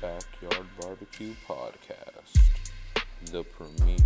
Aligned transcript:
Backyard 0.00 0.66
Barbecue 0.80 1.34
Podcast, 1.48 2.38
the 3.32 3.42
premier 3.42 3.96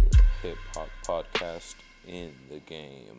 hip 0.40 0.56
hop 0.74 0.88
podcast 1.04 1.74
in 2.08 2.32
the 2.48 2.60
game. 2.60 3.14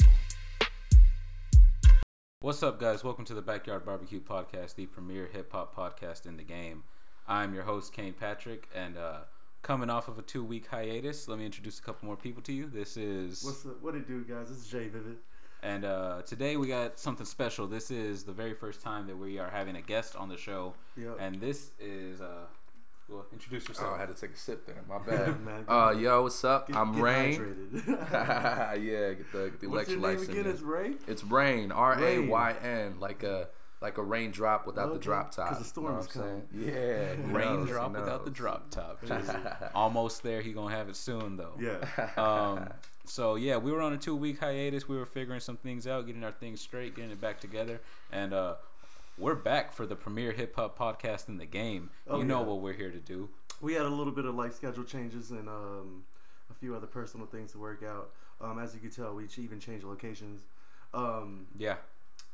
What's 2.41 2.63
up, 2.63 2.79
guys? 2.79 3.03
Welcome 3.03 3.25
to 3.25 3.35
the 3.35 3.43
Backyard 3.43 3.85
Barbecue 3.85 4.19
Podcast, 4.19 4.73
the 4.73 4.87
premier 4.87 5.29
hip 5.31 5.51
hop 5.51 5.75
podcast 5.75 6.25
in 6.25 6.35
the 6.35 6.43
game. 6.43 6.83
I'm 7.27 7.53
your 7.53 7.61
host, 7.61 7.93
Kane 7.93 8.13
Patrick, 8.13 8.67
and 8.73 8.97
uh, 8.97 9.19
coming 9.61 9.91
off 9.91 10.07
of 10.07 10.17
a 10.17 10.23
two 10.23 10.43
week 10.43 10.65
hiatus, 10.65 11.27
let 11.27 11.37
me 11.37 11.45
introduce 11.45 11.77
a 11.77 11.83
couple 11.83 12.07
more 12.07 12.17
people 12.17 12.41
to 12.41 12.53
you. 12.53 12.65
This 12.65 12.97
is. 12.97 13.43
What's 13.43 13.67
up? 13.67 13.83
what 13.83 13.93
it 13.93 14.07
do, 14.07 14.23
guys? 14.23 14.49
This 14.49 14.57
is 14.57 14.67
Jay 14.67 14.87
Vivid. 14.87 15.17
And 15.61 15.85
uh, 15.85 16.23
today 16.23 16.57
we 16.57 16.67
got 16.67 16.99
something 16.99 17.25
special. 17.25 17.67
This 17.67 17.91
is 17.91 18.23
the 18.23 18.33
very 18.33 18.55
first 18.55 18.81
time 18.81 19.05
that 19.07 19.17
we 19.17 19.37
are 19.37 19.49
having 19.49 19.75
a 19.75 19.81
guest 19.81 20.15
on 20.15 20.27
the 20.27 20.37
show. 20.37 20.73
Yep. 20.97 21.17
And 21.19 21.39
this 21.39 21.69
is. 21.79 22.19
Uh, 22.19 22.45
well, 23.09 23.25
introduce 23.31 23.65
Oh, 23.65 23.69
yourself. 23.69 23.95
I 23.95 23.99
had 23.99 24.15
to 24.15 24.19
take 24.19 24.31
a 24.35 24.37
sip 24.37 24.65
there. 24.65 24.81
My 24.87 24.97
bad. 24.99 25.39
Man, 25.45 25.65
uh, 25.67 25.93
yo, 25.97 26.23
what's 26.23 26.43
up? 26.43 26.67
Get- 26.67 26.77
I'm 26.77 26.93
get 26.93 27.01
Rain. 27.01 27.69
yeah, 27.87 29.13
get 29.13 29.31
the 29.31 29.49
get 29.51 29.59
the 29.59 29.67
What's 29.67 29.89
your 29.89 29.99
electrolytes 29.99 30.01
name 30.01 30.23
in 30.23 30.29
again? 30.31 30.43
there. 30.43 30.53
It's 30.53 30.61
Ray. 30.61 30.93
It's 31.07 31.23
Rain. 31.23 31.71
R 31.71 32.03
A 32.03 32.19
Y 32.19 32.55
N, 32.61 32.99
like 32.99 33.23
a 33.23 33.49
like 33.81 33.97
a 33.97 34.01
raindrop 34.03 34.65
without 34.65 34.93
the 34.93 34.99
drop 34.99 35.31
top. 35.31 35.49
Because 35.49 35.59
the 35.63 35.67
storm 35.69 35.93
Know 35.93 35.99
is 35.99 36.15
what 36.15 36.25
I'm 36.25 36.43
saying? 36.53 36.67
Yeah, 36.73 37.15
Raindrop 37.37 37.91
without 37.91 38.23
the 38.23 38.31
drop 38.31 38.69
top. 38.69 39.03
Almost 39.75 40.23
there. 40.23 40.41
He 40.41 40.53
gonna 40.53 40.73
have 40.73 40.87
it 40.89 40.95
soon 40.95 41.35
though. 41.37 41.57
Yeah. 41.59 42.09
um, 42.17 42.69
so 43.05 43.35
yeah, 43.35 43.57
we 43.57 43.73
were 43.73 43.81
on 43.81 43.91
a 43.91 43.97
two 43.97 44.15
week 44.15 44.39
hiatus. 44.39 44.87
We 44.87 44.95
were 44.97 45.05
figuring 45.05 45.41
some 45.41 45.57
things 45.57 45.85
out, 45.85 46.05
getting 46.05 46.23
our 46.23 46.31
things 46.31 46.61
straight, 46.61 46.95
getting 46.95 47.11
it 47.11 47.19
back 47.19 47.41
together, 47.41 47.81
and 48.11 48.33
uh, 48.33 48.55
we're 49.17 49.35
back 49.35 49.73
for 49.73 49.85
the 49.85 49.95
premier 49.95 50.31
hip 50.31 50.55
hop 50.55 50.77
podcast 50.77 51.27
in 51.29 51.37
the 51.37 51.45
game. 51.45 51.89
Oh, 52.07 52.17
you 52.17 52.23
know 52.23 52.39
yeah. 52.41 52.47
what 52.47 52.59
we're 52.61 52.73
here 52.73 52.91
to 52.91 52.99
do. 52.99 53.29
we 53.61 53.73
had 53.73 53.85
a 53.85 53.89
little 53.89 54.13
bit 54.13 54.25
of 54.25 54.35
like 54.35 54.53
schedule 54.53 54.83
changes 54.83 55.31
and 55.31 55.47
um, 55.47 56.03
a 56.49 56.53
few 56.53 56.75
other 56.75 56.87
personal 56.87 57.27
things 57.27 57.51
to 57.53 57.59
work 57.59 57.83
out. 57.83 58.11
Um, 58.41 58.59
as 58.59 58.73
you 58.73 58.79
can 58.79 58.89
tell, 58.89 59.13
we 59.13 59.25
even 59.37 59.59
changed 59.59 59.85
locations. 59.85 60.41
Um, 60.93 61.47
Yeah, 61.57 61.75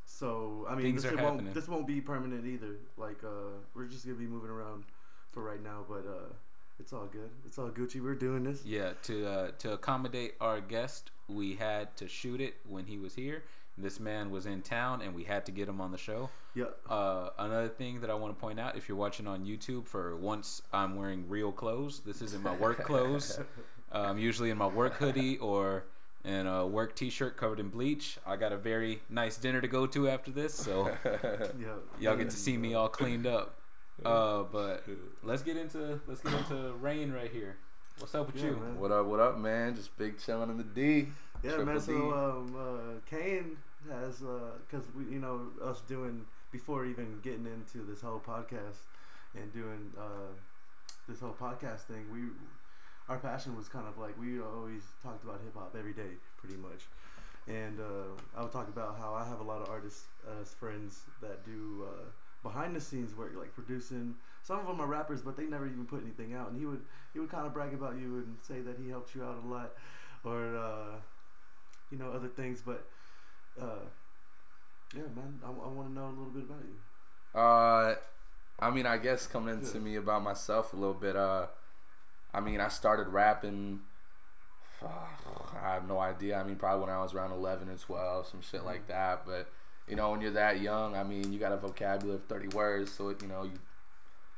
so 0.06 0.66
I 0.70 0.76
mean, 0.76 0.84
Things 0.84 1.04
this 1.04 1.12
are 1.12 1.16
shit 1.16 1.20
happening. 1.24 1.46
won't 1.46 1.56
this 1.56 1.68
won't 1.68 1.88
be 1.88 2.02
permanent 2.02 2.46
either. 2.46 2.76
Like 2.98 3.24
uh, 3.24 3.60
we're 3.76 3.86
just 3.86 4.06
gonna 4.06 4.18
be 4.18 4.28
moving 4.28 4.50
around 4.50 4.86
for 5.32 5.44
right 5.44 5.62
now, 5.64 5.86
but 5.88 6.06
uh, 6.08 6.34
it's 6.80 6.94
all 6.94 7.06
good. 7.06 7.30
It's 7.46 7.58
all 7.58 7.70
Gucci. 7.70 8.02
We're 8.02 8.16
doing 8.16 8.44
this. 8.44 8.64
yeah. 8.66 8.94
To 9.04 9.28
uh, 9.28 9.52
to 9.60 9.74
accommodate 9.74 10.36
our 10.42 10.60
guest, 10.62 11.12
we 11.28 11.56
had 11.56 11.96
to 11.98 12.08
shoot 12.08 12.42
it 12.42 12.56
when 12.68 12.86
he 12.86 12.98
was 12.98 13.16
here. 13.16 13.44
This 13.82 14.00
man 14.00 14.30
was 14.30 14.46
in 14.46 14.62
town, 14.62 15.02
and 15.02 15.16
we 15.16 15.24
had 15.24 15.46
to 15.46 15.52
get 15.52 15.70
him 15.70 15.80
on 15.80 15.92
the 15.92 15.98
show. 15.98 16.30
Yeah. 16.54 16.66
Uh, 16.90 17.30
another 17.38 17.70
thing 17.70 18.02
that 18.02 18.10
I 18.10 18.14
want 18.14 18.36
to 18.36 18.40
point 18.40 18.60
out, 18.60 18.76
if 18.76 18.90
you're 18.90 18.98
watching 18.98 19.26
on 19.28 19.46
YouTube, 19.46 19.88
for 19.88 20.16
once 20.18 20.62
I'm 20.74 20.96
wearing 20.96 21.28
real 21.30 21.52
clothes. 21.52 22.02
This 22.06 22.22
isn't 22.22 22.44
my 22.44 22.56
work 22.56 22.84
clothes. 22.84 23.40
I'm 23.92 24.18
usually 24.30 24.50
in 24.50 24.58
my 24.58 24.68
work 24.68 24.96
hoodie 24.96 25.38
or 25.38 25.86
in 26.26 26.46
a 26.48 26.68
work 26.68 26.96
T-shirt 26.96 27.38
covered 27.38 27.60
in 27.62 27.70
bleach. 27.70 28.18
I 28.28 28.36
got 28.36 28.52
a 28.52 28.58
very 28.58 29.02
nice 29.10 29.38
dinner 29.38 29.62
to 29.62 29.68
go 29.70 29.86
to 29.88 30.10
after 30.10 30.32
this, 30.32 30.54
so 30.54 30.92
Yeah. 31.58 31.76
y'all 32.00 32.18
get 32.18 32.30
to 32.30 32.36
see 32.36 32.58
me 32.58 32.74
all 32.74 32.90
cleaned 32.90 33.26
up. 33.28 33.56
Uh, 34.04 34.44
but 34.44 34.86
let's 35.24 35.42
get 35.42 35.56
into 35.58 36.00
let's 36.08 36.22
get 36.22 36.34
into 36.34 36.74
rain 36.82 37.12
right 37.12 37.32
here. 37.32 37.58
What's 38.00 38.16
up 38.16 38.28
with 38.28 38.38
Yeah, 38.42 38.52
you? 38.52 38.56
man. 38.58 38.80
What 38.80 38.92
up? 38.92 39.06
What 39.06 39.20
up, 39.20 39.38
man? 39.38 39.76
Just 39.76 39.98
big 39.98 40.18
chilling 40.20 40.50
in 40.50 40.58
the 40.58 40.64
D. 40.64 41.08
Yeah, 41.44 41.52
Triple 41.52 41.66
man. 41.66 41.76
D. 41.76 41.82
So 41.82 42.14
um, 42.14 42.56
uh, 42.58 43.00
Kane 43.10 43.58
has 43.90 44.20
because 44.20 44.86
we, 44.96 45.06
you 45.14 45.20
know, 45.20 45.48
us 45.64 45.82
doing 45.88 46.26
before 46.52 46.86
even 46.86 47.20
getting 47.22 47.46
into 47.46 47.86
this 47.86 48.02
whole 48.02 48.22
podcast 48.26 48.86
and 49.36 49.52
doing 49.54 49.92
uh, 49.98 50.34
this 51.08 51.20
whole 51.20 51.36
podcast 51.40 51.82
thing, 51.82 52.06
we 52.14 52.22
our 53.08 53.18
passion 53.18 53.56
was 53.58 53.68
kind 53.68 53.88
of 53.88 53.98
like 53.98 54.20
we 54.20 54.40
always 54.42 54.84
talked 55.02 55.24
about 55.24 55.42
hip 55.44 55.56
hop 55.56 55.76
every 55.78 55.94
day, 55.94 56.18
pretty 56.38 56.58
much. 56.58 56.86
And 57.48 57.80
uh, 57.80 58.16
I 58.38 58.44
would 58.44 58.52
talk 58.52 58.68
about 58.70 58.98
how 59.00 59.14
I 59.14 59.26
have 59.28 59.40
a 59.40 59.44
lot 59.44 59.62
of 59.62 59.70
artists 59.70 60.06
as 60.42 60.54
friends 60.54 61.02
that 61.22 61.46
do 61.46 61.86
uh, 61.88 62.06
behind 62.44 62.76
the 62.76 62.82
scenes 62.82 63.16
work, 63.16 63.34
like 63.38 63.54
producing. 63.54 64.16
Some 64.44 64.60
of 64.60 64.68
them 64.68 64.80
are 64.82 64.88
rappers, 64.88 65.22
but 65.22 65.36
they 65.38 65.46
never 65.46 65.66
even 65.66 65.86
put 65.86 66.04
anything 66.04 66.34
out. 66.36 66.50
And 66.52 66.60
he 66.60 66.66
would 66.66 66.82
he 67.14 67.20
would 67.20 67.30
kind 67.30 67.48
of 67.48 67.54
brag 67.54 67.74
about 67.74 67.96
you 67.98 68.18
and 68.18 68.38
say 68.42 68.62
that 68.62 68.78
he 68.82 68.90
helped 68.90 69.16
you 69.16 69.24
out 69.24 69.42
a 69.44 69.48
lot, 69.48 69.74
or 70.24 70.56
uh, 70.58 70.98
you 71.92 71.98
know 71.98 72.12
other 72.12 72.28
things. 72.28 72.62
But 72.66 72.86
uh, 73.62 73.86
yeah, 74.96 75.02
man, 75.16 75.40
I, 75.44 75.48
I 75.48 75.68
want 75.68 75.90
to 75.90 75.94
know 75.94 76.06
a 76.08 76.10
little 76.10 76.26
bit 76.34 76.44
about 76.44 76.62
you. 76.64 77.40
Uh, 77.40 77.96
I 78.60 78.70
mean, 78.72 78.86
I 78.86 78.98
guess 78.98 79.28
coming 79.28 79.54
into 79.56 79.78
Yeah. 79.78 79.84
me 79.84 79.96
about 79.96 80.24
myself 80.24 80.74
a 80.74 80.76
little 80.76 80.94
bit. 80.96 81.16
Uh, 81.16 81.48
I 82.34 82.40
mean, 82.40 82.60
I 82.60 82.68
started 82.68 83.08
rapping. 83.10 83.82
I 84.82 85.74
have 85.74 85.88
no 85.88 86.00
idea. 86.00 86.38
I 86.40 86.44
mean, 86.44 86.56
probably 86.56 86.86
when 86.86 86.90
I 86.96 87.02
was 87.02 87.14
around 87.14 87.32
eleven 87.32 87.70
or 87.70 87.76
twelve, 87.78 88.28
some 88.28 88.42
shit 88.42 88.64
like 88.64 88.84
Mm-hmm. 88.88 88.92
that. 88.94 89.26
But 89.26 89.50
you 89.88 89.96
know, 89.96 90.12
when 90.12 90.22
you're 90.22 90.32
that 90.32 90.62
young, 90.62 90.96
I 90.96 91.04
mean, 91.04 91.34
you 91.34 91.40
got 91.40 91.52
a 91.52 91.58
vocabulary 91.58 92.16
of 92.18 92.26
thirty 92.26 92.48
words, 92.50 92.92
so 92.92 93.10
it, 93.10 93.22
you 93.22 93.28
know, 93.28 93.44
you 93.44 93.60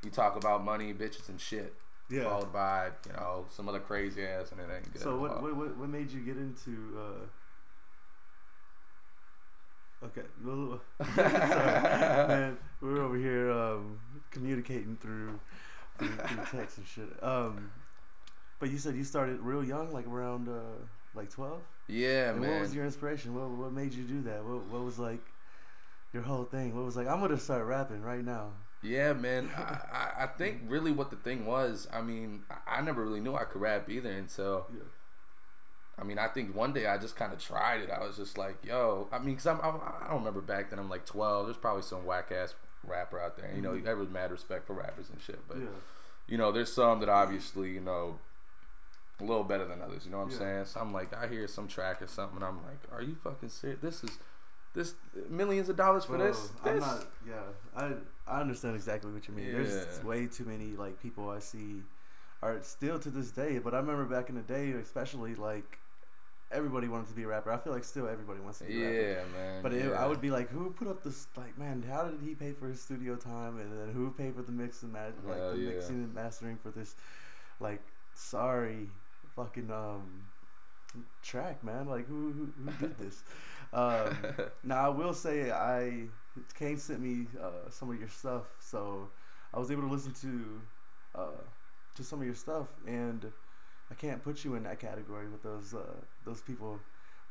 you 0.04 0.10
talk 0.10 0.36
about 0.36 0.64
money, 0.64 0.94
bitches, 0.94 1.30
and 1.30 1.40
shit. 1.40 1.74
Yeah. 2.10 2.24
Followed 2.24 2.52
by 2.52 2.90
you 3.08 3.14
know 3.14 3.46
some 3.50 3.70
other 3.70 3.80
crazy 3.80 4.26
ass, 4.26 4.52
and 4.52 4.60
it 4.60 4.68
ain't 4.74 4.92
good. 4.94 5.02
So 5.02 5.18
what, 5.18 5.42
what 5.42 5.56
what 5.56 5.78
what 5.78 5.90
made 5.90 6.12
you 6.12 6.22
get 6.22 6.38
into? 6.38 6.98
Uh... 6.98 7.26
Okay, 10.04 10.24
man. 10.44 10.80
We're 12.82 13.04
over 13.04 13.18
here 13.18 13.52
um, 13.52 14.00
communicating 14.32 14.98
through 15.00 15.40
through, 16.00 16.08
through 16.08 16.60
text 16.60 16.80
and 16.80 16.88
shit. 16.88 17.24
Um, 17.24 17.70
but 18.60 18.72
you 18.72 18.80
said 18.80 18.96
you 18.96 19.04
started 19.04 19.40
real 19.42 19.64
young, 19.64 19.94
like 19.94 20.08
around 20.08 20.50
uh, 20.50 20.80
like 21.14 21.30
twelve. 21.30 21.62
Yeah, 21.88 22.32
and 22.32 22.42
man. 22.42 22.52
what 22.52 22.62
was 22.62 22.74
your 22.74 22.86
inspiration? 22.86 23.36
What 23.36 23.52
what 23.52 23.74
made 23.74 23.94
you 23.94 24.04
do 24.04 24.24
that? 24.24 24.44
What 24.44 24.66
what 24.66 24.84
was 24.84 24.98
like 24.98 25.22
your 26.14 26.24
whole 26.24 26.46
thing? 26.46 26.76
What 26.76 26.86
was 26.86 26.96
like? 26.96 27.08
I'm 27.08 27.20
gonna 27.20 27.38
start 27.38 27.66
rapping 27.66 28.02
right 28.02 28.24
now. 28.24 28.54
Yeah, 28.84 29.14
man. 29.14 29.50
I, 29.56 30.24
I, 30.24 30.26
think 30.26 30.62
really 30.66 30.92
what 30.92 31.12
the 31.12 31.16
thing 31.16 31.46
was, 31.46 31.88
I 31.94 32.02
mean, 32.02 32.42
I, 32.50 32.78
I 32.78 32.82
never 32.82 33.04
really 33.04 33.20
knew 33.20 33.36
I 33.36 33.44
could 33.44 33.62
rap 33.62 33.90
either 33.90 34.10
until, 34.10 34.66
Yeah. 34.74 34.82
I 36.00 36.04
mean, 36.04 36.18
I 36.18 36.28
think 36.28 36.56
one 36.56 36.74
day 36.74 36.88
I 36.88 36.98
just 36.98 37.16
kind 37.16 37.32
of 37.34 37.40
tried 37.40 37.82
it. 37.82 37.90
I 37.92 38.00
was 38.00 38.18
just 38.18 38.38
like, 38.38 38.58
yo, 38.64 39.08
I 39.12 39.20
mean, 39.20 39.36
because 39.36 39.46
I'm, 39.48 39.60
I, 39.62 39.70
I 39.70 40.08
don't 40.10 40.20
remember 40.20 40.42
back 40.42 40.70
then, 40.70 40.80
I'm 40.80 40.90
like 40.90 41.06
12. 41.06 41.46
There's 41.48 41.58
probably 41.58 41.84
some 41.84 42.06
whack 42.06 42.32
ass 42.32 42.56
rapper 42.86 43.20
out 43.20 43.38
there. 43.38 43.52
You 43.56 43.62
know, 43.62 43.72
Mhm. 43.74 43.86
everyone's 43.86 44.12
mad 44.14 44.32
respect 44.32 44.66
for 44.66 44.74
rappers 44.74 45.10
and 45.10 45.22
shit. 45.22 45.40
But, 45.48 45.58
yeah. 45.58 45.66
you 46.28 46.38
know, 46.38 46.52
there's 46.52 46.74
some 46.74 47.00
that 47.02 47.10
obviously, 47.10 47.70
you 47.72 47.82
know, 47.82 48.18
a 49.20 49.24
little 49.24 49.44
better 49.44 49.66
than 49.66 49.82
others. 49.82 50.06
You 50.06 50.12
know 50.12 50.18
what 50.18 50.26
I'm 50.26 50.32
Yeah. 50.32 50.38
saying? 50.38 50.66
So 50.66 50.80
I'm 50.80 50.92
like, 50.94 51.14
I 51.16 51.28
hear 51.28 51.48
some 51.48 51.68
track 51.68 52.02
or 52.02 52.08
something, 52.08 52.38
and 52.38 52.46
I'm 52.46 52.64
like, 52.64 52.80
are 52.92 53.04
you 53.04 53.16
fucking 53.16 53.50
serious? 53.50 53.80
This 53.82 54.04
is. 54.04 54.18
This 54.74 54.96
millions 55.30 55.68
of 55.68 55.76
dollars 55.76 56.06
for 56.06 56.16
Bro, 56.16 56.28
this? 56.28 56.50
I'm 56.64 56.74
This? 56.76 56.82
not. 56.82 57.08
Yeah, 57.28 57.42
I 57.76 57.92
I 58.26 58.40
understand 58.40 58.74
exactly 58.78 59.12
what 59.12 59.28
you 59.28 59.34
mean. 59.34 59.52
There's 59.52 59.86
Yeah. 59.98 60.04
way 60.08 60.28
too 60.28 60.46
many 60.46 60.78
like 60.78 60.98
people 61.02 61.30
I 61.30 61.40
see 61.40 61.84
are 62.42 62.64
still 62.64 62.98
to 63.00 63.10
this 63.10 63.32
day. 63.32 63.60
But 63.60 63.74
I 63.74 63.80
remember 63.80 64.06
back 64.06 64.30
in 64.30 64.36
the 64.36 64.42
day, 64.42 64.72
especially 64.72 65.36
like 65.36 65.80
everybody 66.52 66.88
wanted 66.88 67.08
to 67.08 67.14
be 67.14 67.24
a 67.24 67.28
rapper. 67.28 67.52
I 67.52 67.58
feel 67.58 67.74
like 67.74 67.84
still 67.84 68.08
everybody 68.08 68.40
wants 68.40 68.60
to 68.60 68.66
be 68.66 68.82
a 68.84 68.86
rapper. 68.86 69.02
Yeah, 69.02 69.24
man. 69.34 69.64
But 69.64 69.74
it, 69.74 69.86
yeah. 69.90 70.04
I 70.04 70.06
would 70.08 70.22
be 70.22 70.32
like, 70.32 70.50
who 70.50 70.70
put 70.72 70.88
up 70.88 71.04
this? 71.04 71.28
Like, 71.36 71.58
man, 71.58 71.84
how 71.88 72.06
did 72.06 72.22
he 72.22 72.36
pay 72.36 72.54
for 72.54 72.68
his 72.68 72.82
studio 72.82 73.16
time, 73.16 73.60
and 73.60 73.72
then 73.72 73.94
who 73.94 74.12
paid 74.12 74.36
for 74.36 74.42
the 74.42 74.52
mix 74.52 74.84
and 74.84 74.94
ma- 74.94 75.00
like 75.26 75.38
Hell 75.38 75.52
the 75.54 75.58
yeah. 75.60 75.70
mixing 75.70 75.96
and 76.04 76.14
mastering 76.14 76.58
for 76.58 76.72
this? 76.72 76.96
Like, 77.60 77.82
sorry, 78.14 78.90
fucking 79.36 79.72
um, 79.72 80.24
track, 81.22 81.64
man. 81.64 81.88
Like, 81.88 82.08
who 82.08 82.32
who, 82.32 82.50
who 82.64 82.88
did 82.88 82.98
this? 83.00 83.24
um, 83.74 84.16
now 84.64 84.86
I 84.86 84.90
will 84.90 85.14
say 85.14 85.52
I 85.52 86.08
Kane 86.58 86.78
sent 86.78 87.00
me 87.02 87.28
uh, 87.42 87.70
some 87.70 87.90
of 87.92 88.00
your 88.00 88.10
stuff, 88.10 88.44
so 88.60 89.10
I 89.54 89.60
was 89.60 89.72
able 89.72 89.84
to 89.84 89.90
listen 89.90 90.14
to 90.14 90.62
uh, 91.20 91.42
to 91.96 92.04
some 92.04 92.20
of 92.20 92.26
your 92.26 92.36
stuff, 92.36 92.68
and 92.88 93.32
I 93.92 93.94
can't 93.96 94.24
put 94.24 94.44
you 94.46 94.56
in 94.56 94.64
that 94.64 94.80
category 94.80 95.28
with 95.30 95.44
those 95.44 95.74
uh, 95.74 95.80
those 96.26 96.42
people 96.42 96.80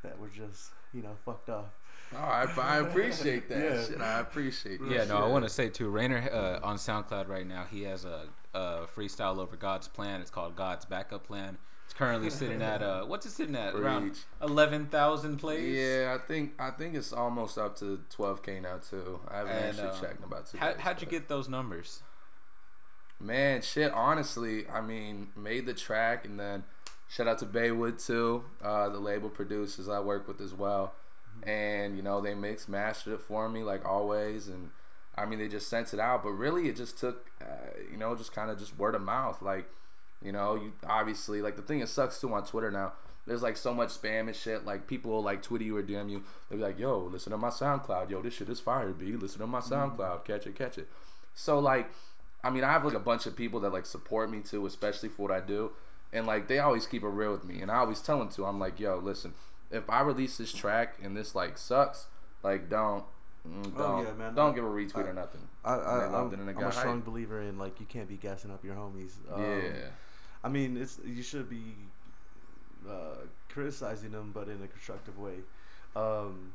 that 0.02 0.18
were 0.18 0.28
just 0.28 0.70
you 0.92 1.02
know 1.02 1.16
fucked 1.24 1.48
off. 1.50 1.66
Oh, 2.12 2.16
I, 2.18 2.46
I 2.60 2.76
appreciate 2.78 3.48
that 3.48 3.58
Yeah. 3.64 3.84
shit. 3.84 4.00
I 4.00 4.20
appreciate 4.20 4.80
that. 4.80 4.90
Yeah, 4.90 5.04
no, 5.04 5.18
I 5.18 5.28
want 5.28 5.44
to 5.44 5.48
say 5.50 5.68
too. 5.68 5.88
Rainer 5.88 6.28
uh, 6.32 6.66
on 6.66 6.76
SoundCloud 6.76 7.28
right 7.28 7.46
now, 7.46 7.64
he 7.70 7.82
has 7.84 8.04
a, 8.04 8.24
a 8.52 8.86
freestyle 8.96 9.38
over 9.38 9.56
God's 9.56 9.86
plan. 9.88 10.20
It's 10.20 10.30
called 10.30 10.56
God's 10.56 10.84
backup 10.84 11.24
plan. 11.26 11.56
It's 11.84 11.94
currently 11.94 12.30
sitting 12.30 12.62
at 12.62 12.82
uh, 12.82 13.04
what's 13.04 13.26
it 13.26 13.30
sitting 13.30 13.56
at? 13.56 13.74
Around 13.74 14.18
eleven 14.42 14.86
thousand 14.86 15.38
plays. 15.38 15.76
Yeah, 15.76 16.16
I 16.16 16.24
think 16.26 16.52
I 16.58 16.70
think 16.70 16.94
it's 16.94 17.12
almost 17.12 17.58
up 17.58 17.76
to 17.78 18.00
12k 18.16 18.62
now 18.62 18.78
too. 18.78 19.18
I 19.28 19.38
haven't 19.38 19.52
And, 19.52 19.66
actually 19.78 19.88
uh, 19.88 20.00
checked 20.00 20.18
in 20.18 20.24
about 20.24 20.46
two. 20.46 20.58
How, 20.58 20.68
days, 20.72 20.80
how'd 20.80 21.00
you 21.00 21.08
get 21.08 21.28
those 21.28 21.48
numbers? 21.48 22.02
Man, 23.20 23.62
shit. 23.62 23.92
Honestly, 23.92 24.66
I 24.68 24.80
mean, 24.80 25.28
made 25.36 25.66
the 25.66 25.74
track 25.74 26.24
and 26.24 26.40
then 26.40 26.64
shout 27.08 27.28
out 27.28 27.38
to 27.40 27.46
Baywood 27.46 28.04
too, 28.04 28.44
uh, 28.62 28.88
the 28.88 28.98
label 28.98 29.28
producers 29.28 29.88
I 29.88 30.00
work 30.00 30.26
with 30.26 30.40
as 30.40 30.54
well. 30.54 30.94
And 31.42 31.96
you 31.96 32.02
know 32.02 32.20
they 32.20 32.34
mixed 32.34 32.68
mastered 32.68 33.14
it 33.14 33.20
for 33.20 33.48
me 33.48 33.62
like 33.62 33.86
always, 33.86 34.48
and 34.48 34.70
I 35.16 35.26
mean, 35.26 35.38
they 35.38 35.48
just 35.48 35.68
sent 35.68 35.92
it 35.92 36.00
out, 36.00 36.22
but 36.22 36.30
really, 36.30 36.68
it 36.68 36.76
just 36.76 36.98
took, 36.98 37.30
uh, 37.42 37.78
you 37.90 37.96
know, 37.96 38.14
just 38.16 38.32
kind 38.32 38.50
of 38.50 38.58
just 38.58 38.78
word 38.78 38.94
of 38.94 39.02
mouth. 39.02 39.42
Like, 39.42 39.68
you 40.22 40.32
know, 40.32 40.54
you 40.54 40.72
obviously 40.86 41.42
like 41.42 41.56
the 41.56 41.62
thing. 41.62 41.80
It 41.80 41.88
sucks 41.88 42.20
too 42.20 42.32
on 42.32 42.44
Twitter 42.44 42.70
now. 42.70 42.92
There's 43.26 43.42
like 43.42 43.56
so 43.56 43.74
much 43.74 43.90
spam 43.90 44.28
and 44.28 44.36
shit. 44.36 44.64
Like 44.64 44.86
people 44.86 45.10
will, 45.10 45.22
like 45.22 45.42
Twitter 45.42 45.64
you 45.64 45.76
or 45.76 45.82
DM 45.82 46.10
you. 46.10 46.22
They'll 46.48 46.58
be 46.58 46.64
like, 46.64 46.78
"Yo, 46.78 46.98
listen 46.98 47.32
to 47.32 47.38
my 47.38 47.50
SoundCloud. 47.50 48.10
Yo, 48.10 48.22
this 48.22 48.34
shit 48.34 48.48
is 48.48 48.60
fire, 48.60 48.92
B. 48.92 49.12
Listen 49.12 49.40
to 49.40 49.46
my 49.46 49.60
SoundCloud. 49.60 50.24
Catch 50.24 50.46
it, 50.46 50.54
catch 50.56 50.78
it." 50.78 50.88
So 51.34 51.58
like, 51.58 51.90
I 52.42 52.50
mean, 52.50 52.64
I 52.64 52.72
have 52.72 52.84
like 52.84 52.94
a 52.94 52.98
bunch 53.00 53.26
of 53.26 53.36
people 53.36 53.60
that 53.60 53.72
like 53.72 53.86
support 53.86 54.30
me 54.30 54.40
too, 54.40 54.64
especially 54.66 55.08
for 55.10 55.22
what 55.28 55.30
I 55.30 55.40
do, 55.40 55.72
and 56.12 56.26
like 56.26 56.48
they 56.48 56.58
always 56.58 56.86
keep 56.86 57.02
it 57.02 57.08
real 57.08 57.32
with 57.32 57.44
me. 57.44 57.60
And 57.60 57.70
I 57.70 57.76
always 57.76 58.00
tell 58.00 58.18
them 58.18 58.28
to. 58.30 58.46
I'm 58.46 58.58
like, 58.58 58.80
"Yo, 58.80 58.98
listen, 58.98 59.34
if 59.70 59.88
I 59.90 60.00
release 60.00 60.38
this 60.38 60.52
track 60.52 60.96
and 61.02 61.16
this 61.16 61.34
like 61.34 61.58
sucks, 61.58 62.06
like 62.42 62.68
don't." 62.70 63.04
mm, 63.46 63.72
Oh, 63.74 63.78
Don't 63.78 64.04
yeah, 64.06 64.12
man. 64.14 64.34
don't 64.34 64.54
give 64.54 64.64
a 64.64 64.68
retweet 64.68 65.04
I- 65.06 65.08
or 65.08 65.12
nothing. 65.12 65.40
I, 65.64 65.74
I, 65.74 66.06
loved 66.06 66.32
I'm, 66.32 66.40
it 66.40 66.42
and 66.42 66.48
it 66.50 66.56
I'm 66.56 66.64
a 66.68 66.72
strong 66.72 66.96
hype. 66.96 67.04
believer 67.04 67.40
in 67.42 67.58
like 67.58 67.78
you 67.80 67.86
can't 67.86 68.08
be 68.08 68.16
gassing 68.16 68.50
up 68.50 68.64
your 68.64 68.74
homies. 68.74 69.12
Um, 69.30 69.42
yeah, 69.42 69.88
I 70.42 70.48
mean, 70.48 70.76
it's 70.78 70.98
you 71.04 71.22
should 71.22 71.50
be 71.50 71.74
uh, 72.88 73.16
criticizing 73.50 74.12
them, 74.12 74.30
but 74.32 74.48
in 74.48 74.62
a 74.62 74.66
constructive 74.66 75.18
way. 75.18 75.36
Um, 75.94 76.52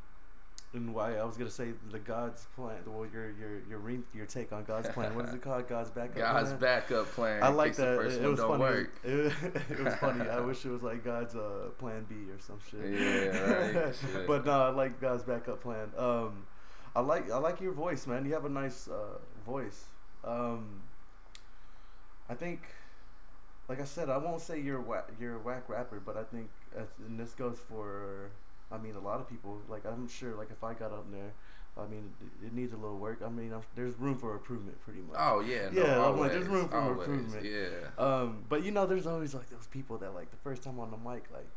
and 0.75 0.93
why 0.93 1.15
I 1.15 1.23
was 1.23 1.37
gonna 1.37 1.49
say 1.49 1.69
the 1.91 1.99
God's 1.99 2.45
plan. 2.55 2.77
Well, 2.85 3.07
your 3.11 3.31
your 3.31 3.61
your 3.69 3.79
re- 3.79 4.03
your 4.13 4.25
take 4.25 4.51
on 4.51 4.63
God's 4.65 4.89
plan. 4.89 5.15
What 5.15 5.25
is 5.25 5.33
it 5.33 5.41
called? 5.41 5.67
God's 5.67 5.89
backup. 5.89 6.15
Plan. 6.15 6.33
God's 6.33 6.49
plan? 6.49 6.59
backup 6.59 7.11
plan. 7.13 7.43
I 7.43 7.47
like 7.47 7.75
that. 7.77 7.99
It, 7.99 8.21
one 8.21 8.31
was 8.31 8.39
funny. 8.39 8.59
work. 8.59 8.93
It, 9.03 9.33
it 9.69 9.83
was 9.83 9.95
funny. 9.95 10.29
I 10.29 10.39
wish 10.41 10.65
it 10.65 10.69
was 10.69 10.83
like 10.83 11.03
God's 11.03 11.35
uh, 11.35 11.69
plan 11.79 12.05
B 12.07 12.15
or 12.31 12.39
some 12.39 12.59
shit. 12.69 12.93
Yeah, 12.93 13.79
right. 13.81 13.95
Shit. 14.13 14.27
but 14.27 14.45
no, 14.45 14.51
I 14.51 14.69
like 14.69 15.01
God's 15.01 15.23
backup 15.23 15.61
plan. 15.61 15.89
Um, 15.97 16.45
I 16.95 16.99
like 16.99 17.31
I 17.31 17.37
like 17.37 17.61
your 17.61 17.73
voice, 17.73 18.05
man. 18.05 18.25
You 18.25 18.33
have 18.33 18.45
a 18.45 18.49
nice 18.49 18.87
uh, 18.87 19.17
voice. 19.45 19.85
Um, 20.23 20.81
I 22.29 22.33
think, 22.33 22.61
like 23.69 23.79
I 23.79 23.85
said, 23.85 24.09
I 24.09 24.17
won't 24.17 24.41
say 24.41 24.59
you're 24.59 24.81
whack, 24.81 25.09
you're 25.19 25.35
a 25.35 25.39
whack 25.39 25.69
rapper, 25.69 26.01
but 26.03 26.17
I 26.17 26.23
think, 26.23 26.49
and 26.75 27.19
this 27.19 27.33
goes 27.33 27.59
for, 27.69 28.31
I 28.71 28.77
mean, 28.77 28.95
a 28.95 28.99
lot 28.99 29.19
of 29.19 29.29
people. 29.29 29.59
Like 29.69 29.85
I'm 29.85 30.07
sure, 30.07 30.35
like 30.35 30.49
if 30.51 30.63
I 30.63 30.73
got 30.73 30.91
up 30.91 31.09
there, 31.11 31.31
I 31.77 31.87
mean, 31.87 32.09
it, 32.41 32.47
it 32.47 32.53
needs 32.53 32.73
a 32.73 32.77
little 32.77 32.97
work. 32.97 33.21
I 33.25 33.29
mean, 33.29 33.51
I'm, 33.53 33.61
there's 33.75 33.95
room 33.99 34.17
for 34.17 34.33
improvement, 34.33 34.81
pretty 34.83 35.01
much. 35.01 35.17
Oh 35.19 35.41
yeah, 35.41 35.69
no, 35.71 35.83
Yeah, 35.83 35.97
always, 35.97 36.21
like, 36.21 36.31
there's 36.31 36.47
room 36.47 36.67
for 36.69 36.77
always, 36.77 37.07
improvement. 37.07 37.45
Yeah, 37.45 38.03
Um, 38.03 38.43
but 38.49 38.63
you 38.63 38.71
know, 38.71 38.85
there's 38.85 39.05
always 39.07 39.33
like 39.33 39.49
those 39.49 39.67
people 39.67 39.97
that 39.99 40.13
like 40.15 40.31
the 40.31 40.37
first 40.37 40.61
time 40.63 40.79
on 40.79 40.91
the 40.91 40.97
mic, 40.97 41.25
like 41.33 41.47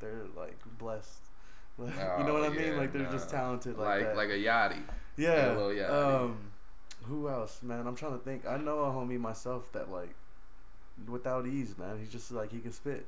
they're 0.00 0.24
like 0.36 0.58
blessed. 0.78 1.20
Like, 1.78 1.92
you 2.18 2.24
know 2.24 2.36
Oh, 2.36 2.40
what 2.40 2.50
I 2.52 2.54
mean? 2.54 2.76
Like 2.76 2.92
they're 2.92 3.10
just 3.10 3.30
talented 3.30 3.76
like, 3.78 3.86
like 3.88 4.04
that. 4.04 4.16
like 4.16 4.28
a 4.28 4.38
yachty. 4.38 4.82
yeah. 5.16 5.54
Lil 5.56 5.70
Yachty. 5.70 5.90
Um, 6.22 6.36
who 7.04 7.28
else, 7.28 7.62
man? 7.62 7.86
I'm 7.86 7.96
trying 7.96 8.12
to 8.12 8.24
think. 8.24 8.46
I 8.46 8.56
know 8.58 8.78
a 8.80 8.90
homie 8.90 9.18
myself 9.18 9.70
that 9.72 9.90
like, 9.90 10.14
without 11.08 11.46
ease, 11.46 11.76
man. 11.78 11.98
He's 11.98 12.10
just 12.10 12.30
like 12.30 12.52
he 12.52 12.60
can 12.60 12.72
spit. 12.72 13.06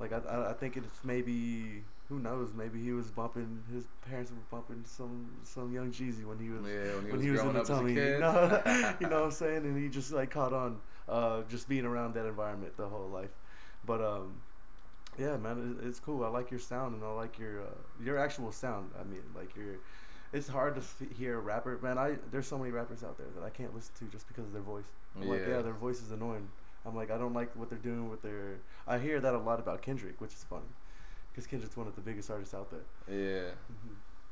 Like 0.00 0.12
I, 0.12 0.18
I, 0.28 0.50
I 0.50 0.52
think 0.54 0.76
it's 0.76 1.04
maybe 1.04 1.82
who 2.08 2.18
knows? 2.18 2.52
Maybe 2.54 2.82
he 2.82 2.92
was 2.92 3.10
bumping. 3.10 3.62
His 3.72 3.84
parents 4.08 4.30
were 4.30 4.38
bumping 4.50 4.82
some 4.86 5.28
some 5.42 5.72
young 5.72 5.90
Jeezy 5.92 6.24
when 6.24 6.38
he 6.38 6.48
was 6.50 6.62
Yeah, 6.64 6.94
when 6.96 7.04
he 7.04 7.10
when 7.10 7.16
was 7.18 7.22
he 7.24 7.30
was 7.30 7.40
in 7.42 7.52
the 7.52 7.58
up 7.58 7.62
as 7.62 7.70
a 7.70 7.72
tummy. 7.74 7.94
kid. 7.94 8.12
You 8.14 8.18
know, 8.20 8.62
you 9.00 9.06
know 9.08 9.16
what 9.16 9.24
I'm 9.26 9.30
saying? 9.30 9.56
And 9.64 9.76
he 9.82 9.88
just 9.88 10.12
like 10.12 10.30
caught 10.30 10.52
on, 10.52 10.80
uh, 11.08 11.42
just 11.48 11.68
being 11.68 11.84
around 11.84 12.14
that 12.14 12.26
environment 12.26 12.76
the 12.76 12.88
whole 12.88 13.08
life. 13.08 13.34
But 13.84 14.00
um, 14.02 14.32
yeah, 15.18 15.36
man, 15.36 15.78
it, 15.82 15.86
it's 15.86 15.98
cool. 16.00 16.24
I 16.24 16.28
like 16.28 16.50
your 16.50 16.60
sound 16.60 16.94
and 16.94 17.04
I 17.04 17.08
like 17.12 17.38
your 17.38 17.60
uh, 17.62 17.64
your 18.04 18.18
actual 18.18 18.52
sound. 18.52 18.90
I 19.00 19.04
mean, 19.04 19.22
like 19.34 19.54
your. 19.56 19.76
It's 20.30 20.46
hard 20.46 20.74
to 20.74 20.80
f- 20.82 21.16
hear 21.16 21.38
a 21.38 21.40
rapper, 21.40 21.78
man. 21.82 21.96
I 21.98 22.16
there's 22.30 22.46
so 22.46 22.58
many 22.58 22.70
rappers 22.70 23.02
out 23.02 23.16
there 23.16 23.26
that 23.34 23.42
I 23.44 23.48
can't 23.50 23.74
listen 23.74 23.94
to 24.00 24.04
just 24.12 24.28
because 24.28 24.44
of 24.44 24.52
their 24.52 24.62
voice. 24.62 24.84
I'm 25.16 25.26
like, 25.28 25.40
Yeah. 25.40 25.56
yeah, 25.56 25.62
their 25.62 25.72
voice 25.72 26.02
is 26.02 26.10
annoying. 26.10 26.48
I'm 26.86 26.94
like, 26.94 27.10
I 27.10 27.16
don't 27.18 27.32
like 27.34 27.54
what 27.56 27.70
they're 27.70 27.78
doing 27.78 28.08
with 28.10 28.22
their. 28.22 28.58
I 28.86 28.98
hear 28.98 29.20
that 29.20 29.34
a 29.34 29.38
lot 29.38 29.58
about 29.58 29.80
Kendrick, 29.82 30.20
which 30.20 30.32
is 30.34 30.44
funny, 30.44 30.68
because 31.38 31.46
Kendrick's 31.48 31.76
one 31.76 31.86
of 31.86 31.94
the 31.94 32.00
biggest 32.00 32.30
artists 32.30 32.52
out 32.52 32.68
there. 32.70 32.80
Yeah, 33.08 33.50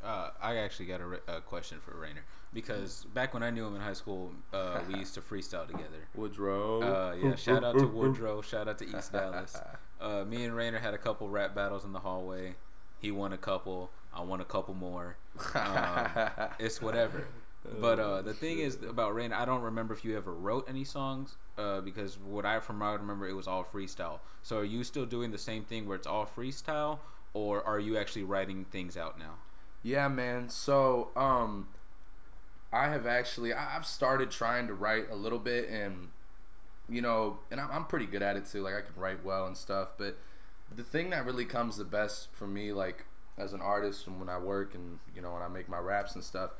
Uh, 0.02 0.30
I 0.42 0.56
actually 0.56 0.86
got 0.86 1.00
a, 1.00 1.06
re- 1.06 1.18
a 1.28 1.40
question 1.40 1.78
for 1.80 1.96
Rainer 1.96 2.22
because 2.52 3.06
back 3.14 3.32
when 3.32 3.42
I 3.44 3.50
knew 3.50 3.64
him 3.66 3.76
in 3.76 3.80
high 3.80 3.92
school, 3.92 4.32
uh, 4.52 4.80
we 4.88 4.98
used 4.98 5.14
to 5.14 5.20
freestyle 5.20 5.66
together. 5.66 6.02
Woodrow. 6.16 6.82
Uh, 6.82 7.14
yeah, 7.14 7.34
shout 7.36 7.62
out 7.64 7.78
to 7.78 7.86
Woodrow, 7.86 8.40
shout 8.42 8.66
out 8.68 8.78
to 8.78 8.96
East 8.96 9.12
Dallas. 9.12 9.56
Uh, 9.98 10.24
me 10.26 10.44
and 10.44 10.54
Rainer 10.54 10.78
had 10.78 10.92
a 10.92 10.98
couple 10.98 11.26
rap 11.30 11.54
battles 11.54 11.86
in 11.86 11.92
the 11.94 12.00
hallway. 12.00 12.54
He 13.00 13.10
won 13.10 13.32
a 13.32 13.38
couple. 13.38 13.90
I 14.12 14.20
won 14.20 14.42
a 14.42 14.44
couple 14.44 14.74
more. 14.74 15.16
Um, 15.54 16.08
it's 16.58 16.82
whatever. 16.82 17.24
But 17.80 17.98
uh, 17.98 18.22
the 18.22 18.34
thing 18.34 18.58
is 18.58 18.78
about 18.82 19.14
Rain, 19.14 19.32
I 19.32 19.44
don't 19.44 19.62
remember 19.62 19.94
if 19.94 20.04
you 20.04 20.16
ever 20.16 20.32
wrote 20.32 20.66
any 20.68 20.84
songs 20.84 21.36
uh, 21.58 21.80
because 21.80 22.18
what 22.18 22.44
I 22.44 22.60
from 22.60 22.80
what 22.80 22.86
I 22.86 22.92
remember 22.94 23.28
it 23.28 23.34
was 23.34 23.46
all 23.46 23.64
freestyle. 23.64 24.20
So 24.42 24.58
are 24.58 24.64
you 24.64 24.84
still 24.84 25.06
doing 25.06 25.30
the 25.30 25.38
same 25.38 25.64
thing 25.64 25.86
where 25.86 25.96
it's 25.96 26.06
all 26.06 26.26
freestyle, 26.26 26.98
or 27.34 27.66
are 27.66 27.80
you 27.80 27.96
actually 27.96 28.24
writing 28.24 28.64
things 28.64 28.96
out 28.96 29.18
now? 29.18 29.34
Yeah, 29.82 30.08
man. 30.08 30.48
So, 30.48 31.10
um, 31.16 31.68
I 32.72 32.88
have 32.88 33.06
actually 33.06 33.52
I've 33.52 33.86
started 33.86 34.30
trying 34.30 34.66
to 34.66 34.74
write 34.74 35.10
a 35.10 35.14
little 35.14 35.38
bit, 35.38 35.68
and 35.68 36.08
you 36.88 37.00
know, 37.00 37.38
and 37.50 37.60
I'm, 37.60 37.70
I'm 37.70 37.84
pretty 37.86 38.06
good 38.06 38.22
at 38.22 38.36
it 38.36 38.46
too. 38.46 38.62
Like 38.62 38.74
I 38.74 38.80
can 38.80 39.00
write 39.00 39.24
well 39.24 39.46
and 39.46 39.56
stuff. 39.56 39.90
But 39.96 40.18
the 40.74 40.82
thing 40.82 41.10
that 41.10 41.24
really 41.24 41.44
comes 41.44 41.76
the 41.76 41.84
best 41.84 42.28
for 42.32 42.46
me, 42.46 42.72
like 42.72 43.06
as 43.38 43.52
an 43.52 43.60
artist, 43.60 44.06
and 44.06 44.18
when 44.18 44.28
I 44.28 44.38
work 44.38 44.74
and 44.74 44.98
you 45.14 45.22
know 45.22 45.32
when 45.32 45.42
I 45.42 45.48
make 45.48 45.68
my 45.68 45.78
raps 45.78 46.14
and 46.14 46.24
stuff, 46.24 46.50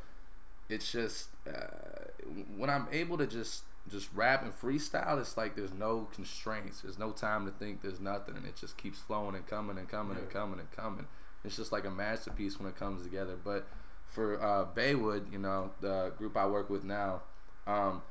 it's 0.68 0.90
just 0.90 1.28
uh, 1.46 2.10
when 2.56 2.70
I'm 2.70 2.88
able 2.92 3.18
to 3.18 3.26
just 3.26 3.64
just 3.88 4.08
rap 4.14 4.42
and 4.42 4.52
freestyle. 4.52 5.20
It's 5.20 5.36
like 5.36 5.54
there's 5.56 5.72
no 5.72 6.08
constraints. 6.12 6.80
There's 6.80 6.98
no 6.98 7.12
time 7.12 7.46
to 7.46 7.52
think. 7.52 7.82
There's 7.82 8.00
nothing, 8.00 8.36
and 8.36 8.46
it 8.46 8.56
just 8.56 8.76
keeps 8.76 8.98
flowing 8.98 9.36
and 9.36 9.46
coming 9.46 9.78
and 9.78 9.88
coming 9.88 10.16
and 10.16 10.28
coming 10.30 10.58
and 10.58 10.70
coming. 10.70 11.06
It's 11.44 11.56
just 11.56 11.72
like 11.72 11.84
a 11.84 11.90
masterpiece 11.90 12.58
when 12.58 12.68
it 12.68 12.76
comes 12.76 13.02
together. 13.02 13.36
But 13.42 13.66
for 14.08 14.42
uh, 14.42 14.66
Baywood, 14.74 15.32
you 15.32 15.38
know, 15.38 15.70
the 15.80 16.12
group 16.18 16.36
I 16.36 16.46
work 16.46 16.68
with 16.68 16.84
now, 16.84 17.22
um, 17.66 18.02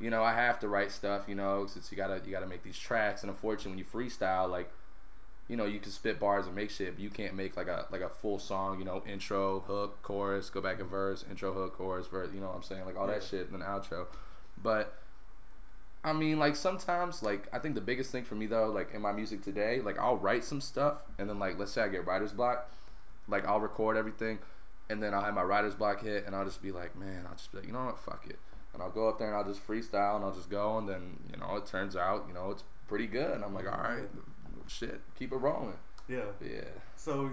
you 0.00 0.10
know, 0.10 0.22
I 0.22 0.34
have 0.34 0.58
to 0.60 0.68
write 0.68 0.92
stuff. 0.92 1.24
You 1.26 1.34
know, 1.34 1.66
since 1.66 1.90
you 1.90 1.96
gotta 1.96 2.20
you 2.24 2.30
gotta 2.30 2.46
make 2.46 2.62
these 2.62 2.78
tracks, 2.78 3.22
and 3.22 3.30
unfortunately, 3.30 3.72
when 3.72 3.78
you 3.78 3.84
freestyle, 3.84 4.48
like, 4.48 4.70
you 5.48 5.56
know, 5.56 5.66
you 5.66 5.78
can 5.78 5.92
spit 5.92 6.18
bars 6.18 6.46
and 6.46 6.54
make 6.54 6.70
shit, 6.70 6.94
but 6.94 7.02
you 7.02 7.10
can't 7.10 7.34
make 7.34 7.56
like 7.56 7.68
a 7.68 7.86
like 7.90 8.00
a 8.00 8.08
full 8.08 8.38
song. 8.38 8.78
You 8.78 8.84
know, 8.84 9.02
intro, 9.06 9.60
hook, 9.60 10.02
chorus, 10.02 10.48
go 10.50 10.60
back 10.60 10.80
and 10.80 10.88
verse, 10.88 11.24
intro, 11.28 11.52
hook, 11.52 11.76
chorus, 11.76 12.06
verse. 12.06 12.30
You 12.32 12.40
know 12.40 12.46
what 12.46 12.56
I'm 12.56 12.62
saying? 12.62 12.84
Like 12.86 12.96
all 12.96 13.06
that 13.06 13.22
shit, 13.22 13.50
and 13.50 13.60
then 13.60 13.66
outro. 13.66 14.06
But 14.62 14.94
I 16.02 16.12
mean, 16.12 16.38
like 16.38 16.56
sometimes, 16.56 17.22
like 17.22 17.48
I 17.52 17.58
think 17.58 17.74
the 17.74 17.80
biggest 17.80 18.10
thing 18.10 18.24
for 18.24 18.34
me 18.34 18.46
though, 18.46 18.70
like 18.70 18.92
in 18.94 19.02
my 19.02 19.12
music 19.12 19.42
today, 19.42 19.80
like 19.80 19.98
I'll 19.98 20.16
write 20.16 20.44
some 20.44 20.60
stuff, 20.60 20.98
and 21.18 21.28
then 21.28 21.38
like 21.38 21.58
let's 21.58 21.72
say 21.72 21.82
I 21.82 21.88
get 21.88 22.06
writer's 22.06 22.32
block, 22.32 22.70
like 23.28 23.46
I'll 23.46 23.60
record 23.60 23.96
everything, 23.96 24.38
and 24.88 25.02
then 25.02 25.14
I'll 25.14 25.22
have 25.22 25.34
my 25.34 25.42
writer's 25.42 25.74
block 25.74 26.02
hit, 26.02 26.26
and 26.26 26.34
I'll 26.34 26.44
just 26.44 26.62
be 26.62 26.72
like, 26.72 26.94
man, 26.94 27.24
I'll 27.26 27.36
just 27.36 27.52
be 27.52 27.58
like, 27.58 27.66
you 27.66 27.72
know 27.72 27.84
what, 27.84 27.98
fuck 27.98 28.26
it, 28.28 28.38
and 28.72 28.82
I'll 28.82 28.90
go 28.90 29.08
up 29.08 29.18
there 29.18 29.28
and 29.28 29.36
I'll 29.36 29.44
just 29.44 29.66
freestyle 29.66 30.16
and 30.16 30.24
I'll 30.24 30.34
just 30.34 30.50
go, 30.50 30.76
and 30.76 30.86
then 30.86 31.20
you 31.32 31.38
know 31.38 31.56
it 31.56 31.66
turns 31.66 31.96
out, 31.96 32.26
you 32.28 32.34
know, 32.34 32.50
it's 32.50 32.64
pretty 32.86 33.06
good, 33.06 33.30
and 33.30 33.42
I'm 33.42 33.54
like, 33.54 33.66
all 33.66 33.78
right, 33.78 34.08
shit, 34.66 35.00
keep 35.18 35.32
it 35.32 35.36
rolling, 35.36 35.76
Yeah. 36.08 36.24
yeah. 36.40 36.60
So, 36.96 37.30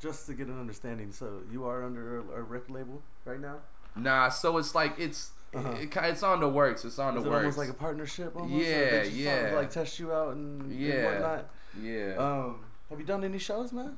just 0.00 0.26
to 0.26 0.34
get 0.34 0.48
an 0.48 0.58
understanding, 0.60 1.12
so 1.12 1.40
you 1.50 1.64
are 1.66 1.84
under 1.84 2.18
a, 2.18 2.22
a 2.38 2.42
record 2.42 2.70
label 2.70 3.02
right 3.24 3.40
now? 3.40 3.56
Nah, 3.96 4.28
so 4.28 4.58
it's 4.58 4.74
like 4.74 4.94
it's 4.98 5.30
Uh-huh. 5.54 5.70
it, 5.80 5.96
it's 5.96 6.22
on 6.24 6.40
the 6.40 6.48
works, 6.48 6.84
it's 6.84 6.98
on 6.98 7.16
Is 7.16 7.22
the 7.22 7.28
it 7.28 7.32
works, 7.32 7.40
almost 7.42 7.58
like 7.58 7.68
a 7.68 7.74
partnership? 7.74 8.34
Almost? 8.34 8.52
Yeah, 8.64 9.04
just 9.04 9.12
yeah. 9.12 9.30
of, 9.46 9.54
like 9.54 9.70
test 9.70 9.98
you 10.00 10.12
out 10.12 10.34
and, 10.34 10.62
and 10.62 10.72
Yeah. 10.80 11.04
whatnot. 11.04 11.50
yeah. 11.80 12.14
Um, 12.16 12.64
have 12.90 12.98
you 12.98 13.06
done 13.06 13.22
any 13.24 13.38
shows, 13.38 13.72
man? 13.72 13.96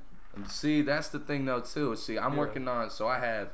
See, 0.48 0.82
that's 0.82 1.08
the 1.08 1.18
thing 1.18 1.46
though 1.46 1.60
too. 1.60 1.96
See, 1.96 2.18
I'm 2.18 2.32
Yeah. 2.34 2.38
working 2.38 2.68
on 2.68 2.90
so 2.90 3.08
I 3.08 3.18
have 3.20 3.48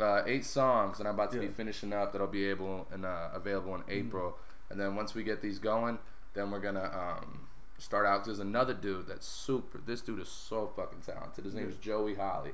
uh, 0.00 0.22
eight 0.26 0.44
songs 0.44 1.00
and 1.00 1.08
I'm 1.08 1.14
about 1.14 1.32
to 1.32 1.40
be 1.40 1.48
finishing 1.48 1.92
up 1.92 2.12
that'll 2.12 2.26
be 2.28 2.46
able 2.48 2.86
and 2.92 3.04
uh, 3.04 3.28
available 3.34 3.74
in 3.74 3.82
April. 3.88 4.38
And 4.70 4.80
then 4.80 4.94
once 4.96 5.12
we 5.14 5.22
get 5.24 5.42
these 5.42 5.58
going, 5.58 5.98
then 6.34 6.50
we're 6.52 6.60
gonna 6.60 7.18
um, 7.20 7.48
start 7.82 8.06
out. 8.06 8.24
There's 8.24 8.38
another 8.38 8.74
dude 8.74 9.06
that's 9.06 9.26
super. 9.26 9.80
This 9.84 10.00
dude 10.00 10.20
is 10.20 10.28
so 10.28 10.70
fucking 10.76 11.00
talented. 11.00 11.44
His 11.44 11.54
name 11.54 11.68
is 11.68 11.76
Joey 11.76 12.14
Holly. 12.14 12.52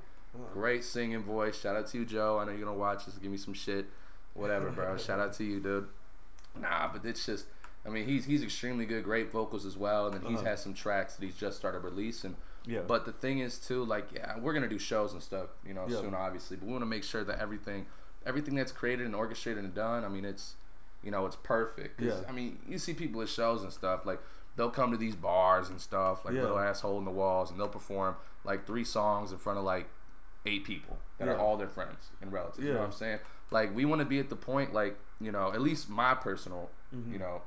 Great 0.53 0.85
singing 0.85 1.23
voice. 1.23 1.61
Shout 1.61 1.77
out 1.77 1.87
to 1.89 1.99
you, 1.99 2.05
Joe. 2.05 2.39
I 2.39 2.45
know 2.45 2.51
you're 2.53 2.61
gonna 2.61 2.75
watch 2.77 3.07
this. 3.07 3.17
Give 3.17 3.31
me 3.31 3.37
some 3.39 3.55
shit. 3.55 3.87
Whatever, 4.35 4.71
bro. 4.71 4.97
Shout 4.99 5.19
out 5.19 5.33
to 5.35 5.45
you, 5.45 5.59
dude. 5.61 5.89
Nah, 6.61 6.91
but 6.93 7.05
it's 7.05 7.25
just. 7.25 7.47
I 7.87 7.91
mean, 7.91 8.07
he's 8.07 8.25
he's 8.27 8.43
extremely 8.43 8.85
good. 8.87 9.05
Great 9.05 9.33
vocals 9.33 9.65
as 9.65 9.77
well. 9.77 10.07
And 10.07 10.15
then 10.15 10.23
he's 10.31 10.41
Uh-huh. 10.41 10.51
had 10.51 10.59
some 10.59 10.75
tracks 10.75 11.15
that 11.17 11.25
he's 11.25 11.37
just 11.37 11.57
started 11.57 11.81
releasing. 11.81 12.37
Yeah. 12.67 12.81
But 12.87 13.07
the 13.07 13.13
thing 13.13 13.39
is 13.39 13.59
too, 13.59 13.83
like, 13.85 14.09
yeah, 14.13 14.39
we're 14.39 14.53
gonna 14.53 14.69
do 14.69 14.79
shows 14.79 15.13
and 15.15 15.23
stuff, 15.23 15.49
you 15.67 15.73
know, 15.73 15.87
Yeah. 15.89 16.01
soon, 16.01 16.15
obviously. 16.15 16.57
But 16.59 16.67
we 16.67 16.73
want 16.73 16.83
to 16.83 16.87
make 16.87 17.03
sure 17.05 17.25
that 17.25 17.39
everything, 17.39 17.87
everything 18.27 18.55
that's 18.57 18.73
created 18.73 19.07
and 19.07 19.15
orchestrated 19.15 19.65
and 19.65 19.75
done, 19.75 20.05
I 20.05 20.09
mean, 20.09 20.27
it's, 20.27 20.57
you 21.03 21.11
know, 21.11 21.25
it's 21.25 21.37
perfect. 21.37 21.99
Yeah. 22.01 22.17
I 22.29 22.33
mean, 22.33 22.59
you 22.69 22.77
see 22.79 22.93
people 22.93 23.23
at 23.23 23.29
shows 23.31 23.63
and 23.63 23.73
stuff, 23.73 24.05
like 24.05 24.21
they'll 24.59 24.69
come 24.71 24.91
to 24.91 24.99
these 24.99 25.17
bars 25.17 25.71
and 25.71 25.81
stuff, 25.81 26.27
like 26.27 26.35
Yeah. 26.35 26.43
little 26.43 26.59
asshole 26.59 26.99
in 26.99 27.07
the 27.07 27.11
walls, 27.11 27.51
and 27.51 27.59
they'll 27.59 27.69
perform 27.69 28.17
like 28.45 28.67
three 28.67 28.85
songs 28.85 29.33
in 29.33 29.39
front 29.39 29.59
of 29.59 29.65
like 29.65 29.89
eight 30.45 30.65
people 30.65 30.99
that 31.19 31.29
are 31.29 31.39
all 31.39 31.57
their 31.57 31.69
friends 31.69 32.11
and 32.21 32.31
relatives. 32.33 32.59
You 32.67 32.75
know 32.75 32.81
what 32.81 32.87
I'm 32.87 32.93
saying? 32.93 33.21
like 33.51 33.75
we 33.75 33.87
want 33.87 33.99
to 34.01 34.05
be 34.05 34.19
at 34.19 34.29
the 34.29 34.37
point 34.37 34.75
like 34.75 34.99
you 35.23 35.33
know 35.33 35.51
at 35.55 35.63
least 35.63 35.89
my 35.89 36.15
personal 36.15 36.69
Mhm. 36.95 37.11
you 37.13 37.19
know 37.19 37.41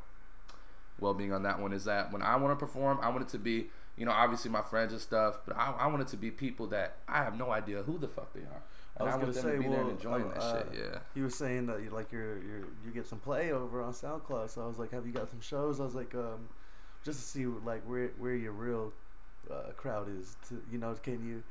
well 1.00 1.14
being 1.14 1.32
on 1.32 1.44
that 1.44 1.60
one 1.60 1.74
is 1.74 1.86
that 1.86 2.12
when 2.12 2.24
I 2.24 2.36
want 2.38 2.58
to 2.58 2.66
perform, 2.66 2.98
I 3.04 3.10
want 3.10 3.22
it 3.22 3.28
to 3.30 3.38
be 3.38 3.70
you 3.98 4.06
know 4.06 4.12
obviously 4.12 4.50
my 4.50 4.62
friends 4.64 4.94
and 4.94 5.02
stuff, 5.02 5.42
but 5.46 5.56
I, 5.56 5.74
I 5.80 5.88
want 5.88 6.02
it 6.02 6.08
to 6.10 6.18
be 6.18 6.32
people 6.32 6.66
that 6.68 6.98
I 7.08 7.24
have 7.24 7.38
no 7.38 7.52
idea 7.52 7.84
who 7.84 7.98
the 8.00 8.08
fuck 8.08 8.34
they 8.34 8.42
are. 8.42 8.64
I 8.98 9.04
And 9.04 9.06
was 9.06 9.14
I, 9.14 9.18
want 9.18 9.22
gonna 9.22 9.34
them 9.34 9.44
say, 9.44 9.52
to 9.52 9.58
be 9.58 9.64
there 9.68 9.72
well, 9.78 9.82
and 9.82 9.92
enjoying 9.92 10.24
uh, 10.26 10.34
that 10.34 10.42
uh, 10.44 10.58
shit. 10.58 10.68
Yeah. 10.80 11.00
He 11.14 11.22
was 11.22 11.36
saying 11.36 11.66
that 11.68 11.82
you 11.84 11.90
like 11.92 12.12
you're, 12.12 12.38
you're 12.40 12.66
you 12.86 12.92
get 12.94 13.06
some 13.08 13.20
play 13.20 13.52
over 13.52 13.82
on 13.84 13.94
SoundCloud. 13.94 14.50
So 14.50 14.64
I 14.64 14.68
was 14.68 14.78
like, 14.80 14.92
have 14.92 15.06
you 15.06 15.12
got 15.14 15.30
some 15.30 15.40
shows? 15.42 15.80
I 15.80 15.84
was 15.84 15.96
like, 15.96 16.14
um, 16.16 16.50
just 17.04 17.20
to 17.20 17.26
see 17.26 17.46
like 17.46 17.84
where 17.84 18.10
where 18.18 18.36
your 18.36 18.52
real 18.54 18.94
uh, 19.50 19.72
crowd 19.78 20.08
is. 20.10 20.38
To 20.50 20.62
you 20.72 20.78
know, 20.78 20.94
can 20.96 21.26
you 21.26 21.44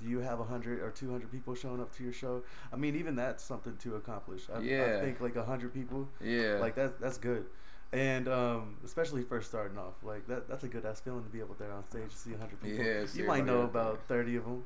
do 0.00 0.06
you 0.08 0.20
have 0.20 0.40
a 0.40 0.44
hundred 0.44 0.80
or 0.80 0.90
two 0.90 1.10
hundred 1.10 1.30
people 1.30 1.54
showing 1.54 1.80
up 1.80 1.94
to 1.96 2.02
your 2.04 2.12
show? 2.12 2.42
I 2.72 2.76
mean, 2.76 2.96
even 2.96 3.14
that's 3.16 3.44
something 3.44 3.76
to 3.78 3.96
accomplish. 3.96 4.48
I, 4.54 4.60
Yeah. 4.60 4.96
I 4.96 5.00
think 5.04 5.20
like 5.20 5.36
a 5.36 5.44
hundred 5.44 5.72
people, 5.74 6.08
Yeah. 6.20 6.58
like 6.60 6.74
that 6.76 7.00
that's 7.00 7.18
good. 7.18 7.46
And 7.92 8.26
um, 8.28 8.76
especially 8.84 9.22
first 9.22 9.48
starting 9.48 9.78
off, 9.78 10.02
like 10.02 10.26
that 10.26 10.48
that's 10.48 10.64
a 10.64 10.68
good 10.68 10.84
ass 10.84 11.00
feeling 11.00 11.22
to 11.22 11.30
be 11.30 11.38
able 11.38 11.54
to 11.54 11.60
be 11.60 11.64
there 11.66 11.74
on 11.74 11.84
stage 11.88 12.10
to 12.10 12.16
see 12.16 12.32
a 12.34 12.38
hundred 12.38 12.60
people. 12.60 12.84
Yeah, 12.84 13.04
you 13.14 13.24
might 13.24 13.46
know 13.46 13.62
about 13.62 14.00
thirty 14.08 14.34
of 14.36 14.44
them, 14.44 14.64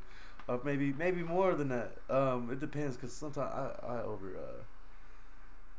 or 0.49 0.61
maybe 0.65 0.93
maybe 0.95 1.23
more 1.23 1.55
than 1.55 1.69
that. 1.69 1.99
Um, 2.09 2.51
it 2.51 2.59
depends 2.61 2.97
because 2.97 3.13
sometimes 3.13 3.53
I 3.53 3.87
I 3.87 4.03
over 4.03 4.37
uh, 4.37 4.63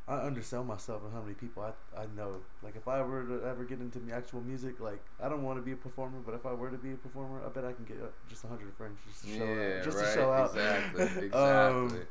I 0.10 0.26
undersell 0.26 0.64
myself 0.64 1.04
and 1.04 1.14
how 1.14 1.22
many 1.22 1.36
people 1.36 1.64
I 1.64 2.02
I 2.02 2.06
know. 2.18 2.38
Like 2.64 2.76
if 2.76 2.88
I 2.88 3.02
were 3.02 3.24
to 3.24 3.46
ever 3.46 3.64
get 3.64 3.80
into 3.80 4.00
the 4.00 4.14
actual 4.14 4.42
music, 4.42 4.80
like 4.80 5.02
I 5.24 5.30
don't 5.30 5.44
want 5.44 5.60
to 5.60 5.62
be 5.62 5.72
a 5.74 5.76
performer, 5.76 6.20
but 6.26 6.34
if 6.34 6.46
I 6.46 6.54
were 6.54 6.72
to 6.72 6.78
be 6.78 6.94
a 6.94 6.96
performer, 6.96 7.42
I 7.46 7.50
bet 7.50 7.64
I 7.64 7.74
can 7.74 7.86
get 7.86 7.98
uh, 7.98 8.08
just 8.28 8.44
a 8.44 8.48
hundred 8.48 8.74
friends 8.74 8.98
just 9.08 9.24
to 9.26 9.38
show 9.38 9.46
yeah. 9.46 9.78
out, 9.78 9.84
just 9.84 9.98
right. 9.98 10.06
to 10.06 10.14
show 10.14 10.32
out. 10.32 10.50
Exactly. 10.50 11.04
Exactly. 11.26 11.32
Um, 11.32 12.02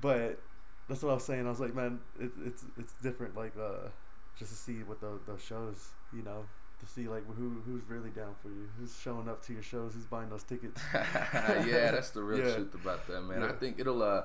but 0.00 0.40
that's 0.88 1.02
what 1.02 1.10
I 1.10 1.14
was 1.14 1.24
saying. 1.24 1.46
I 1.46 1.50
was 1.50 1.60
like, 1.60 1.74
man, 1.74 2.00
it, 2.20 2.30
it's 2.44 2.64
it's 2.78 2.92
different. 3.02 3.36
Like, 3.36 3.54
uh, 3.58 3.88
just 4.38 4.50
to 4.52 4.56
see 4.56 4.82
what 4.84 5.00
the 5.00 5.18
those 5.26 5.42
shows, 5.42 5.88
you 6.12 6.22
know, 6.22 6.44
to 6.78 6.86
see 6.86 7.08
like 7.08 7.26
who 7.26 7.62
who's 7.66 7.82
really 7.88 8.10
down 8.10 8.34
for 8.42 8.48
you, 8.48 8.68
who's 8.78 8.96
showing 9.00 9.28
up 9.28 9.44
to 9.46 9.52
your 9.52 9.62
shows, 9.62 9.94
who's 9.94 10.04
buying 10.04 10.28
those 10.28 10.42
tickets. 10.42 10.80
yeah, 10.94 11.90
that's 11.90 12.10
the 12.10 12.22
real 12.22 12.38
Yeah. 12.46 12.54
truth 12.54 12.74
about 12.74 13.06
that, 13.08 13.22
man. 13.22 13.42
I 13.42 13.52
think 13.52 13.78
it'll 13.78 14.02
uh, 14.02 14.22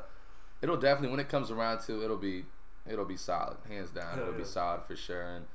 it'll 0.62 0.78
definitely 0.78 1.10
when 1.10 1.20
it 1.20 1.30
comes 1.30 1.52
around 1.52 1.80
to, 1.82 2.04
it'll 2.04 2.18
be, 2.18 2.46
it'll 2.90 3.06
be 3.06 3.18
solid, 3.18 3.58
hands 3.68 3.92
down. 3.92 4.16
Hell 4.16 4.28
it'll 4.28 4.34
be 4.40 4.44
solid 4.44 4.82
for 4.88 4.96
sure. 4.96 5.22
And 5.22 5.46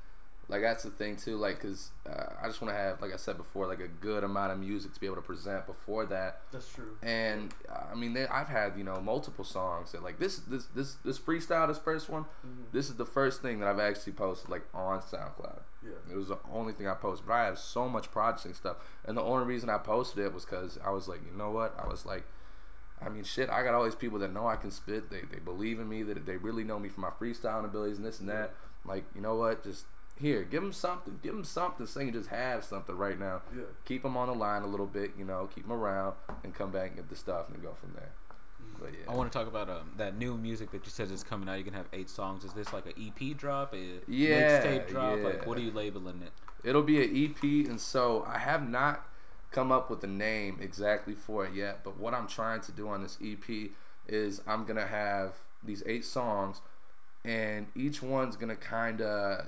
like 0.46 0.60
that's 0.60 0.82
the 0.82 0.90
thing 0.90 1.16
too, 1.16 1.36
like, 1.38 1.60
cause 1.60 1.90
uh, 2.06 2.26
I 2.42 2.48
just 2.48 2.60
want 2.60 2.74
to 2.74 2.78
have, 2.78 3.00
like 3.00 3.14
I 3.14 3.16
said 3.16 3.38
before, 3.38 3.66
like 3.66 3.80
a 3.80 3.88
good 3.88 4.24
amount 4.24 4.52
of 4.52 4.58
music 4.58 4.92
to 4.92 5.00
be 5.00 5.06
able 5.06 5.16
to 5.16 5.22
present 5.22 5.66
before 5.66 6.04
that. 6.06 6.40
That's 6.52 6.68
true. 6.68 6.98
And 7.02 7.54
I 7.90 7.94
mean, 7.94 8.12
they, 8.12 8.26
I've 8.26 8.48
had 8.48 8.76
you 8.76 8.84
know 8.84 9.00
multiple 9.00 9.44
songs 9.44 9.92
that 9.92 10.02
like 10.02 10.18
this, 10.18 10.36
this, 10.40 10.66
this, 10.66 10.96
this 11.04 11.18
freestyle, 11.18 11.66
this 11.66 11.78
first 11.78 12.10
one. 12.10 12.24
Mhm. 12.46 12.72
This 12.72 12.90
is 12.90 12.96
the 12.96 13.06
first 13.06 13.40
thing 13.40 13.60
that 13.60 13.68
I've 13.68 13.78
actually 13.80 14.12
posted 14.12 14.50
like 14.50 14.64
on 14.74 15.00
SoundCloud. 15.00 15.60
Yeah. 15.82 16.12
It 16.12 16.16
was 16.16 16.28
the 16.28 16.38
only 16.52 16.74
thing 16.74 16.88
I 16.88 16.94
posted. 16.94 17.26
But 17.26 17.34
I 17.34 17.44
have 17.46 17.58
so 17.58 17.88
much 17.88 18.10
projects 18.10 18.44
and 18.44 18.54
stuff. 18.54 18.76
And 19.06 19.16
the 19.16 19.22
only 19.22 19.46
reason 19.46 19.70
I 19.70 19.78
posted 19.78 20.24
it 20.26 20.34
was 20.34 20.44
because 20.44 20.78
I 20.84 20.90
was 20.90 21.08
like, 21.08 21.20
you 21.24 21.36
know 21.36 21.50
what? 21.50 21.74
I 21.82 21.86
was 21.88 22.04
like, 22.04 22.24
I 23.04 23.08
mean, 23.08 23.25
shit, 23.25 23.50
I 23.50 23.62
got 23.62 23.75
all 23.75 23.84
these 23.84 23.94
people 23.94 24.18
that 24.20 24.32
know 24.32 24.46
I 24.46 24.56
can 24.56 24.70
spit. 24.70 25.11
They, 25.11 25.20
they 25.30 25.38
believe 25.38 25.78
in 25.78 25.88
me, 25.88 26.02
that 26.02 26.25
they 26.26 26.37
really 26.37 26.64
know 26.64 26.78
me 26.78 26.88
for 26.88 27.00
my 27.00 27.11
freestyling 27.11 27.64
abilities 27.64 27.99
and 27.99 28.06
this 28.06 28.20
and 28.20 28.28
that. 28.28 28.54
Like, 28.84 29.04
you 29.14 29.20
know 29.20 29.34
what? 29.34 29.64
Just 29.64 29.87
here, 30.16 30.42
give 30.44 30.62
them 30.62 30.73
something. 30.73 31.18
Give 31.23 31.34
them 31.34 31.44
something 31.44 31.87
so 31.87 32.00
you 32.00 32.06
can 32.06 32.14
just 32.14 32.30
have 32.30 32.64
something 32.64 32.96
right 32.96 33.18
now. 33.18 33.42
Yeah. 33.54 33.64
Keep 33.84 34.02
them 34.02 34.16
on 34.16 34.28
the 34.28 34.34
line 34.34 34.62
a 34.62 34.66
little 34.66 34.87
bit, 34.87 35.12
you 35.18 35.25
know, 35.25 35.49
keep 35.54 35.64
them 35.64 35.73
around 35.73 36.14
and 36.42 36.54
come 36.54 36.70
back 36.70 36.88
and 36.88 36.96
get 36.96 37.08
the 37.08 37.16
stuff 37.16 37.49
and 37.49 37.62
go 37.62 37.75
from 37.75 37.92
there. 37.94 38.12
But 38.80 38.92
yeah. 38.92 39.12
I 39.12 39.16
want 39.16 39.30
to 39.30 39.38
talk 39.38 39.49
about 39.49 39.68
um, 39.68 39.92
that 39.96 40.16
new 40.16 40.37
music 40.37 40.70
that 40.73 40.84
you 40.84 40.90
said 40.90 41.11
is 41.11 41.23
coming 41.23 41.49
out. 41.49 41.58
You 41.58 41.64
can 41.64 41.75
have 41.75 41.87
eight 41.92 42.11
songs. 42.11 42.44
Is 42.44 42.52
this 42.52 42.73
like 42.73 42.87
an 42.87 42.92
EP 42.99 43.37
drop, 43.37 43.75
a 43.75 44.00
Yeah, 44.06 44.62
mixtape 44.62 44.88
drop? 44.88 45.20
Like, 45.20 45.46
what 45.46 45.58
are 45.58 45.62
you 45.62 45.70
labeling 45.70 46.23
it? 46.23 46.32
It'll 46.62 46.82
be 46.82 47.02
an 47.02 47.30
EP, 47.30 47.68
and 47.68 47.80
so 47.80 48.25
I 48.26 48.38
have 48.38 48.68
not 48.68 49.06
come 49.54 49.70
up 49.70 49.88
with 49.88 50.02
a 50.02 50.08
name 50.08 50.58
exactly 50.61 51.14
for 51.14 51.46
it 51.46 51.54
yet. 51.54 51.84
But 51.84 51.99
what 51.99 52.12
I'm 52.12 52.26
trying 52.26 52.61
to 52.62 52.73
do 52.73 52.88
on 52.88 53.02
this 53.02 53.16
EP 53.25 53.70
is 54.08 54.42
I'm 54.46 54.64
gonna 54.64 54.87
have 54.87 55.34
these 55.62 55.82
eight 55.87 56.04
songs, 56.04 56.61
and 57.25 57.68
each 57.75 58.02
one's 58.02 58.37
gonna 58.37 58.56
kind 58.56 59.00
of 59.00 59.46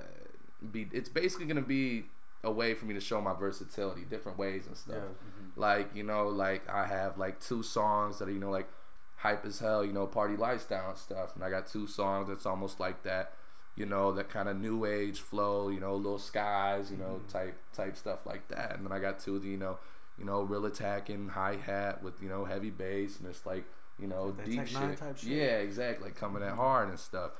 be. 0.71 0.87
It's 0.91 1.09
basically 1.09 1.45
gonna 1.45 1.61
be 1.61 2.05
a 2.43 2.51
way 2.51 2.73
for 2.73 2.85
me 2.85 2.93
to 2.93 3.01
show 3.01 3.19
my 3.19 3.33
versatility, 3.33 4.03
different 4.09 4.37
ways 4.37 4.65
and 4.65 4.77
stuff. 4.77 4.95
Yeah. 4.95 5.01
Mm-hmm. 5.01 5.59
Like 5.59 5.95
you 5.95 6.03
know, 6.03 6.27
like 6.27 6.67
I 6.69 6.87
have 6.87 7.17
like 7.17 7.39
two 7.39 7.61
songs 7.61 8.19
that 8.19 8.29
are 8.29 8.31
you 8.31 8.39
know 8.39 8.51
like 8.51 8.69
hype 9.17 9.45
as 9.45 9.59
hell, 9.59 9.83
you 9.83 9.91
know, 9.91 10.07
party 10.07 10.37
lifestyle 10.37 10.89
and 10.89 10.97
stuff, 10.97 11.35
and 11.35 11.43
I 11.43 11.49
got 11.49 11.67
two 11.67 11.87
songs 11.87 12.29
that's 12.29 12.45
almost 12.45 12.79
like 12.79 13.03
that, 13.03 13.33
you 13.75 13.85
know, 13.85 14.11
that 14.13 14.29
kind 14.29 14.47
of 14.47 14.57
new 14.57 14.85
age 14.85 15.19
flow, 15.19 15.69
you 15.69 15.79
know, 15.79 15.95
little 15.95 16.19
skies, 16.19 16.91
you 16.91 16.97
know, 16.97 17.19
mm-hmm. 17.19 17.27
type 17.27 17.57
type 17.73 17.97
stuff 17.97 18.25
like 18.25 18.47
that, 18.47 18.75
and 18.75 18.85
then 18.85 18.91
I 18.91 18.99
got 18.99 19.19
two 19.19 19.35
of 19.35 19.43
the 19.43 19.49
you 19.49 19.57
know, 19.57 19.77
you 20.17 20.25
know, 20.25 20.41
real 20.41 20.65
attacking 20.65 21.29
hi 21.29 21.55
hat 21.55 22.01
with 22.03 22.21
you 22.21 22.29
know 22.29 22.45
heavy 22.45 22.69
bass, 22.71 23.19
and 23.19 23.27
it's 23.29 23.45
like 23.45 23.65
you 23.99 24.07
know 24.07 24.31
That 24.31 24.45
deep 24.45 24.67
shit. 24.67 24.97
shit. 24.99 25.23
yeah, 25.23 25.57
exactly, 25.57 26.05
like 26.09 26.15
coming 26.15 26.43
at 26.43 26.53
hard 26.55 26.89
and 26.89 26.99
stuff. 26.99 27.31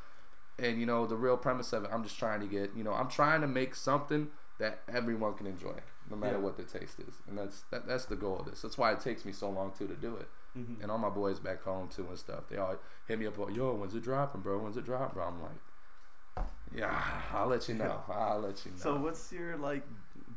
And 0.59 0.79
you 0.79 0.85
know 0.87 1.05
the 1.05 1.15
real 1.15 1.37
premise 1.37 1.71
of 1.73 1.83
it, 1.83 1.91
I'm 1.93 2.03
just 2.03 2.17
trying 2.17 2.39
to 2.41 2.47
get, 2.47 2.71
you 2.75 2.83
know, 2.83 2.93
I'm 2.93 3.09
trying 3.09 3.41
to 3.41 3.47
make 3.47 3.75
something 3.75 4.29
that 4.59 4.79
everyone 4.91 5.35
can 5.35 5.45
enjoy, 5.45 5.75
no 6.09 6.15
matter 6.15 6.37
Yeah. 6.37 6.39
what 6.41 6.57
the 6.57 6.63
taste 6.63 6.99
is, 6.99 7.13
and 7.27 7.37
that's 7.37 7.61
that, 7.69 7.85
that's 7.87 8.05
the 8.05 8.15
goal 8.15 8.39
of 8.39 8.45
this. 8.47 8.61
That's 8.63 8.75
why 8.77 8.91
it 8.91 8.99
takes 8.99 9.23
me 9.23 9.31
so 9.33 9.49
long 9.51 9.71
too 9.77 9.85
to 9.87 9.95
do 9.95 10.15
it. 10.15 10.27
Mhm. 10.57 10.81
And 10.81 10.89
all 10.91 10.97
my 10.97 11.09
boys 11.09 11.39
back 11.39 11.61
home 11.63 11.89
too 11.89 12.07
and 12.09 12.17
stuff, 12.17 12.45
they 12.49 12.57
all 12.57 12.75
hit 13.07 13.19
me 13.19 13.27
up, 13.27 13.37
like, 13.37 13.55
yo, 13.55 13.75
when's 13.75 13.93
it 13.93 14.01
dropping, 14.01 14.41
bro? 14.41 14.57
When's 14.57 14.77
it 14.77 14.85
dropping, 14.85 15.13
bro? 15.13 15.27
I'm 15.27 15.41
like, 15.43 16.45
yeah, 16.75 17.03
I'll 17.33 17.47
let 17.47 17.67
you 17.69 17.75
know. 17.75 18.01
I'll 18.09 18.39
let 18.39 18.65
you 18.65 18.71
know. 18.71 18.77
So 18.77 18.95
what's 18.97 19.31
your 19.31 19.57
like? 19.57 19.83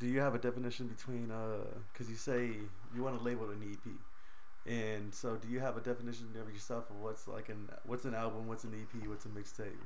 Do 0.00 0.07
you 0.07 0.21
have 0.21 0.35
a 0.35 0.38
definition 0.38 0.88
between 0.88 1.30
uh? 1.30 1.59
Because 1.92 2.09
you 2.09 2.16
say 2.16 2.52
you 2.95 3.02
want 3.02 3.19
to 3.19 3.23
label 3.23 3.50
it 3.50 3.57
an 3.57 3.71
EP, 3.71 3.92
and 4.66 5.14
so 5.14 5.37
do 5.37 5.47
you 5.47 5.61
have 5.61 5.76
a 5.76 5.80
definition 5.80 6.26
of 6.40 6.50
yourself 6.52 6.88
of 6.88 6.97
what's 6.97 7.28
like 7.28 7.50
an 7.50 7.69
what's 7.85 8.07
an 8.07 8.14
album, 8.14 8.49
what's 8.49 8.64
an 8.64 8.73
EP, 8.75 9.07
what's 9.07 9.26
a 9.26 9.28
mixtape? 9.28 9.76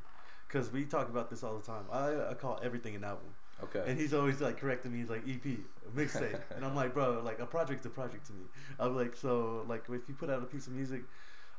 Because 0.47 0.71
we 0.71 0.85
talk 0.85 1.09
about 1.09 1.31
this 1.31 1.43
all 1.43 1.59
the 1.59 1.67
time. 1.67 1.85
I, 1.91 2.31
I 2.31 2.35
call 2.35 2.61
everything 2.63 2.95
an 2.95 3.03
album, 3.03 3.27
okay, 3.65 3.83
and 3.89 3.99
he's 3.99 4.15
always 4.15 4.41
like 4.41 4.57
correcting 4.57 4.93
me. 4.93 4.99
He's 5.01 5.11
like 5.11 5.23
EP, 5.29 5.59
mixtape, 5.97 6.41
and 6.55 6.65
I'm 6.65 6.77
like, 6.77 6.95
bro, 6.95 7.21
like 7.25 7.41
a 7.41 7.47
project's 7.47 7.85
a 7.85 7.91
project 7.91 8.27
to 8.29 8.35
me. 8.35 8.45
I'm 8.79 8.95
like, 8.95 9.17
so 9.17 9.65
like 9.69 9.83
if 9.89 10.09
you 10.09 10.15
put 10.15 10.31
out 10.31 10.43
a 10.43 10.47
piece 10.47 10.69
of 10.69 10.75
music. 10.75 11.03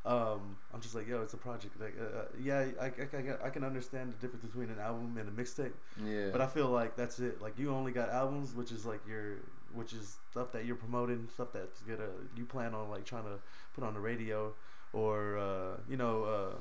Um, 0.05 0.55
I'm 0.73 0.81
just 0.81 0.93
like, 0.93 1.07
yo, 1.07 1.21
it's 1.23 1.33
a 1.33 1.37
project. 1.37 1.79
Like, 1.81 1.95
uh, 1.99 2.19
uh, 2.19 2.25
yeah, 2.39 2.65
I, 2.79 2.85
I, 2.85 2.89
I, 2.89 3.47
I 3.47 3.49
can 3.49 3.63
understand 3.63 4.13
the 4.13 4.17
difference 4.21 4.45
between 4.45 4.69
an 4.69 4.77
album 4.79 5.17
and 5.19 5.27
a 5.27 5.31
mixtape. 5.31 5.71
yeah, 6.05 6.29
But 6.31 6.41
I 6.41 6.47
feel 6.47 6.67
like 6.69 6.95
that's 6.95 7.17
it. 7.19 7.41
Like 7.41 7.57
you 7.57 7.71
only 7.71 7.91
got 7.91 8.09
albums, 8.09 8.53
which 8.53 8.71
is 8.71 8.85
like 8.85 9.01
your, 9.07 9.37
which 9.73 9.93
is 9.93 10.17
stuff 10.31 10.51
that 10.51 10.65
you're 10.65 10.75
promoting, 10.75 11.27
stuff 11.33 11.47
that's 11.53 11.81
gonna 11.81 12.09
you 12.37 12.45
plan 12.45 12.75
on 12.75 12.89
like 12.89 13.03
trying 13.05 13.23
to 13.23 13.39
put 13.73 13.83
on 13.83 13.93
the 13.95 13.99
radio, 13.99 14.53
or 14.93 15.37
uh, 15.39 15.77
you 15.89 15.97
know, 15.97 16.23
uh, 16.23 16.55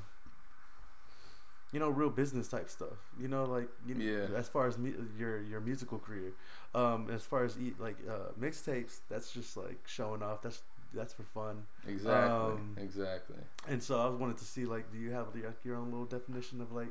you 1.73 1.81
know, 1.81 1.89
real 1.91 2.11
business 2.11 2.49
type 2.49 2.71
stuff. 2.71 2.97
You 3.21 3.29
know, 3.29 3.45
like 3.45 3.69
you 3.87 3.95
Yeah. 3.97 4.37
as 4.37 4.49
far 4.49 4.67
as 4.67 4.79
mu- 4.79 5.05
your 5.19 5.43
your 5.43 5.61
musical 5.61 5.99
career, 5.99 6.33
um, 6.75 7.11
as 7.11 7.25
far 7.25 7.45
as 7.45 7.59
e- 7.59 7.75
like 7.79 7.97
uh, 8.09 8.31
mixtapes, 8.41 9.01
that's 9.11 9.33
just 9.33 9.57
like 9.57 9.81
showing 9.87 10.23
off. 10.23 10.41
That's 10.43 10.63
that's 10.95 11.13
for 11.13 11.23
fun. 11.25 11.65
exactly, 11.87 12.31
um, 12.31 12.77
exactly. 12.81 13.37
And 13.69 13.83
so 13.83 14.01
I 14.01 14.09
wanted 14.09 14.39
to 14.39 14.45
see 14.45 14.65
like, 14.67 14.91
do 14.93 14.99
you 14.99 15.11
have 15.13 15.27
like 15.35 15.65
your 15.65 15.77
own 15.77 15.91
little 15.91 16.07
definition 16.07 16.61
of 16.61 16.73
like 16.73 16.89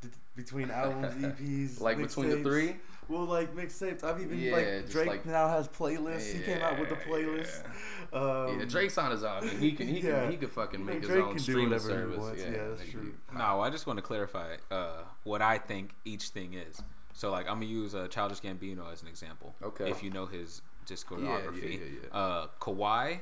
d- 0.00 0.08
between 0.36 0.70
albums, 0.70 1.14
EPs, 1.24 1.80
Like 1.80 1.98
between 1.98 2.30
the 2.30 2.36
mixtapes? 2.36 2.42
three, 2.42 2.76
Well, 3.08 3.24
like 3.24 3.54
mixtapes. 3.54 4.02
I've 4.04 4.20
even 4.20 4.38
Yeah, 4.38 4.52
like 4.56 4.90
Drake 4.90 5.06
like- 5.08 5.26
now 5.26 5.48
has 5.48 5.68
playlists. 5.68 6.32
he 6.32 6.40
came 6.40 6.62
out 6.62 6.78
with 6.78 6.90
a 6.90 6.94
Yeah, 6.94 7.06
playlist. 7.06 7.64
Um, 8.12 8.58
yeah, 8.58 8.64
Drake's 8.66 8.98
on 8.98 9.10
his 9.10 9.22
own. 9.24 9.38
I 9.42 9.46
mean, 9.46 9.58
he 9.58 9.72
can, 9.72 9.86
he 9.88 10.00
Yeah. 10.00 10.22
can, 10.22 10.30
he 10.32 10.36
could 10.36 10.50
fucking 10.50 10.84
make 10.84 11.02
his 11.02 11.10
own 11.10 11.30
can 11.30 11.38
streaming 11.38 11.78
service. 11.78 12.38
Yeah, 12.38 12.44
Yeah, 12.50 12.68
that's 12.68 12.82
nigga, 12.82 12.90
true. 12.92 13.14
he- 13.32 13.38
No, 13.38 13.60
I 13.60 13.70
just 13.70 13.86
want 13.86 13.98
to 13.98 14.02
clarify 14.02 14.56
uh, 14.70 15.02
what 15.24 15.42
I 15.42 15.58
think 15.58 15.94
each 16.04 16.28
thing 16.30 16.54
is. 16.54 16.82
So, 17.12 17.30
like, 17.30 17.46
I'm 17.48 17.54
gonna 17.54 17.66
use 17.66 17.94
uh, 17.94 18.06
Childish 18.08 18.40
Gambino 18.40 18.90
as 18.90 19.02
an 19.02 19.08
example. 19.08 19.54
Okay. 19.62 19.90
If 19.90 20.02
you 20.02 20.10
know 20.10 20.26
his 20.26 20.62
discography, 20.90 21.62
Yeah, 21.62 21.78
yeah, 21.78 21.84
yeah. 22.12 22.16
Uh, 22.18 22.46
Kauai, 22.60 23.16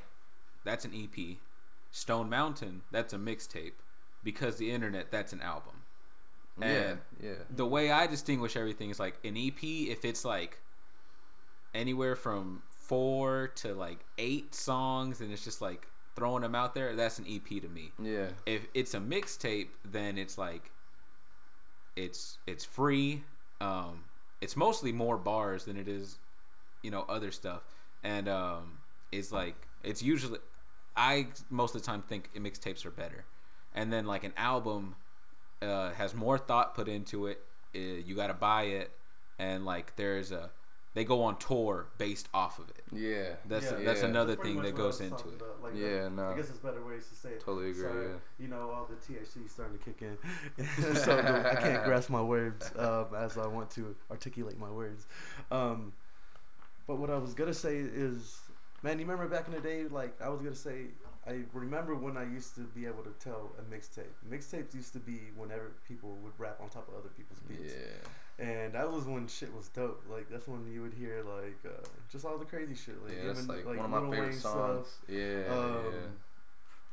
that's 0.65 0.85
an 0.85 0.93
EP. 0.95 1.37
Stone 1.91 2.29
Mountain, 2.29 2.83
that's 2.91 3.13
a 3.13 3.19
mixtape. 3.19 3.73
Because 4.25 4.57
the 4.57 4.71
Internet, 4.71 5.11
that's 5.11 5.33
an 5.33 5.41
album. 5.41 5.83
yeah, 6.61 6.97
yeah. 7.23 7.31
the 7.49 7.67
way 7.67 7.91
I 7.91 8.07
distinguish 8.07 8.57
everything 8.57 8.91
is 8.91 8.99
like 8.99 9.19
an 9.25 9.37
EP. 9.37 9.63
If 9.63 10.05
it's 10.05 10.25
like 10.25 10.59
anywhere 11.75 12.17
from 12.17 12.63
four 12.71 13.49
to 13.57 13.75
like 13.75 14.05
eight 14.19 14.55
songs, 14.55 15.21
and 15.21 15.33
it's 15.33 15.45
just 15.45 15.61
like 15.63 15.87
throwing 16.17 16.43
them 16.43 16.55
out 16.57 16.75
there, 16.75 16.97
that's 16.97 17.21
an 17.21 17.27
EP 17.29 17.61
to 17.63 17.69
me 17.69 17.93
Yeah, 18.03 18.31
if 18.45 18.67
it's 18.75 18.93
a 18.95 18.99
mixtape 18.99 19.69
then 19.85 20.19
it's 20.19 20.37
like 20.37 20.73
it's 21.95 22.39
it's 22.47 22.65
free 22.65 23.23
um 23.61 24.05
it's 24.41 24.57
mostly 24.57 24.93
more 24.93 25.17
bars 25.17 25.65
than 25.65 25.77
it 25.77 25.87
is 25.89 26.19
you 26.83 26.91
know 26.91 27.05
other 27.09 27.31
stuff 27.31 27.63
and 28.03 28.29
um 28.29 28.79
it's 29.13 29.33
like 29.33 29.55
it's 29.83 30.03
usually 30.03 30.39
i 30.97 31.27
most 31.51 31.75
of 31.75 31.81
the 31.83 31.87
time 31.87 32.03
think 32.03 32.31
mixtapes 32.37 32.85
are 32.87 32.91
better 32.91 33.25
and 33.75 33.93
then 33.93 34.07
like 34.07 34.25
an 34.25 34.33
album 34.37 34.95
uh, 35.61 35.91
has 35.93 36.15
more 36.15 36.39
thought 36.39 36.77
put 36.77 36.87
into 36.87 37.27
it. 37.27 37.41
Uh, 37.75 37.79
you 37.81 38.15
got 38.15 38.29
to 38.29 38.33
buy 38.35 38.63
it, 38.63 38.93
and 39.41 39.67
like 39.67 39.95
there's 39.97 40.31
a 40.31 40.51
they 40.95 41.05
go 41.05 41.23
on 41.25 41.37
tour 41.39 41.87
based 41.99 42.29
off 42.33 42.61
of 42.61 42.71
it. 42.71 42.83
Yeah. 42.93 43.35
That's 43.45 43.67
Yeah. 43.73 43.79
that's 43.85 44.03
Yeah. 44.03 44.09
another 44.09 44.37
Pretty 44.37 44.55
thing 44.55 44.63
that 44.63 44.77
goes 44.77 45.01
into 45.01 45.29
it. 45.29 45.35
about, 45.35 45.61
like 45.63 45.73
the- 45.75 45.79
Yeah, 45.81 46.09
no. 46.09 46.29
I 46.29 46.37
guess 46.37 46.49
it's 46.49 46.61
better 46.61 46.83
ways 46.85 47.09
to 47.09 47.15
say 47.17 47.31
it. 47.31 47.41
Totally 47.41 47.71
agree, 47.71 47.83
So, 47.83 48.01
yeah. 48.01 48.09
You 48.45 48.49
know, 48.49 48.71
all 48.71 48.87
the 48.89 48.95
THC 48.97 49.49
starting 49.51 49.79
to 49.79 49.85
kick 49.85 50.01
in, 50.03 50.17
so 50.95 51.19
I 51.19 51.57
can't 51.57 51.85
grasp 51.85 52.09
my 52.11 52.23
words 52.23 52.71
um, 52.79 53.07
as 53.17 53.37
I 53.37 53.47
want 53.49 53.71
to 53.73 53.97
articulate 54.13 54.59
my 54.59 54.71
words. 54.71 55.07
Um, 55.51 55.93
but 56.89 56.99
what 56.99 57.11
I 57.11 57.19
was 57.19 57.35
gonna 57.35 57.55
say 57.55 57.77
is, 57.77 58.41
man, 58.83 58.99
you 58.99 59.05
remember 59.07 59.29
back 59.29 59.47
in 59.47 59.55
the 59.55 59.61
day? 59.61 59.85
Like 59.85 60.21
I 60.21 60.29
was 60.29 60.41
gonna 60.41 60.55
say, 60.57 60.87
I 61.27 61.43
remember 61.53 61.95
when 61.95 62.17
I 62.17 62.25
used 62.25 62.55
to 62.57 62.63
be 62.63 62.87
able 62.87 63.05
to 63.05 63.13
tell 63.21 63.53
a 63.59 63.63
mixtape. 63.73 64.15
Mixtapes 64.29 64.75
used 64.75 64.93
to 64.95 64.99
be 64.99 65.21
whenever 65.37 65.71
people 65.87 66.17
would 66.25 66.33
rap 66.39 66.59
on 66.61 66.69
top 66.71 66.89
of 66.89 66.95
other 66.95 67.11
people's 67.17 67.41
beats. 67.41 67.75
Yeah. 67.77 68.45
And 68.45 68.73
that 68.73 68.91
was 68.91 69.05
when 69.05 69.27
shit 69.29 69.55
was 69.55 69.69
dope. 69.69 70.03
Like 70.11 70.29
that's 70.31 70.49
when 70.49 70.67
you 70.73 70.81
would 70.83 70.95
hear 70.95 71.23
like 71.25 71.59
uh, 71.67 71.85
just 72.11 72.25
all 72.25 72.39
the 72.39 72.45
crazy 72.45 72.75
shit. 72.75 72.97
Like 73.05 73.15
Yeah, 73.17 73.27
that's 73.27 73.43
even 73.45 73.55
like, 73.57 73.67
like 73.67 73.77
one 73.77 73.85
of 73.85 73.91
my 73.91 74.11
favorite 74.11 74.29
Wayne 74.31 74.39
songs. 74.39 74.87
stuff. 74.89 74.99
Yeah, 75.09 75.45
Um, 75.51 75.85
yeah. 75.93 76.09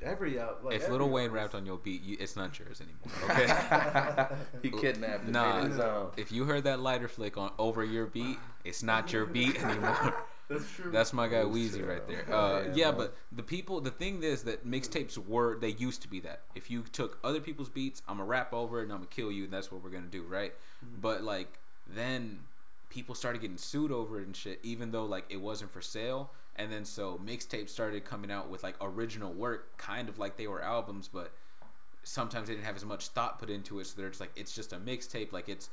Every 0.04 0.40
out 0.40 0.64
like 0.64 0.75
if 0.75 0.82
every 0.84 0.92
Little 0.92 1.10
Wayne 1.10 1.32
rapped 1.32 1.56
on 1.56 1.66
your 1.66 1.78
beat, 1.78 2.04
you, 2.04 2.18
it's 2.20 2.36
not 2.36 2.58
yours 2.60 2.82
anymore. 2.82 3.06
Okay. 3.32 4.36
he 4.62 4.70
kidnapped 4.70 5.28
Nah. 5.28 6.08
if 6.18 6.32
you 6.32 6.46
heard 6.46 6.66
that 6.66 6.80
lighter 6.80 7.08
flick 7.08 7.38
on 7.38 7.52
over 7.58 7.84
your 7.84 8.06
beat, 8.06 8.38
it's 8.64 8.84
not 8.84 9.12
your 9.14 9.25
beat 9.25 9.56
anymore. 9.64 10.14
That's 10.50 10.70
true. 10.72 10.92
That's 10.92 11.12
my 11.12 11.28
guy 11.28 11.38
That's 11.44 11.50
Wheezy 11.50 11.80
true. 11.80 11.90
right 11.90 12.08
there. 12.08 12.25
Yeah, 12.30 12.36
Uh, 12.36 12.72
yeah, 12.75 12.92
bro. 12.92 13.00
but 13.06 13.16
the 13.32 13.42
people, 13.42 13.82
the 13.82 13.90
thing 13.90 14.22
is 14.22 14.44
that 14.44 14.68
mixtapes 14.68 15.18
were 15.18 15.58
they 15.58 15.70
used 15.70 16.02
to 16.04 16.08
be 16.08 16.20
that. 16.20 16.42
If 16.54 16.70
you 16.70 16.84
took 16.92 17.18
other 17.24 17.40
people's 17.40 17.70
beats, 17.70 18.02
I'm 18.08 18.18
gonna 18.18 18.28
rap 18.28 18.54
over 18.54 18.80
it 18.82 18.84
and 18.84 18.92
I'm 18.92 19.00
gonna 19.00 19.08
kill 19.10 19.32
you, 19.32 19.46
and 19.46 19.54
that's 19.54 19.72
what 19.72 19.84
we're 19.84 19.90
gonna 19.90 20.06
do, 20.06 20.22
right? 20.24 20.54
Mm-hmm. 20.86 21.02
But 21.02 21.24
like 21.24 21.58
then 21.88 22.40
people 22.90 23.16
started 23.16 23.42
getting 23.42 23.58
sued 23.58 23.92
over 23.92 24.20
it 24.20 24.25
and 24.28 24.36
shit, 24.36 24.60
even 24.62 24.92
though 24.92 25.06
like 25.06 25.25
it 25.30 25.42
wasn't 25.42 25.72
for 25.72 25.82
sale. 25.82 26.30
And 26.58 26.72
then 26.72 26.86
so 26.86 27.20
mixtapes 27.26 27.70
started 27.70 28.06
coming 28.06 28.32
out 28.32 28.50
with 28.50 28.64
like 28.64 28.76
original 28.82 29.34
work, 29.34 29.78
kind 29.78 30.08
of 30.08 30.18
like 30.18 30.38
they 30.38 30.48
were 30.48 30.62
albums, 30.62 31.10
but 31.12 31.32
sometimes 32.04 32.48
they 32.48 32.54
didn't 32.54 32.66
have 32.66 32.76
as 32.78 32.86
much 32.86 33.10
thought 33.10 33.40
put 33.40 33.50
into 33.50 33.80
it. 33.80 33.88
So 33.88 33.94
they're 34.00 34.10
just 34.10 34.22
like 34.22 34.32
it's 34.36 34.54
just 34.56 34.72
a 34.74 34.78
mixtape, 34.78 35.32
like 35.34 35.50
it's 35.50 35.70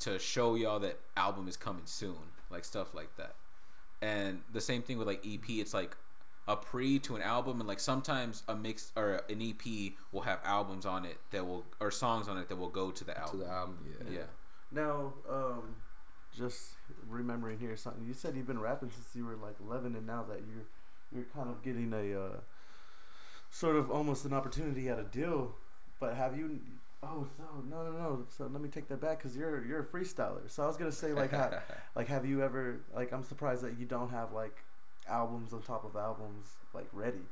to 0.00 0.18
show 0.18 0.54
y'all 0.54 0.80
that 0.80 0.98
album 1.16 1.48
is 1.48 1.56
coming 1.56 1.84
soon, 1.86 2.16
like 2.50 2.64
stuff 2.64 2.94
like 2.94 3.16
that. 3.16 3.34
And 4.02 4.40
the 4.52 4.60
same 4.60 4.82
thing 4.82 4.98
with 4.98 5.06
like 5.06 5.24
EP, 5.26 5.48
it's 5.48 5.72
like 5.72 5.96
a 6.48 6.56
pre 6.56 6.98
to 6.98 7.14
an 7.16 7.22
album, 7.22 7.60
and 7.60 7.68
like 7.68 7.80
sometimes 7.80 8.42
a 8.48 8.54
mix 8.56 8.90
or 8.96 9.22
an 9.30 9.40
EP 9.40 9.92
will 10.10 10.22
have 10.22 10.40
albums 10.44 10.84
on 10.84 11.04
it 11.06 11.18
that 11.30 11.46
will 11.46 11.64
or 11.80 11.90
songs 11.90 12.28
on 12.28 12.36
it 12.36 12.48
that 12.48 12.56
will 12.56 12.68
go 12.68 12.90
to 12.90 13.04
the 13.04 13.12
To 13.12 13.20
album. 13.20 13.38
the 13.40 13.46
album, 13.48 13.78
yeah. 14.10 14.12
yeah. 14.18 14.22
Now, 14.72 15.12
um, 15.30 15.76
just 16.36 16.74
remembering 17.08 17.58
here 17.58 17.76
something. 17.76 18.04
You 18.04 18.14
said 18.14 18.36
you've 18.36 18.46
been 18.46 18.60
rapping 18.60 18.90
since 18.90 19.08
you 19.14 19.24
were 19.24 19.36
like 19.36 19.56
11, 19.64 19.94
and 19.94 20.06
now 20.06 20.24
that 20.28 20.40
you're 20.48 20.66
you're 21.14 21.26
kind 21.34 21.50
of 21.50 21.62
getting 21.62 21.92
a 21.92 22.18
uh, 22.18 22.36
sort 23.50 23.76
of 23.76 23.90
almost 23.90 24.24
an 24.24 24.32
opportunity 24.32 24.88
at 24.88 24.98
a 24.98 25.04
deal. 25.04 25.54
But 26.00 26.14
have 26.14 26.36
you? 26.36 26.60
Oh, 27.02 27.26
so 27.36 27.44
no, 27.68 27.84
no, 27.84 27.92
no. 27.92 28.24
So 28.36 28.48
let 28.50 28.62
me 28.62 28.68
take 28.68 28.88
that 28.88 29.00
back 29.00 29.18
because 29.18 29.36
you're 29.36 29.64
you're 29.64 29.80
a 29.80 29.86
freestyler. 29.86 30.50
So 30.50 30.62
I 30.62 30.66
was 30.66 30.76
gonna 30.76 30.92
say 30.92 31.12
like, 31.12 31.32
like 31.94 32.08
have 32.08 32.24
you 32.24 32.42
ever 32.42 32.80
like? 32.94 33.12
I'm 33.12 33.24
surprised 33.24 33.62
that 33.62 33.78
you 33.78 33.86
don't 33.86 34.10
have 34.10 34.32
like 34.32 34.56
albums 35.08 35.52
on 35.52 35.62
top 35.62 35.84
of 35.84 35.96
albums 35.96 36.48
like 36.74 36.88
ready. 36.92 37.26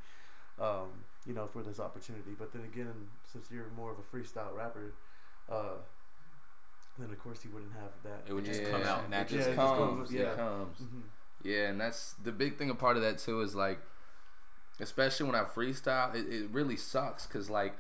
Um, 0.59 0.89
you 1.27 1.35
know, 1.35 1.47
for 1.47 1.63
this 1.63 1.81
opportunity. 1.81 2.33
But 2.39 2.53
then 2.53 2.63
again, 2.63 2.93
since 3.33 3.47
you're 3.51 3.71
more 3.77 3.93
of 3.93 3.99
a 3.99 4.17
freestyle 4.17 4.55
rapper, 4.57 4.93
uh, 5.51 5.77
then 7.03 7.11
of 7.11 7.19
course 7.19 7.43
he 7.43 7.49
wouldn't 7.49 7.73
have 7.73 7.93
that. 8.05 8.23
It 8.29 8.33
would 8.33 8.45
just 8.45 8.63
Yeah, 8.63 8.71
come 8.71 8.83
out 8.83 9.05
It 9.05 9.11
naturally. 9.11 9.39
just 9.45 9.49
Yeah, 9.49 9.53
it 9.55 9.57
just 9.57 9.75
comes. 9.77 9.97
comes, 9.99 10.13
It 10.13 10.19
yeah. 10.21 10.35
comes. 10.35 10.79
Mhm. 10.81 11.03
Yeah, 11.43 11.69
and 11.69 11.81
that's 11.81 12.13
the 12.23 12.33
big 12.33 12.57
thing. 12.59 12.71
A 12.71 12.75
part 12.75 12.97
of 12.97 13.03
that 13.03 13.19
too 13.19 13.41
is 13.41 13.55
like, 13.55 13.81
especially 14.81 15.27
when 15.27 15.35
I 15.35 15.45
freestyle, 15.45 16.15
it, 16.15 16.27
it 16.33 16.51
really 16.51 16.77
sucks 16.77 17.27
because 17.27 17.51
like, 17.51 17.75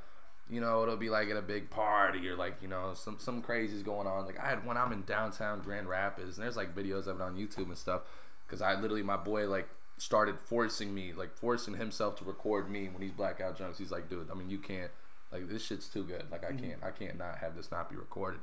you 0.49 0.61
know, 0.61 0.83
it'll 0.83 0.97
be 0.97 1.11
like 1.11 1.29
at 1.31 1.37
a 1.37 1.43
big 1.43 1.71
party 1.71 2.29
or 2.29 2.37
like 2.37 2.57
you 2.61 2.69
know 2.69 2.93
some 2.95 3.19
some 3.19 3.43
crazies 3.43 3.85
going 3.85 4.07
on. 4.07 4.27
Like 4.27 4.39
I 4.39 4.49
had 4.49 4.67
when 4.67 4.77
I'm 4.77 4.93
in 4.93 5.03
downtown 5.05 5.61
Grand 5.63 5.89
Rapids, 5.89 6.37
and 6.39 6.45
there's 6.45 6.57
like 6.57 6.75
videos 6.75 7.07
of 7.07 7.21
it 7.21 7.23
on 7.23 7.37
YouTube 7.37 7.67
and 7.67 7.79
stuff. 7.79 8.03
Because 8.47 8.61
I 8.63 8.75
literally 8.75 9.03
my 9.05 9.17
boy 9.17 9.47
like 9.49 9.69
started 9.97 10.41
forcing 10.41 10.93
me, 10.95 11.13
like 11.13 11.37
forcing 11.37 11.75
himself 11.75 12.17
to 12.17 12.25
record 12.25 12.69
me 12.71 12.89
when 12.89 13.01
he's 13.03 13.13
blackout 13.13 13.57
drunk. 13.57 13.77
He's 13.77 13.93
like, 13.93 14.09
dude, 14.09 14.29
I 14.31 14.35
mean 14.35 14.51
you 14.51 14.59
can't 14.59 14.91
like 15.31 15.49
this 15.49 15.63
shit's 15.65 15.89
too 15.89 16.03
good. 16.03 16.25
Like 16.33 16.45
I 16.45 16.53
can't 16.53 16.83
I 16.83 16.91
can't 16.91 17.17
not 17.17 17.39
have 17.39 17.55
this 17.57 17.71
not 17.71 17.89
be 17.89 17.95
recorded. 17.97 18.41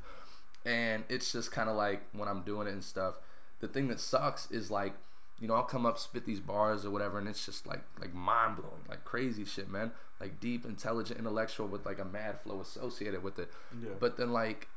And 0.66 1.04
it's 1.10 1.32
just 1.32 1.52
kind 1.52 1.70
of 1.70 1.76
like 1.76 2.02
when 2.12 2.28
I'm 2.28 2.42
doing 2.42 2.68
it 2.68 2.74
and 2.74 2.84
stuff. 2.84 3.16
The 3.60 3.68
thing 3.68 3.88
that 3.88 4.00
sucks 4.00 4.52
is 4.52 4.70
like 4.70 4.94
you 5.40 5.48
know, 5.48 5.54
I'll 5.54 5.64
come 5.64 5.86
up, 5.86 6.00
spit 6.00 6.26
these 6.26 6.40
bars 6.40 6.84
or 6.86 6.90
whatever, 6.90 7.20
and 7.20 7.28
it's 7.28 7.46
just 7.46 7.68
like 7.68 7.82
like 8.00 8.14
mind 8.14 8.58
blowing, 8.58 8.84
like 8.90 9.04
crazy 9.06 9.46
shit, 9.46 9.70
man. 9.70 9.92
Like 10.20 10.40
deep, 10.40 10.66
intelligent, 10.66 11.20
intellectual 11.20 11.68
with 11.68 11.86
like 11.86 12.00
a 12.00 12.06
mad 12.06 12.42
flow 12.42 12.60
associated 12.60 13.22
with 13.22 13.38
it. 13.38 13.52
Yeah. 13.82 13.92
But 14.00 14.18
then 14.18 14.34
like, 14.34 14.68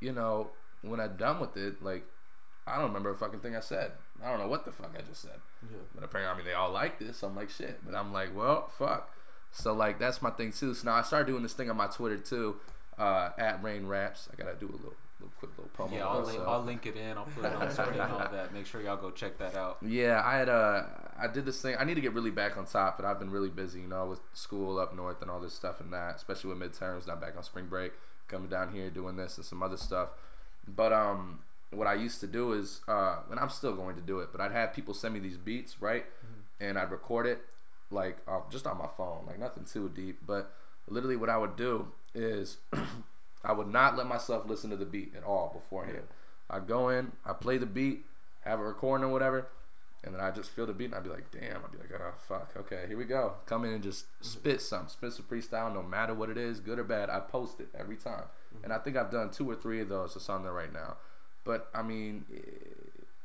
you 0.00 0.12
know, 0.12 0.50
when 0.80 0.98
I'm 0.98 1.16
done 1.16 1.40
with 1.40 1.56
it, 1.56 1.82
like 1.82 2.04
I 2.66 2.76
don't 2.76 2.86
remember 2.86 3.10
a 3.10 3.16
fucking 3.16 3.40
thing 3.40 3.54
I 3.54 3.60
said. 3.60 3.92
I 4.24 4.30
don't 4.30 4.38
know 4.38 4.48
what 4.48 4.64
the 4.64 4.72
fuck 4.72 4.94
I 4.96 5.02
just 5.02 5.22
said. 5.22 5.40
yeah. 5.70 5.78
But 5.94 6.04
apparently, 6.04 6.32
I 6.32 6.36
mean, 6.36 6.46
they 6.46 6.54
all 6.54 6.70
like 6.70 6.98
this. 6.98 7.18
So 7.18 7.26
I'm 7.26 7.36
like, 7.36 7.50
shit. 7.50 7.80
But 7.84 7.94
I'm 7.94 8.12
like, 8.12 8.34
well, 8.34 8.68
fuck. 8.68 9.10
So 9.50 9.74
like, 9.74 9.98
that's 9.98 10.22
my 10.22 10.30
thing 10.30 10.52
too. 10.52 10.72
So 10.72 10.86
now 10.86 10.94
I 10.94 11.02
started 11.02 11.26
doing 11.26 11.42
this 11.42 11.52
thing 11.52 11.68
on 11.68 11.76
my 11.76 11.88
Twitter 11.88 12.16
too, 12.16 12.56
uh, 12.98 13.30
at 13.38 13.62
Rain 13.62 13.86
Raps. 13.86 14.28
I 14.32 14.36
gotta 14.36 14.54
do 14.56 14.66
a 14.66 14.72
little, 14.72 14.94
little 15.20 15.32
quick 15.38 15.50
little 15.56 15.70
promo. 15.76 15.96
Yeah, 15.96 16.06
I'll 16.06 16.22
link, 16.22 16.40
I'll 16.40 16.62
link 16.62 16.86
it 16.86 16.96
in. 16.96 17.16
I'll 17.16 17.24
put 17.24 17.44
it 17.44 17.52
on 17.52 17.70
screen 17.70 18.00
and 18.00 18.12
all 18.12 18.18
that. 18.18 18.52
Make 18.52 18.66
sure 18.66 18.80
y'all 18.80 18.96
go 18.96 19.10
check 19.10 19.38
that 19.38 19.54
out. 19.54 19.78
Yeah, 19.82 20.22
I 20.24 20.36
had 20.38 20.48
uh 20.48 20.84
I 21.18 21.26
did 21.28 21.44
this 21.44 21.60
thing. 21.60 21.76
I 21.78 21.84
need 21.84 21.94
to 21.94 22.00
get 22.00 22.12
really 22.12 22.30
back 22.30 22.56
on 22.56 22.64
top, 22.66 22.96
but 22.96 23.06
I've 23.06 23.18
been 23.18 23.30
really 23.30 23.50
busy, 23.50 23.80
you 23.80 23.88
know, 23.88 24.06
with 24.06 24.20
school 24.32 24.78
up 24.78 24.94
north 24.94 25.22
and 25.22 25.30
all 25.30 25.40
this 25.40 25.54
stuff 25.54 25.80
and 25.80 25.92
that, 25.92 26.16
especially 26.16 26.54
with 26.54 26.58
midterms. 26.58 27.06
Not 27.06 27.20
back 27.20 27.36
on 27.36 27.42
spring 27.42 27.66
break, 27.66 27.92
coming 28.28 28.48
down 28.48 28.72
here 28.72 28.90
doing 28.90 29.16
this 29.16 29.36
and 29.36 29.46
some 29.46 29.62
other 29.62 29.76
stuff. 29.76 30.10
But 30.66 30.92
um, 30.92 31.40
what 31.70 31.86
I 31.86 31.94
used 31.94 32.20
to 32.20 32.26
do 32.26 32.52
is, 32.52 32.80
uh, 32.86 33.16
and 33.30 33.40
I'm 33.40 33.48
still 33.48 33.74
going 33.74 33.96
to 33.96 34.02
do 34.02 34.20
it, 34.20 34.28
but 34.32 34.40
I'd 34.40 34.52
have 34.52 34.72
people 34.72 34.94
send 34.94 35.14
me 35.14 35.20
these 35.20 35.36
beats, 35.36 35.80
right, 35.80 36.04
and 36.60 36.78
I'd 36.78 36.90
record 36.90 37.26
it 37.26 37.42
like 37.90 38.18
off, 38.28 38.50
just 38.50 38.66
on 38.66 38.78
my 38.78 38.88
phone, 38.96 39.24
like 39.26 39.38
nothing 39.38 39.64
too 39.64 39.88
deep. 39.88 40.20
But 40.26 40.52
literally, 40.88 41.16
what 41.16 41.28
I 41.28 41.36
would 41.36 41.56
do 41.56 41.88
is 42.14 42.58
I 43.44 43.52
would 43.52 43.68
not 43.68 43.96
let 43.96 44.06
myself 44.06 44.46
listen 44.46 44.70
to 44.70 44.76
the 44.76 44.84
beat 44.84 45.14
at 45.16 45.24
all 45.24 45.50
beforehand. 45.52 46.04
I'd 46.48 46.66
go 46.66 46.88
in, 46.88 47.12
I 47.24 47.32
play 47.32 47.58
the 47.58 47.66
beat, 47.66 48.04
have 48.42 48.60
a 48.60 48.62
recording 48.62 49.06
or 49.06 49.12
whatever, 49.12 49.48
and 50.04 50.14
then 50.14 50.20
I 50.20 50.30
just 50.30 50.50
feel 50.50 50.66
the 50.66 50.72
beat 50.72 50.86
and 50.86 50.94
I'd 50.94 51.04
be 51.04 51.10
like, 51.10 51.30
damn, 51.30 51.64
I'd 51.64 51.72
be 51.72 51.78
like, 51.78 51.92
oh 51.94 52.12
fuck, 52.28 52.52
okay, 52.56 52.84
here 52.88 52.96
we 52.96 53.04
go. 53.04 53.34
Come 53.46 53.64
in 53.64 53.72
and 53.72 53.82
just 53.82 54.06
mm-hmm. 54.06 54.26
spit 54.26 54.60
some, 54.60 54.88
spit 54.88 55.12
some 55.12 55.24
freestyle, 55.24 55.72
no 55.72 55.82
matter 55.82 56.14
what 56.14 56.28
it 56.28 56.36
is, 56.36 56.60
good 56.60 56.78
or 56.78 56.84
bad. 56.84 57.10
I 57.10 57.20
post 57.20 57.60
it 57.60 57.68
every 57.78 57.96
time, 57.96 58.24
mm-hmm. 58.54 58.64
and 58.64 58.72
I 58.72 58.78
think 58.78 58.96
I've 58.96 59.10
done 59.10 59.30
two 59.30 59.48
or 59.48 59.54
three 59.54 59.80
of 59.80 59.88
those. 59.88 60.14
It's 60.16 60.28
on 60.28 60.42
there 60.42 60.52
right 60.52 60.72
now. 60.72 60.96
But 61.44 61.68
I 61.74 61.82
mean, 61.82 62.24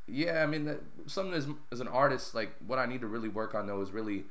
yeah, 0.07 0.41
I 0.41 0.45
mean, 0.47 0.65
that, 0.65 0.81
something 1.05 1.33
as 1.33 1.47
as 1.71 1.79
an 1.79 1.87
artist, 1.87 2.33
like 2.33 2.55
what 2.65 2.79
I 2.79 2.85
need 2.85 3.01
to 3.01 3.07
really 3.07 3.29
work 3.29 3.53
on 3.53 3.67
though 3.67 3.81
is 3.81 3.91
really. 3.91 4.25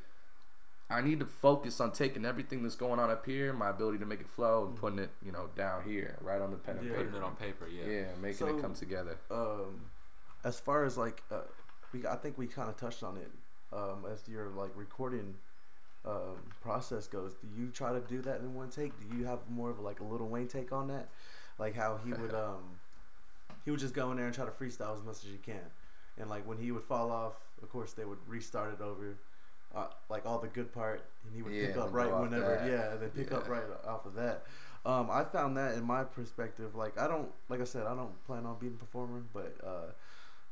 I 0.89 1.01
need 1.01 1.19
to 1.19 1.27
focus 1.27 1.81
on 1.81 1.91
taking 1.91 2.25
everything 2.25 2.63
that's 2.63 2.77
going 2.77 3.01
on 3.01 3.11
up 3.11 3.27
here, 3.27 3.53
my 3.53 3.71
ability 3.71 3.99
to 3.99 4.07
make 4.07 4.21
it 4.21 4.29
flow, 4.29 4.67
and 4.67 4.77
putting 4.77 5.01
it, 5.01 5.11
you 5.25 5.33
know, 5.33 5.49
down 5.57 5.83
here, 5.83 6.17
right 6.21 6.41
on 6.41 6.53
the 6.53 6.57
pen 6.57 6.77
and 6.79 6.87
Yeah. 6.87 6.93
paper. 6.93 7.05
Putting 7.07 7.21
it 7.21 7.25
on 7.25 7.37
paper, 7.37 7.67
yeah. 7.67 7.85
Yeah, 7.87 8.15
making 8.21 8.37
So- 8.37 8.57
it 8.57 8.61
come 8.61 8.75
together. 8.75 9.19
um, 9.31 9.91
as 10.45 10.61
far 10.61 10.85
as 10.85 10.97
like, 10.97 11.25
uh, 11.31 11.41
we 11.93 12.07
I 12.07 12.15
think 12.17 12.39
we 12.39 12.47
kind 12.47 12.69
of 12.71 12.77
touched 12.77 13.03
on 13.03 13.17
it. 13.17 13.31
Um, 13.73 14.05
as 14.07 14.29
your 14.29 14.49
like 14.51 14.71
recording 14.77 15.39
um, 16.05 16.39
process 16.61 17.09
goes, 17.09 17.35
do 17.35 17.49
you 17.61 17.69
try 17.73 17.93
to 17.93 17.99
do 18.01 18.23
that 18.23 18.39
in 18.39 18.55
one 18.55 18.71
take? 18.71 18.93
Do 19.11 19.17
you 19.17 19.25
have 19.25 19.41
more 19.51 19.71
of 19.71 19.81
like 19.81 19.99
a 19.99 20.05
little 20.05 20.29
Wayne 20.29 20.47
take 20.47 20.71
on 20.71 20.87
that? 20.87 21.09
Like 21.59 21.75
how 21.75 21.97
he 21.97 22.13
would 22.13 22.33
um, 22.35 22.79
he 23.65 23.73
would 23.73 23.81
just 23.81 23.93
go 23.93 24.13
in 24.13 24.17
there 24.19 24.27
and 24.27 24.35
try 24.35 24.45
to 24.45 24.53
freestyle 24.53 24.95
as 24.97 25.03
much 25.03 25.17
as 25.17 25.27
you 25.27 25.39
can, 25.39 25.69
and 26.17 26.31
like 26.31 26.47
when 26.47 26.59
he 26.59 26.71
would 26.71 26.85
fall 26.85 27.11
off, 27.11 27.35
of 27.61 27.69
course 27.71 27.93
they 27.93 28.05
would 28.05 28.21
restart 28.29 28.73
it 28.73 28.81
over. 28.81 29.17
Uh, 29.75 29.89
like 30.09 30.25
all 30.25 30.39
the 30.39 30.49
good 30.49 30.73
part, 30.73 31.05
and 31.25 31.35
he 31.35 31.43
would 31.43 31.53
Yeah, 31.53 31.67
pick 31.67 31.77
up 31.77 31.93
right 31.93 32.11
whenever, 32.11 32.57
that. 32.57 32.71
yeah, 32.71 32.93
and 32.93 33.03
then 33.03 33.11
pick 33.11 33.31
up 33.33 33.49
right 33.49 33.65
off 33.87 34.07
of 34.07 34.15
that. 34.15 34.45
Um, 34.87 35.11
I 35.11 35.25
found 35.25 35.57
that 35.57 35.75
in 35.75 35.85
my 35.85 36.05
perspective, 36.05 36.75
like 36.75 36.99
I 36.99 37.07
don't, 37.09 37.29
like 37.49 37.61
I 37.61 37.65
said, 37.65 37.87
I 37.87 37.95
don't 37.95 38.25
plan 38.25 38.47
on 38.47 38.57
being 38.59 38.75
a 38.75 38.79
performer, 38.79 39.23
but 39.35 39.55
uh, 39.63 39.93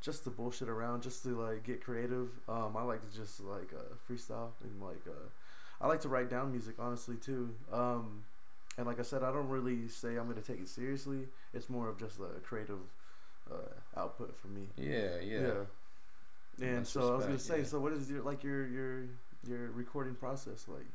just 0.01 0.25
to 0.25 0.31
bullshit 0.31 0.69
around, 0.69 1.03
just 1.03 1.23
to 1.23 1.41
like 1.41 1.63
get 1.63 1.83
creative. 1.83 2.29
Um, 2.49 2.77
I 2.77 2.83
like 2.83 3.09
to 3.09 3.17
just 3.17 3.41
like 3.41 3.73
uh, 3.73 3.95
freestyle 4.11 4.51
and 4.63 4.83
like 4.83 5.01
uh, 5.07 5.29
I 5.81 5.87
like 5.87 6.01
to 6.01 6.09
write 6.09 6.29
down 6.29 6.51
music 6.51 6.75
honestly 6.79 7.17
too. 7.17 7.55
Um, 7.73 8.25
and 8.77 8.87
like 8.87 8.99
I 8.99 9.03
said, 9.03 9.23
I 9.23 9.33
don't 9.33 9.49
really 9.49 9.89
say 9.89 10.17
I'm 10.17 10.29
gonna 10.29 10.43
take 10.43 10.61
it 10.61 10.69
seriously. 10.69 11.29
It's 11.55 11.71
more 11.71 11.89
of 11.89 11.99
just 11.99 12.19
a 12.19 12.41
creative 12.41 12.81
uh, 13.51 14.01
output 14.01 14.37
for 14.37 14.49
me. 14.49 14.69
Yeah, 14.77 15.21
yeah. 15.23 15.65
And 16.63 16.87
so 16.87 17.13
I 17.13 17.17
was 17.17 17.27
gonna 17.27 17.39
say, 17.39 17.59
yeah. 17.59 17.65
so 17.65 17.81
what 17.81 17.93
is 17.93 18.11
your 18.11 18.23
like 18.23 18.45
your 18.45 18.67
your 18.67 19.05
your 19.47 19.71
recording 19.71 20.15
process 20.15 20.67
like? 20.69 20.87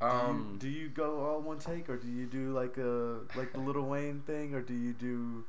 Um, 0.00 0.56
do 0.58 0.68
you, 0.68 0.74
do 0.74 0.80
you 0.80 0.88
go 0.88 1.24
all 1.24 1.40
one 1.40 1.58
take, 1.58 1.88
or 1.88 1.96
do 1.96 2.08
you 2.08 2.26
do 2.26 2.52
like 2.52 2.76
a 2.76 3.20
like 3.36 3.52
the 3.52 3.60
Little 3.60 3.86
Wayne 3.86 4.20
thing, 4.20 4.54
or 4.54 4.60
do 4.60 4.74
you 4.74 4.92
do? 4.92 5.44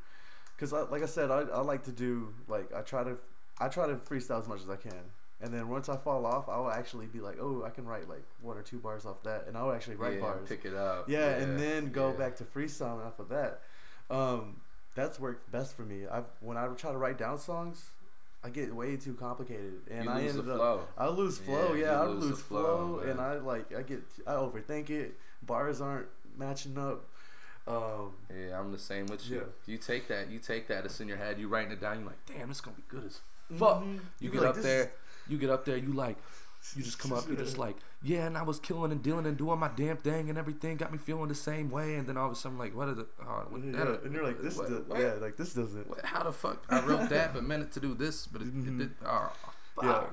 Because 0.56 0.72
I, 0.72 0.82
like 0.84 1.04
I 1.04 1.08
said, 1.08 1.32
I, 1.32 1.42
I 1.42 1.62
like 1.62 1.84
to 1.86 1.92
do 1.92 2.34
like 2.48 2.74
I 2.74 2.82
try 2.82 3.04
to 3.04 3.18
I 3.60 3.68
try 3.68 3.88
to 3.88 3.96
freestyle 3.96 4.40
as 4.40 4.48
much 4.48 4.62
as 4.62 4.70
I 4.70 4.76
can, 4.76 5.04
and 5.42 5.54
then 5.54 5.68
once 5.68 5.90
I 5.90 5.98
fall 5.98 6.26
off, 6.26 6.48
I'll 6.48 6.70
actually 6.70 7.08
be 7.08 7.20
like, 7.20 7.38
oh, 7.42 7.64
I 7.66 7.70
can 7.70 7.86
write 7.86 8.08
like 8.08 8.24
one 8.42 8.58
or 8.58 8.62
two 8.62 8.78
bars 8.78 9.06
off 9.06 9.24
that, 9.24 9.46
and 9.48 9.58
I'll 9.58 9.72
actually 9.72 9.96
write 9.96 10.16
yeah, 10.16 10.22
bars. 10.22 10.48
pick 10.48 10.66
it 10.66 10.76
up. 10.76 11.10
Yeah, 11.10 11.36
and 11.36 11.60
then 11.60 11.92
go 11.92 12.12
yeah. 12.12 12.18
back 12.18 12.36
to 12.38 12.44
freestyling 12.44 13.06
off 13.06 13.20
of 13.20 13.30
that. 13.30 13.62
Um, 14.10 14.62
that's 14.96 15.20
worked 15.20 15.52
best 15.52 15.76
for 15.76 15.84
me. 15.84 16.06
I've 16.10 16.26
when 16.40 16.58
I 16.58 16.68
try 16.68 16.92
to 16.92 16.98
write 16.98 17.18
down 17.18 17.40
songs, 17.40 17.92
I 18.46 18.50
get 18.50 18.74
way 18.76 18.96
too 18.96 19.16
complicated, 19.16 19.74
and 19.90 20.06
You 20.06 20.10
I 20.12 20.22
ended 20.22 20.50
up. 20.50 20.92
I 20.98 21.08
lose 21.08 21.38
flow. 21.40 21.74
Yeah, 21.74 21.86
Yeah, 21.86 22.02
I 22.02 22.06
lose 22.06 22.24
lose 22.26 22.40
flow, 22.42 23.00
flow, 23.00 23.10
and 23.10 23.20
I 23.20 23.38
like 23.40 23.74
I 23.76 23.82
get 23.82 24.04
I 24.28 24.34
overthink 24.34 24.90
it. 24.92 25.18
Bars 25.42 25.82
aren't 25.82 26.08
matching 26.38 26.78
up. 26.78 27.06
Um, 27.68 28.12
Yeah, 28.30 28.60
I'm 28.60 28.72
the 28.72 28.78
same 28.78 29.08
with 29.08 29.28
you. 29.28 29.38
Yeah. 29.38 29.44
You 29.66 29.78
take 29.80 30.08
that, 30.10 30.30
you 30.30 30.38
take 30.38 30.68
that. 30.68 30.86
It's 30.86 31.00
in 31.02 31.08
your 31.08 31.18
head. 31.18 31.40
You 31.40 31.48
writing 31.48 31.72
it 31.72 31.82
down. 31.82 31.98
You're 32.00 32.08
like, 32.10 32.26
damn, 32.28 32.52
it's 32.52 32.62
gonna 32.62 32.78
be 32.78 32.84
good 32.88 33.06
as 33.06 33.20
fuck. 33.58 33.82
mhm. 33.82 33.94
You 33.96 34.00
You 34.20 34.30
get 34.30 34.42
like, 34.42 34.50
up 34.52 34.56
there. 34.58 34.82
is- 34.84 34.90
You 35.28 35.38
get 35.40 35.50
up 35.50 35.66
there. 35.66 35.78
You 35.78 35.92
like. 35.94 36.18
You 36.76 36.84
just 36.84 37.00
come 37.00 37.14
up. 37.14 37.28
You're 37.28 37.38
just 37.38 37.58
like, 37.58 37.76
yeah, 38.02 38.26
and 38.28 38.38
I 38.38 38.42
was 38.44 38.60
killing 38.60 38.92
and 38.92 39.02
dealing 39.04 39.26
and 39.26 39.38
doing 39.38 39.60
my 39.60 39.70
damn 39.76 39.98
thing 39.98 40.30
and 40.30 40.38
everything. 40.38 40.78
Got 40.78 40.92
me 40.92 40.98
feeling 40.98 41.28
the 41.28 41.36
same 41.36 41.70
way. 41.70 41.96
And 41.96 42.08
then 42.08 42.18
all 42.18 42.26
of 42.28 42.32
a 42.32 42.36
sudden, 42.36 42.58
like, 42.58 42.76
what 42.76 42.88
is 42.90 42.98
it? 42.98 43.08
Oh, 43.22 43.46
what, 43.50 43.64
Yeah, 43.64 43.72
that- 43.86 44.04
and 44.04 44.14
you're 44.14 44.24
like 44.26 44.42
this. 44.42 44.58
what- 44.58 44.68
do- 44.70 44.84
what? 44.88 45.00
yeah, 45.00 45.14
like 45.22 45.38
this 45.38 45.54
doesn't. 45.54 45.90
What- 45.90 46.04
How 46.06 46.24
the 46.24 46.32
fuck? 46.34 46.64
I 46.70 46.82
wrote 46.82 47.10
that, 47.10 47.34
but 47.34 47.44
meant 47.44 47.64
it 47.64 47.72
to 47.74 47.80
do 47.80 47.94
this, 47.94 48.28
but 48.28 48.42
it, 48.42 48.48
it 48.48 48.54
Mhm. 48.56 48.78
did. 48.80 48.92
Oh, 49.06 49.32
fuck. 49.76 49.84
Yeah. 49.84 50.04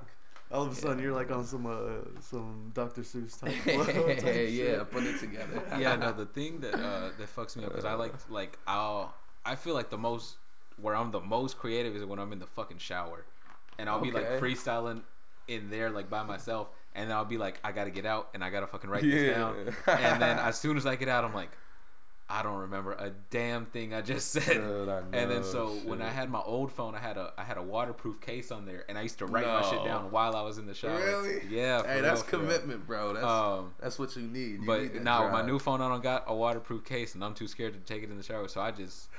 All 0.56 0.64
of 0.64 0.72
a 0.72 0.74
sudden, 0.74 0.98
Yeah. 0.98 1.04
you're 1.04 1.14
like 1.14 1.30
on 1.30 1.44
some 1.46 1.64
uh, 1.64 2.20
some 2.20 2.70
Dr. 2.74 3.00
Seuss 3.00 3.40
type. 3.40 3.54
type 3.64 3.66
yeah, 3.96 4.14
shit. 4.20 4.50
yeah, 4.50 4.84
put 4.84 5.02
it 5.04 5.18
together. 5.18 5.62
yeah, 5.78 5.96
no, 5.96 6.12
the 6.12 6.26
thing 6.26 6.60
that 6.60 6.74
uh, 6.74 7.10
that 7.18 7.34
fucks 7.34 7.56
me 7.56 7.64
up 7.64 7.70
because 7.70 7.86
I 7.86 7.94
like 7.94 8.12
like 8.28 8.58
I'll 8.66 9.14
I 9.46 9.54
feel 9.54 9.72
like 9.74 9.88
the 9.88 9.96
most 9.96 10.36
where 10.76 10.94
I'm 10.94 11.10
the 11.10 11.20
most 11.20 11.56
creative 11.58 11.96
is 11.96 12.04
when 12.04 12.18
I'm 12.18 12.32
in 12.34 12.38
the 12.38 12.46
fucking 12.46 12.78
shower, 12.78 13.24
and 13.78 13.88
I'll 13.88 14.00
be 14.00 14.10
like 14.10 14.26
freestyling 14.40 15.00
in 15.48 15.70
there 15.70 15.90
like 15.90 16.09
by 16.11 16.22
myself, 16.22 16.68
and 16.94 17.09
then 17.11 17.16
I'll 17.16 17.24
be 17.24 17.38
like 17.38 17.59
I 17.64 17.72
gotta 17.72 17.90
get 17.90 18.07
out 18.07 18.31
and 18.35 18.42
I 18.44 18.50
gotta 18.50 18.66
fucking 18.66 18.88
write 18.90 19.05
Yeah. 19.05 19.14
this 19.16 19.37
down, 19.37 19.74
and 19.98 20.22
then 20.22 20.38
as 20.38 20.59
soon 20.59 20.76
as 20.76 20.87
I 20.87 20.96
get 20.96 21.09
out, 21.09 21.24
I'm 21.24 21.35
like. 21.35 21.50
I 22.31 22.42
don't 22.42 22.61
remember 22.61 22.92
a 22.92 23.11
damn 23.28 23.66
thing 23.66 23.92
I 23.92 24.00
just 24.00 24.31
said. 24.31 24.55
Dude, 24.55 24.88
I 24.88 25.00
and 25.00 25.12
then 25.12 25.28
know, 25.28 25.42
so 25.42 25.66
when 25.85 26.00
I 26.00 26.09
had 26.09 26.31
my 26.31 26.40
old 26.40 26.72
phone, 26.72 26.94
I 26.94 26.98
had 26.98 27.18
a 27.18 27.31
I 27.37 27.42
had 27.44 27.59
a 27.59 27.62
waterproof 27.62 28.22
case 28.22 28.50
on 28.50 28.64
there, 28.64 28.87
and 28.88 28.96
I 28.96 29.02
used 29.02 29.18
to 29.18 29.26
write 29.26 29.44
my 29.44 29.61
shit 29.68 29.85
down 29.85 30.11
while 30.11 30.35
I 30.35 30.40
was 30.40 30.57
in 30.57 30.64
the 30.64 30.72
shower. 30.72 30.96
Really? 30.96 31.42
Yeah. 31.50 31.83
for 31.83 31.88
Hey, 31.88 32.00
that's 32.00 32.22
real. 32.22 32.40
commitment, 32.40 32.87
bro. 32.87 33.12
That's 33.12 33.26
Um, 33.26 33.74
that's 33.78 33.98
what 33.98 34.16
you 34.16 34.22
need. 34.22 34.61
You 34.61 34.66
but 34.66 34.81
need 34.81 34.94
that 34.94 35.02
now 35.02 35.24
with 35.24 35.33
my 35.33 35.42
new 35.42 35.59
phone, 35.59 35.83
I 35.83 35.88
don't 35.90 36.02
got 36.02 36.24
a 36.26 36.35
waterproof 36.35 36.85
case, 36.85 37.14
and 37.14 37.22
I'm 37.22 37.35
too 37.35 37.48
scared 37.48 37.74
to 37.74 37.81
take 37.81 38.02
it 38.02 38.11
in 38.11 38.16
the 38.16 38.22
shower. 38.22 38.48
So 38.48 38.62
I 38.62 38.70
just, 38.70 39.11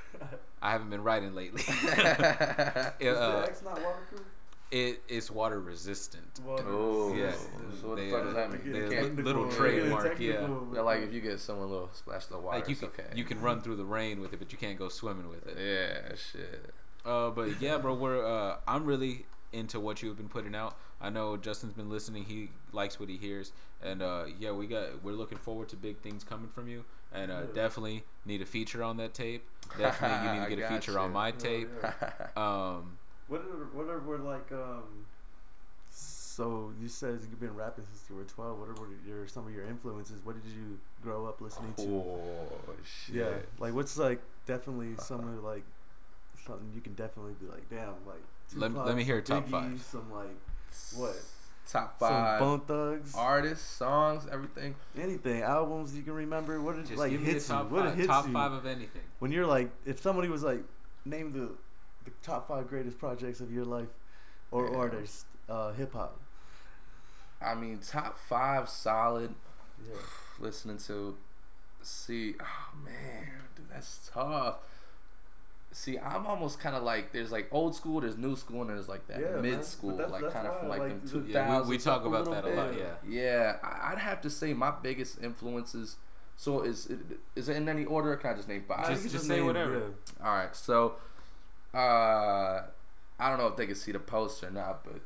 I 0.59 0.71
haven't 0.71 0.89
been 0.89 1.03
writing 1.03 1.35
lately. 1.35 1.61
it, 1.67 2.93
Is 2.99 3.15
uh, 3.17 3.41
the 3.41 3.47
X 3.47 3.61
not 3.63 3.75
waterproof? 3.83 4.21
It 4.73 5.03
is 5.07 5.29
water 5.29 5.59
resistant. 5.61 6.39
Water- 6.43 6.63
Oh, 6.67 7.13
Yeah. 7.13 7.31
So 7.79 7.89
what 7.89 7.97
the 7.97 8.09
fuck 8.09 8.21
uh, 8.21 8.23
does 8.25 8.33
that 8.33 8.51
mean? 8.51 8.61
get 8.73 8.75
You 8.75 8.89
they- 9.15 9.21
little 9.21 9.49
trademark, 9.51 10.19
yeah. 10.19 10.47
yeah, 10.73 10.81
like 10.81 11.01
if 11.03 11.13
you 11.13 11.21
get 11.21 11.39
someone 11.39 11.67
a 11.67 11.71
little 11.71 11.91
splash 11.93 12.25
of 12.31 12.41
water, 12.43 12.57
Like 12.57 12.67
you 12.67 12.71
it's 12.71 12.79
can, 12.81 12.89
okay. 12.89 13.05
you 13.15 13.23
can 13.23 13.39
run 13.39 13.61
through 13.61 13.75
the 13.75 13.85
rain 13.85 14.19
with 14.19 14.33
it, 14.33 14.39
but 14.39 14.51
you 14.51 14.57
can't 14.57 14.77
go 14.79 14.89
swimming 14.89 15.29
with 15.29 15.45
it. 15.47 15.57
Yeah, 15.59 16.15
shit. 16.15 16.73
Uh, 17.05 17.29
but 17.29 17.61
yeah, 17.61 17.77
bro, 17.77 17.93
we're 17.93 18.25
uh, 18.25 18.57
I'm 18.67 18.85
really 18.85 19.25
into 19.51 19.79
what 19.79 20.01
you've 20.01 20.17
been 20.17 20.29
putting 20.29 20.55
out. 20.55 20.75
I 20.99 21.09
know 21.11 21.37
Justin's 21.37 21.73
been 21.73 21.89
listening. 21.89 22.23
He 22.23 22.49
likes 22.71 22.99
what 22.99 23.09
he 23.09 23.17
hears, 23.17 23.51
and 23.83 24.01
uh, 24.01 24.23
yeah, 24.39 24.51
we 24.51 24.65
got 24.65 25.03
we're 25.03 25.13
looking 25.13 25.37
forward 25.37 25.69
to 25.69 25.75
big 25.75 25.97
things 25.99 26.23
coming 26.23 26.49
from 26.49 26.67
you, 26.67 26.85
and 27.13 27.29
uh, 27.31 27.41
Yeah. 27.41 27.53
definitely 27.53 28.05
need 28.25 28.41
a 28.41 28.45
feature 28.47 28.81
on 28.81 28.97
that 28.97 29.13
tape. 29.13 29.43
Definitely, 29.77 30.27
you 30.27 30.33
need 30.33 30.43
to 30.45 30.49
get 30.55 30.57
a 30.59 30.61
Gotcha. 30.61 30.75
feature 30.87 30.97
on 30.99 31.11
my 31.11 31.27
Yeah, 31.27 31.33
tape. 31.37 31.69
yeah. 31.83 32.27
Um, 32.37 32.97
What 33.27 33.41
are 33.41 33.65
what 33.73 33.87
are 33.89 33.99
were 33.99 34.17
like 34.17 34.51
um 34.51 35.05
so 35.91 36.71
you 36.81 36.87
said 36.87 37.19
you've 37.29 37.39
been 37.39 37.55
rapping 37.55 37.85
since 37.85 38.03
you 38.09 38.15
were 38.15 38.23
12 38.23 38.59
what 38.59 38.67
are 38.69 38.73
what 38.73 38.89
your 39.07 39.27
some 39.27 39.45
of 39.47 39.53
your 39.53 39.65
influences? 39.65 40.19
What 40.23 40.41
did 40.41 40.51
you 40.51 40.79
grow 41.03 41.25
up 41.27 41.41
listening 41.41 41.73
to? 41.75 41.83
Oh 41.83 42.47
shit. 42.83 43.15
yeah 43.15 43.29
like 43.59 43.73
what's 43.73 43.97
like 43.97 44.19
definitely 44.47 44.95
some 44.97 45.27
of 45.27 45.43
like 45.43 45.63
something 46.45 46.69
you 46.73 46.81
can 46.81 46.93
definitely 46.95 47.33
be 47.39 47.45
like 47.47 47.69
damn 47.69 47.93
like 48.05 48.21
Let 48.55 48.71
me- 48.71 48.79
let 48.79 48.95
me 48.95 49.03
hear 49.03 49.23
some 49.25 49.41
top 49.43 49.49
five. 49.49 49.81
Some 49.81 50.11
like 50.11 50.35
what? 50.95 51.15
Top 51.69 51.97
five 51.99 52.09
some 52.09 52.23
five 52.23 52.39
Bone 52.39 52.59
Thugs? 52.61 53.15
artists, 53.15 53.65
songs, 53.65 54.27
everything. 54.29 54.75
anything. 54.99 55.43
Albums 55.43 55.95
you 55.95 56.03
can 56.03 56.13
remember. 56.13 56.59
What 56.61 56.75
did 56.75 56.87
just 56.87 56.97
like 56.99 57.11
give 57.11 57.21
hits 57.21 57.47
you? 57.47 57.55
Top 57.55 57.71
what 57.71 57.85
five, 57.85 57.95
hits 57.95 58.07
top 58.07 58.27
you? 58.27 58.33
five 58.33 58.51
of 58.51 58.65
anything. 58.65 59.01
when 59.19 59.31
you're 59.31 59.45
like 59.47 59.69
if 59.85 60.01
somebody 60.01 60.27
was 60.27 60.43
like 60.43 60.61
name 61.05 61.31
the 61.31 61.51
the 62.05 62.11
top 62.21 62.47
five 62.47 62.67
greatest 62.67 62.97
projects 62.99 63.39
of 63.39 63.51
your 63.51 63.65
life 63.65 63.89
or 64.51 64.69
Yeah. 64.69 64.77
artists 64.77 65.25
uh 65.49 65.71
hip 65.73 65.93
hop 65.93 66.19
I 67.41 67.55
mean, 67.55 67.79
top 67.79 68.17
five 68.17 68.69
solid. 68.69 69.33
yeah 69.85 69.95
Listening 70.39 70.77
to, 70.87 71.15
see, 71.81 72.35
oh 72.41 72.77
man, 72.85 73.27
dude, 73.55 73.69
that's 73.69 74.09
tough. 74.13 74.55
See, 75.71 75.97
I'm 75.99 76.25
almost 76.27 76.59
kind 76.59 76.75
of 76.75 76.83
like 76.83 77.11
there's 77.11 77.31
like 77.31 77.47
old 77.51 77.75
school, 77.75 77.99
there's 78.01 78.17
new 78.17 78.35
school, 78.35 78.61
and 78.61 78.69
there's 78.69 78.87
like 78.87 79.07
that 79.07 79.19
Yeah, 79.19 79.41
mid 79.41 79.65
school, 79.65 79.95
like 79.97 80.31
kind 80.31 80.47
of 80.47 80.59
from 80.59 80.69
like 80.69 80.79
like 80.79 81.03
the- 81.03 81.09
two 81.09 81.25
Yeah, 81.27 81.61
we, 81.61 81.69
we 81.69 81.77
talk 81.77 82.05
about 82.05 82.25
that 82.31 82.45
a 82.45 82.49
lot. 82.49 82.71
bit. 82.71 82.85
Yeah. 83.07 83.21
Yeah, 83.21 83.55
I- 83.63 83.91
I'd 83.91 83.99
have 83.99 84.21
to 84.21 84.29
say 84.29 84.53
my 84.53 84.71
biggest 84.81 85.21
influences. 85.21 85.97
So 86.37 86.61
is 86.61 86.87
it, 86.87 86.99
is 87.35 87.49
it 87.49 87.57
in 87.57 87.67
any 87.69 87.85
order? 87.85 88.13
Or 88.13 88.17
can 88.17 88.31
I 88.31 88.35
just 88.35 88.47
name 88.47 88.63
five? 88.67 88.85
I 88.85 88.89
Just- 88.89 89.01
think 89.01 89.11
just 89.11 89.15
it's 89.15 89.27
say 89.27 89.37
name- 89.37 89.47
whatever. 89.47 89.79
yeah. 89.79 90.25
All 90.27 90.33
right, 90.35 90.55
so 90.55 90.95
uh, 91.73 92.63
I 93.19 93.29
don't 93.29 93.37
know 93.37 93.47
if 93.47 93.55
they 93.57 93.65
can 93.65 93.75
see 93.75 93.91
the 93.91 93.99
post 93.99 94.43
or 94.43 94.51
not, 94.51 94.83
but 94.83 95.01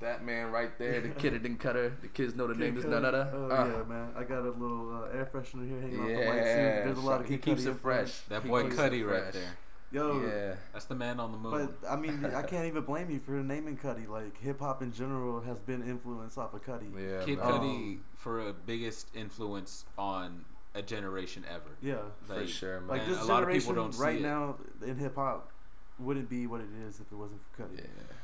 that 0.00 0.24
man 0.24 0.50
right 0.50 0.76
there, 0.78 1.00
the 1.00 1.08
kid 1.10 1.32
that 1.34 1.42
didn't 1.42 1.58
cut 1.58 1.76
her, 1.76 1.92
the 2.02 2.08
kids 2.08 2.34
know 2.34 2.46
the 2.46 2.54
name 2.54 2.76
is 2.76 2.82
Kid 2.82 2.90
none 2.90 3.02
Cudi. 3.02 3.08
other. 3.08 3.30
Oh 3.34 3.50
Uh, 3.50 3.66
yeah, 3.66 3.82
man. 3.88 4.08
I 4.16 4.24
got 4.24 4.40
a 4.40 4.50
little 4.50 5.04
uh, 5.04 5.16
air 5.16 5.28
freshener 5.32 5.68
here 5.68 5.80
hanging 5.80 6.00
off 6.00 6.08
the 6.08 6.14
light 6.14 6.18
too. 6.18 6.28
yeah, 6.28 6.84
There's 6.84 6.98
a 6.98 7.00
lot 7.02 7.20
of 7.20 7.28
he 7.28 7.38
keeps 7.38 7.64
it 7.64 7.70
influence. 7.70 7.80
fresh. 7.80 8.20
That 8.28 8.46
boy 8.46 8.64
keeps 8.64 8.76
Cudi 8.76 9.08
right 9.08 9.32
there. 9.32 9.56
Yo, 9.92 10.22
Yeah, 10.26 10.54
That's 10.72 10.86
the 10.86 10.94
man 10.94 11.20
on 11.20 11.32
the 11.32 11.38
moon. 11.38 11.68
but 11.80 11.88
I 11.88 11.96
mean, 11.96 12.24
I 12.24 12.42
can't 12.42 12.66
even 12.66 12.82
blame 12.82 13.10
you 13.10 13.20
for 13.20 13.32
naming 13.32 13.76
Cudi. 13.76 14.08
Like 14.08 14.40
hip 14.40 14.58
hop 14.60 14.82
in 14.82 14.92
general 14.92 15.40
has 15.42 15.58
been 15.60 15.82
influenced 15.88 16.38
off 16.38 16.54
of 16.54 16.64
Cudi. 16.64 16.90
yeah. 16.98 17.24
Kid 17.24 17.38
man. 17.38 17.46
Cudi 17.52 17.98
for 18.16 18.40
a 18.48 18.52
biggest 18.52 19.08
influence 19.14 19.84
on 19.98 20.46
a 20.74 20.80
generation 20.82 21.44
ever. 21.48 21.76
Yeah, 21.82 21.96
for 22.24 22.44
sure, 22.46 22.80
man. 22.80 22.88
like 22.88 23.06
this 23.06 23.20
a 23.20 23.24
lot 23.24 23.42
of 23.42 23.48
generation 23.48 23.60
people 23.68 23.74
don't 23.82 23.92
see 23.92 24.02
right 24.02 24.16
it. 24.16 24.22
now 24.22 24.56
in 24.84 24.96
hip 24.96 25.14
hop 25.14 25.50
wouldn't 25.98 26.28
be 26.28 26.46
what 26.46 26.60
it 26.60 26.68
is 26.86 27.00
if 27.00 27.10
it 27.12 27.14
wasn't 27.14 27.40
for 27.52 27.62
Cudi. 27.64 27.78
Yeah. 27.78 28.14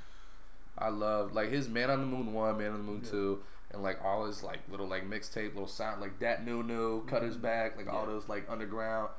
I 0.78 0.88
love 0.90 1.33
like 1.33 1.50
his 1.50 1.68
Man 1.68 1.90
on 1.90 2.00
the 2.00 2.07
Moon 2.07 2.33
one, 2.33 2.57
Man 2.59 2.72
on 2.72 2.78
the 2.78 2.85
Moon 2.85 3.00
Yeah. 3.04 3.11
two, 3.11 3.42
and 3.72 3.83
like 3.83 4.02
all 4.04 4.26
his 4.26 4.42
like 4.42 4.61
little 4.70 4.87
like 4.87 5.09
mixtape, 5.09 5.54
little 5.54 5.66
sound 5.66 6.00
like 6.00 6.18
that 6.20 6.44
new 6.44 6.62
new, 6.62 7.04
Cutter's 7.07 7.37
Mhm. 7.37 7.42
back, 7.42 7.76
like 7.76 7.88
all 7.88 8.07
those 8.07 8.28
like 8.28 8.48
underground. 8.48 9.11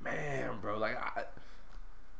Man, 0.00 0.58
bro, 0.60 0.76
like 0.78 0.96
I, 0.96 1.24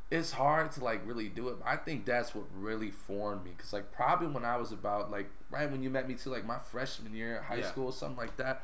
it's 0.09 0.31
hard 0.31 0.71
to 0.73 0.83
like 0.83 1.01
really 1.05 1.29
do 1.29 1.49
it. 1.49 1.59
But 1.59 1.67
I 1.67 1.75
think 1.77 2.05
that's 2.05 2.33
what 2.33 2.45
really 2.55 2.89
formed 2.91 3.43
me, 3.45 3.51
cause 3.57 3.71
like 3.73 3.91
probably 3.91 4.27
when 4.27 4.43
I 4.45 4.57
was 4.57 4.71
about 4.71 5.11
like 5.11 5.29
right 5.51 5.69
when 5.69 5.83
you 5.83 5.89
met 5.89 6.07
me 6.07 6.15
too, 6.15 6.29
like 6.31 6.45
my 6.45 6.57
freshman 6.59 7.13
year 7.13 7.37
of 7.39 7.45
high 7.45 7.55
Yeah. 7.57 7.67
school, 7.69 7.91
something 7.91 8.17
like 8.17 8.37
that. 8.37 8.63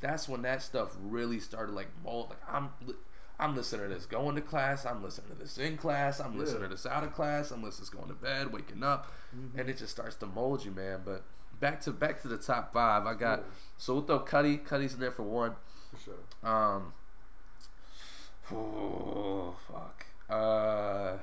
That's 0.00 0.28
when 0.28 0.42
that 0.42 0.62
stuff 0.62 0.94
really 1.00 1.40
started 1.40 1.74
like 1.74 1.88
mold. 2.04 2.30
Like 2.30 2.42
I'm. 2.48 2.70
I'm 3.38 3.54
listening 3.54 3.88
to 3.88 3.94
this 3.94 4.06
going 4.06 4.34
to 4.36 4.40
class. 4.40 4.86
I'm 4.86 5.02
listening 5.02 5.28
to 5.30 5.34
this 5.42 5.58
in 5.58 5.76
class. 5.76 6.20
I'm 6.20 6.38
listening 6.38 6.62
to 6.62 6.68
this 6.68 6.86
out 6.86 7.04
of 7.04 7.12
class. 7.12 7.50
I'm 7.50 7.62
listening 7.62 7.86
to 7.86 7.92
this 7.92 8.00
going 8.00 8.08
to 8.08 8.14
bed, 8.14 8.52
waking 8.52 8.82
up 8.82 9.12
Mhm. 9.36 9.58
and 9.60 9.68
it 9.68 9.76
just 9.76 9.92
starts 9.92 10.16
to 10.16 10.26
mold 10.26 10.64
you, 10.64 10.70
man. 10.70 11.02
But 11.04 11.22
back 11.60 11.80
to 11.82 11.90
back 11.92 12.20
to 12.22 12.28
the 12.28 12.38
top 12.38 12.72
five. 12.72 13.06
I 13.06 13.12
got 13.14 13.40
Yeah, 13.40 13.44
so 13.76 13.94
we'll 13.94 14.04
throw 14.04 14.20
Cudi. 14.20 14.64
Cudi's 14.66 14.94
in 14.94 15.00
there 15.00 15.10
for 15.12 15.22
one. 15.22 15.56
for 15.90 15.98
sure. 15.98 16.14
Um. 16.50 16.92
Oh 18.52 19.54
fuck. 19.68 20.06
Uh. 20.30 21.16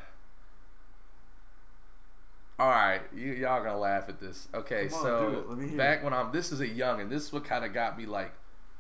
All 2.60 2.70
right, 2.70 3.02
you 3.14 3.32
y'all 3.34 3.64
gonna 3.64 3.78
laugh 3.80 4.08
at 4.10 4.20
this. 4.20 4.48
Okay, 4.54 4.84
on, 4.86 4.90
so 4.92 5.30
do. 5.32 5.46
Let 5.50 5.58
me 5.58 5.68
hear 5.70 5.78
back 5.78 6.04
when 6.04 6.14
I'm 6.14 6.32
this 6.32 6.52
is 6.52 6.60
a 6.62 6.68
young 6.68 7.02
and 7.02 7.10
this 7.12 7.24
is 7.24 7.34
what 7.34 7.44
kind 7.44 7.66
of 7.66 7.74
got 7.74 7.98
me 7.98 8.06
like, 8.06 8.32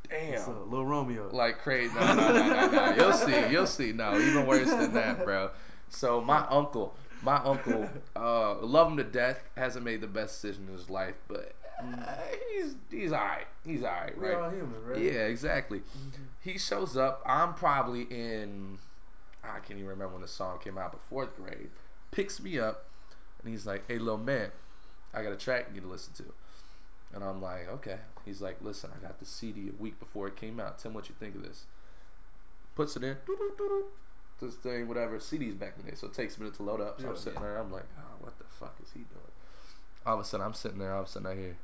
damn, 0.09 0.39
So, 0.41 0.65
Lil 0.69 0.85
Romeo. 0.85 1.29
like 1.31 1.59
crazy. 1.59 1.93
No, 1.95 2.13
no, 2.15 2.31
no, 2.33 2.47
no, 2.47 2.71
no. 2.71 2.95
You'll 2.95 3.13
see. 3.13 3.49
You'll 3.51 3.67
see. 3.67 3.91
No, 3.93 4.17
even 4.19 4.45
worse 4.45 4.69
than 4.69 4.93
that, 4.93 5.23
bro. 5.25 5.51
So 5.89 6.21
my 6.21 6.45
uncle, 6.49 6.95
my 7.21 7.37
uncle, 7.37 7.89
uh, 8.15 8.55
love 8.61 8.91
him 8.91 8.97
to 8.97 9.03
death. 9.03 9.43
Hasn't 9.55 9.85
made 9.85 10.01
the 10.01 10.07
best 10.07 10.41
decision 10.41 10.65
in 10.67 10.73
his 10.73 10.89
life, 10.89 11.15
but 11.27 11.53
uh, 11.81 12.15
he's 12.51 12.75
he's 12.89 13.11
alright. 13.11 13.47
He's 13.65 13.83
alright, 13.83 14.17
We're 14.17 14.35
all 14.35 14.47
right? 14.49 14.53
human, 14.55 14.85
right? 14.85 14.99
Yeah, 15.01 15.25
exactly. 15.27 15.79
Mhm. 15.79 16.11
He 16.41 16.57
shows 16.57 16.97
up. 16.97 17.21
I'm 17.25 17.53
probably 17.53 18.03
in. 18.03 18.79
I 19.43 19.59
can't 19.59 19.71
even 19.79 19.87
remember 19.87 20.13
when 20.13 20.21
the 20.21 20.27
song 20.27 20.59
came 20.63 20.77
out, 20.77 20.91
but 20.93 21.01
fourth 21.01 21.35
grade. 21.35 21.69
Picks 22.11 22.41
me 22.41 22.57
up, 22.59 22.85
and 23.43 23.51
he's 23.51 23.65
like, 23.65 23.83
"Hey, 23.87 23.97
little 23.99 24.17
man, 24.17 24.51
I 25.13 25.21
got 25.23 25.31
a 25.33 25.35
track 25.37 25.65
you 25.69 25.73
need 25.75 25.81
to 25.85 25.91
listen 25.91 26.13
to." 26.15 26.23
And 27.13 27.23
I'm 27.23 27.41
like, 27.41 27.67
okay. 27.69 27.97
He's 28.25 28.41
like, 28.41 28.57
listen, 28.61 28.89
I 28.97 29.05
got 29.05 29.19
the 29.19 29.25
CD 29.25 29.69
a 29.69 29.81
week 29.81 29.99
before 29.99 30.27
it 30.27 30.35
came 30.35 30.59
out. 30.59 30.79
Tell 30.79 30.91
me 30.91 30.95
what 30.95 31.09
you 31.09 31.15
think 31.19 31.35
of 31.35 31.43
this? 31.43 31.65
Puts 32.75 32.95
it 32.95 33.03
in. 33.03 33.17
This 34.41 34.55
thing, 34.55 34.87
whatever. 34.87 35.19
CDs 35.19 35.57
back 35.57 35.75
in 35.77 35.85
the 35.85 35.91
day, 35.91 35.97
so 35.97 36.07
it 36.07 36.13
takes 36.13 36.37
a 36.37 36.39
minute 36.39 36.55
to 36.55 36.63
load 36.63 36.81
up. 36.81 36.99
So 36.99 37.07
I'm 37.09 37.13
Yeah. 37.13 37.19
sitting 37.19 37.41
there. 37.41 37.57
I'm 37.57 37.71
like, 37.71 37.85
oh, 37.97 38.15
what 38.19 38.37
the 38.37 38.45
fuck 38.45 38.75
is 38.83 38.91
he 38.93 38.99
doing? 39.01 39.21
All 40.05 40.15
of 40.15 40.19
a 40.19 40.23
sudden, 40.23 40.45
I'm 40.45 40.53
sitting 40.53 40.79
there. 40.79 40.93
All 40.93 41.01
of 41.03 41.07
a 41.07 41.09
sudden, 41.09 41.27
I 41.27 41.35
hear, 41.35 41.57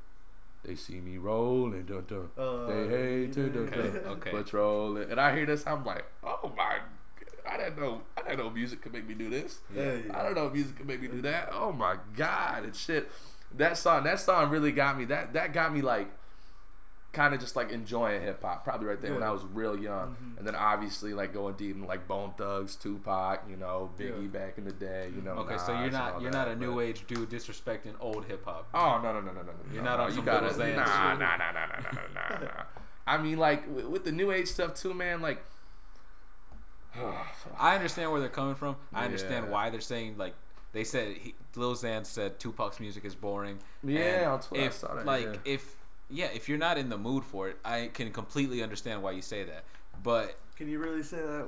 they 0.63 0.75
see 0.75 1.01
me 1.01 1.17
rolling. 1.17 1.85
Dun, 1.85 2.05
dun. 2.07 2.29
Uh, 2.38 2.67
They 2.67 2.88
hate 2.88 3.33
to 3.33 3.49
dun, 3.49 3.67
Okay, 3.67 3.75
dun, 3.81 3.97
okay. 4.13 4.31
patrolling. 4.31 5.09
And 5.12 5.19
I 5.19 5.35
hear 5.35 5.45
this. 5.45 5.65
I'm 5.65 5.83
like, 5.83 6.05
oh 6.23 6.53
my. 6.55 6.79
I 7.49 7.57
didn't 7.57 7.79
know. 7.79 8.01
I 8.15 8.21
didn't 8.21 8.38
know 8.39 8.49
music 8.51 8.81
could 8.81 8.93
make 8.93 9.07
me 9.07 9.15
do 9.15 9.29
this. 9.29 9.59
Yeah, 9.73 9.97
I 10.13 10.21
don't 10.21 10.35
know 10.35 10.45
if 10.47 10.53
music 10.53 10.77
could 10.77 10.85
make 10.88 11.01
me 11.01 11.07
do 11.07 11.21
that. 11.23 11.49
Oh 11.51 11.71
my 11.71 11.95
god 12.15 12.63
and 12.65 12.75
shit. 12.75 13.09
That 13.57 13.77
song, 13.77 14.03
that 14.03 14.19
song 14.19 14.49
really 14.49 14.71
got 14.71 14.97
me. 14.97 15.05
That 15.05 15.33
that 15.33 15.53
got 15.53 15.73
me 15.73 15.81
like, 15.81 16.09
kind 17.12 17.33
of 17.33 17.39
just 17.39 17.55
like 17.55 17.71
enjoying 17.71 18.21
hip 18.21 18.43
hop. 18.43 18.63
Probably 18.63 18.85
right 18.88 19.01
there 19.01 19.13
when 19.13 19.23
I 19.23 19.31
was 19.31 19.43
real 19.43 19.75
young, 19.77 20.15
Mhm. 20.15 20.38
and 20.38 20.47
then 20.47 20.55
obviously 20.55 21.13
like 21.15 21.33
going 21.33 21.55
deep 21.55 21.75
in 21.75 21.85
like 21.88 22.07
Bone 22.07 22.33
Thugs, 22.38 22.75
Tupac, 22.75 23.41
you 23.49 23.57
know, 23.57 23.89
Biggie 23.97 24.21
Yeah. 24.33 24.39
back 24.39 24.57
in 24.59 24.65
the 24.65 24.71
day, 24.71 25.12
you 25.15 25.21
know. 25.23 25.31
Okay, 25.39 25.57
so 25.57 25.71
you're 25.81 25.89
not 25.89 26.21
you're 26.21 26.29
that, 26.31 26.38
not 26.38 26.47
a 26.49 26.55
new 26.55 26.75
but- 26.75 26.81
age 26.81 27.07
dude 27.07 27.29
disrespecting 27.29 27.95
old 27.99 28.25
hip 28.25 28.45
hop. 28.45 28.67
Oh 28.73 28.99
no 29.01 29.13
no 29.13 29.21
no 29.21 29.31
no 29.31 29.41
no 29.41 29.41
no! 29.41 29.51
You're 29.73 29.81
no, 29.83 29.89
not 29.89 29.97
no, 29.97 30.03
on 30.03 30.09
you 30.12 30.15
some 30.17 30.25
gotta 30.25 30.45
Little 30.47 30.62
Xan 30.62 30.75
nah, 30.75 31.13
nah 31.15 31.38
nah 31.38 31.51
nah 31.51 31.51
nah 31.51 31.65
nah 31.65 32.01
nah 32.13 32.38
nah 32.39 32.45
nah. 32.45 32.63
I 33.07 33.17
mean, 33.17 33.39
like 33.39 33.67
with, 33.73 33.85
with 33.85 34.03
the 34.05 34.12
new 34.12 34.31
age 34.31 34.47
stuff 34.47 34.75
too, 34.75 34.93
man. 34.93 35.19
Like, 35.21 35.41
I 37.57 37.75
understand 37.75 38.12
where 38.12 38.19
they're 38.19 38.29
coming 38.29 38.55
from. 38.55 38.75
I 38.93 39.05
understand 39.05 39.45
Yeah. 39.45 39.51
why 39.51 39.69
they're 39.71 39.81
saying 39.81 40.17
like 40.17 40.35
they 40.71 40.84
said 40.84 41.15
he, 41.17 41.36
Lil 41.55 41.75
Xan 41.75 42.05
said 42.05 42.39
Tupac's 42.39 42.79
music 42.79 43.05
is 43.05 43.15
boring. 43.15 43.60
Yeah, 43.84 43.99
And 44.01 44.25
on 44.32 44.39
Twitter 44.41 44.63
I 44.63 44.67
if 44.67 44.73
saw 44.73 44.93
that, 44.95 45.05
like 45.05 45.25
yeah. 45.25 45.36
if 45.53 45.75
yeah, 46.10 46.27
if 46.34 46.49
you're 46.49 46.58
not 46.58 46.77
in 46.77 46.89
the 46.89 46.97
mood 46.97 47.23
for 47.23 47.49
it, 47.49 47.58
I 47.63 47.89
can 47.93 48.12
completely 48.12 48.63
understand 48.63 49.01
why 49.03 49.12
you 49.12 49.21
say 49.21 49.43
that. 49.43 49.63
But 50.03 50.38
Can 50.55 50.67
you 50.69 50.79
really 50.79 51.03
say 51.03 51.17
that? 51.17 51.45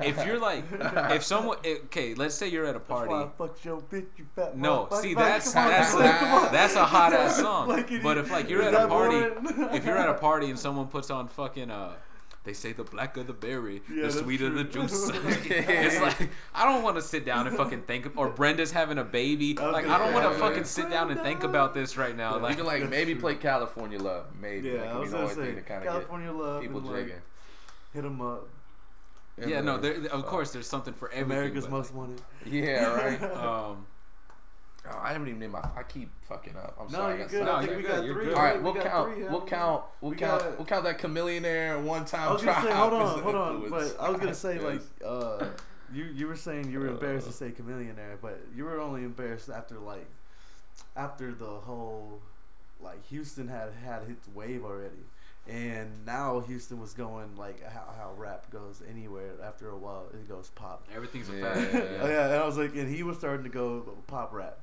if 0.00 0.24
you're 0.24 0.38
like 0.38 0.64
if 1.12 1.22
someone 1.22 1.58
okay, 1.66 2.14
let's 2.14 2.34
say 2.34 2.48
you're 2.48 2.64
at 2.64 2.76
a 2.76 2.78
That's 2.78 2.88
why 2.90 3.02
I 3.04 3.06
party. 3.06 3.30
fucked 3.36 3.64
your 3.66 3.80
bitch, 3.82 4.06
you 4.16 4.26
fat 4.34 4.56
No, 4.56 4.86
motherfucker. 4.90 5.02
see 5.02 5.14
Like, 5.14 5.24
that's 5.26 5.54
on, 5.54 5.68
that's 5.68 5.94
like, 5.94 6.22
on. 6.22 6.52
that's 6.52 6.74
a 6.76 6.84
hot 6.86 7.12
ass 7.12 7.36
song. 7.36 7.68
Like, 7.76 8.02
but 8.02 8.16
if 8.16 8.30
like 8.30 8.48
you're 8.48 8.62
at 8.62 8.72
a 8.72 8.88
party, 8.88 9.20
boring? 9.20 9.74
if 9.74 9.84
you're 9.84 9.98
at 9.98 10.08
a 10.08 10.14
party 10.14 10.48
and 10.48 10.58
someone 10.58 10.86
puts 10.86 11.10
on 11.10 11.28
fucking 11.28 11.70
uh 11.70 11.92
they 12.44 12.54
say 12.54 12.72
the 12.72 12.84
blacker 12.84 13.22
the 13.22 13.34
berry, 13.34 13.82
Yeah, 13.88 13.96
the 13.96 14.02
that's 14.02 14.18
sweeter 14.18 14.48
the 14.48 14.64
juice. 14.64 15.10
it's 15.14 16.00
like 16.00 16.30
I 16.54 16.64
don't 16.64 16.82
want 16.82 16.96
to 16.96 17.02
sit 17.02 17.26
down 17.26 17.46
and 17.46 17.56
fucking 17.56 17.82
think. 17.82 18.10
Or 18.16 18.30
Brenda's 18.30 18.72
having 18.72 18.98
a 18.98 19.04
baby. 19.04 19.58
I 19.58 19.66
was 19.66 19.72
Like 19.74 19.86
I 19.86 19.98
don't 19.98 20.14
want 20.14 20.26
to 20.26 20.32
yeah. 20.32 20.48
fucking 20.48 20.64
sit 20.64 20.88
down 20.88 21.10
and 21.10 21.20
think 21.20 21.42
about 21.42 21.74
this 21.74 21.96
right 21.98 22.16
now. 22.16 22.36
Yeah. 22.36 22.42
Like 22.42 22.50
you 22.52 22.56
can 22.58 22.66
like 22.66 22.88
maybe 22.88 23.12
true. 23.12 23.20
play 23.20 23.34
California 23.34 23.98
Love, 23.98 24.26
maybe. 24.40 24.70
Yeah, 24.70 24.80
like, 24.80 24.88
I 24.88 24.98
was 24.98 25.10
gonna 25.12 25.28
say 25.28 25.34
thing 25.34 25.54
to 25.56 25.60
kind 25.62 25.82
of 25.82 25.88
California 25.88 26.32
love 26.32 26.62
people 26.62 26.78
and 26.78 26.88
like 26.88 27.22
hit 27.92 28.02
them 28.02 28.20
up. 28.22 28.48
yeah, 29.38 29.58
And 29.58 29.66
no, 29.66 29.76
there, 29.76 30.06
of 30.06 30.24
course 30.24 30.50
there's 30.52 30.66
something 30.66 30.94
for 30.94 31.10
everything. 31.10 31.32
America's 31.32 31.64
but, 31.64 31.72
Most 31.72 31.94
Wanted. 31.94 32.22
Yeah, 32.46 32.84
right. 32.94 33.22
Um, 33.36 33.86
Oh, 34.88 34.98
I 35.02 35.12
haven't 35.12 35.28
even 35.28 35.40
named 35.40 35.52
my. 35.52 35.60
I 35.60 35.82
keep 35.82 36.08
fucking 36.22 36.56
up. 36.56 36.74
I'm 36.80 36.86
No, 36.86 36.98
sorry. 36.98 37.18
You're 37.18 37.28
good. 37.28 37.44
No, 37.44 37.52
I 37.52 37.60
sidetracked. 37.60 37.66
think 37.66 37.76
we 37.76 37.82
you're 37.82 37.90
got 37.92 37.96
good, 38.00 38.06
you're 38.06 38.14
three. 38.14 38.24
good. 38.26 38.34
All 38.34 38.42
right, 38.42 38.56
We 38.56 38.62
we'll 38.64 38.72
got 38.74 38.84
count. 38.86 39.14
three, 39.14 39.24
We'll 39.24 39.40
count. 39.46 39.84
We'll 40.00 40.10
We 40.12 40.16
count. 40.16 40.42
got- 40.42 40.56
We'll 40.58 40.66
count 40.66 40.84
that 40.84 40.98
Chamillionaire 40.98 41.82
one 41.82 42.04
time. 42.06 42.28
I 42.28 42.32
was 42.32 42.42
gonna 42.42 42.66
say, 42.66 42.72
hold 42.74 42.92
on, 42.94 43.22
hold 43.22 43.34
on. 43.34 43.70
But 43.70 43.96
I 44.00 44.08
was 44.10 44.18
gonna 44.20 44.34
say, 44.34 44.58
like, 44.58 44.80
uh, 45.04 45.44
you 45.92 46.04
you 46.04 46.26
were 46.26 46.36
saying 46.36 46.70
you 46.70 46.78
were 46.80 46.86
embarrassed 46.88 47.26
Uh. 47.28 47.30
to 47.30 47.36
say 47.36 47.50
Chamillionaire, 47.50 48.16
but 48.22 48.40
you 48.54 48.64
were 48.64 48.80
only 48.80 49.04
embarrassed 49.04 49.50
after 49.50 49.78
like, 49.78 50.06
after 50.96 51.32
the 51.32 51.44
whole, 51.46 52.20
like 52.80 53.04
Houston 53.08 53.48
had 53.48 53.72
had 53.84 54.02
its 54.08 54.26
wave 54.28 54.64
already, 54.64 55.04
and 55.48 55.90
now 56.06 56.40
Houston 56.40 56.80
was 56.80 56.94
going 56.94 57.36
like 57.36 57.62
how 57.68 57.84
how 57.96 58.12
rap 58.16 58.50
goes 58.50 58.82
anywhere. 58.88 59.32
After 59.44 59.68
a 59.70 59.76
while, 59.76 60.06
it 60.14 60.28
goes 60.28 60.50
pop. 60.54 60.86
everything's 60.94 61.28
a 61.28 61.32
Yeah, 61.34 61.54
fact. 61.54 61.74
yeah, 61.74 61.80
Oh, 62.02 62.08
yeah, 62.08 62.24
and 62.26 62.34
I 62.34 62.46
was 62.46 62.56
like, 62.56 62.74
and 62.74 62.88
he 62.92 63.02
was 63.02 63.18
starting 63.18 63.44
to 63.44 63.50
go 63.50 63.82
pop 64.06 64.32
rap, 64.32 64.58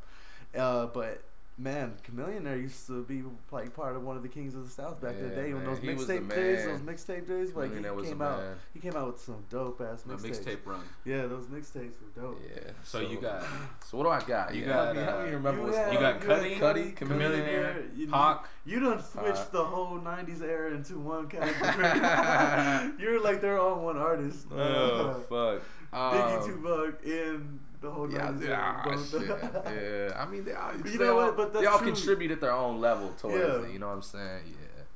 uh, 0.58 0.88
but. 0.88 1.22
Man, 1.60 1.94
Chamillionaire 2.08 2.62
used 2.62 2.86
to 2.86 3.04
be 3.06 3.24
like 3.50 3.74
part 3.76 3.96
of 3.96 4.04
one 4.04 4.16
of 4.16 4.22
the 4.22 4.30
kings 4.30 4.54
of 4.54 4.64
the 4.64 4.70
South 4.70 5.02
back 5.02 5.16
in 5.16 5.24
the 5.24 5.36
Yeah, 5.36 5.42
day 5.42 5.54
when 5.56 5.64
those 5.66 5.80
he 5.80 5.90
was 5.92 6.06
the 6.06 6.14
mixtape 6.20 6.30
days, 6.30 6.66
those 6.68 6.80
mixtape 6.82 7.28
days, 7.28 7.56
like 7.56 7.74
he 7.76 7.90
was 7.90 8.08
came 8.10 8.22
out, 8.22 8.38
man. 8.38 8.56
he 8.76 8.80
came 8.80 8.96
out 8.96 9.08
with 9.08 9.20
some 9.20 9.44
dope 9.50 9.82
ass 9.82 10.06
A 10.06 10.10
mixtapes. 10.10 10.22
mixtape 10.46 10.58
run. 10.68 10.82
Yeah, 11.04 11.26
those 11.26 11.48
mixtapes 11.48 11.94
were 12.00 12.22
dope. 12.22 12.40
Yeah. 12.48 12.60
So 12.84 13.00
you 13.00 13.20
got 13.20 13.44
So 13.88 13.98
what 13.98 14.04
do 14.04 14.10
I 14.12 14.20
got? 14.30 14.54
You 14.54 14.62
yeah, 14.62 14.68
got, 14.68 14.86
help 14.86 14.98
me, 14.98 15.02
help 15.02 15.20
me 15.24 15.30
uh, 15.30 15.32
remember 15.32 15.62
what's 15.64 15.78
had- 15.78 15.94
you 15.94 16.00
got 16.00 16.22
had 16.22 16.42
Cudi, 16.44 16.60
Cudi, 16.60 16.96
Chamillionaire, 16.96 17.90
Chamillionaire, 17.98 18.12
Pac. 18.12 18.46
You 18.64 18.80
done 18.80 19.02
switched 19.04 19.36
Pac. 19.38 19.52
the 19.52 19.64
whole 19.66 19.98
'90s 19.98 20.42
era 20.44 20.76
into 20.76 21.00
one 21.00 21.28
category. 21.82 22.94
You're 23.02 23.20
like 23.24 23.42
they're 23.42 23.58
all 23.60 23.80
one 23.84 23.98
artist. 23.98 24.46
Oh 24.52 25.14
fuck. 25.28 25.64
Biggie, 25.92 26.38
Um, 26.42 26.46
Tupac, 26.46 27.04
and 27.06 27.60
the 27.82 27.90
whole 27.92 28.12
Yeah, 28.12 28.28
90s 28.32 28.48
yeah, 28.48 29.06
shit. 29.06 29.28
yeah. 30.10 30.22
I 30.22 30.26
mean, 30.30 30.44
they 30.46 30.54
all, 30.54 30.72
you 30.86 30.98
know 31.00 31.20
all, 31.20 31.26
what? 31.28 31.38
But 31.38 31.54
they 31.54 31.66
all 31.66 31.78
true. 31.80 31.92
contribute 31.94 32.32
at 32.32 32.42
their 32.42 32.52
own 32.52 32.80
level 32.82 33.12
towards 33.20 33.38
Yeah. 33.38 33.68
it. 33.68 33.74
You 33.74 33.80
know 33.80 33.88
what 33.88 33.94
I'm 33.96 34.02
saying? 34.02 34.44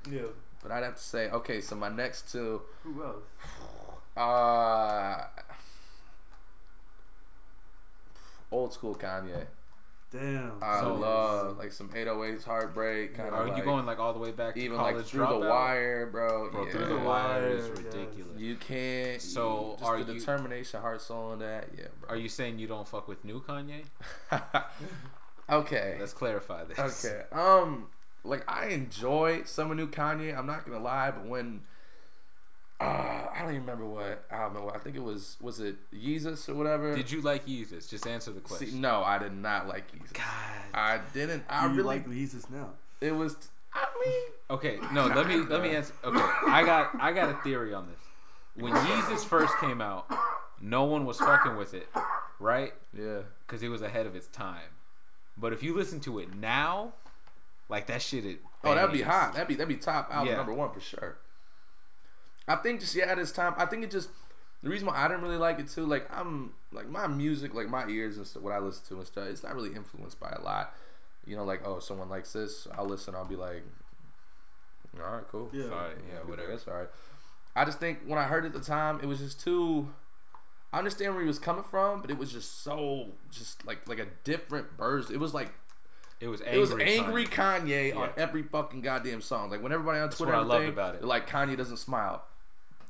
Yeah. 0.10 0.14
yeah. 0.14 0.28
But 0.64 0.72
I'd 0.72 0.84
have 0.84 0.96
to 0.96 1.02
say, 1.02 1.30
okay, 1.30 1.62
so 1.62 1.76
my 1.76 1.90
next 1.90 2.32
two, 2.32 2.62
Who 2.84 3.04
else? 3.04 3.24
uh, 4.18 5.26
old 8.52 8.74
school 8.74 8.96
Kanye. 8.96 9.46
Damn. 10.12 10.52
I 10.62 10.82
So- 10.82 10.96
love 10.96 11.58
like 11.58 11.72
some 11.72 11.90
808s, 11.96 12.44
heartbreak, 12.44 13.16
kind 13.16 13.30
of 13.30 13.34
Are 13.36 13.48
like 13.48 13.58
you 13.58 13.64
going 13.64 13.86
like 13.86 13.98
all 13.98 14.12
the 14.12 14.20
way 14.20 14.32
back 14.32 14.56
to 14.56 14.60
even 14.60 14.78
like 14.78 14.98
through 15.06 15.24
dropout? 15.26 15.42
the 15.42 15.48
wire, 15.50 16.06
bro. 16.08 16.50
Bro, 16.52 16.66
yeah. 16.66 16.72
through 16.72 16.86
the 16.88 16.98
wire 16.98 17.48
is 17.48 17.68
Yes. 17.70 17.78
ridiculous. 17.78 18.38
You 18.40 18.56
can't. 18.58 19.22
So, 19.22 19.76
just 19.80 19.90
are 19.90 20.04
the 20.04 20.14
you- 20.14 20.20
determination, 20.20 20.82
heart, 20.82 21.02
soul, 21.02 21.32
and 21.32 21.42
that? 21.42 21.70
Yeah, 21.78 21.86
bro. 22.02 22.10
Are 22.10 22.16
you 22.18 22.28
saying 22.28 22.60
you 22.60 22.68
don't 22.68 22.88
fuck 22.88 23.08
with 23.08 23.24
new 23.24 23.42
Kanye? 23.42 23.86
okay. 25.50 25.98
Let's 26.00 26.14
clarify 26.14 26.64
this. 26.66 26.78
Okay. 27.06 27.24
Um, 27.32 27.88
like 28.24 28.44
I 28.52 28.68
enjoy 28.68 29.44
some 29.46 29.72
of 29.72 29.78
new 29.78 29.88
Kanye. 29.88 30.38
I'm 30.38 30.46
not 30.46 30.66
gonna 30.66 30.84
lie, 30.84 31.12
but 31.12 31.26
when 31.26 31.62
uh, 32.82 33.28
I 33.34 33.40
don't 33.42 33.50
even 33.52 33.62
remember 33.62 33.86
what 33.86 34.26
album. 34.32 34.64
it 34.64 34.66
was. 34.66 34.74
I 34.76 34.80
think 34.80 34.96
it 34.96 35.04
was 35.04 35.38
was 35.40 35.60
it 35.60 35.76
Yeezus 35.94 36.50
or 36.50 36.56
whatever. 36.56 36.96
Did 36.96 37.12
you 37.12 37.22
like 37.22 37.46
Yeezus? 37.46 37.90
Just 37.90 38.08
answer 38.08 38.32
the 38.32 38.40
See, 38.42 38.46
question. 38.66 38.82
no, 38.82 39.04
I 39.04 39.18
did 39.20 39.34
not 39.34 39.68
like 39.68 39.92
Yeezus. 39.92 40.14
God. 40.14 40.26
I 40.74 41.00
didn't. 41.14 41.44
I 41.50 41.66
you 41.68 41.72
really. 41.74 41.84
like 41.84 42.08
Yeezus 42.08 42.50
now? 42.50 42.70
it 43.00 43.16
was. 43.16 43.36
I 43.74 43.86
mean. 44.06 44.22
Okay, 44.50 44.80
no, 44.92 45.08
let 45.08 45.28
me 45.28 45.38
let 45.38 45.62
me 45.62 45.70
answer. 45.76 45.94
Okay, 46.04 46.20
I 46.20 46.64
got 46.66 46.92
I 47.00 47.14
got 47.14 47.30
a 47.30 47.36
theory 47.44 47.74
on 47.74 47.88
this. 47.88 48.00
When 48.62 48.74
Yeezus 48.74 49.24
first 49.24 49.54
came 49.60 49.80
out, 49.80 50.12
no 50.60 50.84
one 50.84 51.06
was 51.06 51.18
fucking 51.20 51.56
with 51.56 51.74
it, 51.74 51.88
right? 52.40 52.74
Yeah. 52.98 53.20
Because 53.48 53.64
it 53.64 53.70
was 53.70 53.82
ahead 53.82 54.06
of 54.08 54.16
its 54.16 54.28
time. 54.28 54.60
But 55.38 55.54
if 55.54 55.64
you 55.64 55.74
listen 55.74 56.02
to 56.02 56.20
it 56.20 56.36
now, 56.36 56.92
like 57.70 57.88
that 57.88 58.02
shit, 58.02 58.26
it. 58.26 58.40
Oh, 58.64 58.76
that'd 58.76 58.92
be 58.92 59.02
hot. 59.04 59.34
That'd 59.34 59.48
be 59.48 59.56
that'd 59.56 59.70
be 59.70 59.76
top 59.78 60.10
album 60.12 60.28
Yeah. 60.32 60.36
number 60.38 60.54
one 60.54 60.72
for 60.74 60.82
sure. 60.82 61.16
I 62.54 62.56
think 62.58 62.80
just 62.80 62.96
yeah, 62.96 63.06
at 63.06 63.18
this 63.18 63.32
time, 63.32 63.54
I 63.58 63.66
think 63.66 63.84
it 63.84 63.92
just 63.92 64.10
the 64.64 64.70
reason 64.70 64.88
why 64.88 64.96
I 64.96 65.08
didn't 65.08 65.24
really 65.24 65.38
like 65.38 65.60
it 65.60 65.68
too, 65.68 65.86
like 65.86 66.08
I'm 66.16 66.54
like 66.72 66.90
my 66.90 67.08
music, 67.08 67.54
like 67.54 67.70
my 67.70 67.88
ears 67.88 68.18
and 68.18 68.26
stuff, 68.28 68.44
what 68.44 68.54
I 68.54 68.60
listen 68.60 68.86
to 68.90 68.98
and 68.98 69.08
stuff, 69.08 69.28
it's 69.28 69.44
not 69.44 69.56
really 69.56 69.76
influenced 69.76 70.20
by 70.20 70.30
a 70.32 70.42
lot. 70.42 70.74
You 71.26 71.36
know, 71.36 71.44
like 71.44 71.66
oh, 71.66 71.80
someone 71.80 72.10
likes 72.10 72.34
this, 72.34 72.68
I'll 72.78 72.86
listen. 72.88 73.16
I'll 73.16 73.26
be 73.26 73.36
like, 73.36 73.64
all 75.04 75.16
right, 75.16 75.24
cool. 75.32 75.50
Yeah. 75.54 75.66
Alright, 75.66 75.98
yeah, 76.12 76.20
I'll 76.22 76.30
whatever. 76.30 76.50
That's 76.52 76.68
all 76.68 76.76
right. 76.76 76.90
I 77.56 77.66
just 77.66 77.80
think 77.80 78.00
when 78.06 78.18
I 78.20 78.24
heard 78.24 78.44
it 78.46 78.48
at 78.50 78.54
the 78.54 78.60
time, 78.62 79.00
it 79.02 79.06
was 79.08 79.20
just 79.20 79.40
too. 79.42 79.90
I 80.74 80.78
understand 80.78 81.14
where 81.14 81.22
he 81.22 81.28
was 81.28 81.40
coming 81.40 81.64
from, 81.64 82.02
but 82.02 82.10
it 82.10 82.18
was 82.18 82.32
just 82.32 82.64
so 82.64 83.08
just 83.30 83.66
like 83.66 83.88
like 83.88 84.00
a 84.00 84.08
different 84.24 84.78
burst. 84.78 85.12
It 85.12 85.18
was 85.18 85.34
like 85.34 85.54
It 86.22 86.28
was 86.30 86.42
angry. 86.42 86.58
it 86.58 86.60
was 86.62 86.72
angry 86.72 87.26
Kanye. 87.26 87.94
Kanye, 87.94 87.96
on 87.98 88.10
every 88.16 88.44
fucking 88.44 88.82
goddamn 88.82 89.22
song. 89.22 89.50
Like 89.50 89.62
when 89.62 89.72
everybody 89.74 90.00
on 90.00 90.06
That's 90.06 90.18
Twitter, 90.18 90.32
what 90.34 90.42
I 90.42 90.46
loved 90.46 90.70
about 90.70 90.96
it. 90.96 91.04
like 91.04 91.30
Kanye 91.30 91.58
doesn't 91.58 91.78
smile 91.78 92.24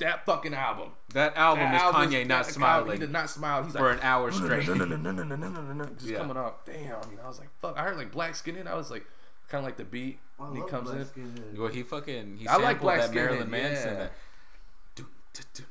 that 0.01 0.25
fucking 0.25 0.53
album. 0.53 0.89
That 1.13 1.35
album 1.37 1.63
that 1.63 1.75
is 1.75 1.81
album 1.81 2.11
Kanye 2.11 2.21
is, 2.21 2.27
not 2.27 2.45
smiling. 2.45 2.79
Album, 2.79 2.93
he 2.93 2.99
did 2.99 3.11
not 3.11 3.29
smile. 3.29 3.63
He's 3.63 3.73
for 3.73 3.89
like, 3.89 3.97
an 3.97 4.03
hour 4.03 4.31
straight. 4.31 4.65
just 4.65 6.05
yeah. 6.05 6.17
coming 6.17 6.37
up. 6.37 6.65
Damn. 6.65 6.75
I 6.75 7.07
mean, 7.07 7.19
I 7.23 7.27
was 7.27 7.39
like, 7.39 7.49
fuck. 7.59 7.77
I 7.77 7.83
heard 7.83 7.97
like 7.97 8.11
Black 8.11 8.35
Skin 8.35 8.57
in. 8.57 8.67
I 8.67 8.75
was 8.75 8.91
like, 8.91 9.05
kind 9.47 9.59
of 9.59 9.65
like 9.65 9.77
the 9.77 9.85
beat. 9.85 10.19
when 10.37 10.55
he 10.55 10.61
comes 10.63 10.89
Black 10.89 11.07
in. 11.15 11.23
Skinhead. 11.23 11.57
Well, 11.57 11.69
he 11.69 11.83
fucking. 11.83 12.37
He 12.37 12.47
I 12.47 12.57
like 12.57 12.81
Black 12.81 13.01
that 13.01 13.13
Marilyn 13.13 13.49
Manson. 13.49 13.93
Yeah. 13.93 14.07
That. 14.95 15.65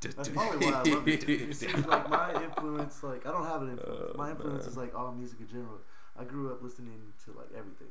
That's 0.00 0.28
probably 0.28 0.66
why 0.66 0.72
I 0.74 0.82
love 0.82 1.08
it. 1.08 1.28
It's 1.28 1.62
like 1.86 2.08
my 2.08 2.44
influence, 2.44 3.02
like 3.02 3.26
I 3.26 3.32
don't 3.32 3.46
have 3.46 3.62
an 3.62 3.70
influence. 3.70 4.16
my 4.16 4.30
influence 4.30 4.66
is 4.66 4.76
like 4.76 4.94
all 4.94 5.10
music 5.12 5.40
in 5.40 5.48
general. 5.48 5.78
I 6.16 6.24
grew 6.24 6.52
up 6.52 6.62
listening 6.62 7.00
to 7.24 7.32
like 7.32 7.48
everything. 7.56 7.88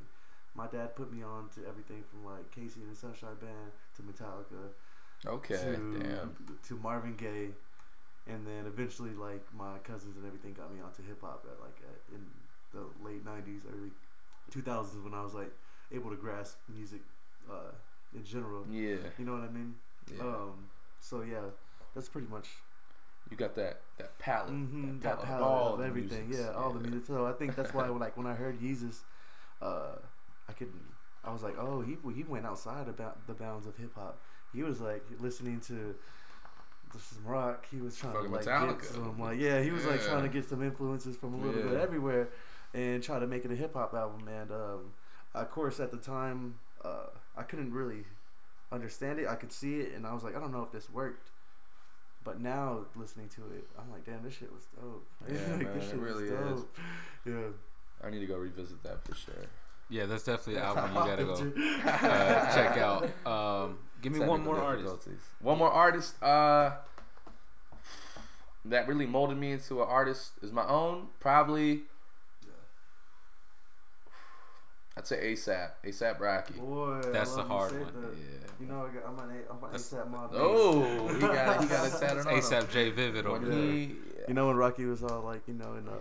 My 0.54 0.66
dad 0.66 0.96
put 0.96 1.12
me 1.12 1.22
on 1.22 1.50
to 1.54 1.68
everything 1.68 2.02
from 2.10 2.24
like 2.24 2.50
KC 2.50 2.76
and 2.76 2.90
the 2.90 2.96
Sunshine 2.96 3.36
Band 3.40 3.72
to 3.96 4.02
Metallica 4.02 4.72
Okay. 5.26 5.56
to 5.56 5.98
Damn. 5.98 6.58
to 6.68 6.74
Marvin 6.76 7.16
Gaye, 7.16 7.50
and 8.26 8.46
then 8.46 8.66
eventually 8.66 9.10
like 9.14 9.44
my 9.56 9.78
cousins 9.84 10.16
and 10.16 10.26
everything 10.26 10.52
got 10.54 10.72
me 10.72 10.80
onto 10.80 11.02
hip 11.02 11.20
hop 11.20 11.44
at 11.50 11.60
like 11.60 11.80
at, 11.82 12.14
in 12.14 12.24
the 12.72 12.86
late 13.04 13.24
'90s, 13.24 13.62
early 13.72 13.90
2000s 14.50 15.02
when 15.02 15.14
I 15.14 15.22
was 15.22 15.34
like 15.34 15.52
able 15.92 16.10
to 16.10 16.16
grasp 16.16 16.58
music 16.74 17.00
uh, 17.50 17.72
in 18.14 18.24
general. 18.24 18.64
Yeah, 18.70 18.96
You 19.18 19.24
know 19.24 19.32
what 19.32 19.42
I 19.42 19.48
mean? 19.50 19.74
yeah. 20.14 20.22
Um, 20.22 20.66
so 21.00 21.22
yeah, 21.22 21.50
that's 21.94 22.08
pretty 22.08 22.28
much 22.28 22.48
you 23.30 23.36
got 23.36 23.54
that 23.56 23.80
that 23.98 24.18
palette, 24.18 24.52
mhm, 24.52 25.00
that 25.02 25.20
that 25.20 25.22
palette, 25.22 25.26
palette 25.26 25.42
of 25.42 25.50
all 25.52 25.74
of 25.74 25.80
everything. 25.82 26.28
musics. 26.28 26.46
Yeah, 26.46 26.54
all 26.56 26.70
the 26.72 26.80
music. 26.80 27.06
So 27.06 27.26
I 27.26 27.32
think 27.32 27.56
that's 27.56 27.74
why 27.74 27.86
like 27.88 28.16
when 28.16 28.26
I 28.26 28.34
heard 28.34 28.60
Yeezus, 28.60 29.00
uh, 29.60 29.96
I 30.48 30.52
could 30.52 30.72
I 31.24 31.32
was 31.32 31.42
like, 31.42 31.56
oh, 31.58 31.80
he 31.82 31.96
he 32.14 32.22
went 32.22 32.46
outside 32.46 32.88
about 32.88 33.26
the 33.26 33.34
bounds 33.34 33.66
of 33.66 33.76
hip 33.76 33.94
hop. 33.94 34.18
He 34.54 34.62
was 34.62 34.80
like 34.80 35.04
listening 35.20 35.60
to 35.68 35.94
some 36.92 37.24
rock. 37.26 37.66
He 37.70 37.80
was 37.80 37.96
trying 37.96 38.14
Fucking 38.14 38.28
to 38.30 38.36
like 38.36 38.44
Metallica. 38.44 38.80
get 38.80 38.90
some 38.90 39.18
like 39.20 39.38
yeah. 39.38 39.60
He 39.60 39.70
was 39.70 39.84
like 39.86 40.02
trying 40.02 40.22
to 40.22 40.28
get 40.28 40.48
some 40.48 40.62
influences 40.62 41.16
from 41.16 41.34
a 41.34 41.36
little 41.36 41.62
bit 41.70 41.80
everywhere, 41.80 42.28
and 42.74 43.02
try 43.02 43.18
to 43.18 43.26
make 43.26 43.44
it 43.44 43.50
a 43.50 43.56
hip 43.56 43.74
hop 43.74 43.94
album. 43.94 44.26
And 44.28 44.50
um, 44.50 44.80
of 45.34 45.50
course, 45.50 45.80
at 45.80 45.90
the 45.90 45.98
time, 45.98 46.54
uh, 46.84 47.06
I 47.36 47.42
couldn't 47.42 47.72
really 47.72 48.04
understand 48.72 49.18
it. 49.18 49.28
I 49.28 49.34
could 49.34 49.52
see 49.52 49.80
it, 49.80 49.92
and 49.94 50.06
I 50.06 50.14
was 50.14 50.24
like, 50.24 50.34
I 50.36 50.40
don't 50.40 50.52
know 50.52 50.62
if 50.62 50.72
this 50.72 50.90
worked. 50.90 51.30
But 52.24 52.40
now 52.40 52.80
listening 52.96 53.28
to 53.36 53.42
it, 53.56 53.68
I'm 53.78 53.90
like, 53.90 54.04
damn, 54.04 54.22
this 54.22 54.34
shit 54.34 54.52
was 54.52 54.64
dope. 54.74 55.06
Yeah, 55.32 55.56
Like, 55.56 55.74
man, 55.74 55.88
it 55.88 55.94
really 55.96 56.24
is. 56.24 56.60
Yeah. 57.24 57.32
I 58.04 58.10
need 58.10 58.20
to 58.20 58.26
go 58.26 58.36
revisit 58.36 58.82
that 58.82 59.02
for 59.04 59.14
sure. 59.14 59.34
Yeah, 59.90 60.06
that's 60.06 60.24
definitely 60.24 60.56
an 60.56 60.62
album 60.64 60.90
you 60.90 61.00
gotta 61.00 61.24
go 61.24 61.32
uh, 61.88 62.54
check 62.54 62.76
out. 62.76 63.08
Um, 63.26 63.78
give 64.02 64.12
me 64.12 64.20
one 64.20 64.44
more 64.44 64.60
artist. 64.60 65.08
One 65.40 65.58
more 65.58 65.70
artist. 65.70 66.22
Uh, 66.22 66.72
that 68.66 68.86
really 68.86 69.06
molded 69.06 69.38
me 69.38 69.52
into 69.52 69.80
an 69.82 69.88
artist 69.88 70.32
is 70.42 70.52
my 70.52 70.66
own. 70.66 71.06
Probably, 71.20 71.82
I'd 74.96 75.06
say 75.06 75.32
ASAP. 75.32 75.70
ASAP 75.86 76.18
Rocky. 76.20 76.54
Boy, 76.54 77.00
I 77.06 77.10
That's 77.10 77.30
the 77.32 77.38
love 77.38 77.46
you 77.48 77.52
hard 77.54 77.70
said 77.70 77.80
one. 77.84 78.02
that. 78.02 78.10
Yeah. 78.18 78.24
You 78.60 78.66
know, 78.66 78.86
I 78.90 78.94
got, 78.94 79.08
I'm 79.08 79.18
on 79.20 79.30
A- 79.30 79.52
I'm 79.52 79.64
on 79.64 79.72
ASAP 79.72 80.10
mob. 80.10 80.30
Oh, 80.34 81.08
he 81.14 81.20
got 81.20 81.62
he 81.62 81.68
got 81.68 81.86
it 81.86 81.90
tatted 82.00 82.16
It's 82.26 82.26
on. 82.26 82.32
him. 82.34 82.40
ASAP 82.66 82.70
J 82.72 82.90
Vivid 82.90 83.24
over 83.26 83.38
When 83.38 83.50
there. 83.50 83.58
he, 83.72 83.94
You 84.26 84.34
know 84.34 84.48
when 84.48 84.56
Rocky 84.56 84.84
was 84.84 85.02
all 85.04 85.22
like, 85.22 85.42
you 85.46 85.54
know, 85.54 85.74
and 85.74 85.88
uh, 85.88 85.92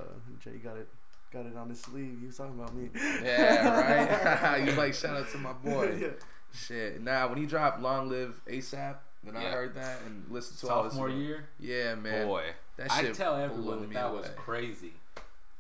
Jay 0.43 0.57
got 0.57 0.75
it, 0.77 0.89
got 1.31 1.45
it 1.45 1.55
on 1.57 1.69
his 1.69 1.81
sleeve. 1.81 2.17
He 2.19 2.27
was 2.27 2.37
talking 2.37 2.53
about 2.59 2.75
me. 2.75 2.89
yeah, 3.23 3.69
right. 3.69 4.59
he 4.61 4.65
was 4.67 4.77
like, 4.77 4.93
shout 4.93 5.15
out 5.17 5.29
to 5.31 5.37
my 5.37 5.53
boy. 5.53 5.97
yeah. 5.99 6.07
Shit. 6.53 7.01
Nah, 7.01 7.27
when 7.27 7.37
he 7.37 7.45
dropped 7.45 7.81
"Long 7.81 8.09
Live 8.09 8.41
ASAP," 8.47 8.95
then 9.23 9.35
I 9.35 9.43
heard 9.43 9.75
that 9.75 9.99
and 10.05 10.25
listened 10.29 10.59
to 10.59 10.69
all 10.69 10.83
his 10.83 10.93
Sophomore 10.93 11.09
year, 11.09 11.49
Yeah, 11.59 11.95
man. 11.95 12.25
boy, 12.25 12.43
that 12.77 12.91
I 12.91 13.11
tell 13.11 13.35
everyone 13.35 13.81
that 13.81 13.93
that 13.93 14.13
was 14.13 14.29
crazy. 14.35 14.93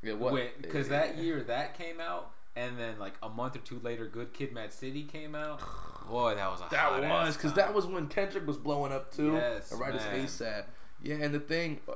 Yeah, 0.01 0.13
what? 0.13 0.61
Because 0.61 0.89
that 0.89 1.17
year 1.17 1.43
that 1.43 1.77
came 1.77 1.99
out, 1.99 2.31
and 2.55 2.79
then 2.79 2.97
like 2.99 3.13
a 3.21 3.29
month 3.29 3.55
or 3.55 3.59
two 3.59 3.79
later, 3.83 4.07
Good 4.07 4.33
Kid, 4.33 4.53
Mad 4.53 4.71
City 4.73 5.03
came 5.03 5.35
out. 5.35 5.61
Boy, 6.09 6.35
that 6.35 6.49
was 6.49 6.61
a 6.61 6.67
That 6.71 6.79
hot 6.79 7.01
was 7.25 7.35
because 7.35 7.53
that 7.53 7.73
was 7.73 7.85
when 7.85 8.07
Kendrick 8.07 8.47
was 8.47 8.55
blowing 8.57 8.93
up 8.93 9.13
too. 9.13 9.33
Yes, 9.33 9.73
right 9.73 9.93
as. 9.93 10.01
ASAP. 10.03 10.63
Yeah, 11.03 11.15
and 11.17 11.33
the 11.35 11.39
thing, 11.39 11.81
uh, 11.87 11.93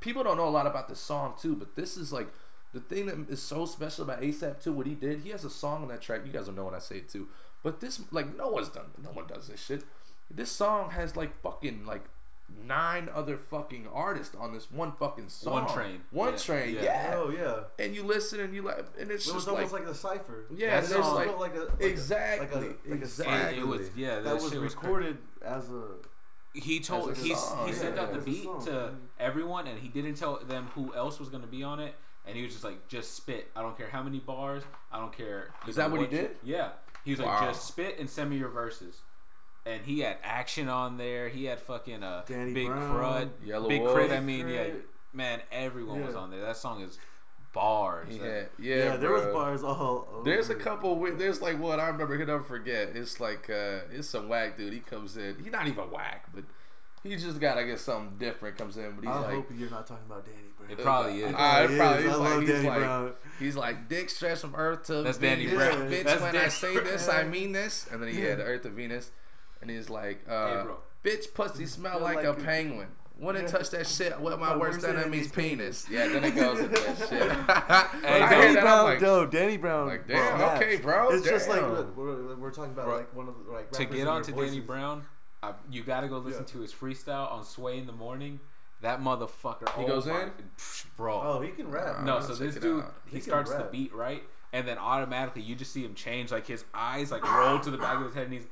people 0.00 0.22
don't 0.22 0.36
know 0.36 0.48
a 0.48 0.50
lot 0.50 0.66
about 0.66 0.88
this 0.88 1.00
song 1.00 1.34
too, 1.38 1.56
but 1.56 1.74
this 1.74 1.96
is 1.96 2.12
like 2.12 2.28
the 2.78 2.94
thing 2.94 3.06
that 3.06 3.28
is 3.30 3.42
so 3.42 3.66
special 3.66 4.04
about 4.04 4.20
ASAP 4.22 4.62
too. 4.62 4.72
What 4.72 4.86
he 4.86 4.94
did, 4.94 5.20
he 5.20 5.30
has 5.30 5.44
a 5.44 5.50
song 5.50 5.82
on 5.82 5.88
that 5.88 6.00
track. 6.00 6.22
You 6.26 6.32
guys 6.32 6.46
will 6.46 6.54
know 6.54 6.64
when 6.64 6.74
I 6.74 6.78
say 6.78 6.96
it 6.98 7.08
too. 7.08 7.28
But 7.62 7.80
this, 7.80 8.00
like, 8.12 8.36
no 8.36 8.48
one's 8.48 8.68
done. 8.68 8.86
No 9.02 9.10
one 9.10 9.26
does 9.26 9.48
this 9.48 9.60
shit. 9.64 9.84
This 10.30 10.50
song 10.50 10.90
has 10.90 11.16
like 11.16 11.40
fucking 11.42 11.84
like 11.86 12.04
nine 12.66 13.10
other 13.14 13.36
fucking 13.36 13.86
artists 13.92 14.34
on 14.34 14.52
this 14.54 14.70
one 14.70 14.92
fucking 14.92 15.28
song. 15.28 15.64
One 15.64 15.74
Train. 15.74 16.00
One 16.10 16.32
Yeah, 16.32 16.38
train. 16.38 16.74
yeah. 16.74 16.82
Yeah. 16.82 17.12
Oh 17.16 17.30
yeah. 17.30 17.84
And 17.84 17.94
you 17.94 18.02
listen 18.04 18.40
and 18.40 18.54
you 18.54 18.62
like, 18.62 18.78
and 18.98 19.10
it's 19.10 19.26
It 19.26 19.34
was 19.34 19.44
just 19.44 19.48
almost 19.48 19.72
like, 19.72 19.82
like, 19.84 19.88
the 19.92 19.94
cipher. 19.94 20.46
yeah, 20.54 20.80
That 20.80 20.88
there's 20.88 21.04
song- 21.04 21.14
like 21.14 21.26
felt 21.28 21.40
like 21.40 21.54
a 21.56 21.60
like 21.60 21.80
a- 21.80 21.86
exactly, 21.86 22.46
like 22.46 22.64
a, 22.86 22.90
like 22.90 23.00
a 23.00 23.02
exactly. 23.02 23.58
It, 23.58 23.60
it 23.62 23.66
was 23.66 23.90
yeah, 23.96 24.14
that, 24.16 24.24
that 24.24 24.34
was 24.34 24.50
shit 24.50 24.60
was 24.60 24.74
recorded 24.74 25.18
as 25.42 25.68
a 25.70 25.84
he 26.54 26.80
told 26.80 27.10
As 27.10 27.18
a 27.20 27.22
he 27.22 27.34
song, 27.34 27.66
he 27.68 27.72
sent 27.74 27.96
yeah, 27.96 28.02
out 28.02 28.12
the 28.14 28.20
beat 28.20 28.48
to 28.64 28.94
everyone, 29.20 29.66
and 29.66 29.78
he 29.78 29.88
didn't 29.88 30.14
tell 30.14 30.38
them 30.38 30.68
who 30.74 30.92
else 30.94 31.20
was 31.20 31.28
gonna 31.28 31.46
be 31.46 31.62
on 31.62 31.78
it. 31.80 31.94
And 32.28 32.36
he 32.36 32.42
was 32.44 32.52
just 32.52 32.62
like, 32.64 32.86
just 32.88 33.14
spit. 33.16 33.48
I 33.56 33.62
don't 33.62 33.76
care 33.76 33.88
how 33.88 34.02
many 34.02 34.18
bars. 34.20 34.62
I 34.92 34.98
don't 35.00 35.12
care. 35.16 35.50
Is 35.66 35.76
that 35.76 35.90
what 35.90 36.00
he 36.00 36.06
you-" 36.06 36.10
did? 36.22 36.30
Yeah. 36.44 36.70
He 37.04 37.12
was 37.12 37.20
like, 37.20 37.40
just 37.48 37.66
spit 37.66 37.98
and 37.98 38.08
send 38.08 38.28
me 38.30 38.36
your 38.36 38.50
verses. 38.50 39.00
And 39.64 39.82
he 39.84 40.00
had 40.00 40.18
action 40.22 40.68
on 40.68 40.98
there. 40.98 41.28
He 41.28 41.44
had 41.46 41.58
fucking 41.60 42.02
uh, 42.02 42.22
Danny 42.26 42.52
big 42.52 42.66
Brown, 42.66 42.94
crud, 42.94 43.28
Yellow 43.46 43.68
big 43.68 43.82
Wolf. 43.82 43.94
crit. 43.94 44.10
I 44.12 44.20
mean, 44.20 44.48
yeah, 44.48 44.68
man, 45.12 45.40
everyone 45.50 46.04
was 46.06 46.14
on 46.14 46.30
there. 46.30 46.40
That 46.40 46.56
song 46.56 46.82
is 46.82 46.98
bars. 47.52 48.08
Yeah, 48.10 48.22
That- 48.22 48.50
yeah, 48.58 48.76
yeah, 48.76 48.96
there 48.96 49.10
was 49.12 49.24
bars 49.26 49.62
all. 49.62 50.08
Over 50.12 50.24
There's 50.24 50.50
a 50.50 50.54
couple. 50.54 51.00
There's 51.16 51.40
like 51.42 51.58
one 51.58 51.80
I 51.80 51.88
remember. 51.88 52.16
He'll 52.16 52.26
never 52.26 52.42
forget. 52.42 52.90
It's 52.94 53.20
like 53.20 53.48
uh, 53.50 53.80
it's 53.90 54.08
some 54.08 54.28
whack 54.28 54.56
dude. 54.56 54.72
He 54.72 54.80
comes 54.80 55.16
in. 55.16 55.36
He's 55.42 55.52
not 55.52 55.66
even 55.66 55.90
whack, 55.90 56.26
but 56.34 56.44
he 57.02 57.16
just 57.16 57.40
got 57.40 57.58
I 57.58 57.64
guess 57.64 57.80
something 57.82 58.16
different 58.18 58.56
comes 58.58 58.76
in. 58.76 58.92
But 58.96 59.04
he's 59.04 59.14
I 59.14 59.20
like, 59.20 59.34
hope 59.34 59.46
you're 59.56 59.70
not 59.70 59.86
talking 59.86 60.04
about 60.06 60.24
Danny 60.24 60.36
Brown. 60.38 60.47
It 60.68 60.78
probably 60.78 61.20
is. 61.22 61.34
Ah, 61.36 61.62
it 61.62 61.70
He 61.70 61.76
probably 61.76 62.04
is. 62.04 62.04
is. 62.04 62.12
I 62.12 62.16
like, 62.16 62.30
love 62.30 62.40
he's 62.42 62.50
Danny 62.50 62.68
like, 62.68 62.78
Brown. 62.78 63.12
He's 63.38 63.56
like 63.56 63.88
dick 63.88 64.10
stretched 64.10 64.40
from 64.40 64.54
Earth 64.56 64.84
to 64.84 65.02
That's 65.02 65.18
Venus. 65.18 65.50
Danny 65.50 65.56
Brown. 65.56 65.90
Bitch, 65.90 66.04
That's 66.04 66.20
when 66.20 66.30
I 66.30 66.38
Danny 66.38 66.50
say 66.50 66.74
this, 66.80 67.08
I 67.08 67.24
mean 67.24 67.52
this. 67.52 67.86
And 67.90 68.02
then 68.02 68.12
he 68.12 68.20
had 68.20 68.40
Earth 68.40 68.62
to 68.62 68.70
Venus, 68.70 69.10
and 69.60 69.70
he's 69.70 69.88
like, 69.88 70.24
uh, 70.28 70.64
Hey, 70.64 70.70
bitch, 71.10 71.32
pussy 71.34 71.66
smell 71.66 72.00
like, 72.00 72.16
like 72.16 72.24
a 72.26 72.30
a- 72.32 72.34
penguin. 72.34 72.88
Wouldn't 73.20 73.46
Yeah. 73.46 73.50
touch 73.50 73.70
that 73.70 73.88
shit 73.88 74.16
What 74.20 74.38
my 74.38 74.50
My 74.50 74.56
worst 74.56 74.74
worst 74.82 74.86
enemy's 74.86 75.02
enemy's 75.26 75.32
penis. 75.32 75.86
Yeah, 75.90 76.06
then 76.06 76.22
it 76.22 76.36
goes 76.36 76.60
into 76.60 76.70
that 76.80 76.98
shit. 77.08 77.10
Hey, 77.10 78.22
I 78.22 78.30
Danny 78.30 78.54
that, 78.54 78.58
I'm 78.58 78.62
Brown, 78.62 78.84
like, 78.84 79.00
yo, 79.00 79.26
Danny 79.26 79.56
Brown. 79.56 79.88
like, 79.88 80.06
damn, 80.06 80.36
snaps. 80.38 80.62
okay, 80.62 80.76
bro, 80.76 81.08
It's 81.10 81.26
just 81.26 81.48
like 81.48 81.62
look, 81.62 81.96
we're, 81.96 82.36
we're 82.36 82.52
talking 82.52 82.70
about 82.70 82.84
Bro, 82.86 82.96
like 82.96 83.16
one 83.16 83.26
of 83.28 83.34
the 83.44 83.50
like 83.52 83.72
to 83.72 83.80
rappers 83.80 83.94
get 83.96 84.00
and 84.02 84.08
on 84.08 84.22
to 84.22 84.30
Danny. 84.32 84.60
Brown, 84.60 85.04
uh, 85.42 85.52
you 85.68 85.82
got 85.82 86.02
to 86.02 86.08
go 86.08 86.18
listen 86.18 86.44
Yeah. 86.46 86.52
to 86.52 86.60
his 86.60 86.72
freestyle 86.72 87.32
on 87.32 87.44
Sway 87.44 87.78
in 87.78 87.86
the 87.86 87.92
Morning. 87.92 88.38
That 88.80 89.00
motherfucker. 89.00 89.68
He 89.76 89.84
oh 89.84 89.86
goes 89.88 90.06
my- 90.06 90.22
in? 90.24 90.30
psh, 90.56 90.84
bro. 90.96 91.20
Oh, 91.20 91.40
he 91.40 91.50
can 91.50 91.70
rap. 91.70 92.02
no, 92.04 92.20
so 92.20 92.34
this 92.34 92.54
dude, 92.56 92.82
out. 92.84 92.94
he, 93.06 93.10
He 93.16 93.16
can 93.16 93.22
starts 93.22 93.52
the 93.52 93.64
beat 93.72 93.92
right, 93.92 94.22
and 94.52 94.66
then 94.68 94.78
automatically 94.78 95.42
you 95.42 95.54
just 95.56 95.72
see 95.72 95.84
him 95.84 95.94
change. 95.94 96.30
Like 96.30 96.46
his 96.46 96.64
eyes 96.72 97.10
like 97.10 97.24
roll 97.28 97.58
to 97.60 97.70
the 97.70 97.78
back 97.78 97.96
of 97.96 98.04
his 98.04 98.14
head, 98.14 98.24
and 98.24 98.32
he's. 98.34 98.46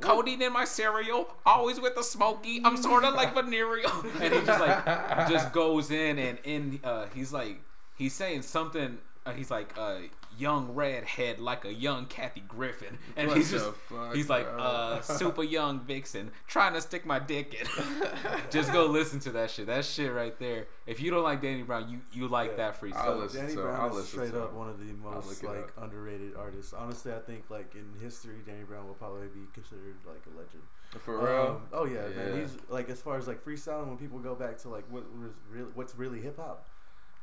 Codeine 0.00 0.40
in 0.40 0.54
my 0.54 0.64
cereal, 0.64 1.28
always 1.44 1.78
with 1.78 1.94
the 1.94 2.02
smoky. 2.02 2.62
I'm 2.64 2.78
sort 2.78 3.04
of 3.04 3.12
like 3.14 3.34
venereal, 3.34 3.90
and 4.20 4.32
he 4.32 4.40
just 4.40 4.58
like 4.60 5.28
just 5.28 5.52
goes 5.52 5.90
in 5.90 6.18
and 6.18 6.38
in. 6.44 6.80
Uh, 6.82 7.06
he's 7.14 7.30
like 7.30 7.60
he's 7.96 8.14
saying 8.14 8.40
something. 8.40 8.96
Uh, 9.26 9.32
he's 9.32 9.50
like 9.50 9.76
uh, 9.76 9.96
young 10.38 10.74
redhead, 10.74 11.38
like 11.38 11.64
a 11.64 11.72
young 11.72 12.06
Kathy 12.06 12.42
Griffin, 12.46 12.98
and 13.16 13.28
What 13.28 13.36
he's 13.36 13.50
the 13.50 13.58
just 13.58 13.70
fuck, 13.72 14.14
he's 14.14 14.28
like 14.28 14.44
bro? 14.50 14.58
uh, 14.62 15.00
super 15.00 15.42
young 15.42 15.80
vixen 15.80 16.30
trying 16.46 16.74
to 16.74 16.80
stick 16.80 17.04
my 17.06 17.18
dick 17.18 17.54
in. 17.54 17.66
just 18.50 18.72
go 18.72 18.86
listen 18.86 19.20
to 19.20 19.30
that 19.32 19.50
shit. 19.50 19.66
That 19.66 19.84
shit 19.84 20.12
right 20.12 20.38
there. 20.38 20.66
If 20.86 21.00
you 21.00 21.10
don't 21.10 21.22
like 21.22 21.40
Danny 21.42 21.62
Brown, 21.62 21.88
you 21.90 22.00
you 22.12 22.28
like 22.28 22.50
Yeah. 22.52 22.56
that 22.56 22.80
freestyle. 22.80 22.96
I'll 23.22 23.28
Danny. 23.28 23.54
Brown 23.54 23.80
I'll 23.80 23.96
is 23.98 24.08
straight 24.08 24.34
up 24.34 24.52
one 24.54 24.68
of 24.68 24.78
the 24.78 24.92
most 24.94 25.42
like 25.42 25.58
up. 25.58 25.82
underrated 25.84 26.34
artists. 26.36 26.72
Honestly, 26.72 27.12
I 27.12 27.18
think 27.20 27.44
like 27.50 27.74
in 27.74 28.00
history, 28.00 28.36
Danny 28.46 28.64
Brown 28.64 28.86
will 28.86 28.94
probably 28.94 29.28
be 29.28 29.46
considered 29.54 29.96
like 30.06 30.22
a 30.26 30.36
legend. 30.36 30.62
For 30.98 31.18
real? 31.18 31.56
Um, 31.56 31.62
oh 31.72 31.84
yeah, 31.86 32.06
man. 32.14 32.40
He's 32.40 32.56
like 32.68 32.90
as 32.90 33.00
far 33.00 33.16
as 33.16 33.26
like 33.26 33.44
freestyling. 33.44 33.86
When 33.88 33.96
people 33.96 34.18
go 34.18 34.34
back 34.34 34.58
to 34.58 34.68
like 34.68 34.84
what 34.90 35.04
was 35.18 35.32
really 35.50 35.70
what's 35.74 35.96
really 35.96 36.20
hip 36.20 36.36
hop, 36.36 36.66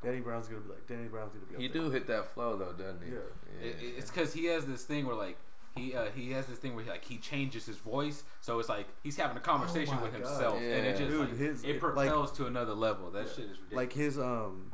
Danny 0.04 0.20
Brown's 0.22 0.48
gonna 0.48 0.62
be 0.62 0.70
like 0.70 0.88
Danny 0.88 1.08
Brown's 1.08 1.34
gonna 1.34 1.46
be. 1.46 1.56
Up 1.56 1.62
he 1.62 1.68
there. 1.68 1.82
do 1.84 1.90
hit 1.92 2.08
that 2.08 2.34
flow 2.34 2.58
though, 2.58 2.72
doesn't 2.74 3.02
he? 3.04 3.12
Yeah. 3.12 3.68
It- 3.68 3.76
it- 3.82 3.94
it's 3.98 4.10
because 4.10 4.34
he 4.34 4.46
has 4.46 4.66
this 4.66 4.84
thing 4.86 5.06
where 5.06 5.16
like 5.16 5.38
he 5.76 5.94
uh, 5.96 6.06
he 6.16 6.32
has 6.32 6.46
this 6.48 6.58
thing 6.58 6.74
where 6.76 6.84
he, 6.84 6.90
like 6.90 7.04
he 7.06 7.18
changes 7.18 7.66
his 7.66 7.78
voice, 7.78 8.24
so 8.42 8.60
it's 8.60 8.70
like 8.70 8.88
he's 9.04 9.18
having 9.18 9.38
a 9.38 9.42
conversation 9.42 9.96
Oh 10.00 10.04
with 10.04 10.14
God. 10.14 10.22
himself, 10.22 10.56
and 10.56 10.64
it 10.86 10.98
just 10.98 11.10
Dude, 11.12 11.20
like, 11.30 11.38
his- 11.38 11.64
it 11.64 11.70
it- 11.70 11.84
like- 11.84 12.10
propels 12.10 12.32
to 12.34 12.48
another 12.48 12.74
level. 12.74 13.12
That 13.12 13.28
Yeah. 13.28 13.34
shit 13.34 13.46
is 13.46 13.58
ridiculous. 13.60 13.74
like 13.74 13.94
his 13.94 14.18
um. 14.20 14.72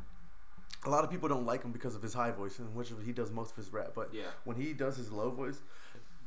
A 0.84 0.90
lot 0.90 1.02
of 1.02 1.10
people 1.10 1.28
don't 1.28 1.44
like 1.46 1.64
him 1.64 1.72
because 1.72 1.96
of 1.96 2.02
his 2.02 2.14
high 2.14 2.30
voice, 2.30 2.60
in 2.60 2.72
which 2.74 2.92
he 3.04 3.10
does 3.12 3.32
most 3.32 3.50
of 3.50 3.56
his 3.56 3.72
rap. 3.72 3.90
But 3.94 4.14
yeah, 4.14 4.24
when 4.44 4.56
he 4.56 4.72
does 4.72 4.96
his 4.96 5.10
low 5.10 5.30
voice, 5.30 5.60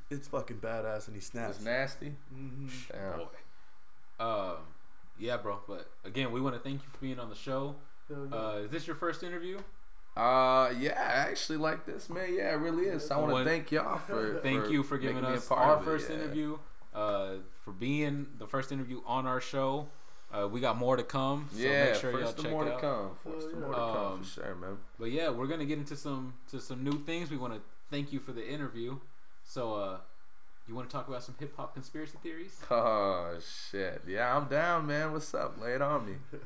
it's 0.10 0.28
fucking 0.28 0.58
badass, 0.58 1.08
and 1.08 1.16
he 1.16 1.22
snaps. 1.22 1.56
It's 1.58 1.66
nasty. 1.66 2.14
hmm 2.34 2.68
Damn. 2.92 3.20
boy. 3.20 3.28
Um, 4.20 4.58
yeah, 5.18 5.38
bro. 5.38 5.60
But 5.66 5.90
again, 6.04 6.32
we 6.34 6.42
want 6.42 6.56
to 6.56 6.62
thank 6.62 6.82
you 6.84 6.90
for 6.92 6.98
being 6.98 7.20
on 7.20 7.30
the 7.30 7.36
show. 7.36 7.76
Uh, 8.12 8.62
is 8.64 8.72
this 8.72 8.88
your 8.88 8.96
first 8.96 9.24
interview? 9.24 9.60
Uh, 10.18 10.74
yeah, 10.78 10.94
I 10.98 11.30
actually 11.30 11.58
like 11.58 11.86
this, 11.86 12.10
man. 12.10 12.34
Yeah, 12.34 12.52
it 12.54 12.58
really 12.60 12.86
is. 12.86 13.10
I 13.12 13.18
want 13.18 13.38
to 13.38 13.44
thank 13.50 13.72
y'all 13.72 13.98
for 14.00 14.40
Thank 14.42 14.66
for 14.66 14.72
you 14.72 14.84
for 14.84 14.98
giving 14.98 15.18
making 15.18 15.30
me 15.30 15.36
a 15.36 15.38
us 15.38 15.48
part 15.48 15.62
our 15.62 15.76
of 15.76 15.82
it, 15.82 15.86
first 15.86 16.10
yeah. 16.10 16.16
interview. 16.16 16.58
Uh, 16.94 17.34
for 17.64 17.72
being 17.72 18.28
the 18.40 18.48
first 18.48 18.72
interview 18.72 19.02
on 19.06 19.26
our 19.28 19.40
show. 19.40 19.88
Uh, 20.32 20.48
we 20.48 20.60
got 20.60 20.78
more 20.78 20.96
to 20.96 21.04
come. 21.04 21.48
So 21.52 21.60
yeah, 21.60 21.86
make 21.86 21.96
sure 21.96 22.12
y'all 22.12 22.22
first 22.22 22.38
the 22.38 22.44
check 22.44 22.52
more 22.52 22.68
it 22.68 22.74
out. 22.74 22.76
to 22.76 22.82
come. 22.82 23.10
First 23.24 23.52
the 23.52 23.56
yeah. 23.56 23.66
more 23.66 23.74
to 23.74 23.80
come 23.80 23.96
Um, 24.14 24.24
for 24.24 24.30
sure, 24.30 24.56
man. 24.56 24.78
But 25.00 25.12
yeah, 25.12 25.30
we're 25.30 25.48
gonna 25.48 25.66
get 25.66 25.80
into 25.80 25.96
some 25.96 26.34
to 26.52 26.60
some 26.60 26.84
new 26.84 27.04
things. 27.04 27.32
We 27.32 27.38
want 27.38 27.54
to 27.54 27.62
thank 27.90 28.14
you 28.14 28.20
for 28.20 28.32
the 28.32 28.48
interview. 28.48 28.98
So, 29.44 29.74
uh, 29.74 29.98
you 30.68 30.76
want 30.76 30.88
to 30.88 30.96
talk 30.96 31.08
about 31.08 31.24
some 31.24 31.34
hip 31.40 31.56
hop 31.58 31.74
conspiracy 31.74 32.18
theories? 32.22 32.60
Oh 32.72 33.38
shit, 33.72 34.04
yeah, 34.08 34.36
I'm 34.36 34.48
down, 34.48 34.86
man. 34.86 35.14
What's 35.14 35.34
up? 35.34 35.60
Lay 35.60 35.74
it 35.74 35.82
on 35.82 36.06
me. 36.06 36.14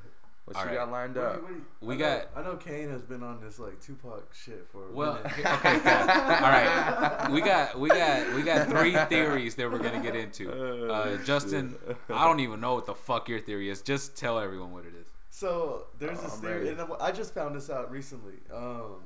What 0.45 0.57
All 0.57 0.63
you 0.63 0.69
right. 0.71 0.75
got 0.75 0.91
lined 0.91 1.17
up? 1.17 1.41
wait, 1.47 1.55
We 1.79 1.95
I 1.95 1.97
got- 1.97 2.35
Know, 2.35 2.41
I 2.41 2.43
know 2.43 2.55
Kane 2.57 2.89
has 2.89 3.01
been 3.01 3.23
on 3.23 3.39
this 3.39 3.59
like 3.59 3.79
Tupac 3.79 4.33
shit 4.33 4.67
for. 4.71 4.89
A 4.89 4.91
Well, 4.91 5.13
minute. 5.15 5.31
okay, 5.39 5.79
cool. 5.79 5.91
all 5.91 6.51
right. 6.51 7.29
We 7.31 7.39
got 7.39 7.79
we 7.79 7.87
got 7.89 8.33
we 8.35 8.41
got 8.43 8.67
three 8.67 8.93
theories 9.09 9.55
that 9.55 9.71
we're 9.71 9.79
gonna 9.79 10.01
get 10.03 10.17
into. 10.17 10.91
Uh, 10.91 11.15
Justin, 11.23 11.75
I 12.09 12.25
don't 12.25 12.41
even 12.41 12.59
know 12.59 12.73
what 12.75 12.85
the 12.85 12.93
fuck 12.95 13.29
your 13.29 13.39
theory 13.39 13.69
is. 13.69 13.81
Just 13.81 14.17
tell 14.17 14.37
everyone 14.37 14.73
what 14.73 14.83
it 14.85 14.93
is. 14.99 15.07
So 15.29 15.85
there's 15.97 16.19
Oh, 16.19 16.23
this 16.23 16.33
I'm 16.35 16.41
theory, 16.41 16.57
ready. 16.57 16.69
and 16.71 16.79
I'm- 16.81 16.91
I 16.99 17.11
just 17.13 17.33
found 17.33 17.55
this 17.55 17.69
out 17.69 17.89
recently. 17.89 18.35
Um, 18.53 18.97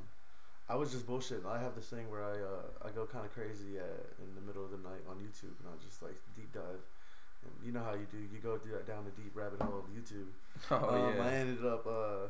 I 0.67 0.75
was 0.75 0.91
just 0.91 1.05
bullshitting. 1.07 1.45
I 1.45 1.59
have 1.61 1.75
this 1.75 1.85
thing 1.87 2.09
where 2.09 2.23
I 2.23 2.31
uh, 2.33 2.87
I 2.87 2.89
go 2.89 3.05
kind 3.05 3.23
of 3.25 3.31
crazy 3.33 3.77
at, 3.77 3.85
in 4.27 4.33
the 4.33 4.41
middle 4.41 4.65
of 4.65 4.71
the 4.71 4.77
night 4.79 5.05
on 5.07 5.17
YouTube, 5.17 5.53
and 5.61 5.67
I 5.69 5.85
just 5.85 6.01
like 6.01 6.15
deep 6.35 6.51
dive. 6.51 6.81
You 7.65 7.71
know 7.71 7.83
how 7.83 7.93
you 7.93 8.07
do. 8.11 8.17
You 8.17 8.39
go 8.41 8.57
through 8.57 8.73
that 8.73 8.87
down 8.87 9.05
the 9.05 9.21
deep 9.21 9.35
rabbit 9.35 9.61
hole 9.61 9.79
of 9.79 9.85
YouTube. 9.95 10.27
Oh 10.71 10.75
um, 10.75 11.21
I 11.21 11.31
yeah. 11.31 11.37
ended 11.37 11.65
up 11.65 11.85
uh, 11.85 12.27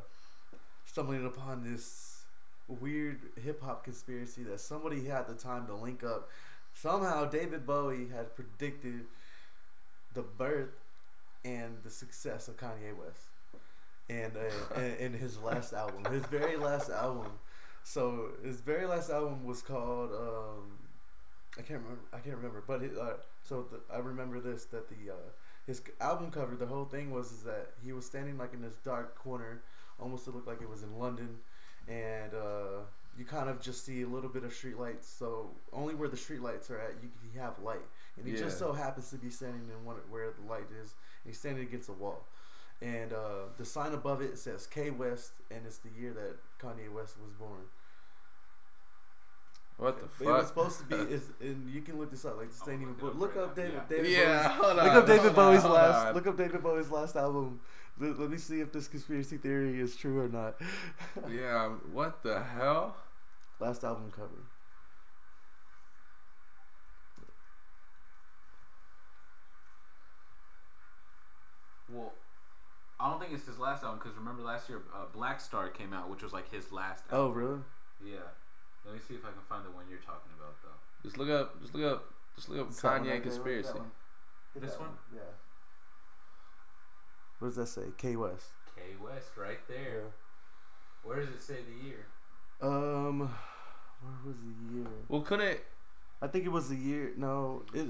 stumbling 0.86 1.26
upon 1.26 1.64
this 1.64 2.26
weird 2.68 3.20
hip 3.42 3.62
hop 3.62 3.86
conspiracy 3.86 4.44
that 4.44 4.60
somebody 4.60 5.06
had 5.06 5.28
the 5.28 5.34
time 5.34 5.66
to 5.68 5.76
link 5.76 6.04
up. 6.04 6.30
Somehow 6.74 7.24
David 7.26 7.66
Bowie 7.66 8.10
had 8.14 8.36
predicted 8.36 9.06
the 10.14 10.24
birth 10.24 10.76
and 11.46 11.78
the 11.84 11.90
success 11.90 12.50
of 12.50 12.58
Kanye 12.58 12.98
West, 12.98 13.30
and 14.10 14.34
uh, 14.36 14.80
in, 14.82 15.14
in 15.14 15.14
his 15.14 15.40
last 15.40 15.72
album, 15.72 16.04
his 16.12 16.26
very 16.26 16.58
last 16.58 16.90
album. 16.90 17.32
So 17.84 18.32
his 18.44 18.60
very 18.60 18.86
last 18.86 19.10
album 19.10 19.46
was 19.46 19.62
called 19.62 20.12
um, 20.12 20.78
I 21.58 21.62
can't 21.62 21.82
remember. 21.82 22.02
I 22.14 22.20
can't 22.20 22.36
remember, 22.36 22.64
but 22.66 22.84
it, 22.84 22.92
uh, 23.00 23.14
so 23.48 23.66
the, 23.72 23.80
I 23.94 24.00
remember 24.00 24.40
this 24.40 24.66
that 24.66 24.90
the 24.90 25.12
uh, 25.12 25.30
his 25.66 25.82
album 26.02 26.32
cover, 26.32 26.56
the 26.56 26.66
whole 26.66 26.86
thing 26.86 27.12
was 27.12 27.32
is 27.32 27.44
that 27.44 27.72
he 27.84 27.94
was 27.94 28.06
standing 28.06 28.38
like 28.38 28.54
in 28.54 28.62
this 28.62 28.76
dark 28.84 29.16
corner, 29.18 29.62
almost 30.00 30.28
it 30.28 30.36
looked 30.36 30.48
like 30.48 30.62
it 30.62 30.70
was 30.70 30.84
in 30.84 30.98
London, 30.98 31.38
and 31.88 32.34
uh, 32.34 32.82
you 33.18 33.26
kind 33.26 33.50
of 33.50 33.62
just 33.62 33.86
see 33.86 34.02
a 34.02 34.08
little 34.08 34.30
bit 34.30 34.44
of 34.44 34.54
street 34.54 34.78
lights. 34.78 35.08
So 35.08 35.52
only 35.74 35.96
where 35.96 36.10
the 36.10 36.18
street 36.18 36.42
lights 36.42 36.70
are 36.70 36.80
at, 36.80 36.96
you, 37.02 37.10
you 37.24 37.40
have 37.40 37.60
light, 37.60 37.86
and 38.18 38.28
he 38.28 38.34
just 38.34 38.60
so 38.60 38.74
happens 38.74 39.10
to 39.12 39.18
be 39.18 39.30
standing 39.30 39.70
in 39.70 39.86
one 39.86 39.96
where 40.10 40.32
the 40.32 40.50
light 40.50 40.68
is. 40.82 40.96
And 41.24 41.32
he's 41.32 41.40
standing 41.40 41.64
against 41.64 41.90
a 41.90 41.94
wall, 41.94 42.26
and 42.82 43.14
uh, 43.14 43.48
the 43.58 43.66
sign 43.66 43.94
above 43.94 44.22
it 44.22 44.38
says 44.38 44.68
K 44.68 44.90
West, 44.90 45.32
and 45.52 45.66
it's 45.66 45.78
the 45.78 45.90
year 45.98 46.14
that 46.14 46.38
Kanye 46.60 46.92
West 46.92 47.16
was 47.22 47.32
born. 47.32 47.62
What 49.78 50.02
the 50.02 50.08
fuck? 50.08 50.28
It 50.28 50.32
was 50.32 50.48
supposed 50.48 50.80
to 50.80 50.86
be, 50.86 50.96
it's, 51.14 51.26
and 51.40 51.70
you 51.70 51.82
can 51.82 52.00
look 52.00 52.10
this 52.10 52.26
up. 52.26 52.38
Like 52.38 52.50
this 52.50 52.62
I'm 52.64 52.72
ain't 52.74 52.82
even. 52.82 52.96
Look, 53.00 53.14
up 53.14 53.20
look 53.20 53.36
right 53.36 53.44
up. 53.44 53.56
David. 53.56 53.74
Yeah. 53.74 53.82
David 53.90 54.12
Yeah, 54.12 54.48
Bowie's, 54.48 54.58
hold 54.58 54.78
look 54.78 54.94
up 54.96 55.06
David 55.08 55.22
hold 55.24 55.36
Bowie's 55.36 55.66
on, 55.66 55.72
last. 55.72 56.08
on. 56.08 56.14
Look 56.16 56.28
up 56.28 56.38
David 56.38 56.64
Bowie's 56.64 56.90
last 56.92 57.16
album. 57.16 57.60
Let, 58.00 58.20
let 58.20 58.30
me 58.32 58.38
see 58.38 58.60
if 58.62 58.72
this 58.72 58.88
conspiracy 58.88 59.38
theory 59.38 59.80
is 59.80 59.96
true 59.96 60.20
or 60.20 60.28
not. 60.30 60.56
Yeah. 61.30 61.70
What 61.92 62.24
the 62.24 62.42
hell? 62.42 62.96
last 63.60 63.84
album 63.84 64.12
cover. 64.16 64.44
Well, 71.92 72.14
I 73.00 73.10
don't 73.10 73.20
think 73.20 73.34
it's 73.34 73.46
his 73.48 73.60
last 73.60 73.84
album 73.84 74.00
because 74.04 74.18
remember 74.18 74.42
last 74.44 74.70
year 74.70 74.82
uh, 74.94 75.06
Blackstar 75.16 75.74
came 75.74 75.94
out, 75.94 76.10
which 76.10 76.24
was 76.24 76.34
like 76.34 76.52
his 76.52 76.72
last. 76.72 77.04
Oh, 77.12 77.30
really? 77.30 77.60
Yeah. 78.06 78.18
Let 78.88 78.96
me 78.96 79.02
see 79.06 79.16
if 79.16 79.26
I 79.26 79.30
can 79.36 79.44
find 79.50 79.66
the 79.68 79.72
one 79.72 79.84
you're 79.90 80.00
talking 80.00 80.32
about 80.40 80.56
though. 80.64 80.80
Just 81.04 81.18
look 81.20 81.30
up. 81.30 81.60
Just 81.62 81.76
look 81.76 81.84
up. 81.86 82.14
Just 82.36 82.50
look 82.50 82.60
up 82.62 82.68
It's 82.72 82.82
that 82.82 82.88
one 82.88 83.02
Kanye 83.02 83.04
right 83.04 83.12
there. 83.14 83.22
conspiracy. 83.22 83.68
That 83.68 83.80
one. 83.80 83.92
Hit 84.54 84.62
This 84.64 84.72
that 84.72 84.80
one? 84.82 84.90
Yeah. 85.14 85.22
What 87.40 87.50
does 87.50 87.58
that 87.58 87.68
say? 87.68 87.84
K 87.98 88.16
West. 88.16 88.46
K 88.76 88.82
West 89.04 89.30
right 89.38 89.60
there. 89.68 90.02
Yeah. 90.04 90.10
Where 91.04 91.20
does 91.20 91.30
it 91.30 91.42
say 91.42 91.56
the 91.68 91.88
year? 91.88 92.06
Um, 92.62 93.20
where 94.02 94.14
was 94.26 94.36
the 94.38 94.76
year? 94.76 94.88
Well, 95.08 95.22
couldn't. 95.22 95.60
I 96.22 96.28
think 96.28 96.46
it 96.46 96.50
was 96.52 96.70
the 96.70 96.76
year. 96.76 97.12
No, 97.18 97.64
it. 97.74 97.88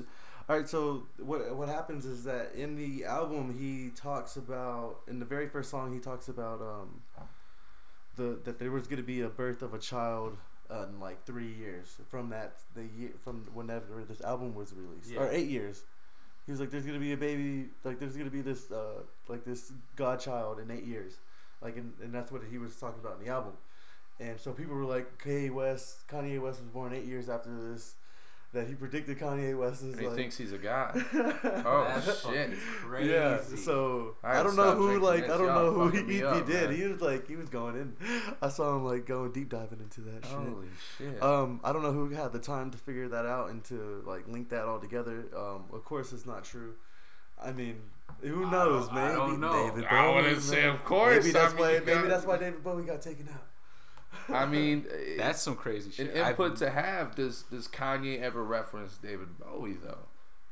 All 0.49 0.57
right. 0.57 0.67
So 0.67 1.03
what 1.17 1.55
what 1.55 1.69
happens 1.69 2.05
is 2.05 2.23
that 2.25 2.51
in 2.55 2.75
the 2.75 3.05
album 3.05 3.55
he 3.57 3.91
talks 3.95 4.35
about 4.35 4.97
in 5.07 5.19
the 5.19 5.25
very 5.25 5.47
first 5.47 5.69
song 5.69 5.93
he 5.93 5.99
talks 5.99 6.27
about 6.27 6.61
um 6.61 7.01
the 8.17 8.39
that 8.43 8.59
there 8.59 8.71
was 8.71 8.87
going 8.87 8.97
to 8.97 9.03
be 9.03 9.21
a 9.21 9.29
birth 9.29 9.61
of 9.61 9.73
a 9.73 9.79
child 9.79 10.37
uh, 10.71 10.85
in 10.89 10.99
like 10.99 11.25
three 11.25 11.53
years 11.53 11.95
from 12.09 12.29
that 12.29 12.53
the 12.75 12.83
year 12.97 13.11
from 13.23 13.45
whenever 13.53 14.03
this 14.07 14.21
album 14.21 14.53
was 14.55 14.73
released 14.73 15.11
Yeah. 15.11 15.21
or 15.21 15.29
eight 15.31 15.47
years. 15.47 15.83
He 16.45 16.51
was 16.51 16.61
like, 16.61 16.71
"There's 16.71 16.85
gonna 16.85 16.99
be 16.99 17.11
a 17.13 17.17
baby, 17.17 17.69
like 17.83 17.99
there's 17.99 18.15
gonna 18.15 18.29
be 18.29 18.41
this, 18.41 18.71
uh, 18.71 19.01
like 19.27 19.43
this 19.43 19.71
godchild 19.97 20.59
in 20.59 20.71
eight 20.71 20.85
years, 20.85 21.17
like, 21.61 21.75
and, 21.75 21.91
and 22.01 22.13
that's 22.13 22.31
what 22.31 22.41
he 22.49 22.57
was 22.57 22.75
talking 22.77 22.99
about 23.01 23.19
in 23.19 23.25
the 23.25 23.31
album." 23.31 23.53
And 24.19 24.39
so 24.39 24.51
people 24.51 24.73
were 24.75 24.85
like, 24.85 25.21
Kanye 25.21 25.51
West, 25.53 26.07
Kanye 26.07 26.41
West 26.41 26.59
was 26.61 26.69
born 26.69 26.93
eight 26.93 27.05
years 27.05 27.29
after 27.29 27.49
this. 27.69 27.95
That 28.57 28.67
he 28.67 28.73
predicted 28.73 29.19
Kanye 29.19 29.55
West 29.55 29.83
is 29.83 29.91
And 29.93 29.99
he 30.01 30.07
like. 30.07 30.15
thinks 30.15 30.35
he's 30.37 30.51
a 30.51 30.57
god. 30.57 30.95
Oh 31.13 32.01
shit. 32.31 32.57
Crazy. 32.81 33.11
Yeah, 33.11 33.39
so 33.55 34.15
I 34.23 34.39
I, 34.39 34.43
don't 34.43 34.55
know 34.55 34.75
who 34.75 34.99
like 34.99 35.21
this. 35.27 35.31
I 35.31 35.37
don't 35.37 35.45
Y'all 35.47 35.63
know 35.65 35.71
who 35.73 35.85
fucking 35.91 36.09
he, 36.09 36.21
me 36.23 36.27
he 36.35 36.41
did. 36.51 36.69
man. 36.69 36.75
He 36.75 36.83
was 36.87 37.01
like 37.01 37.27
he 37.27 37.35
was 37.35 37.49
going 37.49 37.75
in. 37.75 37.93
I 38.41 38.49
saw 38.49 38.75
him 38.75 38.83
like 38.85 39.05
going 39.05 39.31
deep 39.31 39.49
diving 39.49 39.79
into 39.79 40.01
that 40.01 40.25
shit. 40.25 40.33
Holy 40.33 40.67
shit. 40.97 41.21
Um, 41.21 41.59
I 41.63 41.71
don't 41.71 41.83
know 41.83 41.91
who 41.91 42.09
had 42.09 42.31
the 42.33 42.39
time 42.39 42.71
to 42.71 42.77
figure 42.79 43.07
that 43.09 43.25
out 43.27 43.49
and 43.51 43.63
to 43.65 44.01
like 44.07 44.27
link 44.27 44.49
that 44.49 44.63
all 44.65 44.79
together. 44.79 45.25
Um, 45.35 45.65
of 45.71 45.85
course 45.85 46.11
it's 46.13 46.25
not 46.25 46.43
true. 46.43 46.73
I 47.39 47.51
mean, 47.51 47.75
who 48.21 48.45
I 48.45 48.51
knows, 48.51 48.85
don't- 48.87 48.95
man? 48.95 49.11
I 49.11 49.15
don't 49.15 49.39
know. 49.39 49.69
David 49.69 49.85
I 49.85 50.15
wouldn't 50.15 50.41
say 50.41 50.67
of 50.67 50.83
course. 50.83 51.17
Maybe 51.23 51.31
that's 51.31 51.53
I 51.53 51.55
mean, 51.57 51.63
why. 51.65 51.71
Maybe 51.73 51.93
got- 51.93 52.07
that's 52.09 52.25
why 52.25 52.37
David 52.37 52.63
Bowie 52.63 52.83
got 52.83 53.01
taken 53.03 53.29
out. 53.31 53.43
I 54.29 54.45
mean, 54.45 54.85
That's 55.17 55.41
some 55.41 55.55
crazy 55.55 55.91
shit. 55.91 56.09
an 56.13 56.27
input 56.27 56.51
I've- 56.51 56.59
to 56.59 56.69
have. 56.69 57.15
Does 57.15 57.43
does 57.43 57.67
Kanye 57.67 58.21
ever 58.21 58.43
reference 58.43 58.97
David 58.97 59.37
Bowie 59.39 59.73
though? 59.81 59.99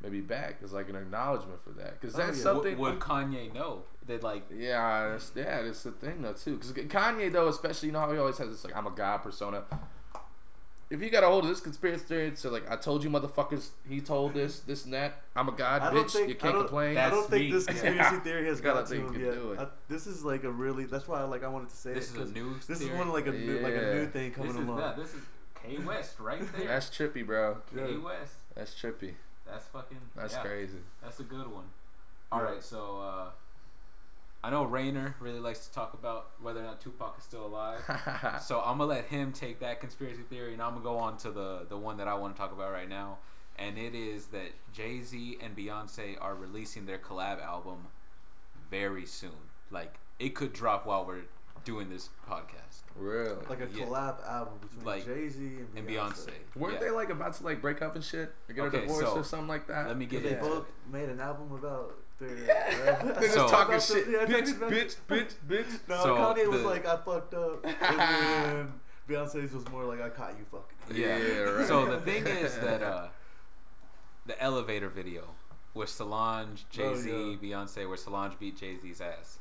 Maybe 0.01 0.19
back 0.21 0.57
as 0.63 0.71
like 0.73 0.89
an 0.89 0.95
acknowledgement 0.95 1.63
for 1.63 1.71
that, 1.71 1.99
because 1.99 2.15
Oh, 2.15 2.19
that's 2.19 2.37
yeah. 2.37 2.43
something. 2.43 2.77
Would, 2.77 2.95
would 2.95 2.99
Kanye 3.01 3.51
know 3.53 3.83
that 4.07 4.21
like 4.23 4.43
Yeah, 4.55 5.09
that's, 5.09 5.31
yeah, 5.35 5.61
that's 5.63 5.83
the 5.83 5.91
thing 5.91 6.21
though 6.21 6.33
too. 6.33 6.57
Because 6.57 6.73
Kanye 6.73 7.31
though, 7.31 7.47
especially 7.47 7.87
you 7.87 7.93
know 7.93 8.01
how 8.01 8.11
he 8.11 8.17
always 8.19 8.37
has 8.37 8.49
this 8.49 8.63
like 8.65 8.75
I'm 8.75 8.85
a 8.87 8.91
god 8.91 9.17
persona. 9.23 9.63
If 10.89 11.01
you 11.01 11.09
got 11.09 11.23
a 11.23 11.27
hold 11.27 11.43
of 11.45 11.49
this 11.49 11.61
conspiracy 11.61 12.03
theory, 12.05 12.31
so 12.35 12.51
like 12.51 12.69
I 12.69 12.75
told 12.75 13.03
you 13.03 13.09
motherfuckers, 13.09 13.69
he 13.89 14.01
told 14.01 14.35
this, 14.35 14.59
this 14.59 14.85
and 14.85 14.93
that. 14.93 15.21
I'm 15.35 15.49
a 15.49 15.51
god, 15.51 15.81
bitch. 15.93 16.11
think- 16.11 16.29
you 16.29 16.35
can't 16.35 16.53
don't- 16.53 16.63
complain. 16.67 16.93
That's 16.93 17.11
I 17.11 17.15
don't 17.15 17.29
think 17.29 17.45
me. 17.45 17.51
this 17.51 17.65
conspiracy 17.65 17.97
Yeah. 17.97 18.19
theory 18.19 18.45
has 18.47 18.61
Gotta 18.61 18.79
got 18.81 18.87
to 18.89 18.95
him 18.95 19.13
yet. 19.13 19.33
do 19.33 19.51
it. 19.53 19.59
I, 19.59 19.67
this 19.89 20.05
is 20.05 20.23
like 20.23 20.43
a 20.43 20.51
really. 20.51 20.85
That's 20.85 21.07
why 21.07 21.19
I 21.21 21.23
like 21.23 21.43
I 21.43 21.47
wanted 21.47 21.69
to 21.69 21.75
say 21.75 21.93
this 21.93 22.09
it. 22.09 22.09
is 22.11 22.15
a 22.15 22.19
'cause 22.19 22.31
new 22.33 22.53
This 22.67 22.79
theory? 22.79 22.91
is 22.91 22.97
one 22.99 23.09
like 23.11 23.25
a 23.27 23.31
new, 23.31 23.59
like 23.61 23.73
a 23.73 23.93
new 23.95 24.07
thing 24.07 24.31
coming 24.31 24.51
this 24.53 24.61
is 24.61 24.67
along. 24.67 24.79
yeah, 24.79 24.93
this 24.95 25.13
is 25.15 25.21
K 25.55 25.77
West 25.79 26.19
right 26.19 26.41
there. 26.57 26.67
That's 26.67 26.89
trippy, 26.89 27.25
bro. 27.25 27.57
K 27.75 27.97
West. 27.97 28.33
That's 28.53 28.73
trippy. 28.75 29.13
That's 29.47 29.65
fucking. 29.67 29.97
That's 30.15 30.33
yeah, 30.33 30.41
crazy. 30.43 30.77
That's 31.03 31.19
a 31.19 31.23
good 31.23 31.47
one. 31.51 31.65
All 32.31 32.39
Yeah. 32.41 32.45
right, 32.45 32.63
so 32.63 32.99
uh, 33.01 33.29
I 34.45 34.51
know 34.51 34.63
Rayner 34.63 35.15
really 35.19 35.39
likes 35.39 35.65
to 35.67 35.73
talk 35.73 35.95
about 35.95 36.29
whether 36.39 36.59
or 36.59 36.63
not 36.63 36.79
Tupac 36.79 37.15
is 37.17 37.23
still 37.23 37.47
alive. 37.47 37.79
so 38.43 38.59
I'm 38.61 38.77
gonna 38.77 38.85
let 38.85 39.05
him 39.05 39.31
take 39.31 39.59
that 39.61 39.79
conspiracy 39.81 40.21
theory, 40.29 40.53
and 40.53 40.61
I'm 40.61 40.73
gonna 40.73 40.83
go 40.83 40.97
on 40.97 41.17
to 41.17 41.31
the 41.31 41.65
the 41.67 41.77
one 41.77 41.97
that 41.97 42.07
I 42.07 42.13
want 42.13 42.35
to 42.35 42.39
talk 42.39 42.51
about 42.51 42.71
right 42.71 42.87
now, 42.87 43.17
and 43.57 43.77
it 43.79 43.95
is 43.95 44.27
that 44.27 44.51
Jay 44.71 45.01
Z 45.01 45.39
and 45.41 45.57
Beyonce 45.57 46.15
are 46.21 46.35
releasing 46.35 46.85
their 46.85 46.99
collab 46.99 47.41
album 47.41 47.87
very 48.69 49.05
soon. 49.07 49.49
Like 49.71 49.95
it 50.19 50.35
could 50.35 50.53
drop 50.53 50.85
while 50.85 51.05
we're 51.05 51.23
doing 51.63 51.89
this 51.89 52.09
podcast. 52.29 52.83
really? 52.95 53.35
like 53.49 53.59
a 53.61 53.67
Yeah. 53.73 53.85
collab 53.85 54.23
album 54.27 54.59
between 54.61 54.85
Like, 54.85 55.05
Jay 55.05 55.27
Z 55.27 55.43
and 55.43 55.67
Beyonce. 55.73 55.77
And 55.79 55.87
Beyonce. 55.89 56.29
Weren't 56.55 56.73
Yeah. 56.75 56.79
they 56.81 56.89
like 56.91 57.09
about 57.09 57.33
to 57.33 57.43
like 57.43 57.61
break 57.61 57.81
up 57.81 57.95
and 57.95 58.03
shit, 58.03 58.31
or 58.47 58.53
get 58.53 58.65
Okay, 58.65 58.77
a 58.77 58.81
divorce 58.81 59.05
so, 59.05 59.15
or 59.17 59.23
something 59.23 59.47
like 59.47 59.65
that? 59.67 59.87
let 59.87 59.97
me 59.97 60.05
get 60.05 60.21
They 60.23 60.35
both 60.35 60.67
it. 60.67 60.91
made 60.93 61.09
an 61.09 61.19
album 61.19 61.51
about 61.51 61.95
their. 62.19 62.29
They're 62.35 63.15
just 63.21 63.33
So- 63.33 63.47
talking 63.47 63.79
shit, 63.79 64.07
yeah, 64.09 64.25
bitch, 64.25 64.53
bitch, 64.59 64.95
bitch, 65.07 65.33
bitch. 65.47 65.79
No, 65.87 66.03
So, 66.03 66.15
Kanye 66.15 66.47
was 66.47 66.61
the- 66.61 66.67
like, 66.67 66.85
I 66.85 66.97
fucked 66.97 67.33
up. 67.33 67.65
And 67.81 67.99
then 67.99 68.73
Beyonce's 69.09 69.53
was 69.53 69.67
more 69.69 69.83
like, 69.85 70.01
I 70.01 70.09
caught 70.09 70.35
you 70.37 70.45
fucking. 70.51 70.97
Yeah. 71.01 71.17
Yeah, 71.17 71.39
right. 71.41 71.67
So 71.67 71.85
the 71.85 71.99
thing 71.99 72.25
is 72.25 72.55
that 72.59 72.81
uh, 72.81 73.07
the 74.25 74.41
elevator 74.41 74.89
video 74.89 75.25
with 75.73 75.89
Solange, 75.89 76.65
Jay 76.69 76.95
Z, 76.95 77.11
Oh, 77.11 77.37
Beyonce, 77.43 77.87
where 77.87 77.97
Solange 77.97 78.39
beat 78.39 78.57
Jay 78.57 78.77
Z's 78.81 79.01
ass. 79.01 79.39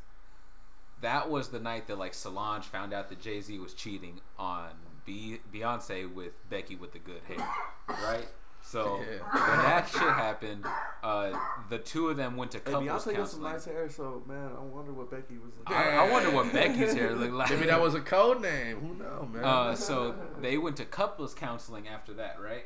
That 1.00 1.30
was 1.30 1.48
the 1.48 1.60
night 1.60 1.86
that 1.88 1.98
like 1.98 2.12
Solange 2.14 2.64
found 2.64 2.92
out 2.92 3.08
that 3.08 3.20
Jay 3.20 3.40
Z 3.40 3.58
was 3.58 3.72
cheating 3.74 4.20
on 4.38 4.70
Be- 5.06 5.40
Beyonce 5.52 6.12
with 6.12 6.32
Becky 6.50 6.76
with 6.76 6.92
the 6.92 6.98
good 6.98 7.20
hair, 7.28 7.46
right? 7.88 8.26
So 8.66 8.98
Yeah. 9.00 9.18
when 9.48 9.58
that 9.58 9.88
shit 9.88 10.00
happened, 10.00 10.66
uh, 11.02 11.38
the 11.68 11.78
two 11.78 12.08
of 12.08 12.16
them 12.16 12.36
went 12.36 12.50
to 12.52 12.60
couples 12.60 12.82
hey, 12.82 12.88
couples 12.88 13.04
Beyonce 13.06 13.16
got 13.16 13.28
some 13.28 13.42
nice 13.42 13.64
hair, 13.66 13.90
so 13.90 14.22
man, 14.26 14.50
I 14.56 14.60
wonder 14.62 14.92
what 14.92 15.10
Becky 15.10 15.36
was 15.36 15.52
like. 15.68 15.76
I, 15.76 15.96
I 15.98 16.10
wonder 16.10 16.30
what 16.30 16.50
Becky's 16.52 16.94
hair 16.94 17.14
looked 17.14 17.32
like. 17.34 17.50
Maybe 17.50 17.66
that 17.66 17.80
was 17.80 17.94
a 17.94 18.00
code 18.00 18.40
name. 18.40 18.78
Who 18.80 18.94
knows, 18.94 19.28
man? 19.30 19.44
Uh, 19.44 19.74
so 19.74 20.14
they 20.40 20.56
went 20.56 20.76
to 20.78 20.86
couples 20.86 21.34
counseling 21.34 21.86
after 21.88 22.14
that, 22.14 22.40
right? 22.42 22.64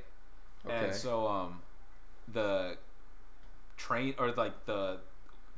Okay. 0.65 0.87
And 0.87 0.95
so 0.95 1.27
um, 1.27 1.63
the 2.33 2.77
train 3.77 4.15
or 4.19 4.31
like 4.33 4.67
the 4.67 4.99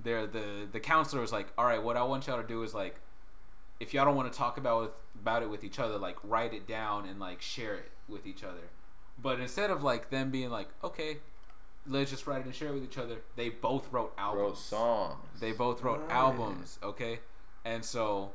there 0.02 0.26
the 0.26 0.66
the 0.72 0.80
counselor 0.80 1.20
was 1.20 1.32
like, 1.32 1.48
all 1.58 1.66
right, 1.66 1.82
what 1.82 1.96
I 1.98 2.02
want 2.02 2.26
y'all 2.26 2.40
to 2.40 2.48
do 2.48 2.62
is 2.62 2.72
like, 2.72 2.96
if 3.78 3.92
y'all 3.92 4.06
don't 4.06 4.16
want 4.16 4.32
to 4.32 4.36
talk 4.38 4.56
about 4.56 4.80
with, 4.80 4.90
about 5.20 5.42
it 5.42 5.50
with 5.50 5.64
each 5.64 5.78
other, 5.78 5.98
like 5.98 6.16
write 6.24 6.54
it 6.54 6.66
down 6.66 7.06
and 7.06 7.20
like 7.20 7.42
share 7.42 7.74
it 7.74 7.90
with 8.08 8.26
each 8.26 8.42
other. 8.42 8.70
But 9.20 9.40
instead 9.40 9.70
of 9.70 9.82
like 9.82 10.10
them 10.10 10.30
being 10.30 10.50
like, 10.50 10.68
okay, 10.82 11.18
let's 11.86 12.10
just 12.10 12.26
write 12.26 12.40
it 12.40 12.46
and 12.46 12.54
share 12.54 12.68
it 12.68 12.74
with 12.74 12.84
each 12.84 12.98
other, 12.98 13.16
they 13.36 13.48
both 13.48 13.90
wrote 13.92 14.12
albums. 14.16 14.42
Wrote 14.42 14.58
songs. 14.58 15.40
They 15.40 15.52
both 15.52 15.82
wrote 15.82 16.00
Right. 16.02 16.10
albums, 16.10 16.78
okay? 16.82 17.20
And 17.64 17.84
so 17.84 18.32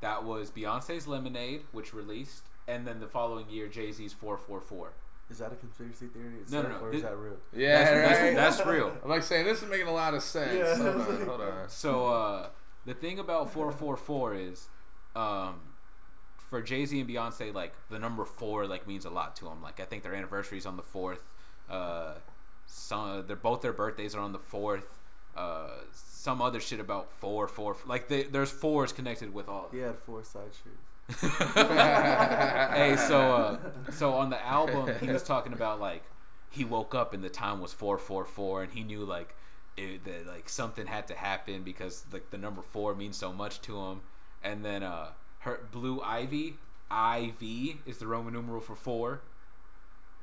that 0.00 0.24
was 0.24 0.50
Beyonce's 0.50 1.06
Lemonade, 1.06 1.62
which 1.72 1.94
released, 1.94 2.42
and 2.68 2.86
then 2.86 3.00
the 3.00 3.06
following 3.06 3.48
year 3.48 3.68
Jay 3.68 3.92
Z's 3.92 4.12
444. 4.12 4.92
Is 5.30 5.38
that 5.38 5.52
a 5.52 5.56
conspiracy 5.56 6.08
theory 6.08 6.30
No, 6.34 6.40
itself, 6.42 6.64
no, 6.64 6.70
no. 6.78 6.84
or 6.84 6.90
This- 6.90 6.96
is 6.98 7.02
that 7.04 7.16
real? 7.16 7.36
Yeah, 7.54 7.84
that's, 7.84 8.20
right. 8.20 8.34
that's, 8.34 8.56
that's 8.58 8.68
real. 8.68 8.92
I'm 9.02 9.08
like 9.08 9.22
saying 9.22 9.46
this 9.46 9.62
is 9.62 9.68
making 9.70 9.86
a 9.86 9.92
lot 9.94 10.12
of 10.12 10.22
sense. 10.22 10.52
Yeah. 10.54 10.76
Hold 10.92 10.96
on, 11.20 11.26
hold 11.26 11.40
on. 11.40 11.68
So 11.68 12.06
uh, 12.08 12.48
the 12.84 12.92
thing 12.92 13.18
about 13.18 13.50
444 13.52 14.34
is, 14.34 14.68
um, 15.16 15.60
for 16.52 16.60
Jay 16.60 16.84
Z 16.84 17.00
and 17.00 17.08
Beyonce, 17.08 17.54
like 17.54 17.72
the 17.88 17.98
number 17.98 18.26
four 18.26 18.66
like 18.66 18.86
means 18.86 19.06
a 19.06 19.10
lot 19.10 19.34
to 19.36 19.46
them. 19.46 19.62
Like 19.62 19.80
I 19.80 19.84
think 19.84 20.02
their 20.02 20.14
anniversary 20.14 20.58
is 20.58 20.66
on 20.66 20.76
the 20.76 20.82
fourth. 20.82 21.24
Uh, 21.68 22.16
some 22.66 23.24
they're 23.26 23.36
both 23.36 23.62
their 23.62 23.72
birthdays 23.72 24.14
are 24.14 24.20
on 24.20 24.32
the 24.32 24.38
fourth. 24.38 24.98
Uh, 25.34 25.70
some 25.94 26.42
other 26.42 26.60
shit 26.60 26.78
about 26.78 27.10
four, 27.10 27.48
four. 27.48 27.74
Like 27.86 28.08
they, 28.08 28.24
there's 28.24 28.50
fours 28.50 28.92
connected 28.92 29.32
with 29.32 29.48
all. 29.48 29.64
of 29.64 29.72
He 29.72 29.78
had 29.78 29.96
four 30.00 30.22
side 30.24 30.50
shoes. 30.62 31.20
hey, 31.54 32.96
so 32.98 33.32
uh, 33.32 33.58
so 33.90 34.12
on 34.12 34.28
the 34.28 34.46
album, 34.46 34.94
he 35.00 35.06
was 35.06 35.22
talking 35.22 35.54
about 35.54 35.80
like 35.80 36.04
he 36.50 36.66
woke 36.66 36.94
up 36.94 37.14
and 37.14 37.24
the 37.24 37.30
time 37.30 37.62
was 37.62 37.72
four 37.72 37.96
four 37.96 38.26
four, 38.26 38.62
and 38.62 38.72
he 38.74 38.84
knew 38.84 39.06
like 39.06 39.34
it, 39.78 40.04
that 40.04 40.26
like 40.26 40.50
something 40.50 40.86
had 40.86 41.08
to 41.08 41.14
happen 41.14 41.62
because 41.62 42.04
like 42.12 42.30
the 42.30 42.36
number 42.36 42.60
four 42.60 42.94
means 42.94 43.16
so 43.16 43.32
much 43.32 43.62
to 43.62 43.80
him. 43.80 44.02
And 44.44 44.62
then 44.62 44.82
uh, 44.82 45.12
her 45.42 45.60
Blue 45.70 46.00
Ivy, 46.00 46.56
IV 46.90 47.76
is 47.86 47.98
the 47.98 48.06
Roman 48.06 48.34
numeral 48.34 48.60
for 48.60 48.74
four. 48.74 49.20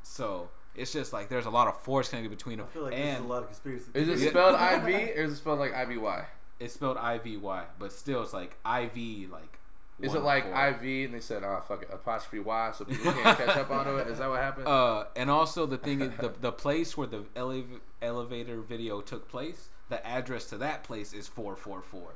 So 0.01 0.49
it's 0.75 0.93
just 0.93 1.13
like 1.13 1.29
there's 1.29 1.45
a 1.45 1.49
lot 1.49 1.67
of 1.67 1.79
fours 1.81 2.09
connected 2.09 2.29
between 2.29 2.59
I 2.59 2.63
them, 2.63 2.71
feel 2.71 2.83
like 2.83 2.95
this 2.95 3.15
is 3.15 3.19
a 3.19 3.27
lot 3.27 3.41
of 3.43 3.47
conspiracy. 3.47 3.85
Is 3.93 4.21
it 4.21 4.29
spelled 4.29 4.55
IV 4.59 4.85
or 4.85 5.21
is 5.23 5.33
it 5.33 5.35
spelled 5.35 5.59
like 5.59 5.73
IVY? 5.73 6.25
it's 6.59 6.73
spelled 6.73 6.97
IVY, 6.97 7.63
but 7.77 7.91
still 7.91 8.21
it's 8.23 8.33
like 8.33 8.57
IV 8.65 9.29
like. 9.31 9.59
Is 10.01 10.13
it 10.13 10.21
like 10.23 10.45
four. 10.45 10.67
IV 10.69 11.05
and 11.07 11.13
they 11.13 11.19
said, 11.19 11.43
oh, 11.43 11.61
fuck 11.67 11.81
it, 11.81 11.89
apostrophe 11.91 12.39
Y 12.39 12.71
so 12.73 12.85
people 12.85 13.11
can't 13.11 13.37
catch 13.37 13.57
up 13.57 13.69
on 13.69 13.85
it? 13.99 14.07
Is 14.07 14.19
that 14.19 14.29
what 14.29 14.39
happened? 14.39 14.67
Uh, 14.67 15.05
and 15.17 15.29
also 15.29 15.65
the 15.65 15.77
thing 15.77 16.01
is 16.01 16.11
the 16.19 16.33
the 16.39 16.53
place 16.53 16.95
where 16.95 17.07
the 17.07 17.23
elev- 17.35 17.81
elevator 18.01 18.61
video 18.61 19.01
took 19.01 19.27
place, 19.27 19.69
the 19.89 20.05
address 20.07 20.45
to 20.45 20.57
that 20.57 20.83
place 20.85 21.11
is 21.11 21.27
four 21.27 21.57
four 21.57 21.81
four. 21.81 22.13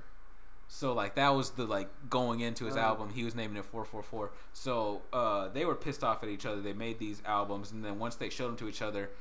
So 0.76 0.92
like 0.92 1.14
that 1.16 1.30
was 1.36 1.52
the 1.52 1.66
like 1.66 1.88
going 2.10 2.40
into 2.40 2.66
his 2.66 2.76
Oh. 2.76 2.80
album, 2.80 3.12
he 3.14 3.24
was 3.24 3.36
naming 3.36 3.58
it 3.58 3.66
four 3.66 3.86
four 3.86 4.02
four. 4.02 4.32
So 4.54 5.04
uh, 5.14 5.50
they 5.50 5.66
were 5.66 5.76
pissed 5.76 6.04
off 6.04 6.24
at 6.24 6.30
each 6.30 6.48
other. 6.48 6.62
They 6.62 6.74
made 6.74 6.98
these 6.98 7.22
albums, 7.28 7.72
and 7.72 7.86
then 7.86 8.00
once 8.00 8.16
they 8.16 8.30
showed 8.32 8.48
them 8.48 8.58
to 8.58 8.68
each 8.68 8.82
other, 8.82 9.12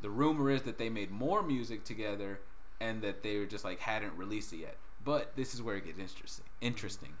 the 0.00 0.08
rumor 0.08 0.50
is 0.50 0.62
that 0.62 0.78
they 0.78 0.88
made 0.88 1.10
more 1.10 1.42
music 1.42 1.82
together, 1.82 2.38
and 2.80 3.02
that 3.02 3.24
they 3.24 3.38
were 3.38 3.46
just 3.46 3.64
like 3.64 3.80
hadn't 3.80 4.16
released 4.16 4.52
it 4.52 4.58
yet. 4.58 4.76
But 5.04 5.34
this 5.34 5.52
is 5.52 5.60
where 5.60 5.74
it 5.76 5.84
gets 5.84 5.98
interesting. 5.98 6.44
Interesting. 6.60 7.14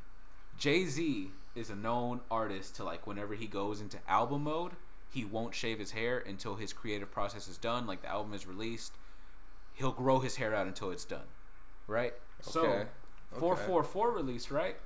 Jay 0.56 0.84
Z 0.84 1.32
is 1.56 1.68
a 1.68 1.74
known 1.74 2.20
artist 2.30 2.76
to 2.76 2.84
like 2.84 3.08
whenever 3.08 3.34
he 3.34 3.48
goes 3.48 3.80
into 3.80 3.98
album 4.08 4.44
mode, 4.44 4.72
he 5.10 5.24
won't 5.24 5.52
shave 5.52 5.80
his 5.80 5.90
hair 5.90 6.18
until 6.20 6.54
his 6.54 6.72
creative 6.72 7.10
process 7.10 7.48
is 7.48 7.58
done, 7.58 7.88
like 7.88 8.02
the 8.02 8.08
album 8.08 8.34
is 8.34 8.46
released. 8.46 8.92
He'll 9.74 9.90
grow 9.90 10.20
his 10.20 10.36
hair 10.36 10.54
out 10.54 10.68
until 10.68 10.92
it's 10.92 11.04
done. 11.04 11.26
Right? 11.88 12.14
So 12.40 12.60
Okay. 12.60 12.88
Four 13.38 13.54
Okay. 13.54 13.62
four 13.66 13.82
four 13.82 14.10
released, 14.10 14.50
right? 14.50 14.76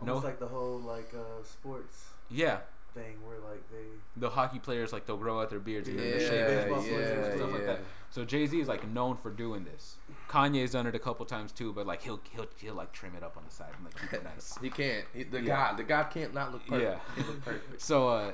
Almost 0.00 0.22
no 0.22 0.28
like 0.28 0.38
the 0.38 0.46
whole 0.48 0.78
like 0.78 1.12
uh, 1.14 1.42
sports 1.42 2.04
Yeah. 2.30 2.58
thing 2.94 3.16
where 3.26 3.38
like 3.38 3.62
they 3.70 3.84
The 4.16 4.30
hockey 4.30 4.58
players 4.58 4.92
like 4.92 5.06
they'll 5.06 5.16
grow 5.16 5.40
out 5.40 5.50
their 5.50 5.58
beards 5.60 5.88
and 5.88 5.98
then 5.98 6.06
Yeah, 6.06 6.18
they'll 6.18 6.28
shave 6.28 6.40
it. 6.40 6.64
Baseball 6.64 6.82
players 6.82 7.10
and 7.10 7.24
stuff 7.24 7.36
stuff 7.36 7.52
like 7.52 7.66
that. 7.66 7.80
So 8.10 8.24
Jay 8.24 8.46
Z 8.46 8.58
is 8.60 8.68
like 8.68 8.86
known 8.88 9.16
for 9.16 9.30
doing 9.30 9.64
this. 9.64 9.96
Kanye's 10.28 10.72
done 10.72 10.86
it 10.86 10.94
a 10.94 10.98
couple 10.98 11.24
times 11.26 11.52
too, 11.52 11.72
but 11.72 11.86
like 11.86 12.02
he'll 12.02 12.20
he'll 12.34 12.46
he'll 12.58 12.74
like 12.74 12.92
trim 12.92 13.14
it 13.16 13.22
up 13.22 13.36
on 13.36 13.44
the 13.44 13.50
side 13.50 13.72
and 13.76 13.84
like 13.84 14.00
keep 14.00 14.12
it 14.12 14.24
nice. 14.34 14.56
He 14.60 14.70
can't. 14.70 15.04
He, 15.14 15.22
the 15.24 15.40
Yeah. 15.40 15.46
God, 15.46 15.76
the 15.78 15.84
guy 15.84 16.04
can't 16.04 16.32
not 16.34 16.52
look 16.52 16.66
perfect. 16.66 17.00
Yeah. 17.16 17.22
He 17.22 17.28
look 17.28 17.44
perfect. 17.44 17.80
So 17.82 18.08
uh, 18.08 18.32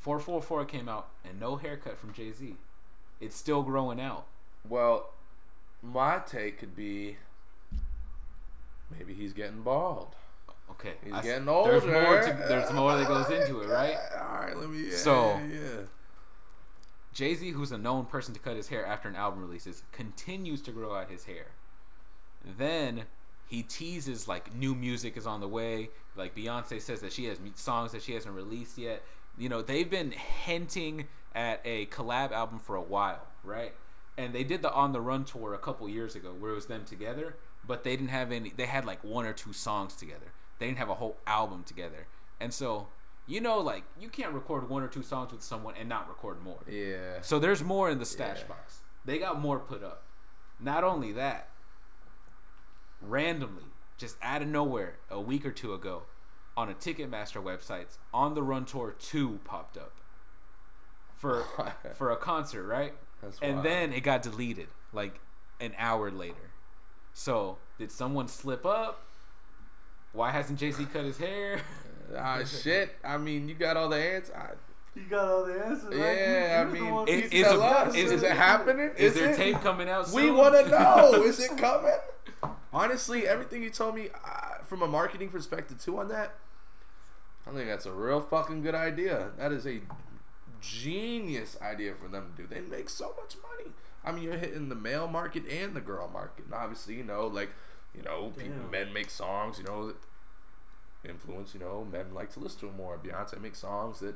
four 0.00 0.18
four 0.20 0.40
four 0.42 0.64
came 0.64 0.88
out 0.88 1.08
and 1.24 1.38
no 1.40 1.56
haircut 1.56 1.98
from 1.98 2.12
Jay 2.12 2.30
Z. 2.32 2.56
It's 3.20 3.36
still 3.36 3.62
growing 3.62 4.00
out. 4.00 4.26
Well, 4.68 5.10
my 5.82 6.18
take 6.26 6.58
could 6.58 6.74
be 6.74 7.16
maybe 8.98 9.14
he's 9.14 9.32
getting 9.32 9.62
bald. 9.62 10.14
Okay, 10.70 10.94
He's 11.04 11.12
I 11.12 11.22
getting 11.22 11.44
There's 11.44 11.82
older. 11.84 12.02
more. 12.02 12.20
To, 12.22 12.44
there's 12.48 12.72
more 12.72 12.96
that 12.96 13.06
goes 13.06 13.30
into 13.30 13.60
it, 13.60 13.68
right? 13.68 13.96
All 14.20 14.40
right, 14.40 14.56
let 14.56 14.68
me. 14.70 14.88
Yeah, 14.90 14.96
So- 14.96 15.40
yeah. 15.50 15.82
Jay 17.12 17.34
Z, 17.34 17.50
who's 17.50 17.70
a 17.70 17.78
known 17.78 18.06
person 18.06 18.34
to 18.34 18.40
cut 18.40 18.56
his 18.56 18.68
hair 18.68 18.84
after 18.84 19.08
an 19.08 19.14
album 19.14 19.40
releases, 19.40 19.84
continues 19.92 20.60
to 20.62 20.72
grow 20.72 20.94
out 20.96 21.08
his 21.10 21.24
hair. 21.26 21.46
Then 22.58 23.04
he 23.46 23.62
teases 23.62 24.26
like 24.26 24.52
new 24.54 24.74
music 24.74 25.16
is 25.16 25.26
on 25.26 25.40
the 25.40 25.46
way. 25.48 25.90
Like 26.16 26.34
Beyonce 26.34 26.80
says 26.80 27.00
that 27.02 27.12
she 27.12 27.26
has 27.26 27.38
songs 27.54 27.92
that 27.92 28.02
she 28.02 28.14
hasn't 28.14 28.34
released 28.34 28.78
yet. 28.78 29.02
You 29.38 29.48
know, 29.48 29.62
they've 29.62 29.88
been 29.88 30.10
hinting 30.10 31.06
at 31.36 31.60
a 31.64 31.86
collab 31.86 32.32
album 32.32 32.58
for 32.58 32.74
a 32.76 32.82
while, 32.82 33.26
right? 33.44 33.72
And 34.18 34.32
they 34.32 34.44
did 34.44 34.62
the 34.62 34.72
On 34.72 34.92
the 34.92 35.00
Run 35.00 35.24
tour 35.24 35.54
a 35.54 35.58
couple 35.58 35.88
years 35.88 36.14
ago 36.16 36.32
where 36.38 36.52
it 36.52 36.54
was 36.54 36.66
them 36.66 36.84
together, 36.84 37.36
but 37.66 37.84
they 37.84 37.96
didn't 37.96 38.10
have 38.10 38.30
any 38.32 38.50
they 38.56 38.66
had 38.66 38.84
like 38.84 39.02
one 39.04 39.24
or 39.26 39.32
two 39.32 39.52
songs 39.52 39.94
together. 39.94 40.32
They 40.58 40.66
didn't 40.66 40.78
have 40.78 40.90
a 40.90 40.94
whole 40.94 41.16
album 41.26 41.64
together. 41.64 42.06
And 42.40 42.52
so, 42.52 42.88
you 43.26 43.40
know 43.40 43.58
like 43.58 43.84
you 43.98 44.08
can't 44.08 44.32
record 44.32 44.68
one 44.68 44.82
or 44.82 44.88
two 44.88 45.02
songs 45.02 45.32
with 45.32 45.42
someone 45.42 45.74
and 45.78 45.88
not 45.88 46.08
record 46.08 46.42
more. 46.42 46.60
Yeah. 46.68 47.20
So 47.22 47.38
there's 47.38 47.62
more 47.62 47.90
in 47.90 47.98
the 47.98 48.04
stash 48.06 48.40
Yeah. 48.40 48.48
box. 48.48 48.80
They 49.04 49.18
got 49.18 49.40
more 49.40 49.58
put 49.58 49.82
up. 49.82 50.02
Not 50.60 50.84
only 50.84 51.12
that, 51.12 51.48
randomly, 53.00 53.64
just 53.98 54.16
out 54.22 54.42
of 54.42 54.48
nowhere, 54.48 54.96
a 55.10 55.20
week 55.20 55.44
or 55.44 55.50
two 55.50 55.74
ago, 55.74 56.02
on 56.56 56.68
a 56.70 56.74
Ticketmaster 56.74 57.42
websites, 57.42 57.98
On 58.12 58.34
the 58.34 58.42
Run 58.42 58.64
Tour 58.64 58.94
2 58.98 59.40
popped 59.44 59.76
up 59.76 59.92
for 61.16 61.44
for 61.94 62.10
a 62.10 62.16
concert, 62.16 62.64
right? 62.64 62.94
That's 63.22 63.38
and 63.42 63.54
wild. 63.56 63.66
then 63.66 63.92
it 63.92 64.00
got 64.02 64.22
deleted 64.22 64.68
like 64.92 65.20
an 65.60 65.74
hour 65.78 66.10
later. 66.10 66.50
So, 67.14 67.56
did 67.78 67.90
someone 67.90 68.28
slip 68.28 68.66
up? 68.66 69.04
Why 70.12 70.30
hasn't 70.30 70.58
Jay-Z 70.58 70.84
cut 70.92 71.04
his 71.04 71.16
hair? 71.18 71.60
Ah 72.14 72.44
shit. 72.44 72.96
I 73.02 73.16
mean, 73.16 73.48
you 73.48 73.54
got 73.54 73.78
all 73.78 73.88
the 73.88 73.96
answers. 73.96 74.34
I, 74.36 74.50
you 74.94 75.04
got 75.08 75.26
all 75.26 75.46
the 75.46 75.54
answers. 75.64 75.84
right? 75.84 76.16
yeah, 76.18 76.62
I 76.68 76.70
You- 76.70 76.74
you're 76.76 76.84
mean, 76.84 76.94
one- 76.94 77.08
is 77.08 77.30
tell 77.42 77.62
a- 77.62 77.64
us. 77.66 77.94
is 77.94 78.12
Is, 78.12 78.22
it- 78.22 78.26
it 78.26 78.32
happening? 78.36 78.90
Is, 78.98 79.14
there 79.14 79.30
it? 79.30 79.36
tape 79.36 79.56
coming 79.62 79.88
out 79.88 80.08
soon? 80.08 80.22
We 80.22 80.30
want 80.30 80.54
to 80.54 80.68
know. 80.70 81.14
Is 81.24 81.40
it 81.40 81.56
coming? 81.56 81.94
Honestly, 82.74 83.26
everything 83.26 83.62
you 83.62 83.70
told 83.70 83.94
me 83.94 84.10
uh, 84.22 84.62
from 84.64 84.82
a 84.82 84.86
marketing 84.86 85.30
perspective 85.30 85.80
too 85.82 85.98
on 85.98 86.08
that, 86.08 86.34
I 87.46 87.52
think 87.52 87.68
that's 87.68 87.86
a 87.86 87.92
real 87.92 88.20
fucking 88.20 88.60
good 88.62 88.74
idea. 88.74 89.30
That 89.38 89.50
is 89.50 89.66
a 89.66 89.80
genius 90.60 91.56
idea 91.62 91.94
for 91.94 92.08
them 92.08 92.32
to 92.36 92.42
do. 92.42 92.48
They 92.48 92.60
make 92.60 92.90
so 92.90 93.14
much 93.20 93.36
money. 93.42 93.72
I 94.04 94.12
mean, 94.12 94.24
you're 94.24 94.36
hitting 94.36 94.68
the 94.68 94.74
male 94.74 95.08
market 95.08 95.44
and 95.48 95.74
the 95.74 95.80
girl 95.80 96.08
market. 96.12 96.44
And 96.46 96.54
obviously, 96.54 96.94
you 96.94 97.04
know, 97.04 97.26
like, 97.26 97.50
you 97.94 98.02
know, 98.02 98.32
people, 98.36 98.62
men 98.70 98.92
make 98.92 99.08
songs, 99.10 99.58
you 99.58 99.64
know, 99.64 99.86
that 99.86 99.96
influence, 101.08 101.54
you 101.54 101.60
know, 101.60 101.86
men 101.90 102.12
like 102.12 102.32
to 102.34 102.40
listen 102.40 102.60
to 102.60 102.66
them 102.66 102.76
more. 102.76 102.98
Beyonce 103.02 103.40
makes 103.40 103.58
songs 103.58 104.00
that, 104.00 104.14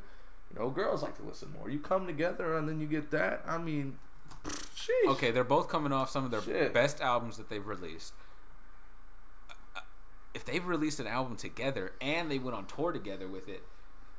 you 0.53 0.59
know, 0.59 0.71
girls 0.71 1.03
like 1.03 1.17
to 1.17 1.23
listen 1.23 1.51
more. 1.59 1.71
You 1.71 1.79
come 1.79 2.07
together 2.07 2.57
and 2.57 2.69
then 2.69 2.81
you 2.81 2.87
get 2.87 3.11
that. 3.13 3.43
I 3.47 3.59
mean, 3.59 3.99
sheesh. 4.47 5.09
Okay, 5.13 5.31
they're 5.31 5.45
both 5.45 5.69
coming 5.69 5.93
off 5.93 6.11
some 6.11 6.25
of 6.25 6.31
their 6.31 6.43
Shit. 6.43 6.75
best 6.75 7.01
albums 7.01 7.37
that 7.37 7.49
they've 7.49 7.67
released. 7.67 8.13
Uh, 9.77 9.81
If 10.35 10.45
they've 10.45 10.67
released 10.67 11.01
an 11.01 11.07
album 11.07 11.37
together 11.37 11.93
and 12.01 12.31
they 12.31 12.39
went 12.39 12.57
on 12.57 12.67
tour 12.67 12.93
together 12.93 13.27
with 13.29 13.49
it, 13.49 13.63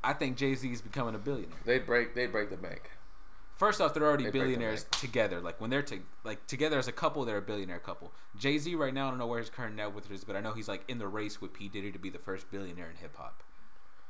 I 0.04 0.14
think 0.14 0.38
Jay 0.38 0.56
Z 0.56 0.72
is 0.72 0.82
becoming 0.82 1.14
a 1.16 1.20
billionaire. 1.20 1.60
They'd 1.66 1.86
break. 1.86 2.16
They'd 2.16 2.32
break 2.32 2.50
the 2.50 2.58
bank. 2.58 2.90
First 3.60 3.82
off, 3.82 3.94
they're 3.94 4.06
already 4.06 4.24
They 4.24 4.32
billionaires 4.32 4.86
together. 4.90 5.42
Like 5.42 5.60
when 5.60 5.70
they're 5.70 5.82
to, 5.84 6.00
like 6.24 6.48
together 6.48 6.80
as 6.80 6.88
a 6.88 6.94
couple, 6.94 7.26
they're 7.26 7.40
a 7.40 7.42
billionaire 7.42 7.80
couple. 7.80 8.14
Jay 8.38 8.58
Z 8.58 8.74
right 8.76 8.94
now, 8.94 9.08
I 9.08 9.10
don't 9.10 9.20
know 9.20 9.28
where 9.28 9.40
his 9.40 9.50
current 9.50 9.76
net 9.76 9.94
worth 9.94 10.10
is, 10.10 10.24
but 10.24 10.38
I 10.38 10.40
know 10.40 10.54
he's 10.54 10.70
like 10.70 10.86
in 10.88 10.98
the 10.98 11.10
race 11.10 11.42
with 11.42 11.52
P 11.52 11.68
Diddy 11.68 11.92
to 11.92 12.00
be 12.00 12.10
the 12.10 12.20
first 12.20 12.50
billionaire 12.50 12.90
in 12.90 12.96
hip 12.96 13.18
hop. 13.18 13.44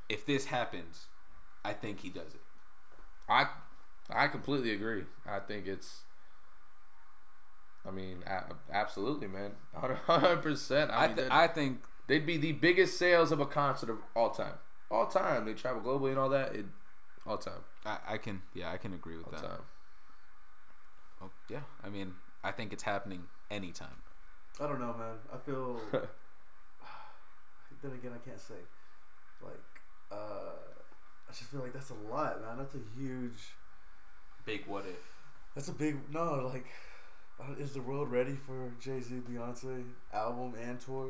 If 0.07 0.23
this 0.23 0.45
happens, 0.45 1.07
I 1.65 1.73
think 1.73 2.01
he 2.01 2.09
does 2.09 2.35
it. 2.35 2.41
I, 3.27 3.47
I 4.07 4.27
completely 4.27 4.71
agree. 4.71 5.05
I 5.27 5.39
think 5.39 5.65
it's. 5.65 6.01
I 7.87 7.89
mean, 7.89 8.23
absolutely, 8.71 9.27
man, 9.27 9.53
hundred 9.73 10.43
percent. 10.43 10.91
I 10.91 11.05
I 11.05 11.07
th- 11.07 11.27
I 11.31 11.47
think 11.47 11.81
they'd 12.05 12.25
be 12.25 12.37
the 12.37 12.51
biggest 12.51 12.99
sales 12.99 13.31
of 13.31 13.39
a 13.39 13.47
concert 13.47 13.89
of 13.89 13.97
all 14.15 14.29
time. 14.29 14.59
All 14.91 15.07
time. 15.07 15.45
They 15.45 15.53
travel 15.53 15.81
globally 15.81 16.09
and 16.09 16.19
all 16.19 16.29
that. 16.29 16.53
It, 16.55 16.65
all 17.29 17.37
time. 17.37 17.63
I, 17.85 17.97
I 18.07 18.17
can 18.17 18.41
yeah 18.53 18.71
I 18.71 18.77
can 18.77 18.93
agree 18.93 19.15
with 19.15 19.27
All 19.27 19.31
that. 19.33 19.41
time. 19.41 19.61
Oh, 21.21 21.29
yeah, 21.49 21.61
I 21.83 21.89
mean 21.89 22.15
I 22.43 22.51
think 22.51 22.73
it's 22.73 22.83
happening 22.83 23.23
anytime. 23.51 24.01
I 24.59 24.67
don't 24.67 24.79
know, 24.79 24.95
man. 24.97 25.15
I 25.33 25.37
feel. 25.37 25.79
then 27.81 27.91
again, 27.93 28.11
I 28.13 28.27
can't 28.27 28.39
say. 28.39 28.55
Like, 29.41 29.53
uh, 30.11 30.15
I 31.29 31.31
just 31.31 31.43
feel 31.45 31.61
like 31.61 31.73
that's 31.73 31.91
a 31.91 32.11
lot, 32.11 32.41
man. 32.41 32.57
That's 32.57 32.75
a 32.75 32.81
huge. 32.97 33.53
Big 34.45 34.65
what 34.67 34.85
if. 34.85 34.97
That's 35.55 35.69
a 35.69 35.73
big 35.73 35.97
no. 36.11 36.49
Like, 36.51 36.65
uh, 37.39 37.53
is 37.57 37.73
the 37.73 37.81
world 37.81 38.11
ready 38.11 38.35
for 38.35 38.71
Jay 38.81 38.99
Z, 38.99 39.21
Beyonce 39.29 39.83
album 40.13 40.55
and 40.59 40.79
tour? 40.79 41.07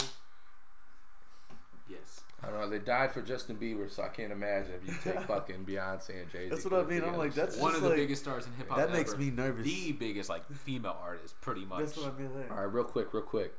Yes. 1.90 2.22
I 2.42 2.48
don't 2.50 2.60
know. 2.62 2.70
They 2.70 2.80
died 2.80 3.12
for 3.12 3.22
Justin 3.22 3.58
Bieber, 3.58 3.90
so 3.92 4.04
I 4.04 4.08
can't 4.08 4.32
imagine 4.32 4.74
if 4.82 4.88
you 4.88 5.12
take 5.12 5.22
fucking 5.28 5.66
Beyonce 5.66 6.22
and 6.22 6.32
Jay 6.32 6.46
Z. 6.46 6.50
That's 6.50 6.64
what 6.64 6.74
I 6.74 6.84
mean. 6.84 7.04
I'm 7.04 7.18
like, 7.18 7.34
that's 7.34 7.58
One 7.58 7.72
just 7.72 7.78
of 7.78 7.84
the 7.84 7.90
like, 7.90 7.98
biggest 7.98 8.22
stars 8.24 8.46
in 8.46 8.54
hip 8.54 8.70
hop. 8.70 8.78
That 8.78 8.92
makes 8.94 9.12
ever. 9.12 9.22
me 9.22 9.32
nervous. 9.32 9.66
the 9.66 9.92
biggest 9.94 10.30
like 10.30 10.50
female 10.52 10.96
artist, 11.02 11.36
pretty 11.42 11.66
much. 11.66 11.80
That's 11.80 11.98
what 11.98 12.14
I 12.14 12.18
mean. 12.18 12.30
There. 12.34 12.50
All 12.52 12.58
right, 12.64 12.74
real 12.74 12.86
quick, 12.86 13.14
real 13.14 13.24
quick. 13.24 13.54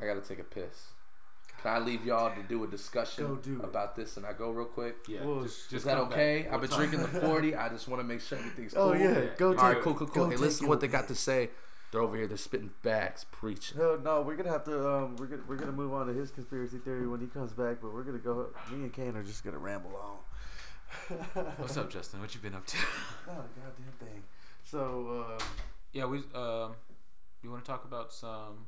I 0.00 0.06
gotta 0.06 0.20
take 0.20 0.38
a 0.38 0.44
piss. 0.44 0.88
Can 1.62 1.72
I 1.72 1.78
leave 1.78 2.04
y'all 2.04 2.34
to 2.34 2.42
do 2.42 2.64
a 2.64 2.66
discussion 2.66 3.38
do 3.42 3.60
about 3.62 3.96
this, 3.96 4.16
and 4.18 4.26
I 4.26 4.32
go 4.32 4.50
real 4.50 4.66
quick? 4.66 4.96
Yeah. 5.08 5.24
Well, 5.24 5.42
just, 5.42 5.56
is 5.56 5.62
just 5.62 5.72
Is 5.74 5.84
that 5.84 5.96
come 5.96 6.08
back. 6.10 6.18
okay? 6.18 6.48
I've 6.50 6.60
been 6.60 6.70
talk. 6.70 6.78
drinking 6.78 7.00
the 7.00 7.08
forty. 7.20 7.54
I 7.54 7.68
just 7.70 7.88
want 7.88 8.00
to 8.00 8.06
make 8.06 8.20
sure 8.20 8.38
everything's 8.38 8.74
oh, 8.74 8.76
cool. 8.76 8.90
Oh 8.90 8.94
yeah, 8.94 9.18
Yeah. 9.18 9.26
go 9.36 9.48
All 9.48 9.54
take 9.54 9.62
All 9.62 9.68
right, 9.70 9.78
it. 9.78 9.82
cool, 9.82 9.94
cool, 9.94 10.06
cool. 10.06 10.30
Hey, 10.30 10.36
listen 10.36 10.64
to 10.64 10.68
what 10.68 10.80
they 10.80 10.88
got 10.88 11.08
to 11.08 11.14
say. 11.14 11.50
They're 11.92 12.00
over 12.00 12.16
here. 12.16 12.26
They're 12.26 12.36
spitting 12.36 12.70
facts, 12.82 13.24
preaching. 13.30 13.78
No, 13.78 13.96
no, 13.96 14.20
we're 14.22 14.36
gonna 14.36 14.50
have 14.50 14.64
to. 14.64 14.88
Um, 14.88 15.16
we're 15.16 15.26
gonna 15.26 15.42
we're 15.48 15.56
gonna 15.56 15.72
move 15.72 15.92
on 15.92 16.06
to 16.08 16.12
his 16.12 16.30
conspiracy 16.30 16.78
theory 16.78 17.06
when 17.06 17.20
he 17.20 17.26
comes 17.26 17.52
back. 17.52 17.78
But 17.80 17.92
we're 17.94 18.02
gonna 18.02 18.18
go. 18.18 18.48
Me 18.70 18.76
and 18.84 18.92
Kane 18.92 19.16
are 19.16 19.22
just 19.22 19.44
gonna 19.44 19.58
ramble 19.58 19.92
on. 19.96 20.16
What's 21.58 21.76
up, 21.76 21.90
Justin? 21.90 22.20
What 22.20 22.34
you 22.34 22.40
been 22.40 22.54
up 22.54 22.66
to? 22.66 22.76
Oh, 23.28 23.32
goddamn 23.56 23.92
thing. 23.98 24.22
So, 24.64 25.26
um, 25.38 25.46
yeah, 25.92 26.06
we 26.06 26.18
um, 26.34 26.74
you 27.42 27.50
want 27.50 27.64
to 27.64 27.70
talk 27.70 27.84
about 27.84 28.12
some 28.12 28.66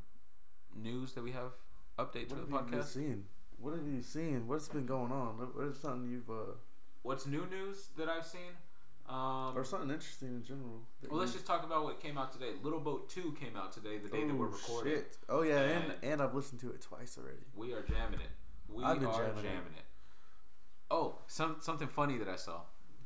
news 0.77 1.13
that 1.15 1.23
we 1.25 1.33
have 1.33 1.53
update 1.99 2.29
to 2.29 2.35
the 2.37 2.43
podcast? 2.43 2.51
what 2.51 2.61
have 2.61 2.67
you 2.67 2.71
been 2.71 2.81
podcast? 2.81 2.85
seeing? 2.87 3.25
What 3.61 3.75
have 3.75 3.87
you 3.89 4.03
seen? 4.03 4.47
What's 4.47 4.69
been 4.69 4.87
going 4.87 5.11
on? 5.11 5.39
What- 5.39 5.57
What 5.57 5.65
is 5.67 5.79
something 5.81 6.09
you've 6.11 6.31
uh, 6.31 6.53
What's 7.03 7.27
new 7.27 7.47
news 7.47 7.89
that 7.97 8.09
I've 8.09 8.27
seen? 8.27 8.53
Um, 9.09 9.57
or 9.57 9.65
something 9.65 9.91
interesting 9.91 10.29
in 10.29 10.45
general? 10.45 10.83
well, 11.09 11.21
let's 11.21 11.33
just 11.33 11.47
talk 11.47 11.65
about 11.65 11.85
what 11.85 11.99
came 12.01 12.19
out 12.19 12.31
today. 12.33 12.51
Lil 12.63 12.79
Boat 12.81 13.09
Two 13.09 13.35
came 13.41 13.57
out 13.57 13.73
today, 13.73 13.97
the 13.99 14.09
day 14.09 14.25
that 14.27 14.35
we're 14.35 14.47
Oh, 14.47 14.51
recording. 14.51 14.93
Shit. 14.97 15.17
Oh 15.31 15.41
yeah, 15.43 15.61
and 15.63 15.93
And- 15.93 16.05
and 16.05 16.23
I've 16.23 16.35
listened 16.35 16.61
to 16.61 16.71
it 16.71 16.83
twice 16.83 17.17
already. 17.17 17.47
We 17.55 17.73
are 17.73 17.81
jamming 17.83 18.21
it. 18.21 18.31
We 18.69 18.85
are 18.85 18.95
jamming 18.97 19.09
jamming, 19.43 19.73
it. 19.75 19.79
it. 19.79 19.85
Oh, 20.91 21.19
some 21.27 21.57
something 21.61 21.89
funny 21.89 22.19
that 22.19 22.29
I 22.29 22.37
saw. 22.37 22.61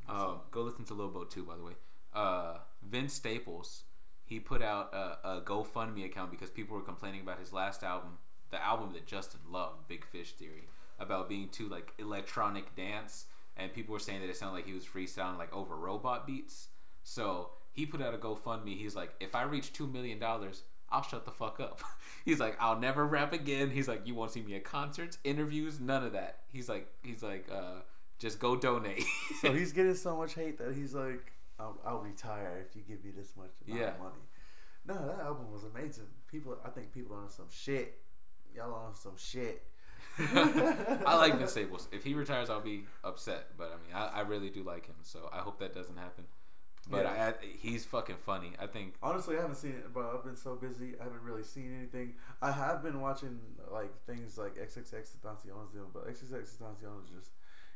Um, 0.07 0.41
go 0.51 0.63
listen 0.63 0.83
to 0.85 0.93
Lil 0.93 1.09
Boat 1.09 1.31
Two, 1.31 1.43
by 1.43 1.55
the 1.55 1.63
way. 1.63 1.73
Uh, 2.13 2.57
Vince 2.81 3.13
Staples, 3.13 3.83
he 4.25 4.39
put 4.39 4.61
out 4.61 4.93
a, 4.93 5.37
a 5.37 5.41
GoFundMe 5.41 6.05
account 6.05 6.31
because 6.31 6.49
people 6.49 6.75
were 6.75 6.83
complaining 6.83 7.21
about 7.21 7.39
his 7.39 7.53
last 7.53 7.81
album, 7.81 8.17
the 8.51 8.61
album 8.61 8.91
that 8.93 9.05
Justin 9.05 9.39
loved, 9.49 9.87
Big 9.87 10.05
Fish 10.05 10.33
Theory, 10.33 10.67
about 10.99 11.29
being 11.29 11.47
too 11.49 11.69
like 11.69 11.93
electronic 11.97 12.75
dance, 12.75 13.25
and 13.57 13.73
people 13.73 13.93
were 13.93 13.99
saying 13.99 14.21
that 14.21 14.29
it 14.29 14.37
sounded 14.37 14.55
like 14.55 14.65
he 14.67 14.73
was 14.73 14.83
freestyling 14.85 15.37
like 15.37 15.53
over 15.53 15.75
robot 15.75 16.25
beats. 16.27 16.69
So 17.03 17.51
he 17.71 17.85
put 17.85 18.01
out 18.01 18.13
a 18.13 18.17
GoFundMe. 18.17 18.77
He's 18.77 18.95
like, 18.95 19.13
if 19.19 19.35
I 19.35 19.43
reach 19.43 19.73
two 19.73 19.87
million 19.87 20.19
dollars, 20.19 20.63
I'll 20.89 21.01
shut 21.03 21.25
the 21.25 21.31
fuck 21.31 21.59
up. 21.59 21.81
He's 22.25 22.39
like, 22.39 22.55
I'll 22.59 22.79
never 22.79 23.05
rap 23.05 23.33
again. 23.33 23.71
He's 23.71 23.87
like, 23.87 24.05
you 24.05 24.13
won't 24.13 24.29
see 24.31 24.41
me 24.41 24.55
at 24.55 24.63
concerts, 24.63 25.17
interviews, 25.23 25.79
none 25.79 26.03
of 26.03 26.13
that. 26.13 26.41
He's 26.49 26.69
like, 26.69 26.87
he's 27.01 27.23
like, 27.23 27.47
uh, 27.51 27.79
just 28.19 28.39
go 28.39 28.55
donate. 28.55 29.03
So 29.41 29.51
he's 29.53 29.73
getting 29.73 29.95
so 29.95 30.15
much 30.15 30.35
hate 30.35 30.57
that 30.59 30.75
he's 30.75 30.93
like, 30.93 31.31
I'll, 31.59 31.79
I'll 31.85 31.99
retire 31.99 32.63
if 32.69 32.75
you 32.75 32.83
give 32.87 33.03
me 33.03 33.11
this 33.11 33.33
much 33.35 33.49
amount 33.67 33.81
Yeah. 33.81 33.87
of 33.95 33.99
money. 33.99 34.21
No, 34.85 35.07
that 35.07 35.25
album 35.25 35.51
was 35.51 35.63
amazing. 35.63 36.05
People, 36.29 36.57
I 36.63 36.69
think 36.69 36.93
people 36.93 37.15
are 37.15 37.23
on 37.23 37.29
some 37.29 37.47
shit. 37.51 37.97
Y'all 38.55 38.73
on 38.73 38.93
some 38.95 39.17
shit. 39.17 39.63
I 40.19 41.15
like 41.15 41.37
Vince 41.37 41.51
Staples. 41.57 41.87
If 41.91 42.03
he 42.03 42.13
retires, 42.13 42.49
I'll 42.49 42.61
be 42.61 42.83
upset. 43.03 43.47
But 43.57 43.71
I 43.73 43.75
mean, 43.85 43.95
I, 43.95 44.19
I 44.19 44.21
really 44.21 44.49
do 44.49 44.63
like 44.63 44.85
him, 44.85 44.95
so 45.01 45.29
I 45.33 45.37
hope 45.39 45.59
that 45.59 45.73
doesn't 45.73 45.97
happen. 45.97 46.25
But 46.89 47.03
Yeah. 47.03 47.11
I, 47.11 47.27
I, 47.29 47.33
he's 47.59 47.85
fucking 47.85 48.17
funny. 48.17 48.51
I 48.59 48.67
think. 48.67 48.93
Honestly, 49.01 49.37
I 49.37 49.41
haven't 49.41 49.55
seen 49.55 49.71
it, 49.71 49.91
bro. 49.93 50.15
I've 50.17 50.23
been 50.25 50.35
so 50.35 50.55
busy. 50.55 50.93
I 50.99 51.03
haven't 51.03 51.23
really 51.23 51.43
seen 51.43 51.73
anything. 51.77 52.13
I 52.41 52.51
have 52.51 52.83
been 52.83 52.99
watching 53.01 53.39
like 53.71 53.91
things 54.05 54.37
like 54.37 54.55
XXX 54.55 54.91
Tentacion's 55.23 55.71
doing, 55.73 55.87
but 55.93 56.07
XXXTentacion 56.07 57.03
is 57.03 57.09
just 57.15 57.31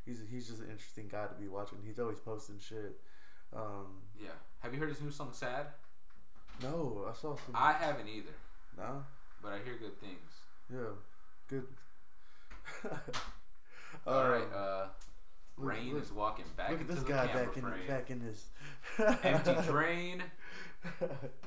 he's 0.05 0.21
he's 0.29 0.47
just 0.47 0.59
an 0.61 0.69
interesting 0.69 1.07
guy 1.07 1.25
to 1.25 1.33
be 1.35 1.47
watching. 1.47 1.79
He's 1.85 1.99
always 1.99 2.19
posting 2.19 2.59
shit. 2.59 2.99
Um, 3.55 4.01
Yeah. 4.21 4.29
Have 4.59 4.73
you 4.73 4.79
heard 4.79 4.89
his 4.89 5.01
new 5.01 5.09
song 5.11 5.29
"Sad"? 5.31 5.67
no, 6.61 7.05
I 7.09 7.13
saw 7.13 7.35
some. 7.35 7.55
I 7.55 7.73
haven't 7.73 8.07
either, 8.09 8.33
no, 8.77 9.03
but 9.41 9.53
I 9.53 9.59
hear 9.63 9.75
good 9.79 9.99
things. 10.01 10.31
yeah, 10.73 10.89
good. 11.47 11.65
All 14.07 14.29
right. 14.29 14.43
Um, 14.43 14.49
Uh, 14.55 14.87
Rain 15.57 15.93
look- 15.95 16.03
is 16.03 16.11
walking 16.11 16.45
back 16.55 16.69
Look 16.69 16.81
at 16.81 16.81
into 16.83 16.93
this 16.93 17.03
the 17.03 17.09
guy 17.09 17.27
camera 17.27 17.45
back 17.47 17.57
in 17.57 17.61
frame. 17.63 17.87
back 17.87 18.11
in 18.11 18.19
his 18.21 18.45
Empty 19.23 19.55
drain 19.71 20.23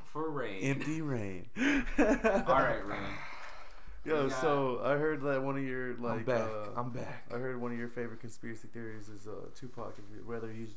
for 0.05 0.29
rain. 0.31 0.63
Empty 0.65 1.01
rain. 1.01 1.49
All 1.59 1.65
right, 2.59 2.85
Rain. 2.87 2.99
Yo, 4.05 4.25
We 4.25 4.31
got- 4.31 4.41
so 4.41 4.81
I 4.83 4.97
heard 4.97 5.23
that 5.23 5.43
one 5.43 5.57
of 5.57 5.63
your 5.63 5.95
like 5.99 6.19
I'm 6.21 6.25
back. 6.25 6.41
uh, 6.41 6.67
I'm 6.77 6.91
back. 6.91 7.25
I 7.33 7.37
heard 7.39 7.61
one 7.61 7.71
of 7.71 7.79
your 7.79 7.89
favorite 7.89 8.19
conspiracy 8.21 8.67
theories 8.73 9.09
is 9.09 9.29
uh, 9.29 9.47
Tupac, 9.55 9.95
whether 10.27 10.51
he's 10.51 10.75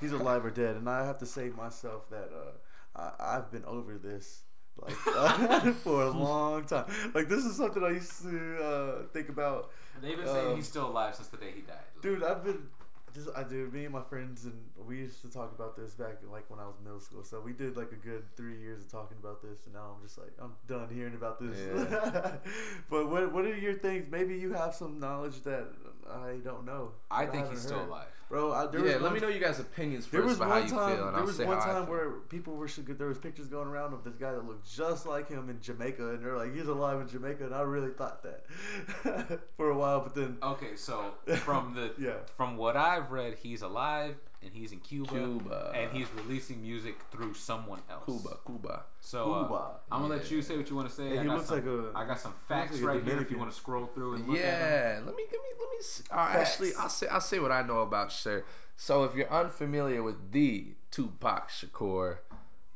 he's 0.00 0.12
alive 0.12 0.44
or 0.44 0.50
dead. 0.50 0.76
And 0.76 0.88
I 0.88 1.04
have 1.06 1.18
to 1.18 1.26
say 1.26 1.48
myself 1.48 2.08
that 2.10 2.30
uh, 2.32 3.00
I, 3.20 3.36
I've 3.36 3.50
been 3.50 3.64
over 3.64 3.98
this 3.98 4.42
like 4.82 4.96
uh, 5.06 5.72
for 5.84 6.02
a 6.02 6.10
long 6.10 6.64
time. 6.64 6.86
Like 7.14 7.28
this 7.28 7.44
is 7.44 7.56
something 7.56 7.82
I 7.82 7.90
used 7.90 8.22
to 8.22 8.64
uh, 8.64 9.02
think 9.12 9.28
about. 9.28 9.70
They've 10.02 10.16
been 10.16 10.26
saying 10.26 10.48
Um, 10.48 10.56
he's 10.56 10.68
still 10.68 10.86
alive 10.86 11.14
since 11.14 11.28
the 11.28 11.38
day 11.38 11.52
he 11.54 11.62
died. 11.62 11.76
Dude, 12.02 12.22
I've 12.22 12.44
been. 12.44 12.68
Just, 13.14 13.30
I 13.34 13.44
do. 13.44 13.70
Me 13.72 13.84
and 13.84 13.94
my 13.94 14.02
friends 14.02 14.44
and 14.44 14.52
we 14.86 14.98
used 14.98 15.22
to 15.22 15.28
talk 15.30 15.52
about 15.54 15.74
this 15.76 15.94
back 15.94 16.18
in, 16.22 16.30
like 16.30 16.48
when 16.50 16.60
I 16.60 16.66
was 16.66 16.76
middle 16.84 17.00
school. 17.00 17.24
So 17.24 17.40
we 17.40 17.52
did 17.52 17.76
like 17.76 17.90
a 17.92 17.96
good 17.96 18.24
three 18.36 18.58
years 18.58 18.82
of 18.82 18.92
talking 18.92 19.16
about 19.18 19.42
this, 19.42 19.64
and 19.64 19.74
now 19.74 19.96
I'm 19.96 20.02
just 20.02 20.18
like 20.18 20.32
I'm 20.40 20.52
done 20.68 20.88
hearing 20.92 21.14
about 21.14 21.40
this. 21.40 21.58
Yeah. 21.58 22.32
but 22.90 23.08
what 23.08 23.32
what 23.32 23.44
are 23.46 23.56
your 23.56 23.74
things? 23.74 24.06
Maybe 24.10 24.36
you 24.36 24.52
have 24.52 24.74
some 24.74 25.00
knowledge 25.00 25.42
that 25.44 25.66
I 26.10 26.38
don't 26.44 26.64
know. 26.64 26.92
I 27.10 27.24
that 27.24 27.32
think 27.32 27.50
he's 27.50 27.60
still 27.60 27.78
heard. 27.78 27.88
alive. 27.88 28.06
bro. 28.28 28.52
I, 28.52 28.66
there 28.66 28.86
yeah, 28.86 28.96
let 28.96 29.12
me 29.12 29.20
know 29.20 29.28
you 29.28 29.40
guys' 29.40 29.58
opinions 29.60 30.04
first 30.06 30.12
There 30.12 30.22
was 30.22 30.36
about 30.36 30.48
one 30.48 30.58
how 30.62 30.64
you 30.66 30.70
time. 30.72 30.96
feel, 30.96 31.06
and 31.06 31.14
there 31.14 31.20
I'll 31.20 31.26
was 31.26 31.36
say 31.36 31.44
one 31.44 31.58
time 31.58 31.86
where 31.88 32.10
people 32.28 32.54
were. 32.54 32.68
There 32.68 33.08
was 33.08 33.18
pictures 33.18 33.46
going 33.48 33.68
around 33.68 33.92
of 33.94 34.04
this 34.04 34.14
guy 34.16 34.32
that 34.32 34.44
looked 34.46 34.68
just 34.70 35.06
like 35.06 35.28
him 35.28 35.48
in 35.50 35.60
Jamaica, 35.60 36.08
and 36.10 36.24
they're 36.24 36.36
like, 36.36 36.54
he's 36.54 36.68
alive 36.68 37.00
in 37.00 37.08
Jamaica, 37.08 37.44
and 37.46 37.54
I 37.54 37.62
really 37.62 37.90
thought 37.92 38.22
that 38.24 39.40
for 39.56 39.70
a 39.70 39.76
while. 39.76 40.00
But 40.00 40.14
then, 40.14 40.38
Okay, 40.42 40.76
so 40.76 41.12
from 41.36 41.74
the 41.74 41.92
yeah, 41.98 42.16
from 42.36 42.56
what 42.56 42.76
I've 42.76 43.10
read, 43.10 43.34
he's 43.42 43.62
alive 43.62 44.16
and 44.46 44.54
he's 44.54 44.70
in 44.72 44.78
Cuba, 44.80 45.10
Cuba. 45.10 45.72
and 45.74 45.90
he's 45.92 46.06
releasing 46.14 46.62
music 46.62 46.94
through 47.10 47.34
someone 47.34 47.80
else. 47.90 48.04
Cuba, 48.06 48.38
Cuba. 48.46 48.84
So 49.00 49.32
uh, 49.32 49.42
Cuba. 49.42 49.70
I'm 49.90 50.02
gonna 50.02 50.14
let 50.14 50.30
you 50.30 50.40
say 50.40 50.56
what 50.56 50.70
you 50.70 50.76
want 50.76 50.88
to 50.88 50.94
say. 50.94 51.12
Yeah, 51.14 51.20
I 51.20 51.22
he 51.22 51.28
got 51.28 51.36
looks 51.36 51.48
some, 51.48 51.56
like 51.58 51.66
a- 51.66 51.98
I 51.98 52.06
got 52.06 52.20
some 52.20 52.34
facts 52.48 52.80
like 52.80 52.84
right 52.94 53.04
here 53.04 53.20
if 53.20 53.30
you 53.30 53.38
want 53.38 53.50
to 53.50 53.56
scroll 53.56 53.86
through 53.86 54.14
and 54.14 54.28
look 54.28 54.38
at 54.38 54.42
them. 54.42 55.00
Yeah, 55.02 55.06
let 55.06 55.16
me 55.16 55.24
give 55.30 55.40
me 55.42 55.48
let 55.58 55.70
me. 55.72 55.78
s- 55.80 56.02
Uh, 56.10 56.14
actually, 56.40 56.70
I'll 56.78 56.88
say 56.88 57.08
I'll 57.08 57.20
say 57.20 57.38
what 57.40 57.50
I 57.52 57.62
know 57.62 57.80
about 57.80 58.12
sir. 58.12 58.44
So 58.76 59.04
if 59.04 59.14
you're 59.14 59.30
unfamiliar 59.32 60.02
with 60.02 60.32
the 60.32 60.74
Tupac 60.90 61.50
Shakur 61.50 62.18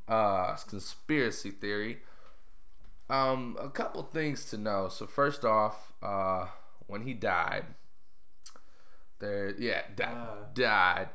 uh, 0.08 0.56
conspiracy 0.68 1.50
theory, 1.50 2.00
um, 3.08 3.56
a 3.60 3.68
couple 3.70 4.02
things 4.02 4.44
to 4.46 4.56
know. 4.58 4.88
So 4.88 5.06
first 5.06 5.44
off, 5.44 5.92
uh, 6.02 6.46
when 6.86 7.02
he 7.02 7.14
died, 7.14 7.66
there 9.18 9.54
yeah 9.58 9.82
di- 9.94 10.04
Ah. 10.04 10.36
died. 10.54 11.08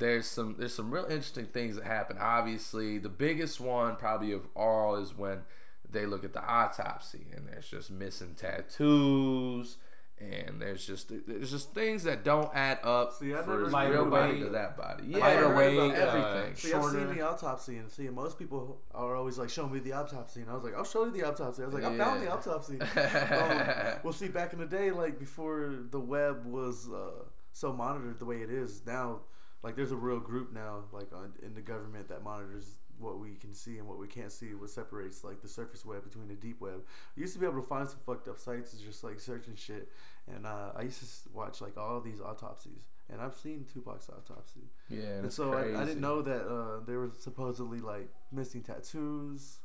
There's 0.00 0.26
some 0.26 0.56
there's 0.58 0.74
some 0.74 0.90
real 0.90 1.04
interesting 1.04 1.46
things 1.46 1.76
that 1.76 1.84
happen. 1.84 2.16
Obviously, 2.18 2.98
the 2.98 3.08
biggest 3.08 3.60
one 3.60 3.94
probably 3.96 4.32
of 4.32 4.46
all 4.56 4.96
is 4.96 5.16
when 5.16 5.42
they 5.88 6.06
look 6.06 6.24
at 6.24 6.32
the 6.32 6.42
autopsy 6.44 7.26
and 7.34 7.46
there's 7.48 7.68
just 7.68 7.90
missing 7.90 8.34
tattoos 8.36 9.76
and 10.20 10.60
there's 10.60 10.86
just 10.86 11.10
there's 11.26 11.50
just 11.50 11.72
things 11.74 12.02
that 12.04 12.22
don't 12.24 12.54
add 12.54 12.78
up 12.84 13.12
See, 13.14 13.34
I 13.34 13.42
for 13.42 13.50
never- 13.52 13.64
his 13.64 13.72
Lighter 13.72 13.92
real 13.92 14.06
body 14.10 14.32
weight- 14.34 14.42
to 14.44 14.48
that 14.50 14.76
body. 14.76 15.04
Yeah, 15.06 15.18
lighter 15.18 15.46
I 15.46 15.48
heard 15.48 15.56
weight, 15.56 15.76
about 15.94 15.96
uh, 15.96 16.18
everything. 16.18 16.56
See, 16.56 16.72
I've 16.74 16.84
seen 16.90 17.14
the 17.14 17.20
autopsy, 17.22 17.76
and 17.78 17.90
see, 17.90 18.08
most 18.10 18.38
people 18.38 18.82
are 18.94 19.14
always 19.16 19.38
like, 19.38 19.48
"Show 19.48 19.66
me 19.68 19.78
the 19.80 19.92
autopsy," 19.92 20.42
and 20.42 20.50
I 20.50 20.54
was 20.54 20.62
like, 20.62 20.74
"I'll 20.76 20.84
show 20.84 21.06
you 21.06 21.10
the 21.10 21.24
autopsy." 21.24 21.62
I 21.62 21.66
was 21.66 21.74
like, 21.74 21.84
"I 21.84 21.96
found 21.96 22.22
the 22.22 22.30
autopsy." 22.30 22.78
um, 22.80 23.98
well, 24.04 24.12
see, 24.12 24.28
back 24.28 24.52
in 24.52 24.58
the 24.58 24.66
day, 24.66 24.90
like 24.90 25.18
before 25.18 25.74
the 25.90 26.00
web 26.00 26.44
was 26.44 26.88
uh, 26.90 27.24
so 27.52 27.72
monitored 27.72 28.18
the 28.18 28.26
way 28.26 28.42
it 28.42 28.50
is 28.50 28.82
now, 28.86 29.20
like 29.62 29.76
there's 29.76 29.92
a 29.92 29.96
real 29.96 30.20
group 30.20 30.52
now, 30.52 30.84
like 30.92 31.12
on, 31.12 31.32
in 31.42 31.54
the 31.54 31.60
government 31.60 32.08
that 32.08 32.22
monitors 32.24 32.76
what 32.98 33.18
we 33.18 33.34
can 33.34 33.54
see 33.54 33.78
and 33.78 33.88
what 33.88 33.98
we 33.98 34.06
can't 34.06 34.30
see, 34.30 34.54
what 34.54 34.68
separates 34.70 35.24
like 35.24 35.40
the 35.40 35.48
surface 35.48 35.84
web 35.84 36.04
between 36.04 36.28
the 36.28 36.34
deep 36.34 36.60
web. 36.60 36.82
You 37.16 37.22
used 37.22 37.32
to 37.34 37.40
be 37.40 37.46
able 37.46 37.60
to 37.60 37.66
find 37.66 37.88
some 37.88 37.98
fucked 38.04 38.28
up 38.28 38.38
sites, 38.38 38.72
just 38.74 39.02
like 39.02 39.18
searching 39.20 39.56
shit, 39.56 39.90
and 40.32 40.46
uh, 40.46 40.72
I 40.76 40.82
used 40.82 41.00
to 41.00 41.06
watch 41.32 41.60
like 41.60 41.76
all 41.76 42.00
these 42.00 42.20
autopsies, 42.20 42.82
and 43.10 43.20
I've 43.20 43.34
seen 43.34 43.66
Tupac's 43.72 44.08
autopsy. 44.08 44.60
yeah, 44.88 45.16
And 45.16 45.26
it's 45.26 45.34
so 45.34 45.54
I, 45.54 45.80
I 45.80 45.84
didn't 45.84 46.00
know 46.00 46.22
that 46.22 46.46
uh, 46.46 46.80
there 46.86 47.00
was 47.00 47.12
supposedly 47.18 47.80
like 47.80 48.08
missing 48.32 48.62
tattoos 48.62 49.58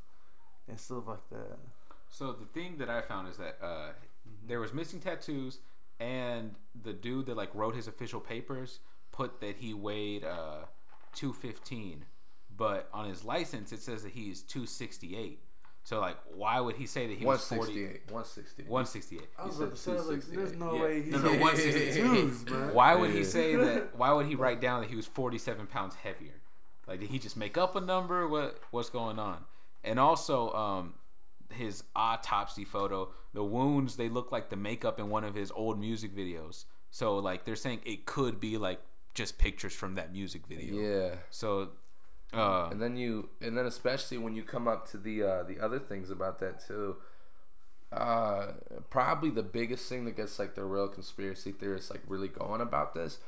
and 0.68 0.78
stuff 0.80 1.06
like 1.06 1.28
that. 1.30 1.58
So 2.08 2.32
the 2.32 2.46
thing 2.46 2.78
that 2.78 2.88
I 2.88 3.02
found 3.02 3.28
is 3.28 3.36
that 3.36 3.58
uh, 3.62 3.88
there 4.46 4.60
was 4.60 4.72
missing 4.72 5.00
tattoos, 5.00 5.58
and 6.00 6.54
the 6.82 6.92
dude 6.92 7.26
that 7.26 7.36
like 7.36 7.54
wrote 7.54 7.74
his 7.74 7.86
official 7.88 8.20
papers 8.20 8.80
put 9.16 9.40
that 9.40 9.56
he 9.56 9.72
weighed 9.74 10.24
uh, 10.24 10.64
two 11.14 11.32
fifteen, 11.32 12.04
but 12.56 12.88
on 12.92 13.08
his 13.08 13.24
license 13.24 13.72
it 13.72 13.80
says 13.80 14.02
that 14.02 14.12
he's 14.12 14.42
two 14.42 14.66
sixty 14.66 15.16
eight. 15.16 15.40
So 15.84 16.00
like, 16.00 16.16
why 16.34 16.58
would 16.60 16.76
he 16.76 16.86
say 16.86 17.06
that 17.06 17.16
he 17.16 17.24
was 17.24 17.46
forty? 17.46 17.84
168. 18.10 18.10
168. 18.10 18.68
One 18.68 18.86
sixty 18.86 19.16
eight. 19.16 19.28
I 19.38 19.46
was 19.46 19.58
about 19.60 19.70
to 19.70 19.76
say, 19.76 19.92
like, 20.00 20.22
there's 20.22 20.52
no 20.54 20.74
Yeah. 20.74 20.82
way 20.82 21.02
he's 21.02 21.12
No, 21.12 21.18
no, 21.20 21.32
no, 21.32 21.46
162s, 21.46 22.50
man. 22.50 22.74
Why 22.74 22.94
would 22.96 23.10
he 23.12 23.22
say 23.24 23.54
that? 23.56 23.96
Why 23.96 24.12
would 24.12 24.26
he 24.26 24.34
write 24.34 24.60
down 24.60 24.80
that 24.80 24.90
he 24.90 24.96
was 24.96 25.06
47 25.06 25.66
pounds 25.68 25.94
heavier? 25.94 26.34
Like, 26.88 27.00
did 27.00 27.10
he 27.10 27.18
just 27.18 27.36
make 27.36 27.56
up 27.56 27.76
a 27.76 27.80
number? 27.80 28.26
What 28.28 28.58
What's 28.72 28.90
going 28.90 29.18
on? 29.20 29.44
And 29.84 30.00
also, 30.00 30.52
um, 30.54 30.94
his 31.52 31.84
autopsy 31.94 32.64
photo, 32.64 33.10
the 33.32 33.44
wounds 33.44 33.94
they 33.96 34.08
look 34.08 34.32
like 34.32 34.50
the 34.50 34.56
makeup 34.56 34.98
in 34.98 35.08
one 35.08 35.22
of 35.22 35.36
his 35.36 35.52
old 35.52 35.78
music 35.78 36.16
videos. 36.16 36.64
So, 36.90 37.18
like, 37.18 37.44
they're 37.44 37.54
saying 37.54 37.80
it 37.84 38.06
could 38.06 38.40
be 38.40 38.58
like 38.58 38.80
just 39.16 39.38
pictures 39.38 39.72
from 39.72 39.94
that 39.96 40.12
music 40.12 40.46
video. 40.46 40.74
Yeah. 40.76 41.14
So, 41.30 41.70
uh, 42.32 42.68
and 42.70 42.80
then 42.80 42.96
you 42.96 43.30
and 43.40 43.56
then 43.56 43.66
especially 43.66 44.18
when 44.18 44.36
you 44.36 44.42
come 44.42 44.68
up 44.68 44.88
to 44.90 44.98
the 44.98 45.22
uh 45.22 45.42
the 45.42 45.58
other 45.58 45.78
things 45.78 46.10
about 46.10 46.38
that 46.40 46.60
too 46.64 46.96
uh 47.92 48.48
probably 48.90 49.30
the 49.30 49.44
biggest 49.44 49.88
thing 49.88 50.04
that 50.04 50.16
gets 50.16 50.38
like 50.38 50.56
the 50.56 50.64
real 50.64 50.88
conspiracy 50.88 51.52
theorists 51.52 51.88
like 51.88 52.02
really 52.08 52.26
going 52.26 52.60
about 52.60 52.94
this 52.94 53.18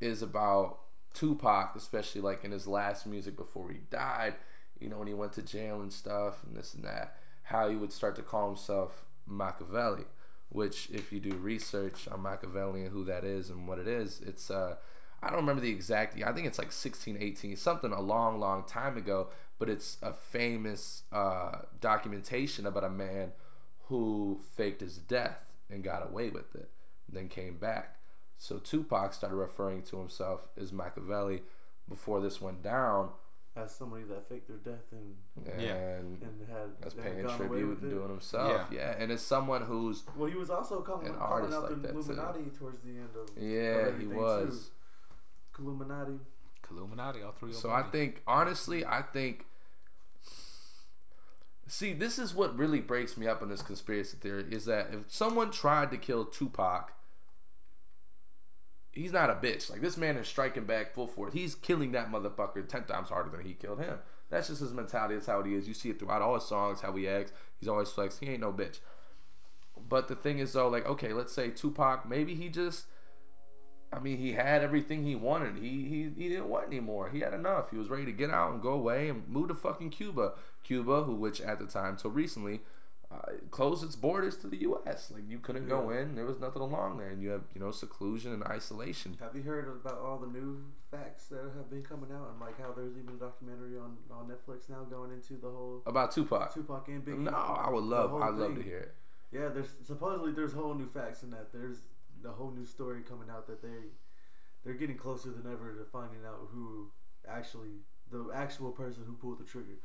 is 0.00 0.22
about 0.22 0.80
Tupac 1.14 1.76
especially 1.76 2.20
like 2.20 2.42
in 2.42 2.50
his 2.50 2.66
last 2.66 3.06
music 3.06 3.36
before 3.36 3.70
he 3.70 3.78
died 3.90 4.34
you 4.80 4.88
know 4.88 4.98
when 4.98 5.06
he 5.06 5.14
went 5.14 5.32
to 5.34 5.42
jail 5.42 5.80
and 5.80 5.92
stuff 5.92 6.42
and 6.44 6.56
this 6.56 6.74
and 6.74 6.84
that 6.84 7.16
how 7.44 7.68
he 7.68 7.76
would 7.76 7.92
start 7.92 8.16
to 8.16 8.22
call 8.22 8.48
himself 8.48 9.04
Machiavelli 9.24 10.04
which 10.48 10.90
if 10.92 11.12
you 11.12 11.20
do 11.20 11.36
research 11.36 12.08
on 12.08 12.20
Machiavelli 12.20 12.82
and 12.82 12.90
who 12.90 13.04
that 13.04 13.22
is 13.22 13.50
and 13.50 13.68
what 13.68 13.78
it 13.78 13.86
is 13.86 14.20
it's 14.26 14.50
uh 14.50 14.74
I 15.22 15.28
don't 15.28 15.36
remember 15.40 15.60
the 15.62 15.70
exact. 15.70 16.20
I 16.22 16.32
think 16.32 16.46
it's 16.46 16.58
like 16.58 16.72
16, 16.72 17.16
18, 17.20 17.56
something 17.56 17.92
a 17.92 18.00
long, 18.00 18.40
long 18.40 18.64
time 18.64 18.96
ago. 18.96 19.28
But 19.58 19.68
it's 19.68 19.96
a 20.02 20.12
famous 20.12 21.04
uh, 21.12 21.58
documentation 21.80 22.66
about 22.66 22.82
a 22.84 22.90
man 22.90 23.30
who 23.86 24.40
faked 24.56 24.80
his 24.80 24.98
death 24.98 25.38
and 25.70 25.84
got 25.84 26.04
away 26.08 26.30
with 26.30 26.54
it, 26.56 26.70
then 27.08 27.28
came 27.28 27.58
back. 27.58 27.96
So 28.38 28.58
Tupac 28.58 29.12
started 29.14 29.36
referring 29.36 29.82
to 29.84 29.98
himself 29.98 30.48
as 30.60 30.72
Machiavelli 30.72 31.42
before 31.88 32.20
this 32.20 32.40
went 32.40 32.62
down, 32.62 33.10
As 33.54 33.72
somebody 33.72 34.02
that 34.04 34.28
faked 34.28 34.48
their 34.48 34.56
death 34.56 34.86
and 34.90 35.14
and 35.46 35.62
Yeah. 35.62 35.74
and 35.98 36.48
had 36.48 36.70
that's 36.80 36.94
had 36.94 37.04
paying 37.04 37.22
gone 37.22 37.38
away 37.40 37.48
tribute 37.48 37.68
with 37.68 37.82
and 37.82 37.92
it. 37.92 37.94
doing 37.94 38.08
himself. 38.08 38.66
Yeah. 38.72 38.96
and 38.98 39.12
it's 39.12 39.22
someone 39.22 39.62
who's 39.62 40.02
Well, 40.16 40.28
he 40.28 40.36
was 40.36 40.50
also 40.50 40.80
calling, 40.80 41.06
An 41.06 41.14
calling 41.14 41.32
artist 41.32 41.54
out 41.56 41.62
like 41.64 41.70
the 41.70 41.76
that, 41.88 41.92
too. 42.34 42.50
Towards 42.58 42.78
the 42.78 42.90
end 42.90 43.10
of 43.14 43.42
yeah, 43.42 43.96
he 43.98 44.06
was. 44.08 44.66
too. 44.68 44.72
Illuminati. 45.62 46.18
Illuminati, 46.70 47.22
all 47.22 47.32
three. 47.32 47.52
So 47.52 47.70
I 47.70 47.82
think 47.82 48.22
honestly, 48.26 48.84
I 48.84 49.02
think 49.02 49.46
See, 51.72 51.94
this 51.94 52.18
is 52.18 52.34
what 52.34 52.54
really 52.58 52.80
breaks 52.80 53.16
me 53.16 53.26
up 53.26 53.42
in 53.42 53.48
this 53.48 53.62
conspiracy 53.62 54.18
theory 54.20 54.44
is 54.50 54.66
that 54.66 54.88
if 54.92 55.10
someone 55.10 55.50
tried 55.50 55.90
to 55.92 55.96
kill 55.96 56.26
Tupac, 56.26 56.92
he's 58.92 59.10
not 59.10 59.30
a 59.30 59.34
bitch. 59.34 59.70
Like 59.70 59.80
this 59.80 59.96
man 59.96 60.18
is 60.18 60.28
striking 60.28 60.66
back 60.66 60.92
full 60.92 61.06
force. 61.06 61.32
He's 61.32 61.54
killing 61.54 61.92
that 61.92 62.12
motherfucker 62.12 62.68
ten 62.68 62.84
times 62.84 63.08
harder 63.08 63.30
than 63.30 63.46
he 63.46 63.54
killed 63.54 63.80
him. 63.80 64.00
That's 64.28 64.48
just 64.48 64.60
his 64.60 64.74
mentality. 64.74 65.14
That's 65.14 65.28
how 65.28 65.42
he 65.42 65.54
is. 65.54 65.66
You 65.66 65.72
see 65.72 65.88
it 65.88 65.98
throughout 65.98 66.20
all 66.20 66.34
his 66.34 66.44
songs, 66.44 66.82
how 66.82 66.94
he 66.94 67.08
acts. 67.08 67.32
He's 67.58 67.70
always 67.70 67.88
flex. 67.88 68.18
He 68.18 68.28
ain't 68.28 68.40
no 68.40 68.52
bitch. 68.52 68.80
But 69.88 70.08
the 70.08 70.14
thing 70.14 70.40
is 70.40 70.52
though, 70.52 70.68
like, 70.68 70.86
okay, 70.86 71.14
let's 71.14 71.32
say 71.32 71.48
Tupac, 71.48 72.06
maybe 72.06 72.34
he 72.34 72.50
just 72.50 72.84
I 73.92 73.98
mean, 73.98 74.18
he 74.18 74.32
had 74.32 74.62
everything 74.62 75.04
he 75.04 75.14
wanted. 75.14 75.56
He, 75.56 75.84
he 75.84 76.10
he 76.16 76.28
didn't 76.28 76.48
want 76.48 76.66
anymore. 76.66 77.10
He 77.10 77.20
had 77.20 77.34
enough. 77.34 77.70
He 77.70 77.76
was 77.76 77.88
ready 77.88 78.06
to 78.06 78.12
get 78.12 78.30
out 78.30 78.52
and 78.52 78.62
go 78.62 78.70
away 78.70 79.08
and 79.08 79.28
move 79.28 79.48
to 79.48 79.54
fucking 79.54 79.90
Cuba. 79.90 80.32
Cuba, 80.64 81.02
who 81.02 81.14
which 81.14 81.40
at 81.40 81.58
the 81.58 81.66
time 81.66 81.96
till 81.96 82.10
recently 82.10 82.60
uh, 83.12 83.32
closed 83.50 83.84
its 83.84 83.96
borders 83.96 84.36
to 84.38 84.46
the 84.46 84.58
U.S. 84.58 85.10
Like 85.12 85.24
you 85.28 85.38
couldn't 85.38 85.68
go 85.68 85.90
in. 85.90 86.14
There 86.14 86.24
was 86.24 86.40
nothing 86.40 86.62
along 86.62 86.98
there, 86.98 87.08
and 87.08 87.22
you 87.22 87.30
have 87.30 87.42
you 87.54 87.60
know 87.60 87.70
seclusion 87.70 88.32
and 88.32 88.42
isolation. 88.44 89.18
Have 89.20 89.36
you 89.36 89.42
heard 89.42 89.68
about 89.68 89.98
all 89.98 90.18
the 90.18 90.26
new 90.26 90.64
facts 90.90 91.26
that 91.26 91.42
have 91.56 91.68
been 91.70 91.82
coming 91.82 92.10
out 92.12 92.30
and 92.30 92.40
like 92.40 92.60
how 92.60 92.72
there's 92.72 92.96
even 92.96 93.14
a 93.14 93.18
documentary 93.18 93.76
on, 93.78 93.96
on 94.10 94.28
Netflix 94.28 94.68
now 94.68 94.84
going 94.84 95.10
into 95.10 95.34
the 95.34 95.50
whole 95.50 95.82
About 95.86 96.12
Tupac. 96.12 96.54
Tupac 96.54 96.88
and 96.88 97.04
Biggie? 97.04 97.18
No, 97.18 97.30
I 97.30 97.70
would 97.70 97.84
love. 97.84 98.14
I'd 98.14 98.34
love 98.34 98.54
to 98.56 98.62
hear 98.62 98.78
it. 98.78 98.94
Yeah, 99.32 99.48
there's 99.48 99.70
supposedly 99.86 100.32
there's 100.32 100.52
whole 100.52 100.74
new 100.74 100.88
facts 100.88 101.22
in 101.22 101.30
that. 101.30 101.52
There's 101.52 101.78
the 102.22 102.30
whole 102.30 102.50
new 102.50 102.64
story 102.66 103.02
coming 103.02 103.28
out 103.30 103.46
that 103.46 103.62
they 103.62 103.90
they're 104.64 104.74
getting 104.74 104.96
closer 104.96 105.30
than 105.30 105.50
ever 105.52 105.74
to 105.74 105.84
finding 105.90 106.20
out 106.26 106.48
who 106.52 106.90
actually 107.28 107.70
the 108.10 108.30
actual 108.34 108.70
person 108.70 109.02
who 109.06 109.14
pulled 109.14 109.38
the 109.40 109.44
trigger. 109.44 109.78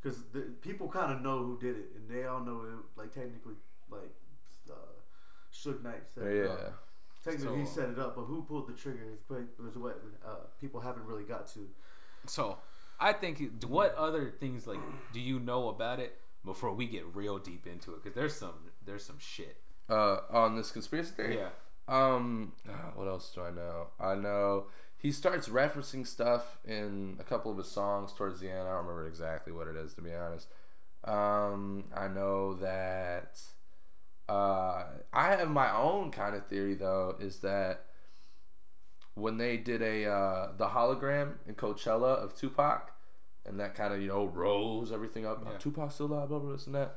Because 0.00 0.18
people 0.60 0.88
kind 0.88 1.12
of 1.12 1.22
know 1.22 1.38
who 1.38 1.58
did 1.58 1.76
it, 1.76 1.86
and 1.96 2.08
they 2.08 2.24
all 2.26 2.40
know 2.40 2.62
it. 2.62 3.00
Like 3.00 3.12
technically, 3.12 3.54
like 3.90 4.14
uh, 4.70 4.74
Suge 5.52 5.82
Knight 5.82 6.02
set 6.14 6.24
it 6.24 6.44
Yeah. 6.44 6.52
up. 6.52 6.84
Technically, 7.24 7.60
he 7.60 7.66
set 7.66 7.88
it 7.88 7.98
up, 7.98 8.14
but 8.14 8.22
who 8.22 8.42
pulled 8.42 8.68
the 8.68 8.72
trigger 8.74 9.04
is 9.12 9.20
quite- 9.26 9.48
what 9.76 10.00
uh, 10.24 10.34
people 10.60 10.80
haven't 10.80 11.04
really 11.04 11.24
got 11.24 11.48
to. 11.48 11.68
So, 12.26 12.58
I 13.00 13.12
think 13.12 13.42
what 13.66 13.94
other 13.96 14.30
things 14.30 14.66
like 14.66 14.78
do 15.12 15.20
you 15.20 15.40
know 15.40 15.68
about 15.68 15.98
it 15.98 16.16
before 16.44 16.72
we 16.72 16.86
get 16.86 17.04
real 17.16 17.38
deep 17.38 17.66
into 17.66 17.92
it? 17.94 18.02
Because 18.02 18.14
there's 18.14 18.34
some 18.36 18.54
there's 18.84 19.04
some 19.04 19.18
shit. 19.18 19.56
Uh, 19.88 20.18
on 20.30 20.56
this 20.56 20.70
conspiracy 20.70 21.12
theory. 21.16 21.38
Yeah. 21.38 21.48
Um, 21.88 22.52
ah, 22.68 22.92
what 22.94 23.08
else 23.08 23.32
do 23.34 23.40
I 23.40 23.50
know? 23.50 23.86
I 23.98 24.14
know 24.14 24.66
he 24.98 25.10
starts 25.10 25.48
referencing 25.48 26.06
stuff 26.06 26.58
in 26.64 27.16
a 27.18 27.24
couple 27.24 27.50
of 27.50 27.56
his 27.56 27.68
songs 27.68 28.12
towards 28.12 28.40
the 28.40 28.50
end. 28.50 28.68
I 28.68 28.72
don't 28.72 28.84
remember 28.84 29.06
exactly 29.06 29.52
what 29.52 29.68
it 29.68 29.76
is 29.76 29.94
to 29.94 30.02
be 30.02 30.12
honest. 30.12 30.48
Um, 31.04 31.84
I 31.96 32.08
know 32.08 32.54
that 32.54 33.40
uh, 34.28 34.84
I 35.12 35.36
have 35.36 35.48
my 35.48 35.74
own 35.74 36.10
kind 36.10 36.34
of 36.34 36.46
theory 36.46 36.74
though, 36.74 37.16
is 37.18 37.38
that 37.38 37.86
when 39.14 39.38
they 39.38 39.56
did 39.56 39.80
a 39.80 40.04
uh, 40.04 40.48
the 40.56 40.68
hologram 40.68 41.34
in 41.46 41.54
Coachella 41.54 42.22
of 42.22 42.34
Tupac, 42.34 42.92
and 43.46 43.58
that 43.58 43.74
kind 43.74 43.94
of 43.94 44.02
you 44.02 44.08
know 44.08 44.26
rose 44.26 44.92
everything 44.92 45.24
up. 45.24 45.42
Yeah. 45.44 45.56
Tupac's 45.58 45.94
still 45.94 46.06
alive, 46.06 46.28
blah, 46.28 46.38
blah 46.38 46.48
blah 46.48 46.52
this 46.52 46.66
and 46.66 46.74
that. 46.74 46.96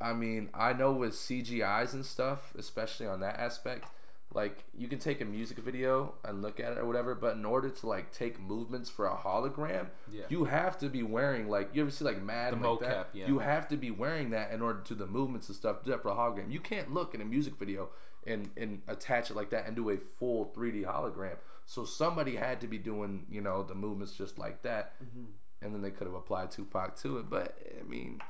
I 0.00 0.12
mean, 0.12 0.48
I 0.54 0.72
know 0.72 0.92
with 0.92 1.12
CGIs 1.12 1.92
and 1.92 2.04
stuff, 2.06 2.52
especially 2.56 3.06
on 3.06 3.20
that 3.20 3.38
aspect, 3.38 3.88
like 4.34 4.64
you 4.76 4.88
can 4.88 4.98
take 4.98 5.20
a 5.20 5.24
music 5.24 5.58
video 5.58 6.14
and 6.24 6.42
look 6.42 6.60
at 6.60 6.72
it 6.72 6.78
or 6.78 6.86
whatever, 6.86 7.14
but 7.14 7.34
in 7.36 7.44
order 7.44 7.70
to 7.70 7.86
like 7.86 8.12
take 8.12 8.38
movements 8.38 8.90
for 8.90 9.06
a 9.06 9.16
hologram, 9.16 9.88
Yeah. 10.12 10.24
you 10.28 10.44
have 10.44 10.76
to 10.78 10.88
be 10.88 11.02
wearing 11.02 11.48
like 11.48 11.70
you 11.74 11.80
ever 11.82 11.90
see 11.90 12.04
like 12.04 12.22
Mad 12.22 12.52
The 12.52 12.68
like 12.68 12.80
that? 12.80 12.90
mocap, 12.90 13.06
yeah. 13.14 13.26
You 13.26 13.38
have 13.38 13.66
to 13.68 13.76
be 13.76 13.90
wearing 13.90 14.30
that 14.30 14.52
in 14.52 14.60
order 14.60 14.80
to 14.82 14.94
the 14.94 15.06
movements 15.06 15.48
and 15.48 15.56
stuff 15.56 15.82
do 15.82 15.90
that 15.92 16.02
for 16.02 16.10
a 16.10 16.14
hologram. 16.14 16.52
You 16.52 16.60
can't 16.60 16.92
look 16.92 17.14
in 17.14 17.20
a 17.20 17.24
music 17.24 17.56
video 17.58 17.88
and 18.26 18.50
and 18.56 18.82
attach 18.86 19.30
it 19.30 19.36
like 19.36 19.50
that 19.50 19.66
and 19.66 19.74
do 19.74 19.88
a 19.90 19.96
full 19.96 20.52
3D 20.54 20.84
hologram. 20.84 21.36
So 21.64 21.84
somebody 21.84 22.36
had 22.36 22.60
to 22.60 22.66
be 22.66 22.78
doing 22.78 23.26
you 23.30 23.40
know 23.40 23.62
the 23.62 23.74
movements 23.74 24.12
just 24.12 24.38
like 24.38 24.62
that, 24.62 24.92
mm-hmm. 25.02 25.24
and 25.62 25.74
then 25.74 25.80
they 25.82 25.90
could 25.90 26.06
have 26.06 26.14
applied 26.14 26.50
Tupac 26.50 26.96
to 26.96 27.18
it. 27.18 27.30
But 27.30 27.56
I 27.80 27.82
mean, 27.88 28.20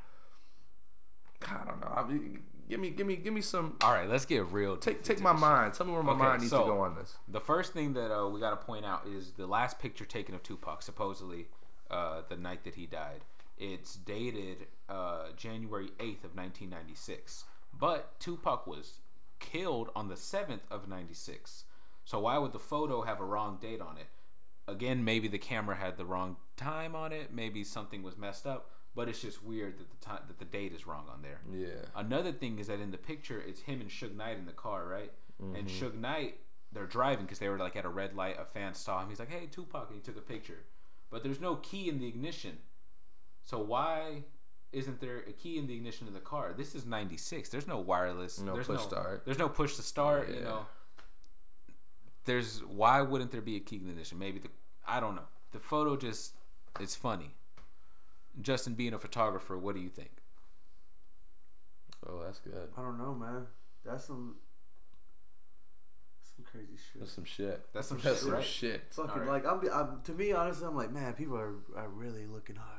I 1.46 1.64
don't 1.64 1.80
know. 1.80 1.92
I 1.94 2.04
mean, 2.06 2.40
give 2.68 2.80
me 2.80 2.90
give 2.90 3.06
me 3.06 3.16
give 3.16 3.32
me 3.32 3.40
some. 3.40 3.76
All 3.82 3.92
right, 3.92 4.08
let's 4.08 4.26
get 4.26 4.46
real. 4.52 4.76
Take 4.76 5.02
take 5.02 5.20
my 5.20 5.32
mind. 5.32 5.74
Tell 5.74 5.86
me 5.86 5.92
where 5.92 6.02
my 6.02 6.12
Okay, 6.12 6.20
mind 6.22 6.40
needs 6.40 6.50
so- 6.50 6.64
to 6.64 6.70
go 6.70 6.80
on 6.80 6.94
this. 6.96 7.16
The 7.28 7.40
first 7.40 7.72
thing 7.72 7.92
that 7.94 8.12
uh, 8.14 8.28
we 8.28 8.40
got 8.40 8.50
to 8.50 8.56
point 8.56 8.84
out 8.84 9.06
is 9.06 9.32
the 9.32 9.46
last 9.46 9.78
picture 9.78 10.04
taken 10.04 10.34
of 10.34 10.42
Tupac, 10.42 10.82
supposedly 10.82 11.46
uh, 11.90 12.22
the 12.28 12.36
night 12.36 12.64
that 12.64 12.74
he 12.74 12.86
died. 12.86 13.20
It's 13.56 13.96
dated 13.96 14.66
uh, 14.88 15.28
January 15.36 15.88
8th 15.98 16.24
of 16.24 16.36
1996. 16.36 17.44
But 17.78 18.18
Tupac 18.20 18.66
was 18.66 19.00
killed 19.40 19.90
on 19.96 20.08
the 20.08 20.14
7th 20.14 20.60
of 20.70 20.88
96. 20.88 21.64
So 22.04 22.20
why 22.20 22.38
would 22.38 22.52
the 22.52 22.58
photo 22.60 23.02
have 23.02 23.20
a 23.20 23.24
wrong 23.24 23.58
date 23.60 23.80
on 23.80 23.96
it? 23.98 24.06
Again, 24.70 25.02
maybe 25.04 25.26
the 25.28 25.38
camera 25.38 25.74
had 25.76 25.96
the 25.96 26.04
wrong 26.04 26.36
time 26.56 26.94
on 26.94 27.12
it. 27.12 27.32
Maybe 27.32 27.64
something 27.64 28.02
was 28.02 28.16
messed 28.16 28.46
up. 28.46 28.70
But 28.98 29.08
it's 29.08 29.22
just 29.22 29.44
weird 29.44 29.78
that 29.78 29.88
the 29.92 30.04
time 30.04 30.22
that 30.26 30.40
the 30.40 30.44
date 30.44 30.72
is 30.72 30.84
wrong 30.84 31.04
on 31.08 31.22
there. 31.22 31.38
Yeah. 31.54 31.86
Another 31.94 32.32
thing 32.32 32.58
is 32.58 32.66
that 32.66 32.80
in 32.80 32.90
the 32.90 32.98
picture, 32.98 33.40
it's 33.40 33.60
him 33.60 33.80
and 33.80 33.88
Suge 33.88 34.16
Knight 34.16 34.38
in 34.38 34.44
the 34.44 34.50
car, 34.50 34.88
right? 34.88 35.12
And 35.38 35.68
mm-hmm. 35.68 35.84
Suge 35.84 35.94
Knight, 35.94 36.38
they're 36.72 36.84
driving 36.84 37.24
because 37.24 37.38
they 37.38 37.48
were 37.48 37.58
like 37.58 37.76
at 37.76 37.84
a 37.84 37.88
red 37.88 38.16
light. 38.16 38.40
A 38.40 38.44
fan 38.44 38.74
saw 38.74 39.00
him. 39.00 39.08
He's 39.08 39.20
like, 39.20 39.30
"Hey, 39.30 39.46
Tupac," 39.52 39.86
and 39.86 39.94
he 39.94 40.00
took 40.00 40.16
a 40.16 40.20
picture. 40.20 40.64
But 41.10 41.22
there's 41.22 41.40
no 41.40 41.54
key 41.54 41.88
in 41.88 42.00
the 42.00 42.08
ignition. 42.08 42.58
So 43.44 43.60
why 43.60 44.24
isn't 44.72 45.00
there 45.00 45.18
a 45.28 45.32
key 45.32 45.58
in 45.58 45.68
the 45.68 45.74
ignition 45.74 46.08
of 46.08 46.12
the 46.12 46.18
car? 46.18 46.52
This 46.56 46.74
is 46.74 46.84
'96. 46.84 47.50
There's 47.50 47.68
no 47.68 47.78
wireless. 47.78 48.40
No 48.40 48.54
there's 48.54 48.66
push 48.66 48.78
no, 48.78 48.82
start. 48.82 49.22
There's 49.24 49.38
no 49.38 49.48
push 49.48 49.76
to 49.76 49.82
start. 49.82 50.28
You 50.28 50.40
know. 50.40 50.66
There's 52.24 52.64
why 52.64 53.00
wouldn't 53.02 53.30
there 53.30 53.42
be 53.42 53.54
a 53.54 53.60
key 53.60 53.76
in 53.76 53.84
the 53.84 53.90
ignition? 53.90 54.18
Maybe 54.18 54.40
the 54.40 54.48
I 54.88 54.98
don't 54.98 55.14
know. 55.14 55.28
The 55.52 55.60
photo 55.60 55.96
just 55.96 56.34
it's 56.80 56.96
funny. 56.96 57.36
Justin 58.40 58.74
being 58.74 58.94
a 58.94 58.98
photographer, 58.98 59.58
what 59.58 59.74
do 59.74 59.80
you 59.80 59.88
think? 59.88 60.10
Oh, 62.06 62.22
that's 62.24 62.38
good. 62.38 62.68
I 62.76 62.80
don't 62.82 62.98
know, 62.98 63.14
man. 63.14 63.46
That's 63.84 64.04
some 64.04 64.36
some 66.36 66.44
crazy 66.44 66.76
shit. 66.76 67.00
That's 67.00 67.12
some 67.12 67.24
shit. 67.24 67.66
That's 67.72 67.88
some 67.88 67.98
That's 68.02 68.16
shit, 68.18 68.24
some 68.24 68.32
right? 68.34 68.44
shit. 68.44 68.82
Fucking 68.90 69.10
Alright. 69.22 69.44
like 69.44 69.46
I'm, 69.46 69.60
I'm. 69.72 70.00
To 70.04 70.12
me, 70.12 70.32
honestly, 70.32 70.66
I'm 70.66 70.76
like, 70.76 70.92
man, 70.92 71.12
people 71.14 71.36
are 71.36 71.54
are 71.76 71.88
really 71.88 72.26
looking 72.26 72.56
hard. 72.56 72.74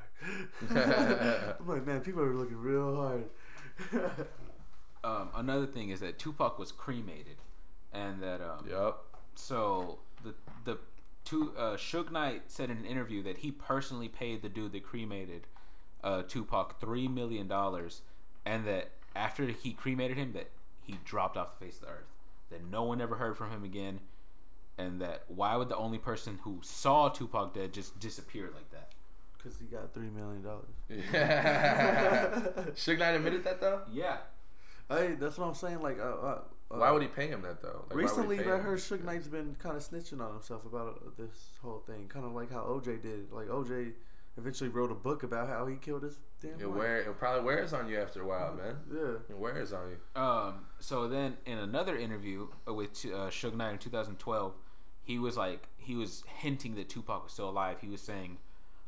I'm 1.59 1.67
like, 1.67 1.85
man, 1.85 2.01
people 2.01 2.21
are 2.21 2.33
looking 2.33 2.57
real 2.57 2.95
hard. 2.95 3.29
Um, 5.03 5.29
another 5.35 5.65
thing 5.65 5.89
is 5.89 6.01
that 6.01 6.19
Tupac 6.19 6.59
was 6.59 6.71
cremated, 6.73 7.37
and 7.93 8.21
that 8.21 8.41
um, 8.41 8.67
Yup. 8.69 9.05
so 9.35 9.77
the 9.79 9.95
the 9.95 10.08
two 11.29 11.53
uh, 11.57 11.75
Suge 11.75 12.11
Knight 12.11 12.43
said 12.47 12.69
in 12.69 12.77
an 12.77 12.85
interview 12.85 13.21
that 13.23 13.37
he 13.39 13.51
personally 13.51 14.07
paid 14.07 14.41
the 14.41 14.49
dude 14.49 14.71
that 14.71 14.83
cremated 14.83 15.47
uh, 16.03 16.23
Tupac 16.23 16.79
three 16.79 17.07
million 17.07 17.47
dollars, 17.47 18.01
and 18.45 18.65
that 18.65 18.91
after 19.15 19.45
he 19.45 19.73
cremated 19.73 20.17
him, 20.17 20.33
that 20.33 20.49
he 20.83 20.99
dropped 21.05 21.37
off 21.37 21.59
the 21.59 21.65
face 21.65 21.75
of 21.75 21.81
the 21.81 21.87
earth. 21.87 22.07
That 22.49 22.63
no 22.69 22.83
one 22.83 22.99
ever 22.99 23.15
heard 23.15 23.37
from 23.37 23.51
him 23.51 23.63
again, 23.63 23.99
and 24.77 24.99
that 25.01 25.25
why 25.27 25.55
would 25.55 25.69
the 25.69 25.77
only 25.77 25.99
person 25.99 26.39
who 26.43 26.59
saw 26.63 27.09
Tupac 27.09 27.53
dead 27.53 27.73
just 27.73 27.99
disappear 27.99 28.49
like 28.53 28.71
that? 28.71 28.89
Cause 29.43 29.53
he 29.59 29.67
got 29.67 29.93
three 29.93 30.09
million 30.09 30.41
dollars. 30.41 30.65
Yeah. 30.89 32.39
Suge 32.75 32.97
Knight 32.99 33.15
admitted 33.15 33.43
that 33.43 33.61
though. 33.61 33.81
Yeah, 33.91 34.17
Hey, 34.89 35.15
that's 35.19 35.37
what 35.37 35.47
I'm 35.47 35.53
saying. 35.53 35.81
Like, 35.81 35.99
uh, 35.99 36.03
uh, 36.03 36.41
Why 36.69 36.91
would 36.91 37.01
he 37.01 37.07
pay 37.07 37.27
him 37.27 37.41
that 37.41 37.61
though? 37.61 37.85
Like, 37.89 37.89
why 37.89 37.95
would 37.95 37.99
he 38.01 38.05
recently, 38.05 38.37
pay 38.37 38.51
I 38.51 38.55
him? 38.55 38.61
heard 38.61 38.77
Suge 38.79 39.03
Knight's 39.03 39.27
been 39.27 39.55
kind 39.59 39.75
of 39.75 39.81
snitching 39.83 40.21
on 40.21 40.33
himself 40.33 40.65
about 40.65 41.01
uh, 41.05 41.09
this 41.17 41.49
whole 41.61 41.79
thing, 41.79 42.07
kind 42.07 42.25
of 42.25 42.33
like 42.33 42.51
how 42.51 42.59
OJ 42.61 43.01
did. 43.01 43.31
Like 43.31 43.47
OJ 43.47 43.93
eventually 44.37 44.69
wrote 44.69 44.91
a 44.91 44.95
book 44.95 45.23
about 45.23 45.47
how 45.49 45.65
he 45.65 45.75
killed 45.75 46.03
his 46.03 46.17
damn 46.41 46.59
It 46.61 46.67
wife. 46.69 46.77
wear 46.77 46.97
it 47.01 47.17
probably 47.17 47.43
wears 47.43 47.73
on 47.73 47.89
you 47.89 47.99
after 47.99 48.21
a 48.21 48.25
while, 48.27 48.53
man. 48.53 48.75
Yeah. 48.93 49.15
It 49.29 49.37
wears 49.37 49.73
on 49.73 49.89
you. 49.89 50.21
Um, 50.21 50.65
so 50.79 51.07
then 51.07 51.37
in 51.45 51.57
another 51.57 51.97
interview 51.97 52.47
with 52.67 52.91
uh, 53.05 53.29
Suge 53.29 53.55
Knight 53.55 53.71
in 53.73 53.77
2012, 53.79 54.53
he 55.03 55.17
was 55.17 55.35
like 55.37 55.67
he 55.77 55.95
was 55.95 56.23
hinting 56.27 56.75
that 56.75 56.87
Tupac 56.87 57.23
was 57.23 57.33
still 57.33 57.49
alive. 57.49 57.77
He 57.81 57.89
was 57.89 58.01
saying, 58.01 58.37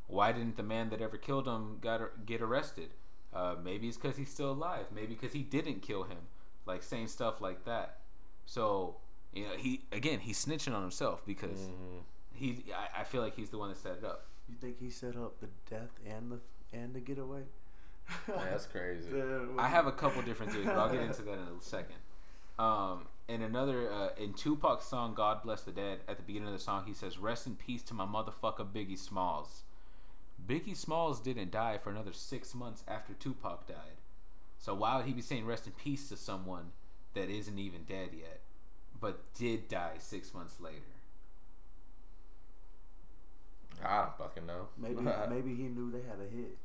"Why 0.07 0.31
didn't 0.31 0.55
the 0.55 0.63
man 0.63 0.89
that 0.91 1.01
ever 1.01 1.17
killed 1.17 1.47
him 1.47 1.79
got 1.81 2.27
get 2.27 2.41
arrested? 2.43 2.91
Uh, 3.33 3.55
maybe 3.63 3.87
it's 3.87 3.97
because 3.97 4.17
he's 4.17 4.29
still 4.29 4.51
alive. 4.51 4.85
Maybe 4.93 5.15
because 5.15 5.33
he 5.33 5.41
didn't 5.41 5.81
kill 5.81 6.03
him." 6.03 6.17
Like 6.65 6.83
saying 6.83 7.07
stuff 7.07 7.41
like 7.41 7.65
that. 7.65 7.97
So 8.45 8.95
you 9.33 9.43
know 9.45 9.55
he 9.57 9.81
again 9.91 10.19
he's 10.19 10.43
snitching 10.43 10.73
on 10.75 10.81
himself 10.81 11.25
because 11.25 11.59
Mhm. 11.59 12.01
he 12.33 12.65
I, 12.75 13.01
I 13.01 13.03
feel 13.03 13.21
like 13.21 13.35
he's 13.35 13.49
the 13.49 13.57
one 13.57 13.69
that 13.69 13.77
set 13.77 13.97
it 13.97 14.03
up. 14.05 14.25
You 14.49 14.55
think 14.59 14.79
he 14.79 14.89
set 14.89 15.15
up 15.15 15.39
the 15.39 15.47
death 15.69 15.91
and 16.05 16.31
the 16.31 16.39
and 16.77 16.93
the 16.93 16.99
getaway? 16.99 17.43
Yeah, 18.27 18.43
that's 18.49 18.65
crazy. 18.65 19.07
I 19.57 19.67
have 19.69 19.87
a 19.87 19.91
couple 19.91 20.21
different 20.21 20.51
theories, 20.51 20.67
but 20.67 20.77
I'll 20.77 20.91
get 20.91 21.01
into 21.01 21.21
that 21.23 21.33
in 21.33 21.39
a 21.39 21.61
second. 21.61 21.95
Um, 22.59 23.07
in 23.29 23.41
another, 23.41 23.89
uh, 23.91 24.09
in 24.17 24.33
Tupac's 24.33 24.85
song 24.85 25.13
"God 25.13 25.41
Bless 25.43 25.61
the 25.61 25.71
Dead," 25.71 25.99
at 26.07 26.17
the 26.17 26.23
beginning 26.23 26.49
of 26.49 26.53
the 26.53 26.59
song, 26.59 26.83
he 26.85 26.93
says, 26.93 27.17
"Rest 27.17 27.47
in 27.47 27.55
peace 27.55 27.81
to 27.83 27.93
my 27.93 28.05
motherfucker 28.05 28.65
Biggie 28.69 28.97
Smalls." 28.99 29.63
Biggie 30.45 30.75
Smalls 30.75 31.21
didn't 31.21 31.51
die 31.51 31.77
for 31.77 31.89
another 31.91 32.11
six 32.11 32.53
months 32.53 32.83
after 32.87 33.13
Tupac 33.13 33.67
died, 33.67 34.00
so 34.61 34.75
why 34.75 34.95
would 34.95 35.05
he 35.05 35.11
be 35.11 35.21
saying 35.21 35.45
"Rest 35.45 35.65
in 35.65 35.73
peace" 35.73 36.07
to 36.09 36.15
someone 36.15 36.71
that 37.15 37.29
isn't 37.29 37.57
even 37.59 37.83
dead 37.83 38.11
yet, 38.13 38.41
but 38.99 39.33
did 39.33 39.67
die 39.67 39.95
six 39.97 40.33
months 40.33 40.61
later? 40.61 40.77
I 43.83 44.01
don't 44.01 44.17
fucking 44.17 44.45
know. 44.45 44.67
Maybe 44.77 45.01
maybe 45.29 45.55
he 45.55 45.63
knew 45.63 45.91
they 45.91 46.07
had 46.07 46.19
a 46.19 46.29
hit. 46.29 46.57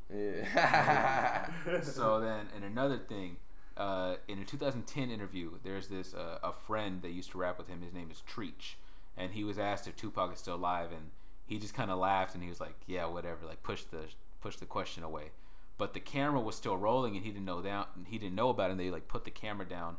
Yeah. 0.55 1.80
so 1.82 2.20
then, 2.20 2.49
and 2.55 2.64
another 2.64 2.99
thing, 2.99 3.38
uh, 3.78 4.16
in 4.28 4.40
a 4.40 4.44
2010 4.44 5.11
interview, 5.11 5.53
there's 5.64 5.88
this 5.88 6.12
uh, 6.12 6.38
a 6.42 6.53
friend 6.53 7.01
that 7.01 7.12
used 7.12 7.30
to 7.30 7.38
rap 7.38 7.57
with 7.57 7.68
him. 7.68 7.80
His 7.80 7.94
name 7.94 8.11
is 8.11 8.22
Treach, 8.30 8.74
and 9.16 9.32
he 9.32 9.42
was 9.42 9.59
asked 9.59 9.88
if 9.88 9.97
Tupac 9.97 10.34
is 10.34 10.38
still 10.38 10.57
alive, 10.57 10.90
and 10.92 11.11
he 11.47 11.59
just 11.59 11.72
kind 11.72 11.90
of 11.90 11.99
laughed 11.99 12.34
and 12.34 12.42
he 12.42 12.51
was 12.51 12.61
like, 12.61 12.74
"Yeah, 12.86 13.07
whatever." 13.07 13.47
Like 13.47 13.62
push 13.62 13.84
the 13.84 14.05
push 14.42 14.57
the 14.57 14.66
question 14.66 15.03
away. 15.03 15.30
But 15.79 15.93
the 15.93 16.01
camera 16.01 16.41
was 16.41 16.57
still 16.57 16.77
rolling, 16.77 17.16
and 17.16 17.24
he 17.24 17.31
didn't 17.31 17.45
know 17.45 17.61
down. 17.61 17.87
He 18.07 18.18
didn't 18.18 18.35
know 18.35 18.49
about 18.49 18.70
it. 18.70 18.72
And 18.72 18.81
they 18.81 18.91
like 18.91 19.09
put 19.09 19.24
the 19.24 19.31
camera 19.31 19.66
down, 19.66 19.97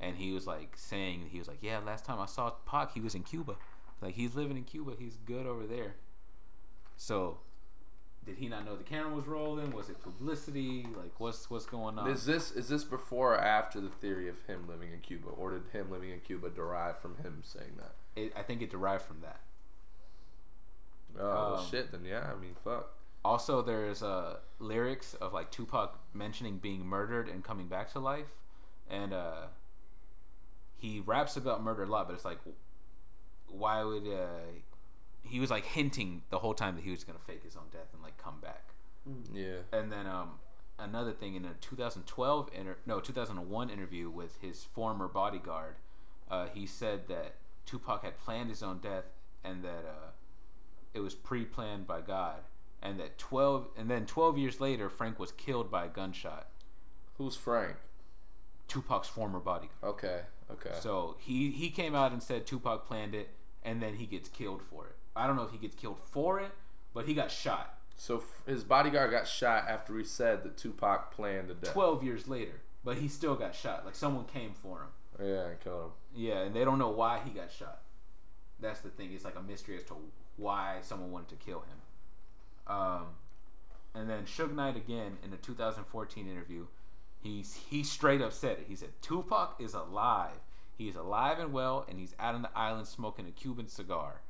and 0.00 0.16
he 0.16 0.32
was 0.32 0.46
like 0.46 0.76
saying, 0.76 1.26
he 1.30 1.38
was 1.38 1.48
like, 1.48 1.58
"Yeah, 1.60 1.78
last 1.78 2.04
time 2.04 2.18
I 2.18 2.26
saw 2.26 2.50
Pac, 2.66 2.94
he 2.94 3.00
was 3.00 3.14
in 3.14 3.22
Cuba. 3.22 3.56
Like 4.00 4.14
he's 4.14 4.34
living 4.34 4.56
in 4.56 4.64
Cuba. 4.64 4.92
He's 4.98 5.16
good 5.26 5.46
over 5.46 5.66
there." 5.66 5.96
So 6.96 7.38
did 8.28 8.36
he 8.36 8.48
not 8.48 8.66
know 8.66 8.76
the 8.76 8.84
camera 8.84 9.14
was 9.14 9.26
rolling? 9.26 9.72
Was 9.72 9.88
it 9.88 10.02
publicity? 10.02 10.86
Like, 10.96 11.18
what's 11.18 11.48
what's 11.48 11.64
going 11.64 11.98
on? 11.98 12.10
Is 12.10 12.26
this 12.26 12.50
is 12.50 12.68
this 12.68 12.84
before 12.84 13.34
or 13.34 13.38
after 13.38 13.80
the 13.80 13.88
theory 13.88 14.28
of 14.28 14.36
him 14.46 14.66
living 14.68 14.92
in 14.92 15.00
Cuba, 15.00 15.28
or 15.28 15.52
did 15.52 15.62
him 15.72 15.90
living 15.90 16.10
in 16.10 16.20
Cuba 16.20 16.50
derive 16.50 16.98
from 16.98 17.16
him 17.16 17.42
saying 17.42 17.72
that? 17.78 17.94
It, 18.20 18.32
I 18.36 18.42
think 18.42 18.60
it 18.60 18.70
derived 18.70 19.04
from 19.04 19.20
that. 19.22 19.40
Oh 21.18 21.56
Um, 21.56 21.66
shit. 21.70 21.90
Then 21.90 22.04
yeah, 22.04 22.30
I 22.30 22.38
mean, 22.38 22.54
fuck. 22.62 22.90
Also, 23.24 23.62
there's 23.62 24.02
uh, 24.02 24.36
lyrics 24.58 25.14
of 25.14 25.32
like 25.32 25.50
Tupac 25.50 25.98
mentioning 26.14 26.58
being 26.58 26.86
murdered 26.86 27.28
and 27.28 27.44
coming 27.44 27.66
back 27.66 27.92
to 27.92 27.98
life, 27.98 28.36
and 28.88 29.12
uh, 29.12 29.46
he 30.78 31.00
raps 31.00 31.36
about 31.36 31.62
murder 31.62 31.82
a 31.82 31.86
lot. 31.86 32.06
But 32.06 32.14
it's 32.14 32.24
like, 32.24 32.38
why 33.48 33.82
would 33.82 34.06
uh, 34.06 34.28
he 35.22 35.40
was 35.40 35.50
like 35.50 35.64
hinting 35.64 36.22
the 36.30 36.38
whole 36.38 36.54
time 36.54 36.76
that 36.76 36.84
he 36.84 36.90
was 36.90 37.04
gonna 37.04 37.18
fake 37.18 37.42
his 37.44 37.56
own 37.56 37.66
death 37.72 37.88
and 37.92 38.02
like 38.02 38.16
come 38.18 38.40
back. 38.40 38.64
Yeah. 39.32 39.58
And 39.72 39.90
then 39.90 40.06
um, 40.06 40.32
another 40.78 41.12
thing 41.12 41.34
in 41.34 41.44
a 41.44 41.54
2012 41.60 42.50
inter- 42.54 42.76
no 42.86 43.00
2001 43.00 43.70
interview 43.70 44.10
with 44.10 44.38
his 44.40 44.64
former 44.64 45.08
bodyguard, 45.08 45.76
uh, 46.30 46.46
he 46.52 46.66
said 46.66 47.08
that 47.08 47.34
Tupac 47.66 48.04
had 48.04 48.18
planned 48.18 48.50
his 48.50 48.62
own 48.62 48.78
death 48.78 49.04
and 49.44 49.62
that 49.64 49.84
uh, 49.86 50.10
it 50.94 51.00
was 51.00 51.14
pre-planned 51.14 51.86
by 51.86 52.00
God, 52.00 52.40
and 52.82 52.98
that 53.00 53.18
12 53.18 53.68
and 53.76 53.90
then 53.90 54.06
12 54.06 54.38
years 54.38 54.60
later 54.60 54.88
Frank 54.88 55.18
was 55.18 55.32
killed 55.32 55.70
by 55.70 55.84
a 55.86 55.88
gunshot. 55.88 56.48
Who's 57.16 57.36
Frank? 57.36 57.76
Tupac's 58.68 59.08
former 59.08 59.40
bodyguard. 59.40 59.72
Okay. 59.82 60.20
Okay. 60.50 60.74
So 60.80 61.16
he 61.18 61.50
he 61.50 61.70
came 61.70 61.94
out 61.94 62.12
and 62.12 62.22
said 62.22 62.46
Tupac 62.46 62.86
planned 62.86 63.14
it, 63.14 63.30
and 63.62 63.82
then 63.82 63.94
he 63.94 64.06
gets 64.06 64.28
killed 64.28 64.62
for 64.62 64.86
it. 64.86 64.94
I 65.16 65.26
don't 65.26 65.36
know 65.36 65.42
if 65.42 65.50
he 65.50 65.58
gets 65.58 65.74
killed 65.74 65.98
for 65.98 66.38
it, 66.40 66.52
but 66.94 67.06
he 67.06 67.14
got 67.14 67.30
shot 67.30 67.74
So 67.96 68.18
f- 68.18 68.42
his 68.46 68.62
bodyguard 68.64 69.10
got 69.10 69.26
shot 69.26 69.64
after 69.68 69.96
he 69.98 70.04
said 70.04 70.42
that 70.44 70.56
Tupac 70.56 71.10
planned 71.10 71.48
the 71.48 71.54
death. 71.54 71.72
12 71.72 72.04
years 72.04 72.28
later, 72.28 72.60
but 72.84 72.98
he 72.98 73.08
still 73.08 73.34
got 73.34 73.54
shot. 73.54 73.84
Like 73.84 73.96
someone 73.96 74.24
came 74.26 74.52
for 74.52 74.82
him. 74.82 75.26
Yeah, 75.26 75.48
and 75.48 75.60
killed 75.60 75.82
him. 75.86 75.90
Yeah, 76.14 76.42
and 76.42 76.54
they 76.54 76.64
don't 76.64 76.78
know 76.78 76.90
why 76.90 77.20
he 77.24 77.30
got 77.30 77.50
shot. 77.50 77.80
That's 78.60 78.80
the 78.80 78.90
thing. 78.90 79.12
It's 79.12 79.24
like 79.24 79.36
a 79.36 79.42
mystery 79.42 79.76
as 79.76 79.82
to 79.84 79.94
why 80.36 80.78
someone 80.82 81.10
wanted 81.10 81.28
to 81.30 81.36
kill 81.36 81.60
him. 81.60 81.78
Um, 82.68 83.06
and 83.94 84.08
then 84.08 84.24
Suge 84.24 84.54
Knight 84.54 84.76
again 84.76 85.16
in 85.24 85.32
a 85.32 85.36
2014 85.36 86.28
interview, 86.28 86.66
he's 87.22 87.58
he 87.68 87.82
straight 87.82 88.20
up 88.20 88.32
said 88.32 88.58
it. 88.58 88.66
He 88.68 88.76
said 88.76 88.90
Tupac 89.02 89.56
is 89.58 89.74
alive. 89.74 90.38
He 90.76 90.88
is 90.88 90.94
alive 90.94 91.40
and 91.40 91.52
well, 91.52 91.84
and 91.88 91.98
he's 91.98 92.14
out 92.20 92.36
on 92.36 92.42
the 92.42 92.56
island 92.56 92.86
smoking 92.86 93.26
a 93.26 93.32
Cuban 93.32 93.66
cigar. 93.66 94.20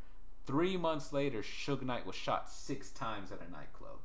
Three 0.46 0.78
months 0.78 1.12
later, 1.12 1.42
Suge 1.42 1.82
Knight 1.82 2.06
was 2.06 2.16
shot 2.16 2.50
six 2.50 2.88
times 2.90 3.30
at 3.30 3.40
a 3.46 3.52
nightclub. 3.52 3.98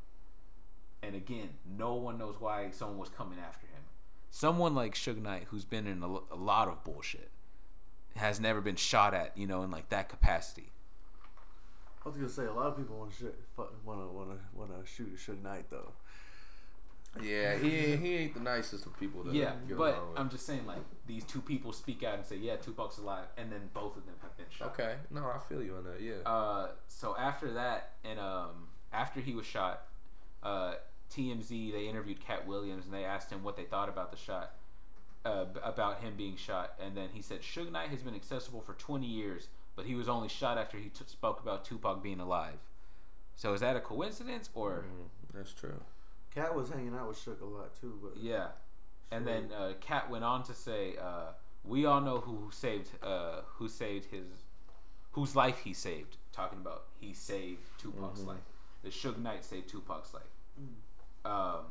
And 1.01 1.15
again, 1.15 1.51
no 1.77 1.93
one 1.93 2.17
knows 2.17 2.35
why 2.39 2.69
someone 2.71 2.97
was 2.97 3.07
coming 3.07 3.39
after 3.39 3.65
him. 3.67 3.83
Someone 4.29 4.75
like 4.75 4.95
Suge 4.95 5.21
Knight, 5.21 5.45
who's 5.49 5.63
been 5.63 5.87
in 5.87 6.03
a, 6.03 6.07
a 6.07 6.35
lot 6.35 6.67
of 6.67 6.83
bullshit, 6.83 7.29
has 8.17 8.41
never 8.41 8.59
been 8.59 8.75
shot 8.75 9.13
at, 9.13 9.37
you 9.37 9.47
know, 9.47 9.63
in 9.63 9.71
like 9.71 9.87
that 9.87 10.09
capacity. 10.09 10.72
I 12.05 12.09
was 12.09 12.17
gonna 12.17 12.29
say 12.29 12.45
a 12.45 12.53
lot 12.53 12.67
of 12.67 12.77
people 12.77 12.97
want 12.97 13.11
to 13.11 13.17
shoot, 13.17 13.35
want 13.57 13.71
to 13.99 14.07
want 14.07 14.29
to 14.29 14.37
want 14.57 14.71
to 14.71 14.89
shoot 14.89 15.15
Suge 15.17 15.41
Knight 15.41 15.65
though. 15.69 15.93
Yeah, 17.21 17.57
he 17.57 17.95
he 17.95 18.15
ain't 18.15 18.33
the 18.33 18.39
nicest 18.39 18.85
of 18.85 18.99
people 18.99 19.23
to 19.23 19.31
Yeah, 19.31 19.53
but 19.69 20.09
with. 20.09 20.19
I'm 20.19 20.29
just 20.29 20.45
saying, 20.45 20.65
like 20.65 20.79
these 21.05 21.23
two 21.23 21.41
people 21.41 21.71
speak 21.71 22.03
out 22.03 22.15
and 22.15 22.25
say, 22.25 22.37
"Yeah, 22.37 22.55
Tupac's 22.55 22.97
alive," 22.97 23.25
and 23.37 23.51
then 23.51 23.69
both 23.73 23.95
of 23.95 24.05
them 24.05 24.15
have 24.21 24.35
been 24.35 24.47
shot. 24.49 24.69
okay. 24.69 24.95
No, 25.11 25.25
I 25.25 25.37
feel 25.37 25.61
you 25.61 25.75
on 25.75 25.83
that. 25.83 26.01
Yeah. 26.01 26.27
Uh, 26.29 26.69
so 26.87 27.15
after 27.17 27.53
that, 27.53 27.91
and 28.03 28.19
um, 28.19 28.67
after 28.91 29.19
he 29.19 29.35
was 29.35 29.45
shot, 29.45 29.85
uh, 30.41 30.73
TMZ 31.11 31.71
they 31.71 31.87
interviewed 31.87 32.19
Katt 32.25 32.47
Williams 32.47 32.85
and 32.85 32.93
they 32.93 33.05
asked 33.05 33.29
him 33.29 33.43
what 33.43 33.57
they 33.57 33.63
thought 33.65 33.89
about 33.89 34.11
the 34.11 34.17
shot, 34.17 34.53
uh, 35.23 35.45
about 35.63 36.01
him 36.01 36.15
being 36.17 36.35
shot, 36.35 36.73
and 36.83 36.97
then 36.97 37.09
he 37.13 37.21
said 37.21 37.41
Suge 37.41 37.71
Knight 37.71 37.89
has 37.89 38.01
been 38.01 38.15
accessible 38.15 38.61
for 38.61 38.73
20 38.73 39.05
years, 39.05 39.47
but 39.75 39.85
he 39.85 39.95
was 39.95 40.07
only 40.09 40.27
shot 40.29 40.57
after 40.57 40.77
he 40.77 40.89
t- 40.89 41.03
spoke 41.07 41.39
about 41.41 41.65
Tupac 41.65 42.01
being 42.03 42.19
alive. 42.19 42.59
So 43.35 43.53
is 43.53 43.61
that 43.61 43.75
a 43.75 43.79
coincidence 43.79 44.49
or? 44.53 44.83
Mhm, 44.87 45.09
that's 45.33 45.53
true. 45.53 45.81
Katt 46.33 46.55
was 46.55 46.69
hanging 46.69 46.95
out 46.95 47.07
with 47.07 47.17
Suge 47.17 47.41
a 47.41 47.45
lot 47.45 47.73
too, 47.79 47.99
but 48.01 48.17
Yeah. 48.17 48.49
And 49.11 49.27
then 49.27 49.51
uh, 49.51 49.73
Katt 49.79 50.09
went 50.09 50.23
on 50.23 50.41
to 50.43 50.53
say, 50.55 50.97
uh, 50.97 51.33
"We 51.63 51.85
all 51.85 52.01
know 52.01 52.19
who 52.21 52.49
saved, 52.51 52.89
uh, 53.03 53.41
who 53.57 53.67
saved 53.69 54.05
his, 54.05 54.25
whose 55.11 55.35
life 55.35 55.59
he 55.59 55.73
saved. 55.73 56.17
Talking 56.31 56.59
about 56.59 56.85
he 56.99 57.13
saved 57.13 57.61
Tupac's 57.77 58.21
Mhm. 58.21 58.27
life. 58.27 58.43
The 58.81 58.89
Suge 58.89 59.17
Knight 59.19 59.45
saved 59.45 59.69
Tupac's 59.69 60.13
life. 60.13 60.23
Um, 61.25 61.65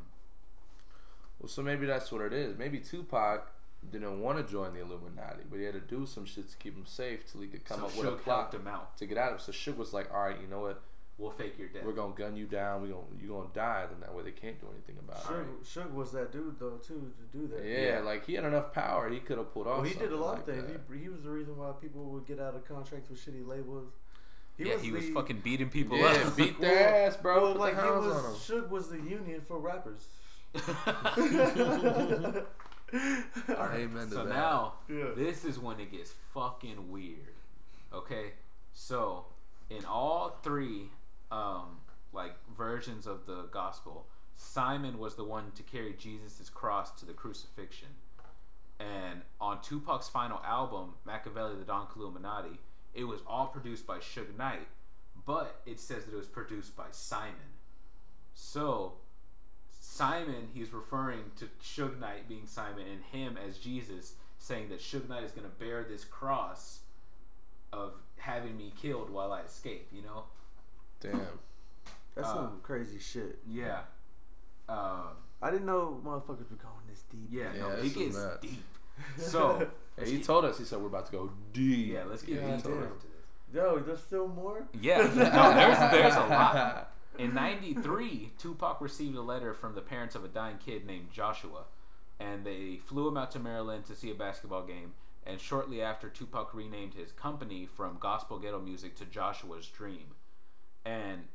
Well, 1.39 1.49
so 1.49 1.61
maybe 1.61 1.85
that's 1.85 2.09
what 2.11 2.21
it 2.21 2.31
is. 2.31 2.57
Maybe 2.57 2.79
Tupac 2.79 3.51
didn't 3.91 4.21
want 4.21 4.37
to 4.37 4.43
join 4.51 4.73
the 4.73 4.81
Illuminati, 4.81 5.43
but 5.49 5.57
he 5.59 5.65
had 5.65 5.73
to 5.73 5.79
do 5.81 6.05
some 6.05 6.25
shit 6.25 6.49
to 6.49 6.57
keep 6.57 6.75
him 6.75 6.85
safe 6.85 7.31
till 7.31 7.41
he 7.41 7.47
could 7.47 7.65
come 7.65 7.79
so 7.79 7.85
up 7.87 7.95
with 7.97 8.07
a 8.07 8.11
Suge 8.11 8.21
plot 8.21 8.37
helped 8.51 8.55
him 8.55 8.67
out. 8.67 8.97
to 8.97 9.05
get 9.05 9.17
out 9.17 9.33
of. 9.33 9.39
it. 9.39 9.41
So 9.43 9.51
Suge 9.51 9.77
was 9.77 9.93
like, 9.93 10.13
"All 10.13 10.21
right, 10.23 10.39
you 10.41 10.47
know 10.47 10.61
what? 10.61 10.81
We'll 11.19 11.29
fake 11.29 11.59
your 11.59 11.67
death. 11.67 11.83
We're 11.85 11.93
gonna 11.93 12.15
gun 12.15 12.35
you 12.35 12.45
down. 12.47 12.81
We 12.81 12.87
gonna 12.89 13.03
you 13.21 13.27
gonna 13.29 13.47
die. 13.53 13.85
Then 13.89 13.99
that 13.99 14.13
way 14.15 14.23
they 14.23 14.31
can't 14.31 14.59
do 14.59 14.67
anything 14.73 14.97
about 14.97 15.19
it." 15.19 15.63
Suge, 15.63 15.85
Suge 15.85 15.93
was 15.93 16.11
that 16.13 16.31
dude 16.31 16.57
though 16.59 16.77
too 16.77 17.11
to 17.17 17.37
do 17.37 17.47
that. 17.55 17.63
Yeah, 17.65 17.99
like 17.99 18.25
he 18.25 18.33
had 18.33 18.45
enough 18.45 18.73
power. 18.73 19.09
He 19.09 19.19
could 19.19 19.37
have 19.37 19.53
pulled 19.53 19.67
off. 19.67 19.77
Well, 19.81 19.85
he 19.85 19.93
did 19.93 20.11
a 20.11 20.15
lot 20.17 20.39
like 20.47 20.47
of 20.57 20.65
things. 20.65 20.79
He, 20.91 20.97
he 21.03 21.09
was 21.09 21.21
the 21.23 21.29
reason 21.29 21.55
why 21.57 21.71
people 21.79 22.03
would 22.05 22.25
get 22.25 22.39
out 22.39 22.55
of 22.55 22.67
contracts 22.67 23.09
with 23.09 23.19
shitty 23.23 23.45
labels. 23.47 23.91
yeah, 24.57 24.77
he 24.79 24.91
was 24.91 25.07
fucking 25.09 25.41
beating 25.43 25.69
people 25.69 25.97
Yeah, 25.97 26.05
up. 26.25 26.35
beat 26.35 26.59
their 26.59 27.05
ass, 27.07 27.15
bro. 27.17 27.41
Well, 27.43 27.55
like 27.55 27.75
the 27.75 27.83
he 27.83 27.89
was, 27.89 28.07
on 28.07 28.25
him. 28.25 28.63
Suge 28.63 28.69
was 28.69 28.89
the 28.89 28.97
union 28.97 29.41
for 29.47 29.59
rappers. 29.59 30.07
Amen 32.93 34.07
to 34.07 34.13
so 34.13 34.23
that. 34.25 34.29
now 34.29 34.73
Yeah. 34.89 35.11
this 35.15 35.45
is 35.45 35.59
when 35.59 35.79
it 35.79 35.91
gets 35.91 36.11
fucking 36.33 36.91
weird. 36.91 37.33
Okay, 37.93 38.33
so 38.73 39.25
in 39.69 39.85
all 39.85 40.39
three 40.43 40.89
um, 41.31 41.77
like 42.11 42.35
versions 42.57 43.07
of 43.07 43.25
the 43.25 43.43
gospel, 43.51 44.07
Simon 44.35 44.97
was 44.99 45.15
the 45.15 45.23
one 45.23 45.51
to 45.55 45.63
carry 45.63 45.93
Jesus' 45.93 46.49
cross 46.49 46.91
to 46.99 47.05
the 47.05 47.13
crucifixion. 47.13 47.89
And 48.79 49.21
on 49.39 49.61
Tupac's 49.61 50.09
final 50.09 50.41
album, 50.45 50.93
Makaveli, 51.07 51.57
the 51.59 51.65
Don 51.65 51.87
Killuminati, 51.87 52.57
it 52.93 53.03
was 53.05 53.21
all 53.27 53.47
produced 53.47 53.87
by 53.87 53.99
Suge 53.99 54.35
Knight, 54.37 54.67
but 55.25 55.61
it 55.65 55.79
says 55.79 56.05
that 56.05 56.13
it 56.13 56.17
was 56.17 56.27
produced 56.27 56.75
by 56.75 56.87
Simon. 56.91 57.53
So 58.33 58.93
Simon, 59.93 60.47
he's 60.53 60.73
referring 60.73 61.21
to 61.37 61.45
Suge 61.63 61.99
Knight 61.99 62.27
being 62.27 62.47
Simon 62.47 62.85
and 62.91 63.03
him 63.11 63.37
as 63.37 63.59
Jesus, 63.59 64.13
saying 64.39 64.69
that 64.69 64.79
Suge 64.79 65.07
Knight 65.07 65.23
is 65.23 65.31
going 65.31 65.47
to 65.47 65.55
bear 65.63 65.83
this 65.83 66.03
cross 66.03 66.79
of 67.71 67.93
having 68.17 68.57
me 68.57 68.73
killed 68.81 69.11
while 69.11 69.31
I 69.31 69.41
escape, 69.41 69.87
you 69.91 70.01
know? 70.01 70.23
Damn. 70.99 71.19
That's 72.15 72.27
Uh, 72.29 72.33
some 72.33 72.59
crazy 72.63 72.97
shit. 72.97 73.37
Yeah. 73.47 73.81
Um, 74.67 75.09
I 75.41 75.51
didn't 75.51 75.65
know 75.67 76.01
motherfuckers 76.03 76.49
were 76.49 76.57
going 76.57 76.85
this 76.89 77.03
deep. 77.11 77.27
yeah, 77.29 77.53
Yeah, 77.53 77.61
no, 77.61 77.75
this 77.75 77.85
it 77.85 77.87
is 77.87 77.93
gets 77.95 78.17
nuts. 78.17 78.41
deep. 78.41 78.63
So, 79.17 79.67
Hey, 79.97 80.09
he 80.11 80.23
told 80.23 80.45
us. 80.45 80.57
He 80.57 80.65
said 80.65 80.79
we're 80.79 80.87
about 80.87 81.05
to 81.07 81.11
go 81.11 81.31
deep. 81.51 81.93
yeah, 81.93 82.03
let's 82.05 82.23
get 82.23 82.35
Yeah, 82.37 82.55
deep 82.57 82.65
into 82.65 82.69
this. 82.69 82.89
Yo, 83.53 83.77
there's 83.79 83.99
still 84.01 84.27
more. 84.27 84.63
Yeah, 84.81 84.97
no, 84.97 85.13
there's, 85.53 85.91
there's 85.91 86.15
a 86.15 86.19
lot. 86.25 86.89
In 87.19 87.33
93, 87.33 88.31
Tupac 88.39 88.81
received 88.81 89.15
a 89.15 89.21
letter 89.21 89.53
from 89.53 89.75
the 89.75 89.81
parents 89.81 90.15
of 90.15 90.23
a 90.23 90.27
dying 90.27 90.57
kid 90.57 90.85
named 90.85 91.11
Joshua, 91.11 91.65
and 92.19 92.45
they 92.45 92.79
flew 92.85 93.07
him 93.07 93.17
out 93.17 93.31
to 93.31 93.39
Maryland 93.39 93.85
to 93.85 93.95
see 93.95 94.09
a 94.09 94.15
basketball 94.15 94.65
game. 94.65 94.93
And 95.25 95.39
shortly 95.39 95.81
after, 95.81 96.09
Tupac 96.09 96.53
renamed 96.53 96.95
his 96.95 97.11
company 97.11 97.65
from 97.65 97.97
Gospel 97.99 98.39
Ghetto 98.39 98.59
Music 98.59 98.95
to 98.95 99.05
Joshua's 99.05 99.67
Dream. 99.67 100.15
And 100.85 101.25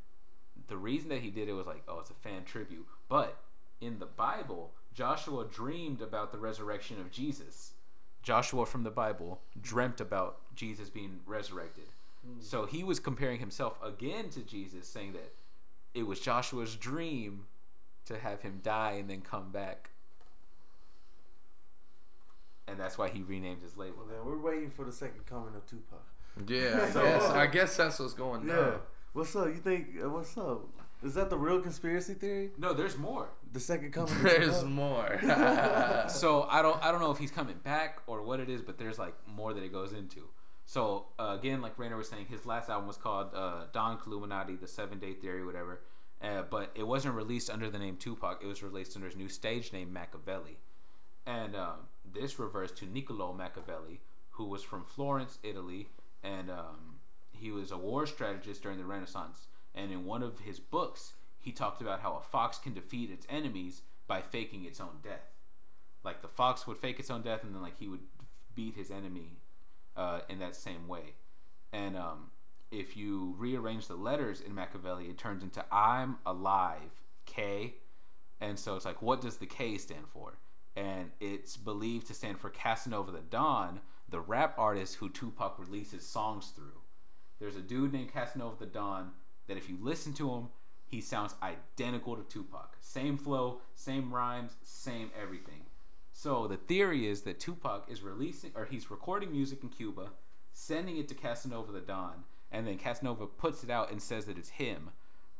the 0.67 0.77
reason 0.77 1.09
that 1.11 1.21
he 1.21 1.31
did 1.31 1.49
it 1.49 1.55
was 1.55 1.67
like, 1.67 1.83
oh, 1.89 2.01
it's 2.01 2.11
a 2.11 2.15
fan 2.15 2.45
tribute. 2.45 2.87
But 3.09 3.39
in 3.81 3.99
the 3.99 4.07
Bible, 4.07 4.73
Joshua 4.95 5.47
dreamed 5.47 6.03
about 6.03 6.33
the 6.33 6.39
resurrection 6.39 7.01
of 7.01 7.11
Jesus. 7.11 7.73
Joshua 8.23 8.67
from 8.67 8.83
the 8.83 8.91
Bible 8.91 9.41
dreamt 9.63 10.01
about 10.01 10.39
Jesus 10.55 10.91
being 10.91 11.21
resurrected. 11.25 11.87
Hmm. 12.27 12.41
So 12.41 12.67
he 12.67 12.83
was 12.83 12.99
comparing 12.99 13.39
himself 13.39 13.79
again 13.83 14.29
to 14.31 14.41
Jesus, 14.41 14.89
saying 14.89 15.13
that 15.13 15.33
it 15.99 16.07
was 16.07 16.21
Joshua's 16.21 16.77
dream 16.77 17.47
to 18.07 18.19
have 18.19 18.41
him 18.43 18.61
die 18.63 18.93
and 18.93 19.11
then 19.11 19.21
come 19.21 19.51
back. 19.51 19.91
And 22.67 22.79
that's 22.79 22.99
why 22.99 23.09
he 23.09 23.23
renamed 23.23 23.63
his 23.63 23.77
label. 23.77 23.97
Well, 23.99 24.07
then 24.09 24.25
we're 24.27 24.39
waiting 24.39 24.71
for 24.71 24.85
the 24.85 24.93
second 24.93 25.25
coming 25.27 25.55
of 25.57 25.67
Tupac. 25.67 26.05
Yeah, 26.47 26.85
I 26.87 26.91
So- 26.93 27.03
guess. 27.03 27.23
I 27.25 27.47
guess 27.47 27.77
that's 27.77 27.99
what's 27.99 28.15
going 28.15 28.47
Yeah. 28.47 28.57
down. 28.57 28.81
What's 29.15 29.35
up? 29.35 29.47
You 29.49 29.55
think? 29.57 29.87
Uh, 30.03 30.11
what's 30.11 30.37
up? 30.37 30.67
Is 31.03 31.15
that 31.15 31.31
the 31.31 31.39
real 31.39 31.61
conspiracy 31.61 32.15
theory? 32.15 32.51
No, 32.59 32.73
there's 32.75 32.99
more. 32.99 33.29
The 33.53 33.61
second 33.61 33.93
coming. 33.93 34.13
There's 34.23 34.65
more. 34.65 35.19
So 36.09 36.43
I 36.51 36.61
don't 36.61 36.83
I 36.85 36.91
don't 36.91 37.01
know 37.01 37.11
if 37.11 37.19
he's 37.19 37.31
coming 37.31 37.57
back 37.63 38.01
or 38.07 38.23
what 38.23 38.41
it 38.41 38.49
is, 38.51 38.63
but 38.63 38.79
there's 38.79 38.99
like 38.99 39.15
more 39.27 39.55
that 39.55 39.63
it 39.63 39.73
goes 39.73 39.93
into. 39.93 40.25
So 40.67 41.07
uh, 41.19 41.37
again, 41.39 41.63
like 41.63 41.79
Rainer 41.79 41.97
was 41.97 42.09
saying, 42.09 42.27
his 42.29 42.45
last 42.45 42.69
album 42.69 42.87
was 42.89 42.97
called 42.99 43.29
uh, 43.35 43.65
Don 43.73 43.99
Killuminati, 43.99 44.59
the 44.61 44.67
Seven 44.67 44.99
Day 44.99 45.15
Theory, 45.15 45.45
whatever. 45.47 45.81
Uh, 46.21 46.43
but 46.43 46.71
it 46.75 46.87
wasn't 46.87 47.15
released 47.15 47.49
under 47.49 47.71
the 47.71 47.79
name 47.79 47.97
Tupac. 47.97 48.43
It 48.43 48.47
was 48.47 48.63
released 48.63 48.97
under 48.97 49.07
his 49.07 49.17
new 49.17 49.29
stage 49.29 49.73
name 49.73 49.95
Makaveli. 49.95 50.57
And 51.27 51.55
um, 51.55 51.87
this 52.13 52.39
refers 52.39 52.73
to 52.73 52.87
Niccolo 52.87 53.33
Machiavelli, 53.33 54.01
who 54.31 54.47
was 54.47 54.63
from 54.63 54.85
Florence, 54.85 55.39
Italy, 55.43 55.89
and 56.23 56.51
um, 56.51 56.97
he 57.31 57.51
was 57.51 57.71
a 57.71 57.79
war 57.79 58.07
strategist 58.07 58.63
during 58.63 58.79
the 58.79 58.85
Renaissance. 58.85 59.47
And 59.75 59.93
in 59.93 60.05
one 60.05 60.23
of 60.23 60.41
his 60.41 60.59
books, 60.59 61.13
he 61.39 61.53
talked 61.53 61.81
about 61.81 62.01
how 62.01 62.15
a 62.17 62.23
fox 62.23 62.59
can 62.59 62.75
defeat 62.75 63.11
its 63.11 63.27
enemies 63.29 63.83
by 64.07 64.23
faking 64.23 64.65
its 64.65 64.81
own 64.81 64.99
death. 65.03 65.35
Like 66.03 66.23
the 66.23 66.29
fox 66.29 66.67
would 66.67 66.79
fake 66.79 66.99
its 66.99 67.11
own 67.11 67.23
death, 67.23 67.45
and 67.45 67.55
then 67.55 67.63
like 67.63 67.79
he 67.79 67.89
would 67.89 68.01
beat 68.55 68.75
his 68.75 68.91
enemy 68.91 69.39
uh, 69.97 70.21
in 70.29 70.39
that 70.41 70.57
same 70.57 70.89
way. 70.89 71.15
And 71.73 71.97
um, 71.97 72.31
if 72.71 72.97
you 72.97 73.35
rearrange 73.39 73.87
the 73.87 73.97
letters 73.97 74.41
in 74.41 74.55
Makaveli, 74.55 75.09
it 75.11 75.19
turns 75.19 75.43
into 75.43 75.65
"I'm 75.73 76.19
alive," 76.27 77.03
K. 77.27 77.75
And 78.41 78.59
so 78.59 78.77
it's 78.77 78.85
like, 78.85 79.03
what 79.03 79.21
does 79.21 79.37
the 79.37 79.47
K 79.47 79.79
stand 79.79 80.07
for? 80.09 80.39
And 80.77 81.11
it's 81.21 81.57
believed 81.57 82.07
to 82.07 82.15
stand 82.15 82.39
for 82.39 82.51
Casanova 82.51 83.11
the 83.11 83.21
Don, 83.21 83.81
the 84.09 84.21
rap 84.21 84.55
artist 84.57 84.97
who 84.97 85.09
Tupac 85.09 85.59
releases 85.59 86.07
songs 86.07 86.53
through. 86.55 86.81
There's 87.41 87.57
a 87.57 87.61
dude 87.61 87.93
named 87.93 88.13
Casanova 88.13 88.57
the 88.59 88.67
Don 88.67 89.11
that 89.49 89.57
if 89.57 89.69
you 89.69 89.77
listen 89.81 90.13
to 90.15 90.31
him, 90.31 90.49
he 90.87 91.01
sounds 91.01 91.35
identical 91.43 92.17
to 92.17 92.23
Tupac. 92.23 92.77
Same 92.81 93.19
flow, 93.19 93.61
same 93.75 94.15
rhymes, 94.15 94.57
same 94.63 95.11
everything. 95.21 95.63
So 96.13 96.47
the 96.47 96.57
theory 96.57 97.07
is 97.07 97.23
that 97.23 97.41
Tupac 97.41 97.87
is 97.89 98.03
releasing 98.03 98.53
or 98.55 98.65
he's 98.65 98.91
recording 98.91 99.33
music 99.33 99.63
in 99.63 99.69
Cuba, 99.69 100.11
sending 100.53 100.97
it 100.97 101.09
to 101.09 101.15
Casanova 101.15 101.73
the 101.73 101.81
Don, 101.81 102.25
and 102.51 102.67
then 102.67 102.79
Casanova 102.79 103.27
puts 103.27 103.63
it 103.63 103.71
out 103.71 103.91
and 103.91 104.01
says 104.01 104.25
that 104.27 104.39
it's 104.39 104.51
him. 104.51 104.91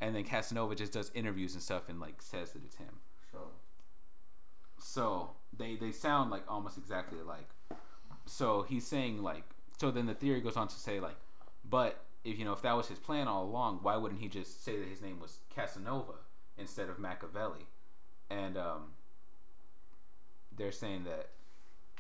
And 0.01 0.15
then 0.15 0.25
Casanova 0.25 0.75
just 0.75 0.93
does 0.93 1.11
interviews 1.15 1.55
and 1.55 1.63
stuff 1.63 1.89
and 1.89 1.99
like 1.99 2.23
says 2.23 2.53
that 2.53 2.63
it's 2.65 2.77
him. 2.77 3.01
So, 3.33 3.39
So 4.79 5.31
they 5.57 5.77
they 5.77 5.93
sound 5.93 6.31
like 6.31 6.45
almost 6.49 6.79
exactly 6.79 7.19
alike. 7.19 7.49
So 8.27 8.63
he's 8.63 8.87
saying 8.87 9.23
like 9.23 9.45
so 9.79 9.91
then 9.91 10.07
the 10.07 10.15
theory 10.15 10.41
goes 10.41 10.57
on 10.57 10.69
to 10.69 10.77
say 10.77 11.01
like 11.01 11.17
but 11.69 12.05
if 12.25 12.39
you 12.39 12.45
know 12.45 12.53
if 12.53 12.63
that 12.63 12.77
was 12.77 12.89
his 12.89 12.99
plan 12.99 13.27
all 13.27 13.45
along, 13.45 13.81
why 13.83 13.97
wouldn't 13.97 14.21
he 14.21 14.29
just 14.29 14.65
say 14.65 14.79
that 14.79 14.89
his 14.89 15.03
name 15.03 15.19
was 15.19 15.39
Casanova 15.55 16.15
instead 16.57 16.89
of 16.89 16.99
Makaveli? 16.99 17.67
And 18.31 18.57
um 18.57 18.93
they're 20.57 20.73
saying 20.73 21.05
that 21.05 21.31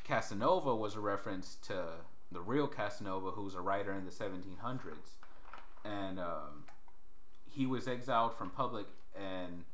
Casanova 0.04 0.74
was 0.74 0.94
a 0.94 1.00
reference 1.00 1.56
to 1.66 1.84
the 2.32 2.40
real 2.40 2.66
Casanova 2.66 3.30
who 3.30 3.42
was 3.42 3.54
a 3.54 3.60
writer 3.60 3.92
in 3.92 4.04
the 4.04 4.10
1700s 4.10 5.16
and 5.84 6.18
um 6.18 6.64
he 7.44 7.66
was 7.66 7.88
exiled 7.88 8.36
from 8.36 8.50
public 8.50 8.86
and 9.16 9.64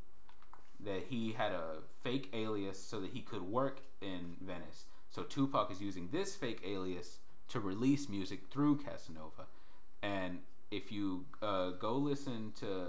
that 0.85 1.05
he 1.09 1.33
had 1.33 1.53
a 1.53 1.79
fake 2.03 2.31
alias 2.33 2.83
so 2.83 3.01
that 3.01 3.11
he 3.11 3.21
could 3.21 3.43
work 3.43 3.81
in 4.01 4.37
Venice. 4.41 4.85
So 5.11 5.23
Tupac 5.23 5.71
is 5.71 5.81
using 5.81 6.09
this 6.13 6.35
fake 6.35 6.61
alias 6.65 7.19
to 7.49 7.61
release 7.61 8.09
music 8.09 8.41
through 8.51 8.79
Casanova. 8.79 9.47
And 10.03 10.41
if 10.71 10.91
you 10.91 11.25
uh, 11.43 11.71
go 11.71 11.95
listen 11.95 12.53
to 12.61 12.87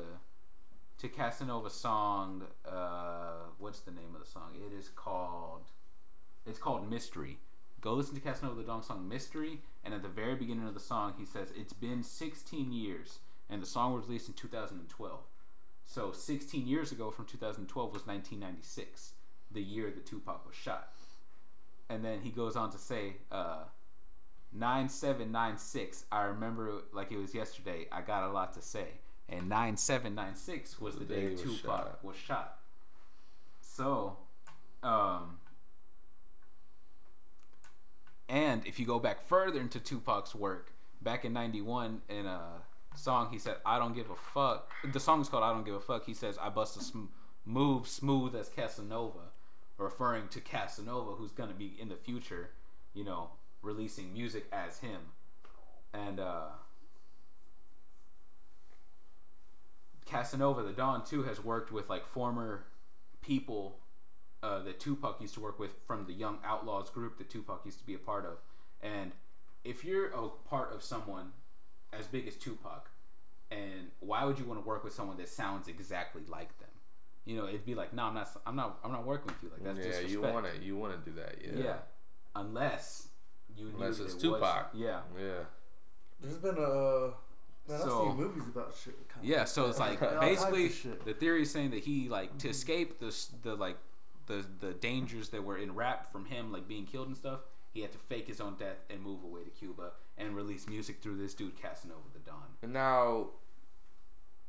to 0.97 1.09
Casanova's 1.09 1.73
song, 1.73 2.43
uh, 2.65 3.49
what's 3.59 3.81
the 3.81 3.91
name 3.91 4.15
of 4.15 4.23
the 4.23 4.29
song? 4.29 4.51
It 4.55 4.73
is 4.73 4.89
called 4.89 5.63
it's 6.45 6.59
called 6.59 6.89
Mystery. 6.89 7.37
Go 7.81 7.93
listen 7.93 8.15
to 8.15 8.21
Casanova 8.21 8.55
the 8.61 8.63
Don 8.67 8.81
song 8.83 9.07
Mystery, 9.07 9.61
and 9.83 9.93
at 9.93 10.01
the 10.01 10.07
very 10.09 10.35
beginning 10.35 10.67
of 10.67 10.73
the 10.73 10.79
song, 10.79 11.13
he 11.17 11.25
says 11.25 11.49
it's 11.55 11.73
been 11.73 12.01
16 12.03 12.71
years, 12.71 13.19
and 13.49 13.61
the 13.61 13.65
song 13.67 13.93
was 13.93 14.05
released 14.07 14.27
in 14.27 14.33
2012. 14.33 15.19
So 15.85 16.11
16 16.11 16.65
years 16.67 16.91
ago 16.91 17.11
from 17.11 17.25
2012 17.25 17.93
was 17.93 18.07
1996, 18.07 19.13
the 19.51 19.61
year 19.61 19.91
that 19.91 20.05
Tupac 20.05 20.45
was 20.47 20.55
shot. 20.55 20.93
And 21.89 22.03
then 22.03 22.21
he 22.21 22.31
goes 22.31 22.55
on 22.55 22.71
to 22.71 22.79
say, 22.79 23.17
uh, 23.31 23.65
9796, 24.51 26.05
I 26.11 26.23
remember 26.23 26.69
it 26.79 26.85
like 26.93 27.11
it 27.11 27.17
was 27.17 27.35
yesterday. 27.35 27.87
I 27.91 28.01
got 28.01 28.23
a 28.23 28.31
lot 28.31 28.53
to 28.53 28.61
say. 28.61 28.87
And 29.29 29.47
9796 29.49 30.79
was 30.79 30.95
the, 30.95 31.05
The 31.05 31.13
day, 31.15 31.21
day 31.27 31.31
was 31.33 31.41
Tupac 31.41 31.61
shot. 31.61 32.03
was 32.03 32.15
shot. 32.15 32.57
So, 33.61 34.17
um, 34.81 35.37
and 38.29 38.65
if 38.65 38.79
you 38.79 38.85
go 38.85 38.99
back 38.99 39.21
further 39.21 39.59
into 39.59 39.79
Tupac's 39.79 40.33
work, 40.33 40.71
back 41.01 41.25
in 41.25 41.33
91, 41.33 42.01
in 42.09 42.25
a 42.25 42.41
song, 42.95 43.29
he 43.31 43.39
said, 43.39 43.55
I 43.65 43.77
don't 43.77 43.93
give 43.93 44.09
a 44.09 44.15
fuck. 44.15 44.71
The 44.91 44.99
song 44.99 45.21
is 45.21 45.29
called 45.29 45.43
I 45.43 45.51
Don't 45.53 45.65
Give 45.65 45.75
a 45.75 45.79
Fuck. 45.79 46.05
He 46.05 46.13
says, 46.13 46.37
I 46.41 46.49
bust 46.49 46.77
a 46.77 46.81
sm- 46.81 47.05
move 47.45 47.87
smooth 47.87 48.35
as 48.35 48.49
Casanova. 48.49 49.31
referring 49.77 50.27
to 50.29 50.39
Casanova, 50.39 51.11
who's 51.11 51.31
gonna 51.31 51.53
be 51.53 51.75
in 51.79 51.89
the 51.89 51.95
future, 51.95 52.51
you 52.93 53.03
know, 53.03 53.29
releasing 53.61 54.13
music 54.13 54.45
as 54.51 54.79
him, 54.79 55.01
and 55.93 56.19
uh, 56.19 56.47
Casanova, 60.05 60.63
the 60.63 60.71
Don 60.71 61.03
too, 61.03 61.23
has 61.23 61.43
worked 61.43 61.71
with 61.71 61.89
like 61.89 62.05
former 62.05 62.63
people 63.21 63.79
uh, 64.45 64.59
that 64.63 64.79
Tupac 64.79 65.19
used 65.19 65.33
to 65.33 65.39
work 65.39 65.59
with 65.59 65.71
from 65.87 66.05
the 66.05 66.13
Young 66.13 66.37
Outlaws 66.45 66.89
group 66.89 67.17
that 67.17 67.29
Tupac 67.29 67.61
used 67.65 67.79
to 67.79 67.85
be 67.85 67.95
a 67.95 67.97
part 67.97 68.25
of. 68.25 68.37
And 68.81 69.11
if 69.63 69.83
you're 69.83 70.07
a 70.07 70.29
part 70.47 70.73
of 70.73 70.83
someone 70.83 71.31
as 71.91 72.05
big 72.07 72.27
as 72.27 72.35
Tupac, 72.35 72.89
and 73.49 73.89
why 73.99 74.23
would 74.25 74.37
you 74.37 74.45
want 74.45 74.61
to 74.61 74.67
work 74.67 74.83
with 74.83 74.93
someone 74.93 75.17
that 75.17 75.29
sounds 75.29 75.67
exactly 75.67 76.21
like 76.29 76.57
them? 76.59 76.69
You 77.25 77.37
know, 77.37 77.47
it'd 77.47 77.65
be 77.65 77.73
like, 77.73 77.91
no, 77.93 78.03
I'm 78.03 78.13
not, 78.13 78.29
I'm 78.45 78.55
not, 78.55 78.77
I'm 78.83 78.91
not 78.91 79.05
working 79.05 79.27
with 79.27 79.41
you. 79.41 79.49
Like 79.51 79.63
that's 79.63 79.79
yeah, 79.79 80.01
disrespect. 80.01 80.11
you 80.11 80.21
want 80.21 80.45
to 80.53 80.63
you 80.63 80.77
want 80.77 81.05
to 81.05 81.09
do 81.09 81.15
that. 81.17 81.35
Yeah. 81.43 81.63
Yeah. 81.63 81.77
unless 82.35 83.07
you 83.57 83.65
knew 83.65 83.73
Unless 83.75 83.97
that 83.97 84.03
it's 84.05 84.13
it 84.23 84.27
was- 84.27 84.39
Tupac. 84.41 84.69
yeah, 84.75 84.99
Yeah. 85.19 85.43
There's 86.21 86.37
been 86.37 86.57
a 86.57 86.61
uh, 86.61 87.11
man. 87.67 87.79
So- 87.79 87.85
I've 87.85 88.07
seen 88.11 88.17
movies 88.17 88.47
about 88.47 88.75
shit. 88.75 88.95
kinda 89.11 89.27
yeah. 89.27 89.43
So 89.45 89.67
it's 89.69 89.79
like 89.79 90.01
All 90.03 90.09
types 90.09 90.43
of 90.43 90.51
basically 90.51 90.91
the 91.05 91.13
theory 91.13 91.41
is 91.41 91.51
saying 91.51 91.71
that 91.71 91.83
he 91.83 92.09
like 92.09 92.37
to 92.39 92.49
escape 92.49 92.99
the 92.99 93.11
the 93.41 93.55
like 93.55 93.77
the 94.27 94.45
the 94.59 94.73
dangers 94.73 95.29
that 95.29 95.43
were 95.43 95.57
in 95.57 95.75
rap 95.75 96.11
from 96.11 96.25
him 96.25 96.51
like 96.51 96.67
being 96.67 96.85
killed 96.85 97.07
and 97.07 97.17
stuff. 97.17 97.41
He 97.73 97.81
had 97.81 97.91
to 97.91 97.97
fake 97.97 98.27
his 98.27 98.39
own 98.39 98.55
death 98.55 98.77
and 98.89 99.01
move 99.01 99.23
away 99.23 99.43
to 99.43 99.49
Cuba 99.49 99.91
and 100.17 100.33
release 100.33 100.65
music 100.67 101.01
through 101.01 101.17
this 101.17 101.33
dude 101.33 101.61
Casanova 101.61 102.07
the 102.13 102.19
Don. 102.19 102.55
And 102.61 102.71
now, 102.71 103.31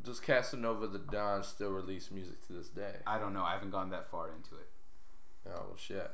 does 0.01 0.21
Casanova 0.21 0.87
the 0.87 1.01
Don 1.01 1.43
still 1.43 1.71
release 1.71 2.11
music 2.13 2.47
to 2.47 2.53
this 2.53 2.69
day? 2.69 2.99
I 3.07 3.19
don't 3.19 3.35
know. 3.35 3.43
I 3.43 3.53
haven't 3.55 3.71
gone 3.73 3.91
that 3.91 4.09
far 4.09 4.29
into 4.29 4.55
it. 4.55 4.69
Oh 5.49 5.65
well, 5.69 5.77
shit. 5.77 6.11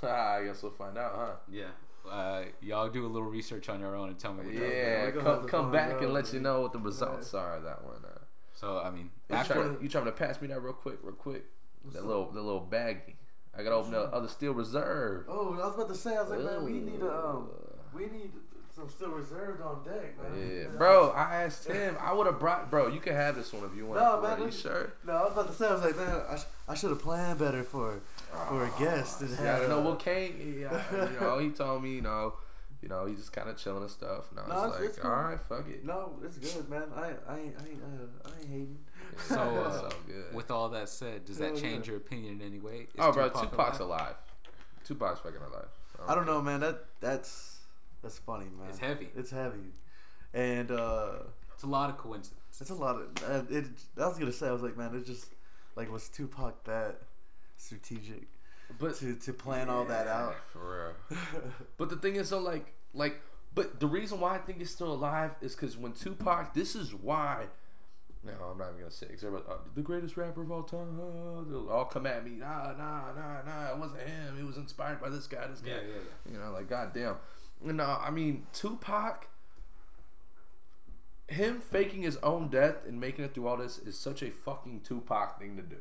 I 0.02 0.44
guess 0.44 0.62
we'll 0.62 0.72
find 0.72 0.96
out, 0.98 1.12
huh? 1.14 1.32
Yeah. 1.50 1.64
Uh, 2.10 2.44
y'all 2.62 2.88
do 2.88 3.04
a 3.04 3.08
little 3.08 3.28
research 3.28 3.68
on 3.68 3.80
your 3.80 3.94
own 3.94 4.08
and 4.08 4.18
tell 4.18 4.32
me 4.32 4.44
what 4.44 4.54
y'all 4.54 4.62
think. 4.62 4.74
Yeah, 4.74 5.04
we're 5.04 5.10
gonna 5.12 5.38
come, 5.40 5.48
come 5.48 5.72
back 5.72 5.92
out, 5.92 6.02
and 6.02 6.12
let 6.14 6.32
you 6.32 6.40
know 6.40 6.62
what 6.62 6.72
the 6.72 6.78
results 6.78 7.34
are 7.34 7.56
of 7.56 7.64
that 7.64 7.84
one. 7.84 8.02
Uh, 8.04 8.18
So 8.54 8.78
I 8.78 8.90
mean, 8.90 9.10
you, 9.28 9.36
after 9.36 9.54
trying 9.54 9.76
to, 9.76 9.82
you 9.82 9.88
trying 9.88 10.04
to 10.06 10.12
pass 10.12 10.40
me 10.40 10.48
that 10.48 10.60
real 10.60 10.72
quick, 10.72 10.98
real 11.02 11.14
quick? 11.14 11.44
That 11.92 12.06
little, 12.06 12.30
the 12.30 12.40
little 12.40 12.66
baggie. 12.70 13.14
I 13.56 13.62
gotta 13.64 13.74
open 13.76 13.92
the 13.92 14.02
other 14.02 14.28
steel 14.28 14.52
reserve. 14.52 15.26
Oh, 15.28 15.54
I 15.60 15.66
was 15.66 15.74
about 15.74 15.88
to 15.88 15.94
say. 15.94 16.16
I 16.16 16.22
was 16.22 16.30
like, 16.30 16.40
man, 16.44 16.64
we 16.64 16.72
need 16.72 17.02
a 17.02 17.12
um, 17.12 17.48
we 17.92 18.02
need 18.06 18.30
some 18.74 18.88
still 18.88 19.10
reserved 19.10 19.60
on 19.60 19.82
deck, 19.84 20.16
man. 20.22 20.48
Yeah, 20.50 20.64
bro. 20.78 21.10
I 21.10 21.42
asked 21.42 21.66
him. 21.66 21.96
I 22.00 22.12
would 22.12 22.26
have 22.26 22.38
brought, 22.38 22.70
bro. 22.70 22.86
You 22.86 23.00
can 23.00 23.14
have 23.14 23.34
this 23.34 23.52
one 23.52 23.64
if 23.64 23.76
you 23.76 23.86
want. 23.86 24.00
No, 24.00 24.20
man. 24.22 24.40
You 24.46 24.52
sure? 24.52 24.92
No, 25.04 25.14
I 25.14 25.22
was 25.24 25.32
about 25.32 25.48
to 25.48 25.52
say. 25.54 25.66
I 25.66 25.72
was 25.72 25.82
like, 25.82 25.96
man, 25.96 26.20
I, 26.30 26.36
sh- 26.36 26.44
I 26.68 26.74
should 26.74 26.90
have 26.90 27.00
planned 27.00 27.40
better 27.40 27.64
for 27.64 28.00
for 28.48 28.64
a 28.64 28.70
guest. 28.78 29.20
And 29.22 29.30
Yeah, 29.30 29.56
I 29.58 29.66
know 29.66 29.80
uh, 29.80 29.90
what 29.90 29.98
came. 29.98 30.56
Yeah, 30.60 30.82
you 31.12 31.20
know, 31.20 31.38
he 31.40 31.50
told 31.50 31.82
me, 31.82 31.94
you 31.96 32.02
know, 32.02 32.34
you 32.80 32.88
know, 32.88 33.06
he 33.06 33.16
just 33.16 33.32
kind 33.32 33.50
of 33.50 33.56
chilling 33.58 33.82
and 33.82 33.90
stuff. 33.90 34.30
And 34.30 34.38
I 34.40 34.46
No, 34.46 34.54
was 34.54 34.62
it's- 34.62 34.80
like, 34.80 34.88
it's 34.90 34.98
cool. 35.00 35.10
all 35.10 35.22
right, 35.24 35.40
fuck 35.40 35.68
it. 35.68 35.84
No, 35.84 36.12
it's 36.24 36.38
good, 36.38 36.70
man. 36.70 36.84
I 36.94 37.00
I 37.00 37.34
I 37.34 37.38
ain't, 37.40 37.56
uh, 37.82 38.28
I 38.28 38.40
ain't 38.40 38.48
hating. 38.48 38.78
So, 39.26 39.34
uh, 39.40 39.68
It's 39.68 39.76
all 39.94 40.00
good. 40.06 40.34
with 40.34 40.50
all 40.50 40.68
that 40.70 40.88
said, 40.88 41.24
does 41.24 41.38
that 41.38 41.56
change 41.56 41.86
your 41.88 41.96
opinion 41.96 42.40
in 42.40 42.46
any 42.46 42.58
way? 42.58 42.80
Is 42.82 42.88
oh, 42.98 43.12
bro, 43.12 43.28
Tupac 43.28 43.50
Tupac's 43.50 43.78
alive? 43.80 44.00
alive. 44.00 44.14
Tupac's 44.84 45.20
fucking 45.20 45.40
alive. 45.40 45.68
I 46.08 46.14
don't 46.14 46.26
know, 46.26 46.40
man. 46.40 46.60
That 46.60 46.84
that's 47.00 47.58
that's 48.02 48.18
funny, 48.18 48.46
man. 48.46 48.68
It's 48.70 48.78
heavy. 48.78 49.08
It's 49.14 49.30
heavy, 49.30 49.72
and 50.32 50.70
uh, 50.70 51.12
It's 51.54 51.62
a 51.64 51.66
lot 51.66 51.90
of 51.90 51.98
coincidence. 51.98 52.40
it's 52.60 52.70
a 52.70 52.74
lot 52.74 52.96
of. 52.96 53.02
Uh, 53.28 53.42
it. 53.50 53.66
I 53.98 54.06
was 54.06 54.18
gonna 54.18 54.32
say, 54.32 54.48
I 54.48 54.52
was 54.52 54.62
like, 54.62 54.76
man, 54.78 54.92
it's 54.94 55.06
just 55.06 55.26
like 55.76 55.92
was 55.92 56.08
Tupac 56.08 56.64
that 56.64 57.02
strategic 57.56 58.28
But 58.78 58.96
to 58.96 59.14
to 59.14 59.32
plan 59.32 59.68
all 59.68 59.84
that 59.84 60.06
out? 60.06 60.36
for 60.52 60.94
real. 61.10 61.18
But 61.76 61.90
the 61.90 61.96
thing 61.96 62.16
is, 62.16 62.30
though, 62.30 62.38
like, 62.38 62.72
like, 62.94 63.20
but 63.54 63.80
the 63.80 63.86
reason 63.86 64.20
why 64.20 64.34
I 64.36 64.38
think 64.38 64.58
he's 64.58 64.70
still 64.70 64.92
alive 64.92 65.32
is 65.42 65.54
because 65.54 65.76
when 65.76 65.92
Tupac, 65.92 66.54
this 66.54 66.74
is 66.74 66.94
why. 66.94 67.46
No, 68.22 68.32
I'm 68.52 68.58
not 68.58 68.68
even 68.68 68.80
gonna 68.80 68.90
say 68.90 69.06
it. 69.06 69.12
'cause 69.12 69.24
everybody, 69.24 69.48
uh, 69.50 69.58
the 69.74 69.80
greatest 69.80 70.16
rapper 70.16 70.42
of 70.42 70.50
all 70.52 70.62
time. 70.62 71.00
uh, 71.00 71.42
they'll 71.48 71.70
all 71.70 71.86
come 71.86 72.04
at 72.06 72.22
me. 72.24 72.32
Nah, 72.32 72.72
nah, 72.76 73.12
nah, 73.14 73.42
nah. 73.42 73.70
It 73.72 73.78
wasn't 73.78 74.02
him. 74.02 74.36
He 74.36 74.42
was 74.42 74.58
inspired 74.58 75.00
by 75.00 75.08
this 75.08 75.26
guy. 75.26 75.46
This 75.46 75.60
guy. 75.60 75.70
Yeah, 75.70 75.76
yeah, 75.80 75.94
yeah. 76.26 76.32
You 76.32 76.38
know, 76.38 76.50
like 76.52 76.68
goddamn. 76.68 77.16
No, 77.62 77.84
I 77.84 78.10
mean 78.10 78.46
Tupac. 78.52 79.26
Him 81.28 81.60
faking 81.60 82.02
his 82.02 82.16
own 82.18 82.48
death 82.48 82.84
and 82.86 82.98
making 83.00 83.24
it 83.24 83.34
through 83.34 83.46
all 83.46 83.56
this 83.56 83.78
is 83.78 83.96
such 83.96 84.20
a 84.22 84.30
fucking 84.30 84.80
Tupac 84.80 85.38
thing 85.38 85.56
to 85.56 85.62
do. 85.62 85.76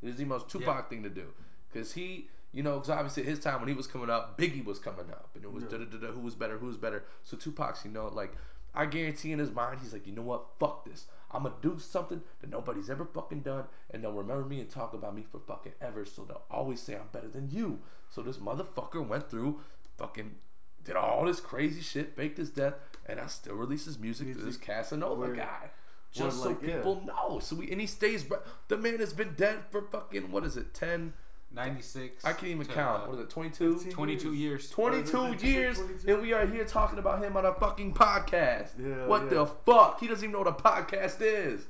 It 0.00 0.08
is 0.10 0.16
the 0.16 0.24
most 0.24 0.48
Tupac 0.48 0.66
Yeah. 0.84 0.88
thing 0.88 1.02
to 1.02 1.10
do 1.10 1.32
because 1.72 1.94
he, 1.94 2.28
you 2.52 2.62
know, 2.62 2.74
because 2.74 2.90
obviously 2.90 3.24
at 3.24 3.28
his 3.28 3.40
time 3.40 3.58
when 3.60 3.68
he 3.68 3.74
was 3.74 3.88
coming 3.88 4.08
up, 4.08 4.38
Biggie 4.38 4.64
was 4.64 4.78
coming 4.78 5.10
up, 5.10 5.30
and 5.34 5.42
it 5.42 5.50
was 5.52 5.64
da 5.64 5.78
da 5.78 5.84
da 5.84 5.98
da 5.98 6.12
who 6.12 6.20
was 6.20 6.36
better, 6.36 6.58
who 6.58 6.66
was 6.66 6.76
better. 6.76 7.04
So 7.24 7.36
Tupac's, 7.36 7.84
you 7.84 7.90
know, 7.90 8.06
like 8.06 8.34
I 8.72 8.86
guarantee 8.86 9.32
in 9.32 9.40
his 9.40 9.50
mind 9.50 9.80
he's 9.80 9.92
like, 9.92 10.06
you 10.06 10.12
know 10.12 10.22
what, 10.22 10.46
fuck 10.60 10.84
this. 10.84 11.06
I'm 11.34 11.42
gonna 11.42 11.56
do 11.60 11.78
something 11.78 12.22
that 12.40 12.50
nobody's 12.50 12.88
ever 12.88 13.04
fucking 13.04 13.40
done, 13.40 13.64
and 13.90 14.02
they'll 14.02 14.12
remember 14.12 14.44
me 14.44 14.60
and 14.60 14.70
talk 14.70 14.94
about 14.94 15.14
me 15.14 15.24
for 15.30 15.40
fucking 15.40 15.72
ever. 15.80 16.04
So 16.04 16.24
they'll 16.24 16.44
always 16.50 16.80
say 16.80 16.94
I'm 16.94 17.08
better 17.12 17.28
than 17.28 17.50
you. 17.50 17.80
So 18.08 18.22
this 18.22 18.36
motherfucker 18.36 19.06
went 19.06 19.28
through, 19.28 19.60
fucking, 19.98 20.36
did 20.84 20.96
all 20.96 21.24
this 21.24 21.40
crazy 21.40 21.80
shit, 21.80 22.14
faked 22.14 22.38
his 22.38 22.50
death, 22.50 22.74
and 23.06 23.18
I 23.18 23.26
still 23.26 23.56
release 23.56 23.86
his 23.86 23.98
music 23.98 24.32
to 24.34 24.38
this 24.44 24.56
Casanova 24.56 25.20
Word. 25.20 25.36
guy. 25.36 25.70
Just 26.12 26.42
so 26.42 26.50
like, 26.50 26.62
yeah. 26.62 26.76
people 26.76 27.02
know. 27.04 27.40
So 27.40 27.56
we 27.56 27.70
and 27.72 27.80
he 27.80 27.88
stays. 27.88 28.24
The 28.68 28.76
man 28.76 29.00
has 29.00 29.12
been 29.12 29.34
dead 29.34 29.64
for 29.70 29.82
fucking 29.82 30.30
what 30.30 30.44
is 30.44 30.56
it? 30.56 30.72
Ten? 30.72 31.14
96. 31.54 32.24
I 32.24 32.32
can't 32.32 32.44
even 32.48 32.66
to, 32.66 32.72
count. 32.72 33.04
uh, 33.04 33.06
What 33.06 33.14
is 33.18 33.20
it? 33.24 33.30
Twenty-two. 33.30 33.90
22 33.90 34.34
years. 34.34 34.70
22 34.70 35.16
Oh, 35.16 35.32
is 35.32 35.42
it 35.42 35.46
years, 35.46 35.78
22? 35.78 36.12
and 36.12 36.22
we 36.22 36.32
are 36.32 36.46
here 36.46 36.64
talking 36.64 36.98
about 36.98 37.22
him 37.22 37.36
on 37.36 37.44
a 37.46 37.54
fucking 37.54 37.94
podcast. 37.94 38.70
Yeah, 38.78 39.06
what 39.06 39.24
yeah. 39.24 39.28
the 39.30 39.46
fuck? 39.46 40.00
He 40.00 40.06
doesn't 40.08 40.24
even 40.24 40.32
know 40.32 40.40
what 40.40 40.48
a 40.48 40.52
podcast 40.52 41.20
is. 41.20 41.66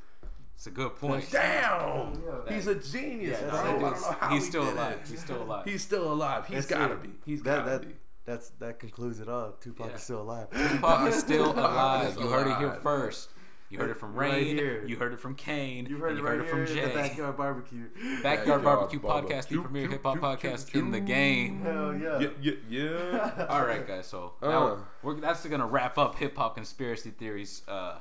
It's 0.56 0.66
a 0.66 0.70
good 0.70 0.94
point. 0.96 1.26
Damn, 1.30 2.12
Yeah. 2.14 2.54
he's 2.54 2.66
a 2.68 2.76
genius. 2.76 3.38
Yeah, 3.42 3.50
bro. 3.50 3.58
I 3.58 3.64
don't 3.64 3.80
know 3.82 4.16
how 4.20 4.28
he's 4.30 4.44
he 4.44 4.48
still 4.50 4.64
did 4.64 4.74
alive. 4.74 4.92
it. 5.02 5.08
He's 5.10 5.20
still 5.20 5.42
alive. 5.42 5.64
He's 5.66 5.82
still 5.82 6.12
alive. 6.12 6.46
He's 6.46 6.54
That's 6.54 6.66
gotta 6.68 6.94
it. 6.94 7.02
be. 7.02 7.10
He's 7.26 7.42
that 7.42 7.64
gotta 7.64 7.70
that 7.70 7.88
be. 7.88 7.94
that's 8.24 8.48
that 8.60 8.78
concludes 8.78 9.18
it 9.20 9.28
all. 9.28 9.52
Tupac 9.60 9.88
Yeah. 9.88 9.94
is 9.96 10.02
still 10.02 10.22
alive. 10.22 10.46
Tupac 10.50 11.08
is 11.08 11.16
still 11.18 11.50
alive. 11.58 12.16
You 12.18 12.28
heard 12.28 12.46
it 12.46 12.56
here 12.58 12.78
first. 12.82 13.30
You 13.74 13.80
heard 13.80 13.90
it 13.90 13.96
from 13.98 14.14
Right 14.14 14.32
Rain. 14.32 14.56
here. 14.56 14.84
You 14.86 14.96
heard 14.96 15.12
it 15.12 15.20
from 15.20 15.34
Kane. 15.34 15.86
You 15.86 15.96
heard 15.98 16.12
it 16.12 16.18
you 16.18 16.24
right 16.24 16.36
heard 16.38 16.44
it 16.46 16.48
from 16.48 16.60
in 16.60 16.66
the 16.66 16.74
Jay. 16.74 16.94
backyard 16.94 17.36
barbecue. 17.36 17.84
Backyard 17.88 18.22
Backyard 18.22 18.64
Barbecue 18.64 19.00
Barbecue. 19.00 19.36
Podcast, 19.36 19.48
the 19.48 19.58
premier 19.62 19.88
hip 19.88 20.02
hop 20.04 20.12
Pew, 20.14 20.20
pew, 20.20 20.28
podcast 20.50 20.70
pew, 20.70 20.80
in 20.80 20.90
the 20.92 21.00
game. 21.00 21.60
Hell 21.62 21.94
yeah. 21.96 22.18
Yeah, 22.20 22.28
yeah, 22.40 22.52
yeah. 22.68 23.46
All 23.50 23.66
right, 23.66 23.86
guys. 23.86 24.06
So 24.06 24.34
Uh. 24.42 24.48
now 24.48 24.78
we're 25.02 25.14
that's 25.20 25.44
gonna 25.46 25.66
wrap 25.66 25.98
up 25.98 26.16
hip 26.16 26.36
hop 26.36 26.54
conspiracy 26.54 27.10
theories. 27.10 27.62
Uh, 27.68 27.96
I 27.98 28.00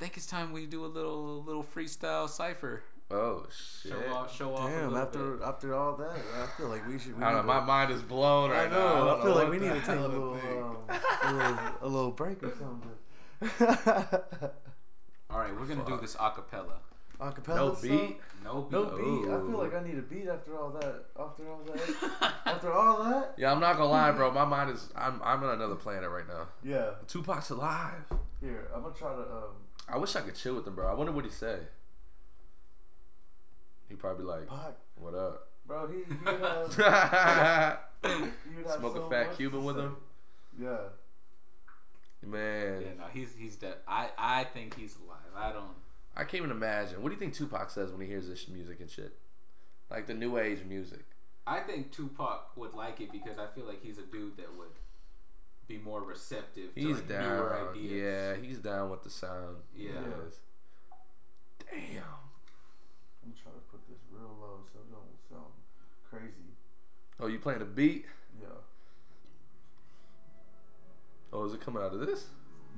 think 0.00 0.16
it's 0.16 0.26
time 0.26 0.52
we 0.52 0.66
do 0.66 0.84
a 0.84 0.86
little 0.86 1.42
little 1.42 1.64
freestyle 1.64 2.28
cipher. 2.28 2.82
Oh 3.10 3.46
shit. 3.50 3.92
Show 3.92 4.12
off, 4.14 4.36
show 4.36 4.54
off. 4.54 4.68
Damn, 4.68 4.88
little 4.92 4.98
after 4.98 5.30
bit. 5.36 5.46
after 5.48 5.74
all 5.74 5.96
that, 5.96 6.18
I 6.36 6.46
feel 6.58 6.68
like 6.68 6.86
we 6.86 6.98
should. 6.98 7.16
We 7.16 7.24
I 7.24 7.32
don't 7.32 7.46
know. 7.46 7.52
need 7.54 7.58
My 7.58 7.60
to- 7.60 7.66
mind 7.66 7.90
is 7.92 8.02
blown 8.02 8.50
I 8.50 8.64
know. 8.64 8.70
now. 8.70 9.02
I, 9.02 9.06
don't 9.06 9.22
feel 9.22 9.30
know 9.30 9.36
like 9.36 9.50
we 9.50 9.58
need 9.58 9.72
to 9.72 9.80
take 9.80 9.88
a 9.96 10.00
little, 10.00 10.34
um, 10.34 10.76
a 11.22 11.32
little, 11.32 11.58
a 11.80 11.88
little 11.88 12.10
break 12.10 12.42
or 12.42 12.50
something. 12.50 12.90
All 15.30 15.38
right, 15.38 15.54
we're 15.58 15.66
gonna 15.66 15.84
do 15.86 15.98
this 16.00 16.16
acapella. 16.16 16.78
Acapella 17.20 17.56
No 17.56 17.74
song? 17.74 17.82
beat. 17.82 18.20
No 18.44 18.62
beat. 18.62 18.72
No 18.72 18.84
beat. 18.96 19.24
I 19.30 19.36
feel 19.38 19.58
like 19.58 19.74
I 19.74 19.82
need 19.86 19.98
a 19.98 20.02
beat 20.02 20.28
after 20.28 20.56
all 20.56 20.70
that. 20.70 21.04
After 21.18 21.48
all 21.50 21.60
that. 21.66 22.32
after 22.46 22.72
all 22.72 23.02
that. 23.04 23.34
Yeah, 23.36 23.52
I'm 23.52 23.60
not 23.60 23.76
gonna 23.76 23.90
lie, 23.90 24.12
bro. 24.12 24.30
My 24.32 24.44
mind 24.44 24.70
is. 24.70 24.88
I'm. 24.96 25.20
I'm 25.22 25.42
on 25.42 25.50
another 25.50 25.74
planet 25.74 26.08
right 26.10 26.26
now. 26.26 26.46
Yeah. 26.62 26.90
Tupac's 27.06 27.50
alive. 27.50 28.04
Here, 28.40 28.68
I'm 28.74 28.82
gonna 28.82 28.94
try 28.94 29.12
to. 29.14 29.20
Um, 29.20 29.54
I 29.88 29.96
wish 29.98 30.14
I 30.16 30.20
could 30.20 30.34
chill 30.36 30.54
with 30.54 30.66
him, 30.66 30.74
bro. 30.76 30.86
I 30.86 30.94
wonder 30.94 31.12
what 31.12 31.24
he 31.24 31.30
say. 31.30 31.58
He 33.88 33.94
probably 33.96 34.24
like, 34.24 34.46
Pac, 34.48 34.74
"What 34.96 35.14
up?" 35.14 35.48
bro. 35.66 35.88
He, 35.88 35.96
he 35.96 36.02
would 36.24 36.40
have. 36.40 37.78
He 38.02 38.08
would 38.56 38.66
have 38.66 38.78
Smoke 38.78 38.96
a 38.96 39.10
fat 39.10 39.36
Cuban 39.36 39.64
with 39.64 39.76
say. 39.76 39.82
him? 39.82 39.96
Yeah. 40.60 40.76
Yeah, 42.22 42.78
no, 42.98 43.04
he's 43.12 43.34
he's 43.38 43.56
dead. 43.56 43.74
I 43.86 44.10
I 44.18 44.44
think 44.44 44.76
he's 44.76 44.96
alive. 44.96 45.18
I 45.36 45.52
don't. 45.52 45.70
I 46.16 46.22
can't 46.24 46.36
even 46.42 46.50
imagine. 46.50 47.00
What 47.02 47.10
do 47.10 47.14
you 47.14 47.18
think 47.20 47.34
Tupac 47.34 47.70
says 47.70 47.92
when 47.92 48.00
he 48.00 48.06
hears 48.08 48.26
this 48.28 48.48
music 48.48 48.80
and 48.80 48.90
shit? 48.90 49.12
Like 49.90 50.06
the 50.06 50.14
new 50.14 50.36
age 50.38 50.60
music. 50.68 51.04
I 51.46 51.60
think 51.60 51.92
Tupac 51.92 52.50
would 52.56 52.74
like 52.74 53.00
it 53.00 53.10
because 53.12 53.38
I 53.38 53.46
feel 53.54 53.64
like 53.64 53.82
he's 53.82 53.98
a 53.98 54.02
dude 54.02 54.36
that 54.36 54.54
would 54.58 54.68
be 55.68 55.78
more 55.78 56.02
receptive 56.02 56.74
to 56.74 56.94
like 56.94 57.08
down. 57.08 57.22
newer 57.22 57.70
ideas. 57.70 57.92
Yeah, 57.92 58.34
he's 58.46 58.58
down 58.58 58.90
with 58.90 59.02
the 59.04 59.10
sound. 59.10 59.58
He 59.74 59.84
Yeah. 59.86 60.00
is. 60.26 60.40
Damn. 61.70 62.02
I'm 63.24 63.32
trying 63.42 63.54
to 63.54 63.60
put 63.70 63.86
this 63.88 63.98
real 64.10 64.34
low 64.40 64.60
so 64.72 64.80
it 64.80 64.90
don't 64.90 65.18
sound 65.30 65.52
crazy. 66.10 66.56
Oh, 67.20 67.26
you 67.26 67.38
playing 67.38 67.62
a 67.62 67.66
beat? 67.66 68.06
Oh, 71.32 71.44
is 71.44 71.54
it 71.54 71.60
coming 71.60 71.82
out 71.82 71.92
of 71.92 72.00
this? 72.00 72.26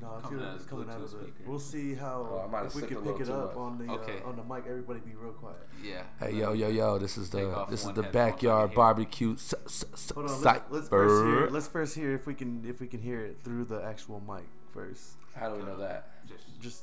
No, 0.00 0.14
it's 0.16 0.22
Coming 0.24 0.38
gonna- 0.38 0.50
out 0.52 0.56
it's 0.56 0.64
coming 0.64 0.88
out 0.90 1.00
of 1.02 1.10
the. 1.10 1.30
We'll 1.46 1.58
see 1.58 1.94
how 1.94 2.26
Oh, 2.30 2.44
I 2.46 2.50
might 2.50 2.66
if 2.66 2.74
we 2.74 2.82
can 2.82 3.02
pick 3.02 3.20
it 3.20 3.28
up 3.28 3.48
much. 3.48 3.56
on 3.56 3.78
the 3.78 3.92
Okay. 3.92 4.22
uh, 4.24 4.28
on 4.28 4.36
the 4.36 4.42
mic. 4.44 4.64
Everybody 4.66 5.00
be 5.00 5.14
real 5.14 5.32
quiet. 5.32 5.58
Yeah. 5.82 6.02
Hey 6.18 6.32
yo 6.36 6.52
yo 6.52 6.68
yo! 6.68 6.98
This 6.98 7.18
is 7.18 7.28
the 7.30 7.66
this 7.68 7.80
is 7.84 7.92
the 7.92 7.92
headphone 7.92 7.94
so 7.94 8.00
I 8.00 8.02
can 8.04 8.12
backyard 8.12 8.74
barbecue 8.74 9.34
s- 9.34 9.54
s- 9.66 9.84
s- 9.92 10.12
Hold 10.14 10.30
on, 10.30 10.40
site. 10.40 10.62
let's, 10.70 10.72
let's 10.72 10.88
first 10.88 11.24
hear. 11.26 11.46
Let's 11.50 11.68
first 11.68 11.94
hear 11.94 12.14
if 12.14 12.26
we 12.26 12.34
can 12.34 12.64
if 12.66 12.80
we 12.80 12.86
can 12.86 13.02
hear 13.02 13.20
it 13.20 13.40
through 13.44 13.66
the 13.66 13.82
actual 13.84 14.20
mic 14.26 14.44
first. 14.72 15.16
How 15.34 15.50
do 15.50 15.56
we 15.60 15.66
know 15.66 15.76
that? 15.76 16.08
Just, 16.26 16.44
Just 16.60 16.82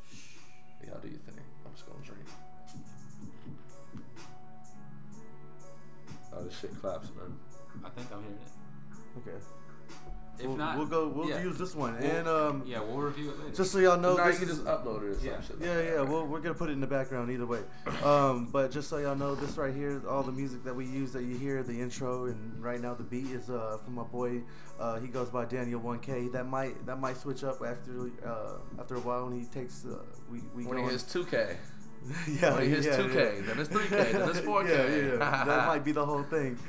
Y'all 0.85 0.99
do 0.99 1.07
you 1.07 1.17
think? 1.17 1.39
I'm 1.65 1.73
just 1.73 1.87
gonna 1.87 1.99
drink. 2.05 2.21
Oh, 6.33 6.43
this 6.43 6.59
shit 6.59 6.79
claps, 6.79 7.09
man. 7.17 7.35
I 7.83 7.89
think 7.89 8.11
I'm 8.13 8.21
hearing 8.21 8.37
it. 8.37 9.29
okay. 9.29 9.37
If 10.39 10.45
we'll, 10.45 10.55
not, 10.57 10.77
we'll 10.77 10.85
go. 10.85 11.07
We'll 11.07 11.29
yeah. 11.29 11.41
use 11.41 11.57
this 11.57 11.73
one, 11.75 11.99
We'll- 11.99 12.11
and 12.11 12.27
um, 12.27 12.63
yeah, 12.65 12.79
we'll 12.79 12.97
review 12.97 13.31
it 13.31 13.39
later. 13.39 13.55
just 13.55 13.71
so 13.71 13.79
y'all 13.79 13.97
know, 13.97 14.15
no, 14.15 14.23
you 14.25 14.29
this 14.31 14.39
can 14.39 14.49
is 14.49 14.55
just 14.57 14.67
upload 14.67 15.01
it 15.03 15.05
or 15.09 15.15
some 15.15 15.25
Yeah. 15.25 15.31
like 15.35 15.43
Yeah, 15.59 15.73
that, 15.75 15.83
yeah. 15.85 15.91
right? 15.91 16.07
Well, 16.07 16.25
we're 16.27 16.39
gonna 16.41 16.53
put 16.53 16.69
it 16.69 16.73
in 16.73 16.79
the 16.81 16.87
background 16.87 17.31
either 17.31 17.45
way. 17.45 17.61
Um, 18.03 18.47
but 18.51 18.71
just 18.71 18.87
so 18.89 18.97
y'all 18.97 19.15
know, 19.15 19.33
this 19.35 19.57
right 19.57 19.73
here, 19.73 20.01
all 20.07 20.21
the 20.23 20.31
music 20.31 20.63
that 20.63 20.75
we 20.75 20.85
use 20.85 21.11
that 21.13 21.23
you 21.23 21.35
hear, 21.37 21.63
the 21.63 21.79
intro, 21.81 22.25
and 22.25 22.61
right 22.63 22.79
now 22.79 22.93
the 22.93 23.03
beat 23.03 23.31
is 23.31 23.49
uh, 23.49 23.77
from 23.83 23.95
my 23.95 24.03
boy. 24.03 24.41
Uh, 24.79 24.99
he 24.99 25.07
goes 25.07 25.29
by 25.29 25.43
Daniel 25.45 25.81
1K. 25.81 26.31
That 26.33 26.45
might 26.45 26.85
that 26.85 26.99
might 26.99 27.17
switch 27.17 27.43
up 27.43 27.61
after 27.65 28.11
uh, 28.25 28.59
after 28.79 28.95
a 28.95 28.99
while 28.99 29.25
when 29.27 29.39
he 29.39 29.45
takes 29.45 29.85
uh, 29.85 29.97
we 30.29 30.41
we 30.55 30.65
when 30.67 30.77
he 30.77 30.83
hits 30.83 31.03
2K. 31.03 31.55
yeah, 32.41 32.53
when 32.53 32.63
he 32.63 32.69
hits 32.69 32.85
yeah, 32.85 32.97
2K, 32.97 33.15
yeah. 33.15 33.45
then 33.47 33.59
it's 33.59 33.69
3K, 33.69 34.11
then 34.11 34.29
it's 34.29 34.39
4K. 34.39 34.67
yeah, 34.69 35.13
yeah. 35.13 35.43
that 35.45 35.67
might 35.67 35.83
be 35.83 35.91
the 35.91 36.05
whole 36.05 36.23
thing. 36.23 36.57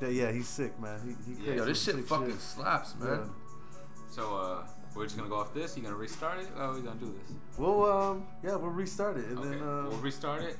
That, 0.00 0.12
yeah, 0.12 0.30
he's 0.30 0.48
sick, 0.48 0.78
man. 0.80 1.00
He, 1.26 1.34
he 1.34 1.48
Yeah. 1.50 1.54
Yo, 1.56 1.64
this 1.64 1.82
shit 1.82 1.96
sick 1.96 2.04
fucking 2.06 2.38
slaps, 2.38 2.94
man. 3.00 3.08
Yeah. 3.10 3.24
So 4.10 4.36
uh, 4.36 4.66
we're 4.94 5.04
just 5.04 5.16
gonna 5.16 5.28
go 5.28 5.36
off 5.36 5.52
this. 5.54 5.76
You 5.76 5.82
gonna 5.82 5.96
restart 5.96 6.38
it? 6.40 6.48
How 6.56 6.70
are 6.70 6.74
we 6.74 6.80
gonna 6.82 7.00
do 7.00 7.06
this? 7.26 7.36
Well, 7.58 7.84
um, 7.84 8.26
yeah, 8.44 8.56
we'll 8.56 8.70
restart 8.70 9.16
it, 9.16 9.26
and 9.26 9.38
okay, 9.38 9.48
then 9.50 9.58
uh, 9.62 9.86
we'll 9.88 9.98
restart 9.98 10.42
it. 10.42 10.56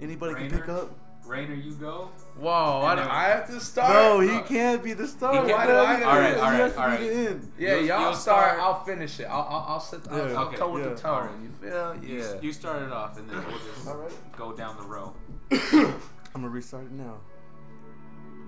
anybody 0.00 0.34
can 0.34 0.50
pick 0.50 0.68
up. 0.68 0.90
Rainer, 1.24 1.54
you 1.54 1.72
go. 1.74 2.08
Whoa, 2.36 2.50
I, 2.82 2.94
I 2.94 3.28
have 3.28 3.46
to 3.46 3.60
start. 3.60 3.92
No, 3.92 4.18
he 4.18 4.38
Uh, 4.38 4.42
can't 4.42 4.82
be 4.82 4.92
the 4.92 5.06
starter. 5.06 5.46
can't- 5.46 5.52
Why 5.52 5.66
do 5.68 5.72
I 5.76 5.94
He 5.94 6.00
get 6.00 6.08
has 6.08 6.32
it? 6.32 6.34
to- 6.34 6.42
Alright, 6.42 6.54
he 6.56 6.60
has 6.62 6.72
to 6.72 6.80
alright, 6.80 7.00
the 7.00 7.12
end. 7.14 7.52
Yeah, 7.58 7.68
You'll- 7.76 7.84
y'all 7.86 8.00
you'll 8.00 8.14
start. 8.14 8.54
start- 8.56 8.60
I'll 8.60 8.84
finish 8.84 9.20
it. 9.20 9.24
I'll 9.24 9.40
I'll, 9.48 9.64
I'll 9.68 9.80
sit. 9.80 10.00
I'll, 10.10 10.18
Yeah. 10.18 10.34
I'll 10.36 10.46
Okay, 10.48 10.56
come 10.56 10.72
with 10.72 10.82
yeah. 10.82 10.88
the 10.90 10.96
tone. 10.96 11.28
You 11.62 11.68
feel? 11.70 11.96
You, 12.02 12.18
Yeah. 12.18 12.40
you 12.42 12.52
start 12.52 12.82
it 12.82 12.90
off, 12.92 13.16
and 13.18 13.30
then 13.30 13.36
we'll 13.46 13.58
just 13.58 13.86
All 13.86 13.96
right. 13.98 14.36
go 14.36 14.52
down 14.52 14.76
the 14.76 14.82
row. 14.82 15.14
I'm 15.52 16.40
gonna 16.40 16.48
restart 16.48 16.86
it 16.86 16.92
now. 16.92 17.18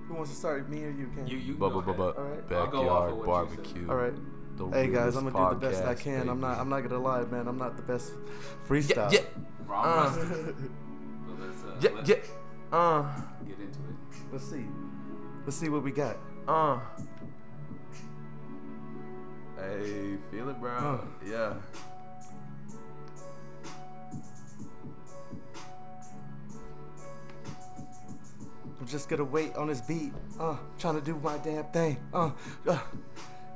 Who 0.09 0.15
wants 0.15 0.31
to 0.31 0.37
start? 0.37 0.69
Me 0.69 0.85
or 0.85 0.91
you? 0.91 1.09
Can 1.15 1.27
You 1.27 1.39
you 1.39 1.55
Bubba 1.55 1.73
go 1.85 1.93
ahead. 1.93 1.97
bubba. 1.97 2.19
Alright. 2.19 2.53
I'll 2.53 2.67
go 2.67 2.89
off 2.89 3.11
of 3.11 3.17
Backyard 3.17 3.17
what 3.17 3.19
you 3.19 3.25
barbecue. 3.27 3.89
All 3.91 3.97
right. 3.97 4.15
The 4.57 4.67
Hey 4.71 4.89
guys, 4.89 5.17
I'm 5.17 5.29
gonna 5.29 5.55
do 5.55 5.61
the 5.61 5.67
best 5.71 5.83
I 5.85 5.95
podcast, 5.95 6.01
can. 6.01 6.29
I'm 6.29 6.41
not. 6.41 6.59
I'm 6.59 6.69
not 6.69 6.81
gonna 6.83 7.01
lie, 7.03 7.25
man. 7.25 7.49
I'm 7.49 7.59
not 7.59 7.77
the 7.77 7.83
best 7.83 8.13
Yeah, 8.15 8.69
freestyle. 8.69 9.13
yeah, 9.13 9.21
Wrong 9.67 9.85
Uh. 9.85 10.17
rusty. 10.17 10.55
But 11.27 11.41
let's, 11.41 11.65
uh, 11.65 11.77
yeah, 11.81 11.91
let's 11.97 12.09
yeah. 12.09 12.17
Uh, 12.79 13.03
get 13.47 13.59
into 13.59 13.79
it. 13.81 13.97
Let's 14.33 14.45
see. 14.45 14.65
Let's 15.45 15.57
see 15.57 15.69
what 15.71 15.83
we 15.83 15.91
got. 15.91 16.17
uh. 16.47 16.79
Hey, 19.57 20.17
feel 20.31 20.49
it, 20.51 20.61
bro? 20.61 20.73
Uh. 20.77 20.99
Yeah. 21.27 21.55
I'm 28.85 28.91
just 28.91 29.09
gonna 29.09 29.25
wait 29.25 29.57
on 29.57 29.69
this 29.69 29.81
beat. 29.81 30.13
Uh, 30.39 30.59
trying 30.79 30.97
to 30.97 31.01
do 31.01 31.19
my 31.23 31.39
damn 31.39 31.65
thing. 31.65 31.97
Uh, 32.13 32.33
uh 32.69 32.79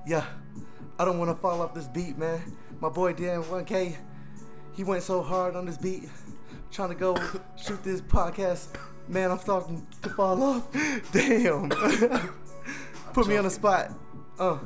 yeah. 0.06 0.24
I 0.98 1.04
don't 1.04 1.18
want 1.18 1.30
to 1.30 1.34
fall 1.34 1.60
off 1.60 1.74
this 1.74 1.86
beat, 1.86 2.16
man. 2.16 2.40
My 2.80 2.88
boy 2.88 3.12
Dan 3.12 3.42
1K, 3.42 3.94
he 4.74 4.84
went 4.84 5.02
so 5.02 5.22
hard 5.22 5.54
on 5.54 5.66
this 5.66 5.76
beat, 5.76 6.08
trying 6.70 6.88
to 6.88 6.94
go 6.94 7.14
shoot 7.56 7.84
this 7.84 8.00
podcast. 8.00 8.74
Man, 9.06 9.30
I'm 9.30 9.38
starting 9.38 9.86
to 10.00 10.08
fall 10.08 10.42
off. 10.42 10.72
Damn. 11.12 11.68
Put 13.12 13.28
me 13.28 13.36
on 13.36 13.44
the 13.44 13.50
spot. 13.50 13.92
Uh, 14.38 14.56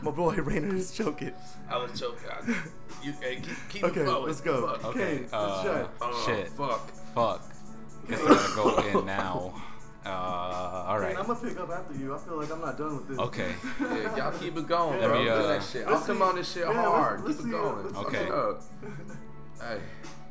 my 0.00 0.12
boy 0.12 0.32
Rainer 0.36 0.74
is 0.74 0.92
choking. 0.92 1.34
I 1.68 1.76
was 1.76 2.00
choking. 2.00 2.30
I, 2.30 2.54
you, 3.02 3.12
hey, 3.20 3.36
keep, 3.36 3.56
keep 3.68 3.84
Okay, 3.84 4.00
it 4.00 4.04
flowing. 4.04 4.26
let's 4.28 4.40
go. 4.40 4.66
Fuck. 4.66 4.84
Okay. 4.86 5.18
let's 5.18 5.32
Uh, 5.34 5.62
try. 5.62 5.86
Oh, 6.00 6.24
shit. 6.24 6.48
Fuck. 6.48 6.90
Fuck. 7.14 7.51
Guess 8.08 8.20
I 8.20 8.26
gotta 8.28 8.54
go 8.92 8.98
in 9.00 9.06
now. 9.06 9.54
Uh, 10.04 10.08
all 10.08 10.98
right. 10.98 11.14
Man, 11.14 11.18
I'm 11.22 11.26
gonna 11.28 11.38
pick 11.40 11.58
up 11.60 11.70
after 11.70 11.94
you. 11.94 12.14
I 12.14 12.18
feel 12.18 12.36
like 12.36 12.50
I'm 12.50 12.60
not 12.60 12.76
done 12.76 12.96
with 12.96 13.08
this. 13.08 13.18
Okay. 13.18 13.54
Yeah, 13.80 14.16
y'all 14.16 14.38
keep 14.38 14.56
it 14.56 14.66
going, 14.66 15.00
Let 15.00 15.08
bro. 15.08 15.18
me, 15.20 15.24
do 15.26 15.30
uh, 15.30 15.46
that 15.46 15.62
shit. 15.62 15.86
I'll 15.86 15.94
let's 15.94 16.06
come 16.06 16.16
see- 16.18 16.22
on 16.24 16.34
this 16.36 16.52
shit 16.52 16.62
yeah, 16.64 16.68
let's- 16.70 16.80
hard. 16.88 17.24
let's 17.24 17.36
keep 17.36 17.46
see 17.46 17.52
it 17.52 17.54
it, 17.54 17.62
going. 17.62 17.82
let's 17.84 17.96
Fuck 17.96 18.14
it 18.14 18.22
it. 18.22 18.30
up. 18.32 18.62
Hey. 19.60 19.80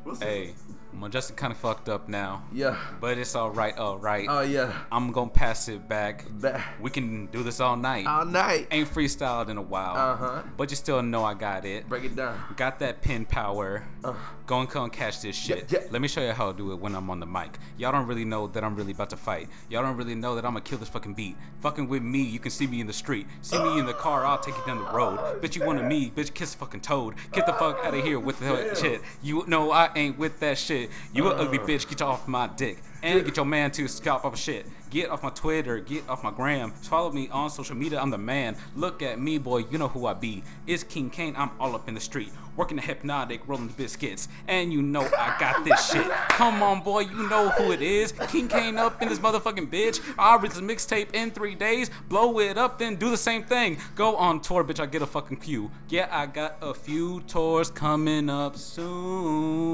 We'll. 0.04 0.14
Hey, 0.16 0.54
I'm 0.92 1.10
just 1.10 1.36
kind 1.36 1.52
of 1.52 1.56
fucked 1.58 1.88
up 1.88 2.08
now, 2.08 2.42
Yeah. 2.52 2.76
but 3.00 3.16
it's 3.18 3.34
all 3.34 3.50
right. 3.50 3.76
All 3.78 3.98
right. 3.98 4.26
Oh 4.28 4.40
yeah. 4.42 4.72
I'm 4.90 5.10
gonna 5.12 5.30
pass 5.30 5.68
it 5.68 5.88
back. 5.88 6.26
Back. 6.28 6.60
We 6.80 6.90
can 6.90 7.26
do 7.26 7.42
this 7.42 7.60
all 7.60 7.76
night. 7.76 8.06
All 8.06 8.24
night. 8.26 8.66
Ain't 8.72 8.88
freestyled 8.92 9.48
in 9.48 9.56
a 9.58 9.62
while, 9.62 9.96
Uh-huh. 9.96 10.42
but 10.56 10.70
you 10.70 10.76
still 10.76 11.00
know 11.02 11.24
I 11.24 11.34
got 11.34 11.64
it. 11.64 11.88
Break 11.88 12.04
it 12.04 12.14
down. 12.16 12.38
Got 12.56 12.80
that 12.80 13.00
pin 13.00 13.24
power. 13.24 13.84
Uh. 14.04 14.14
Go 14.46 14.60
and 14.60 14.68
come 14.68 14.90
catch 14.90 15.20
this 15.22 15.36
shit. 15.36 15.70
yeah. 15.70 15.78
Let 15.90 16.02
me 16.02 16.08
show 16.08 16.20
you 16.20 16.32
how 16.32 16.50
I 16.50 16.52
do 16.52 16.72
it 16.72 16.76
when 16.80 16.94
I'm 16.94 17.08
on 17.08 17.20
the 17.20 17.26
mic. 17.26 17.58
Y'all 17.78 17.92
don't 17.92 18.06
really 18.06 18.24
know 18.24 18.48
that 18.48 18.64
I'm 18.64 18.74
really 18.74 18.92
about 18.92 19.10
to 19.10 19.16
fight. 19.16 19.48
Y'all 19.70 19.82
don't 19.82 19.96
really 19.96 20.14
know 20.16 20.34
that 20.34 20.44
I'm 20.44 20.52
gonna 20.52 20.60
kill 20.62 20.78
this 20.78 20.88
fucking 20.88 21.14
beat. 21.14 21.36
Fucking 21.60 21.88
with 21.88 22.02
me, 22.02 22.20
you 22.22 22.38
can 22.40 22.50
see 22.50 22.66
me 22.66 22.80
in 22.80 22.86
the 22.86 22.92
street. 22.92 23.26
See 23.42 23.58
me 23.62 23.78
in 23.78 23.86
the 23.86 23.92
car, 23.94 24.24
I'll 24.26 24.38
take 24.38 24.56
you 24.56 24.62
down 24.66 24.78
the 24.78 24.90
road. 24.90 25.18
Bitch, 25.40 25.54
you 25.56 25.64
wanted 25.64 25.84
me, 25.86 26.10
bitch, 26.10 26.34
kiss 26.34 26.54
a 26.54 26.58
fucking 26.58 26.80
toad. 26.80 27.14
Get 27.32 27.46
the 27.46 27.52
fuck 27.52 27.78
out 27.84 27.94
of 27.94 28.04
here 28.04 28.18
with 28.18 28.40
the 28.40 28.46
Damn. 28.46 28.74
shit. 28.76 29.00
You 29.22 29.44
know 29.46 29.70
I 29.70 29.90
ain't 29.94 30.18
with 30.18 30.40
that 30.40 30.58
shit. 30.58 30.90
You 31.14 31.28
a 31.28 31.34
ugly 31.34 31.58
Uh. 31.58 31.62
bitch, 31.62 31.88
get 31.88 32.02
off 32.02 32.26
my 32.26 32.48
dick. 32.48 32.82
And 33.04 33.24
get 33.24 33.36
your 33.36 33.46
man 33.46 33.70
to 33.72 33.88
scalp 33.88 34.24
up 34.24 34.34
a 34.34 34.36
shit. 34.36 34.66
Get 34.92 35.08
off 35.08 35.22
my 35.22 35.30
Twitter, 35.30 35.78
get 35.78 36.06
off 36.06 36.22
my 36.22 36.30
gram. 36.30 36.70
Follow 36.70 37.10
me 37.10 37.26
on 37.30 37.48
social 37.48 37.74
media, 37.74 37.98
I'm 37.98 38.10
the 38.10 38.18
man. 38.18 38.58
Look 38.76 39.00
at 39.00 39.18
me, 39.18 39.38
boy, 39.38 39.64
you 39.70 39.78
know 39.78 39.88
who 39.88 40.04
I 40.04 40.12
be. 40.12 40.44
It's 40.66 40.84
King 40.84 41.08
Kane, 41.08 41.34
I'm 41.34 41.50
all 41.58 41.74
up 41.74 41.88
in 41.88 41.94
the 41.94 42.00
street. 42.00 42.30
Working 42.58 42.76
the 42.76 42.82
hypnotic, 42.82 43.40
rolling 43.48 43.68
the 43.68 43.72
biscuits. 43.72 44.28
And 44.48 44.70
you 44.70 44.82
know 44.82 45.00
I 45.00 45.34
got 45.40 45.64
this 45.64 45.90
shit. 45.92 46.06
Come 46.28 46.62
on, 46.62 46.82
boy, 46.82 47.00
you 47.00 47.26
know 47.30 47.48
who 47.48 47.72
it 47.72 47.80
is. 47.80 48.12
King 48.28 48.48
Kane 48.48 48.76
up 48.76 49.00
in 49.00 49.08
this 49.08 49.18
motherfucking 49.18 49.70
bitch. 49.70 49.98
I'll 50.18 50.38
release 50.38 50.58
a 50.58 50.60
mixtape 50.60 51.14
in 51.14 51.30
three 51.30 51.54
days. 51.54 51.88
Blow 52.10 52.38
it 52.40 52.58
up, 52.58 52.78
then 52.78 52.96
do 52.96 53.08
the 53.08 53.16
same 53.16 53.44
thing. 53.44 53.78
Go 53.94 54.16
on 54.16 54.42
tour, 54.42 54.62
bitch, 54.62 54.78
I 54.78 54.84
get 54.84 55.00
a 55.00 55.06
fucking 55.06 55.38
queue. 55.38 55.70
Yeah, 55.88 56.08
I 56.10 56.26
got 56.26 56.56
a 56.60 56.74
few 56.74 57.22
tours 57.22 57.70
coming 57.70 58.28
up 58.28 58.58
soon. 58.58 59.72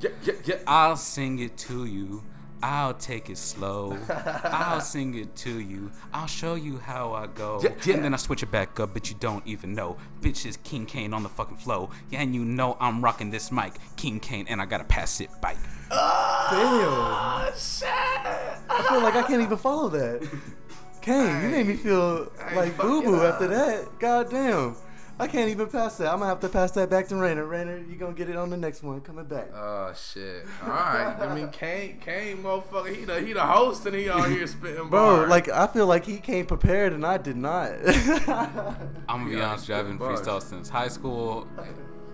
Yeah, 0.00 0.10
yeah, 0.22 0.34
yeah. 0.44 0.58
I'll 0.68 0.94
sing 0.96 1.40
it 1.40 1.56
to 1.56 1.84
you. 1.84 2.22
I'll 2.62 2.94
take 2.94 3.30
it 3.30 3.38
slow. 3.38 3.96
I'll 4.44 4.80
sing 4.94 5.14
it 5.14 5.34
to 5.36 5.60
you. 5.60 5.90
I'll 6.12 6.26
show 6.26 6.54
you 6.56 6.78
how 6.78 7.12
I 7.12 7.26
go. 7.28 7.60
Yeah, 7.62 7.70
yeah. 7.84 7.94
And 7.94 8.04
then 8.04 8.14
I 8.14 8.16
switch 8.16 8.42
it 8.42 8.50
back 8.50 8.80
up, 8.80 8.92
but 8.92 9.08
you 9.10 9.16
don't 9.20 9.46
even 9.46 9.74
know. 9.74 9.96
Bitch 10.20 10.44
is 10.44 10.56
King 10.58 10.84
Kane 10.86 11.14
on 11.14 11.22
the 11.22 11.28
fucking 11.28 11.58
flow. 11.58 11.90
Yeah, 12.10 12.20
and 12.22 12.34
you 12.34 12.44
know 12.44 12.76
I'm 12.80 13.02
rocking 13.02 13.30
this 13.30 13.52
mic. 13.52 13.74
King 13.96 14.18
Kane, 14.20 14.46
and 14.48 14.60
I 14.60 14.66
gotta 14.66 14.84
pass 14.84 15.20
it 15.20 15.30
bike. 15.40 15.56
Damn. 15.90 15.98
Oh, 15.98 17.52
shit. 17.56 17.88
I 17.88 18.86
feel 18.88 19.02
like 19.02 19.14
I 19.14 19.22
can't 19.22 19.42
even 19.42 19.56
follow 19.56 19.88
that. 19.90 20.28
Kane, 21.00 21.42
you 21.42 21.48
made 21.50 21.66
me 21.66 21.76
feel 21.76 22.30
Hey, 22.48 22.56
like 22.56 22.76
boo 22.76 23.02
boo 23.02 23.22
after 23.22 23.46
that. 23.46 23.86
God 23.98 24.30
damn. 24.30 24.74
I 25.20 25.26
can't 25.26 25.50
even 25.50 25.66
pass 25.68 25.96
that. 25.98 26.08
I'm 26.12 26.18
gonna 26.20 26.26
have 26.26 26.40
to 26.40 26.48
pass 26.48 26.70
that 26.72 26.88
back 26.90 27.08
to 27.08 27.16
Rainer. 27.16 27.44
Rainer, 27.44 27.78
you 27.78 27.96
gonna 27.96 28.12
get 28.12 28.28
it 28.30 28.36
on 28.36 28.50
the 28.50 28.56
next 28.56 28.82
one. 28.82 29.00
Coming 29.00 29.24
back. 29.24 29.48
Oh 29.54 29.92
shit! 29.94 30.44
All 30.62 30.68
right. 30.68 31.16
I 31.20 31.34
mean, 31.34 31.48
Kane, 31.50 31.98
Kane, 32.00 32.38
motherfucker, 32.38 32.94
he 32.94 33.04
the 33.04 33.20
he 33.20 33.32
the 33.32 33.44
host 33.44 33.84
and 33.86 33.96
he 33.96 34.08
out 34.08 34.28
here 34.28 34.46
spitting 34.46 34.88
Bro, 34.88 35.16
bars. 35.16 35.30
like 35.30 35.48
I 35.48 35.66
feel 35.66 35.86
like 35.86 36.04
he 36.04 36.18
came 36.18 36.46
prepared 36.46 36.92
and 36.92 37.04
I 37.04 37.18
did 37.18 37.36
not. 37.36 37.72
I'm 37.86 38.76
gonna 39.08 39.24
be 39.30 39.36
Yeah, 39.36 39.48
honest, 39.50 39.68
with 39.68 39.70
you, 39.70 39.80
I've 39.80 39.86
been 39.88 39.96
bars. 39.98 40.20
freestyle 40.20 40.42
since 40.42 40.68
high 40.68 40.88
school. 40.88 41.46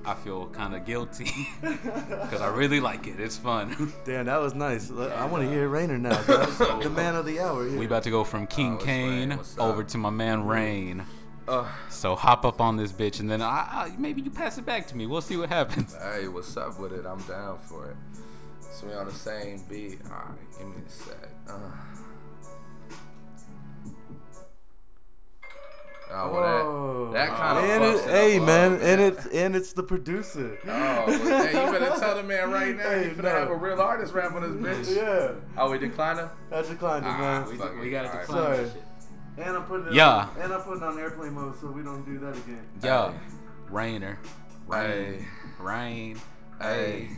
I 0.06 0.14
feel 0.14 0.46
kind 0.48 0.74
of 0.74 0.84
guilty 0.84 1.30
because 1.62 2.42
I 2.42 2.48
really 2.48 2.78
like 2.78 3.06
it. 3.06 3.18
It's 3.18 3.38
fun. 3.38 3.92
Damn, 4.04 4.26
that 4.26 4.36
was 4.36 4.54
nice. 4.54 4.90
I 4.90 5.24
want 5.24 5.44
to 5.44 5.50
hear 5.50 5.66
Rainer 5.68 5.96
now. 5.96 6.22
bro. 6.24 6.80
the 6.82 6.90
man 6.90 7.14
of 7.14 7.24
the 7.24 7.40
hour. 7.40 7.66
Here. 7.66 7.78
We 7.78 7.86
about 7.86 8.02
to 8.02 8.10
go 8.10 8.22
from 8.22 8.46
King? 8.46 8.74
Oh, 8.80 8.84
Kane 8.84 9.38
over 9.58 9.82
to 9.82 9.98
my 9.98 10.10
man 10.10 10.42
mm. 10.42 10.48
Rain. 10.48 11.06
Uh, 11.46 11.66
So 11.90 12.14
hop 12.16 12.44
up 12.44 12.60
on 12.60 12.76
this 12.76 12.90
bitch, 12.92 13.20
and 13.20 13.30
then 13.30 13.42
I, 13.42 13.46
I, 13.90 13.92
maybe 13.98 14.22
you 14.22 14.30
pass 14.30 14.56
it 14.56 14.64
back 14.64 14.86
to 14.88 14.96
me. 14.96 15.06
We'll 15.06 15.20
see 15.20 15.36
what 15.36 15.48
happens. 15.50 15.94
hey, 16.02 16.26
what's 16.28 16.56
up 16.56 16.78
with 16.78 16.92
it? 16.92 17.04
I'm 17.06 17.20
down 17.22 17.58
for 17.58 17.90
it. 17.90 17.96
So 18.72 18.86
we 18.86 18.94
on 18.94 19.06
the 19.06 19.12
same 19.12 19.62
beat. 19.68 19.98
All 20.06 20.10
right, 20.12 20.58
give 20.58 20.68
me 20.68 20.74
a 20.86 20.90
sec. 20.90 21.16
Uh. 21.48 21.52
Oh, 26.16 26.30
well, 26.32 27.12
that, 27.12 27.28
that 27.28 27.36
kind 27.36 27.58
of 27.58 27.64
and 27.64 27.82
fucks 27.82 28.04
it, 28.06 28.08
it 28.08 28.10
hey 28.10 28.38
up, 28.38 28.46
man, 28.46 28.72
uh, 28.74 28.76
and 28.76 29.00
it's 29.00 29.26
and 29.26 29.56
it's 29.56 29.72
the 29.72 29.82
producer. 29.82 30.56
Oh, 30.62 30.68
well, 30.68 31.44
hey, 31.44 31.66
you 31.66 31.72
better 31.72 31.98
tell 32.00 32.14
the 32.14 32.22
man 32.22 32.50
right 32.52 32.76
now. 32.76 32.82
Hey, 32.84 33.04
you 33.08 33.14
better 33.16 33.22
no. 33.22 33.38
have 33.38 33.50
a 33.50 33.56
real 33.56 33.80
artist 33.80 34.12
rap 34.14 34.32
on 34.32 34.60
this 34.62 34.88
bitch. 34.88 34.96
Yeah, 34.96 35.32
Oh, 35.56 35.70
we 35.70 35.78
decline 35.78 36.18
her? 36.18 36.30
I 36.52 36.62
declined 36.62 37.04
it, 37.06 37.08
Ah, 37.08 37.18
man. 37.18 37.46
we- 37.46 37.78
We, 37.78 37.80
we 37.86 37.90
gotta 37.90 38.08
Alright. 38.10 38.26
decline 38.26 38.56
Sorry. 38.56 38.70
That 39.36 39.42
shit. 39.42 39.46
And 39.48 39.56
I'm 39.56 39.64
putting 39.64 39.86
it 39.88 39.92
Yeah. 39.94 40.08
on, 40.08 40.28
and 40.40 40.52
I'm 40.52 40.60
putting 40.62 40.82
on 40.82 40.98
airplane 40.98 41.32
mode 41.34 41.58
so 41.60 41.66
we 41.68 41.82
don't 41.82 42.04
do 42.04 42.18
that 42.18 42.36
again. 42.36 42.66
Yeah. 42.82 43.10
Hey. 43.10 43.16
Rainer, 43.70 44.18
rain, 44.66 44.90
Hey. 44.92 45.26
rain. 45.58 46.20
Hey. 46.60 47.08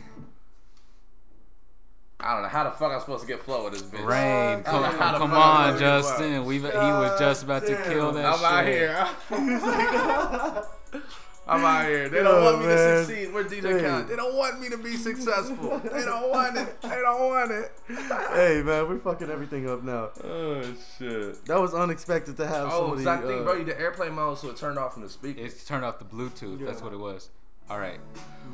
I 2.18 2.32
don't 2.32 2.42
know 2.44 2.48
how 2.48 2.64
the 2.64 2.70
fuck 2.70 2.92
I'm 2.92 3.00
supposed 3.00 3.20
to 3.22 3.26
get 3.28 3.42
flow 3.42 3.64
with 3.64 3.74
this 3.74 3.82
bitch. 3.82 4.04
Rain, 4.06 4.60
Uh, 4.60 4.62
come, 4.70 4.82
I 4.84 4.88
don't 4.88 4.92
know 4.92 4.98
how 5.04 5.12
the 5.12 5.18
come 5.18 5.34
on, 5.34 5.78
Justin. 5.78 6.44
We 6.46 6.54
he 6.58 6.62
was 6.62 7.18
just 7.20 7.42
about 7.42 7.66
to 7.66 7.76
kill 7.84 8.12
damn. 8.12 8.22
that 8.22 8.42
I'm 8.42 8.64
shit. 8.66 8.90
out 8.90 10.62
here. 10.62 10.62
I'm 11.48 11.64
out 11.64 11.86
here. 11.86 12.08
They 12.08 12.22
don't 12.24 12.42
Yo, 12.42 12.44
want 12.44 12.58
me 12.58 12.64
to 12.66 12.74
man. 12.74 13.04
succeed. 13.04 13.32
Where's 13.32 13.46
DJ 13.52 13.62
Dude. 13.62 13.82
Khaled? 13.84 14.08
They 14.08 14.16
don't 14.16 14.34
want 14.34 14.60
me 14.60 14.68
to 14.68 14.78
be 14.78 14.96
successful. 14.96 15.78
they 15.78 16.04
don't 16.04 16.28
want 16.30 16.56
it. 16.56 16.82
They 16.82 16.88
don't 16.88 17.20
want 17.28 17.50
it. 17.52 17.72
hey 18.34 18.62
man, 18.64 18.88
we're 18.88 18.98
fucking 18.98 19.30
everything 19.30 19.68
up 19.70 19.84
now. 19.84 20.10
Oh 20.24 20.62
shit. 20.98 21.44
That 21.46 21.60
was 21.60 21.72
unexpected 21.72 22.36
to 22.38 22.46
have 22.48 22.68
Oh, 22.72 22.96
somebody. 22.96 23.04
so 23.04 23.10
I 23.12 23.16
think, 23.18 23.40
uh, 23.40 23.44
bro, 23.44 23.54
you 23.54 23.64
did 23.64 23.76
airplane 23.76 24.14
mode, 24.14 24.38
so 24.38 24.50
it 24.50 24.56
turned 24.56 24.76
off 24.78 24.94
from 24.94 25.02
the 25.02 25.08
speaker. 25.08 25.40
It's 25.40 25.64
turned 25.64 25.84
off 25.84 26.00
the 26.00 26.04
Bluetooth. 26.04 26.64
That's 26.66 26.82
what 26.82 26.92
it 26.92 26.98
was. 26.98 27.30
All 27.70 27.78
right, 27.78 27.98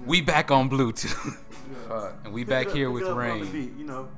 we 0.07 0.21
back 0.23 0.51
on 0.51 0.69
Bluetooth, 0.71 1.25
yeah. 1.27 1.79
Fuck. 1.89 2.15
and 2.25 2.33
we 2.33 2.45
back 2.45 2.71
here 2.71 2.91
with 2.91 3.03
it 3.03 3.09
up 3.11 3.17
on 3.17 3.19
the 3.19 3.45
rain. 3.45 3.53
beat, 3.53 3.73
you 3.79 3.85
know. 3.85 4.09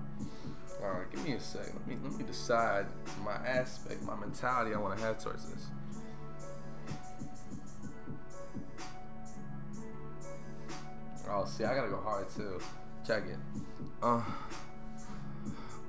All 0.82 0.90
right, 0.90 1.10
give 1.12 1.24
me 1.24 1.32
a 1.32 1.40
sec. 1.40 1.62
Let 1.66 1.86
me 1.86 1.96
let 2.02 2.12
me 2.12 2.24
decide 2.24 2.86
my 3.24 3.34
aspect, 3.34 4.02
my 4.02 4.14
mentality 4.16 4.72
I 4.74 4.78
want 4.78 4.96
to 4.98 5.04
have 5.04 5.18
towards 5.22 5.46
this. 5.50 5.66
Oh, 11.30 11.44
see, 11.44 11.64
I 11.64 11.74
gotta 11.74 11.90
go 11.90 12.00
hard 12.00 12.28
too. 12.30 12.60
Check 13.06 13.24
it. 13.26 13.38
Uh, 14.02 14.22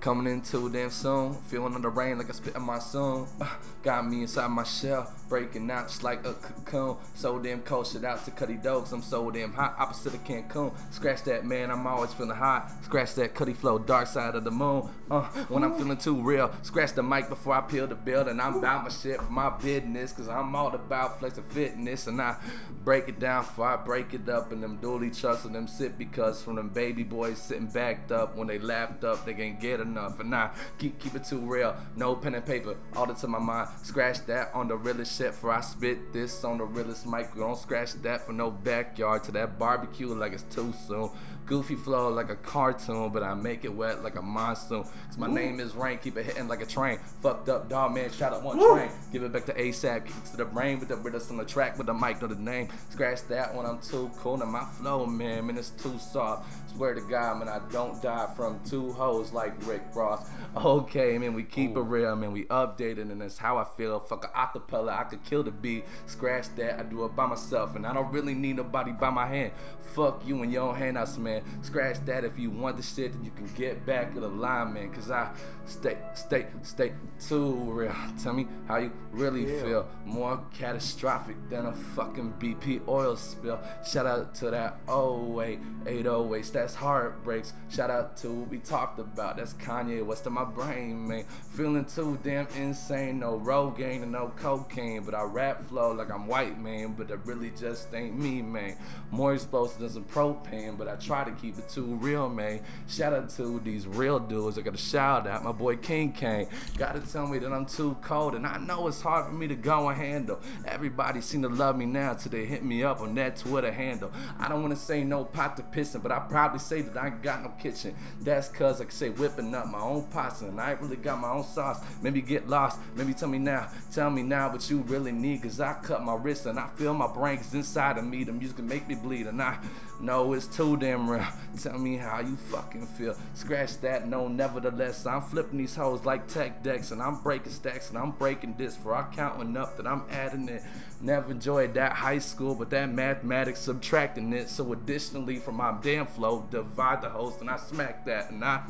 coming 0.06 0.32
in 0.32 0.40
too 0.40 0.70
damn 0.70 0.92
soon. 0.92 1.34
Feeling 1.48 1.74
under 1.74 1.90
rain 1.90 2.20
like 2.20 2.30
I 2.30 2.34
spit 2.34 2.56
in 2.56 2.62
my 2.62 2.78
soon. 2.78 3.26
Uh, 3.42 3.48
got 3.82 4.08
me 4.08 4.22
inside 4.22 4.50
my 4.50 4.64
shell, 4.64 5.12
breaking 5.28 5.70
out 5.72 5.88
just 5.88 6.04
like 6.04 6.24
a 6.26 6.34
cocoon. 6.34 6.98
So 7.16 7.40
damn 7.40 7.62
cold. 7.62 7.88
Shit 7.88 8.04
out 8.04 8.24
to 8.26 8.32
Cudi 8.32 8.62
Dogs. 8.62 8.92
I'm 8.92 9.02
so 9.02 9.32
damn 9.32 9.52
hot, 9.52 9.76
opposite 9.80 10.14
of 10.14 10.24
Cancun. 10.24 10.72
Scratch 10.94 11.24
that 11.24 11.44
man, 11.44 11.72
I'm 11.72 11.88
always 11.88 12.14
feeling 12.14 12.38
hot. 12.38 12.72
Scratch 12.84 13.16
that 13.16 13.34
Cudi 13.34 13.56
flow, 13.56 13.80
dark 13.80 14.06
side 14.06 14.36
of 14.36 14.44
the 14.44 14.52
moon. 14.52 14.88
Uh, 15.10 15.24
when 15.50 15.64
I'm 15.64 15.74
feeling 15.74 15.98
too 15.98 16.22
real, 16.22 16.52
scratch 16.62 16.94
the 16.94 17.02
mic 17.02 17.28
before 17.28 17.56
I 17.56 17.62
peel 17.62 17.88
the 17.88 17.96
building. 17.96 18.40
I'm 18.40 18.58
about 18.58 18.84
my 18.84 18.90
shit 18.90 19.20
for 19.20 19.32
my 19.32 19.50
business, 19.58 20.12
cause 20.12 20.30
I'm 20.30 20.56
all 20.56 20.74
about 20.76 21.20
flex 21.20 21.38
and 21.38 21.48
fitness. 21.48 22.06
And 22.06 22.22
I 22.22 22.36
break 22.84 23.10
it 23.10 23.20
down 23.20 23.44
before 23.44 23.70
I 23.70 23.76
break 23.78 24.14
it 24.14 24.30
up. 24.30 24.52
And 24.52 24.62
them 24.62 24.78
dually 24.78 25.46
and 25.46 25.56
them 25.56 25.68
sit 25.68 25.98
because 25.98 26.44
from 26.44 26.58
them 26.58 26.70
baby 26.70 27.04
boys 27.04 27.42
sitting 27.42 27.66
backed 27.66 28.12
up 28.12 28.36
when 28.36 28.48
they 28.48 28.60
lapped 28.60 29.04
up, 29.04 29.26
they 29.26 29.34
can't 29.34 29.60
get 29.60 29.80
enough. 29.80 29.95
And 29.98 30.36
I 30.36 30.52
keep 30.78 31.00
keep 31.00 31.16
it 31.16 31.24
too 31.24 31.40
real, 31.40 31.76
no 31.96 32.16
pen 32.16 32.36
and 32.36 32.46
paper, 32.46 32.76
all 32.96 33.08
to 33.08 33.28
my 33.28 33.40
mind. 33.40 33.70
Scratch 33.84 34.26
that 34.28 34.52
on 34.54 34.68
the 34.68 34.76
realest 34.76 35.18
shit 35.18 35.34
for 35.34 35.52
I 35.52 35.62
spit 35.62 36.14
this 36.14 36.44
on 36.44 36.58
the 36.58 36.66
realest 36.66 37.06
mic. 37.06 37.34
Don't 37.36 37.58
scratch 37.58 37.94
that 38.04 38.26
for 38.26 38.34
no 38.34 38.52
backyard 38.52 39.24
to 39.26 39.32
that 39.34 39.58
barbecue 39.58 40.14
like 40.14 40.34
it's 40.34 40.44
too 40.44 40.74
soon. 40.88 41.10
Goofy 41.46 41.76
flow 41.76 42.10
like 42.10 42.30
a 42.30 42.36
cartoon, 42.36 43.10
but 43.10 43.22
I 43.22 43.34
make 43.36 43.66
it 43.66 43.74
wet 43.74 44.04
like 44.04 44.16
a 44.16 44.22
monsoon. 44.22 44.84
Cause 44.84 45.18
my 45.18 45.28
name 45.28 45.60
is 45.60 45.76
Rain, 45.76 46.00
keep 46.00 46.18
it 46.18 46.26
hitting 46.26 46.48
like 46.48 46.62
a 46.62 46.66
train. 46.66 47.00
Fucked 47.22 47.50
up 47.50 47.70
dog 47.70 47.94
man, 47.94 48.12
shout 48.12 48.34
out 48.34 48.44
one 48.44 48.58
train. 48.58 48.90
Give 49.12 49.24
it 49.24 49.32
back 49.32 49.46
to 49.46 49.54
ASAP, 49.54 50.06
kick 50.06 50.16
it 50.16 50.26
to 50.32 50.38
the 50.38 50.46
brain 50.46 50.80
with 50.80 50.90
the 50.90 50.98
rhythms 50.98 51.30
on 51.30 51.38
the 51.38 51.46
track 51.46 51.78
with 51.78 51.88
the 51.88 51.94
mic 51.94 52.22
know 52.22 52.28
the 52.28 52.36
name. 52.36 52.70
Scratch 52.90 53.28
that 53.28 53.54
when 53.56 53.66
I'm 53.66 53.80
too 53.80 54.10
cool. 54.18 54.38
Now 54.38 54.46
my 54.46 54.66
flow, 54.66 55.06
man, 55.06 55.48
man, 55.48 55.58
it's 55.58 55.70
too 55.70 55.98
soft. 56.00 56.48
Swear 56.76 56.94
to 56.94 57.02
God, 57.02 57.40
man, 57.40 57.48
I 57.48 57.62
don't 57.72 58.02
die 58.02 58.28
from 58.36 58.60
two 58.66 58.92
hoes 58.92 59.32
like 59.32 59.54
Rick 59.66 59.82
Ross. 59.94 60.28
Okay, 60.58 61.18
man, 61.18 61.34
we 61.34 61.44
keep 61.44 61.78
it 61.78 61.82
real, 61.82 62.16
man, 62.18 62.34
we 62.34 62.46
updated, 62.46 63.12
and 63.12 63.22
that's 63.22 63.38
how 63.38 63.58
I 63.58 63.66
feel. 63.78 64.00
Fuck 64.00 64.26
a 64.26 64.28
acapella, 64.38 65.00
I 65.00 65.04
could 65.04 65.24
kill 65.24 65.44
the 65.44 65.52
beat. 65.52 65.86
Scratch 66.06 66.54
that, 66.58 66.80
I 66.80 66.84
do 66.84 67.06
it 67.06 67.16
by 67.16 67.28
myself, 67.28 67.76
and 67.76 67.86
I 67.86 67.94
don't 67.94 68.12
really 68.12 68.34
need 68.34 68.58
nobody 68.58 68.92
by 68.92 69.10
my 69.10 69.26
hand. 69.26 69.54
Fuck 69.94 70.24
you 70.26 70.42
and 70.44 70.52
your 70.52 70.76
handouts, 70.76 71.18
man. 71.18 71.35
Scratch 71.62 71.98
that 72.06 72.24
if 72.24 72.38
you 72.40 72.50
want 72.52 72.78
the 72.78 72.84
shit, 72.84 73.14
then 73.14 73.24
you 73.24 73.32
can 73.32 73.48
get 73.56 73.86
back 73.86 74.14
to 74.14 74.20
the 74.20 74.28
line, 74.28 74.74
man. 74.74 74.92
Cause 74.92 75.12
I 75.12 75.32
stay, 75.66 75.98
stay, 76.14 76.46
stay 76.64 76.94
too 77.28 77.54
real. 77.72 77.96
Tell 78.24 78.34
me 78.34 78.48
how 78.68 78.78
you 78.78 78.92
really 79.12 79.46
Yeah. 79.52 79.62
feel. 79.62 79.88
More 80.06 80.40
catastrophic 80.54 81.36
than 81.50 81.66
a 81.66 81.74
fucking 81.74 82.34
BP 82.40 82.82
oil 82.88 83.16
spill. 83.16 83.60
Shout 83.86 84.06
out 84.06 84.36
to 84.36 84.50
that 84.52 84.80
08, 84.88 85.60
808. 85.88 86.52
That's 86.54 86.76
heartbreaks. 86.76 87.54
Shout 87.70 87.90
out 87.90 88.16
to 88.18 88.32
what 88.32 88.50
we 88.50 88.60
talked 88.60 89.00
about. 89.00 89.38
That's 89.38 89.54
Kanye 89.56 90.06
West 90.06 90.26
in 90.28 90.34
my 90.34 90.44
brain, 90.46 91.08
man. 91.08 91.26
Feeling 91.52 91.86
too 91.86 92.18
damn 92.24 92.48
insane. 92.56 93.20
No 93.20 93.40
Rogaine 93.40 94.04
and 94.04 94.12
no 94.12 94.32
cocaine. 94.38 95.04
But 95.04 95.16
I 95.16 95.24
rap 95.24 95.62
flow 95.68 95.92
like 95.92 96.12
I'm 96.12 96.28
white, 96.28 96.60
man. 96.60 96.94
But 96.98 97.12
it 97.12 97.20
really 97.26 97.52
just 97.52 97.94
ain't 97.94 98.18
me, 98.18 98.42
man. 98.42 98.78
More 99.12 99.34
explosive 99.34 99.80
than 99.80 99.90
some 99.90 100.04
propane. 100.06 100.78
But 100.78 100.88
I 100.88 100.96
try 100.96 101.25
to 101.26 101.32
keep 101.32 101.58
it 101.58 101.70
too 101.70 101.84
real, 101.96 102.30
man. 102.30 102.62
Shout 102.88 103.14
out 103.14 103.30
to 103.32 103.60
these 103.60 103.88
real 103.88 104.20
dudes. 104.20 104.58
I 104.58 104.62
got 104.62 104.74
a 104.74 104.78
shout 104.78 105.28
out. 105.28 105.44
My 105.44 105.52
boy 105.52 105.76
King 105.78 106.12
Kane. 106.12 106.48
Gotta 106.78 107.00
tell 107.00 107.28
me 107.28 107.40
that 107.40 107.52
I'm 107.52 107.66
too 107.66 107.98
cold. 108.02 108.36
And 108.36 108.46
I 108.46 108.58
know 108.58 108.88
it's 108.88 109.02
hard 109.02 109.28
for 109.28 109.34
me 109.34 109.48
to 109.48 109.56
go 109.56 109.90
and 109.90 109.98
handle. 109.98 110.40
Everybody 110.66 111.22
seem 111.22 111.42
to 111.42 111.50
love 111.50 111.78
me 111.78 111.86
now 111.86 112.14
till 112.14 112.32
they 112.32 112.46
hit 112.46 112.64
me 112.64 112.84
up 112.84 113.02
on 113.02 113.16
that 113.16 113.38
Twitter 113.38 113.72
handle. 113.72 114.12
I 114.40 114.48
don't 114.48 114.62
wanna 114.62 114.76
say 114.76 115.04
no 115.04 115.26
pot 115.26 115.58
to 115.58 115.64
pissing, 115.64 116.02
but 116.02 116.12
I 116.12 116.20
probably 116.20 116.60
say 116.60 116.82
that 116.82 116.98
I 116.98 117.08
ain't 117.08 117.22
got 117.22 117.44
no 117.44 117.50
kitchen. 117.50 117.96
That's 118.22 118.48
cause 118.50 118.82
I 118.82 118.86
can 118.86 118.94
say 118.94 119.10
whipping 119.10 119.54
up 119.54 119.68
my 119.68 119.80
own 119.80 120.04
pots 120.08 120.42
and 120.42 120.60
I 120.60 120.72
ain't 120.72 120.82
really 120.82 120.96
got 120.96 121.20
my 121.20 121.32
own 121.32 121.44
sauce. 121.44 121.80
Maybe 122.02 122.22
get 122.22 122.48
lost, 122.48 122.80
maybe 122.96 123.14
tell 123.14 123.30
me 123.30 123.40
now, 123.40 123.70
tell 123.92 124.10
me 124.10 124.24
now 124.24 124.52
what 124.52 124.70
you 124.70 124.80
really 124.80 125.12
need. 125.12 125.44
Cause 125.44 125.60
I 125.60 125.74
cut 125.74 126.04
my 126.04 126.16
wrist 126.16 126.46
and 126.46 126.60
I 126.60 126.68
feel 126.76 126.94
my 126.94 127.08
brains 127.08 127.54
inside 127.54 127.98
of 127.98 128.06
me. 128.06 128.24
The 128.24 128.32
music 128.32 128.58
can 128.58 128.68
make 128.68 128.88
me 128.88 128.96
bleed 128.96 129.28
and 129.28 129.42
I 129.42 129.58
know 130.02 130.34
it's 130.34 130.48
too 130.48 130.78
damn 130.78 131.10
real. 131.10 131.26
Tell 131.62 131.78
me 131.78 131.98
how 131.98 132.20
you 132.20 132.36
fucking 132.36 132.86
feel. 132.88 133.16
Scratch 133.34 133.80
that, 133.82 134.08
no, 134.08 134.28
nevertheless. 134.28 135.06
I'm 135.06 135.22
flipping 135.22 135.58
these 135.58 135.76
hoes 135.76 136.06
like 136.06 136.28
tech 136.28 136.64
decks 136.64 136.92
and 136.92 137.02
I'm 137.02 137.22
breaking 137.22 137.52
stacks 137.52 137.90
and 137.90 137.98
I'm 137.98 138.12
breaking 138.12 138.56
this 138.58 138.76
for 138.76 138.94
I 138.94 139.04
counting 139.14 139.56
up 139.58 139.78
that 139.78 139.88
I'm 139.88 140.04
adding 140.10 140.50
it. 140.50 140.64
Never 141.02 141.32
enjoyed 141.32 141.74
that 141.76 141.94
high 141.94 142.20
school, 142.20 142.56
but 142.56 142.70
that 142.72 142.92
mathematics 142.92 143.60
subtracting 143.60 144.34
it. 144.34 144.50
So 144.50 144.74
additionally 144.74 145.38
from 145.38 145.56
my 145.56 145.76
damn 145.82 146.08
flow, 146.08 146.48
divide 146.52 147.02
the 147.02 147.10
host 147.10 147.42
and 147.42 147.50
I 147.50 147.58
smack 147.58 148.06
that 148.06 148.32
and 148.32 148.44
I 148.44 148.64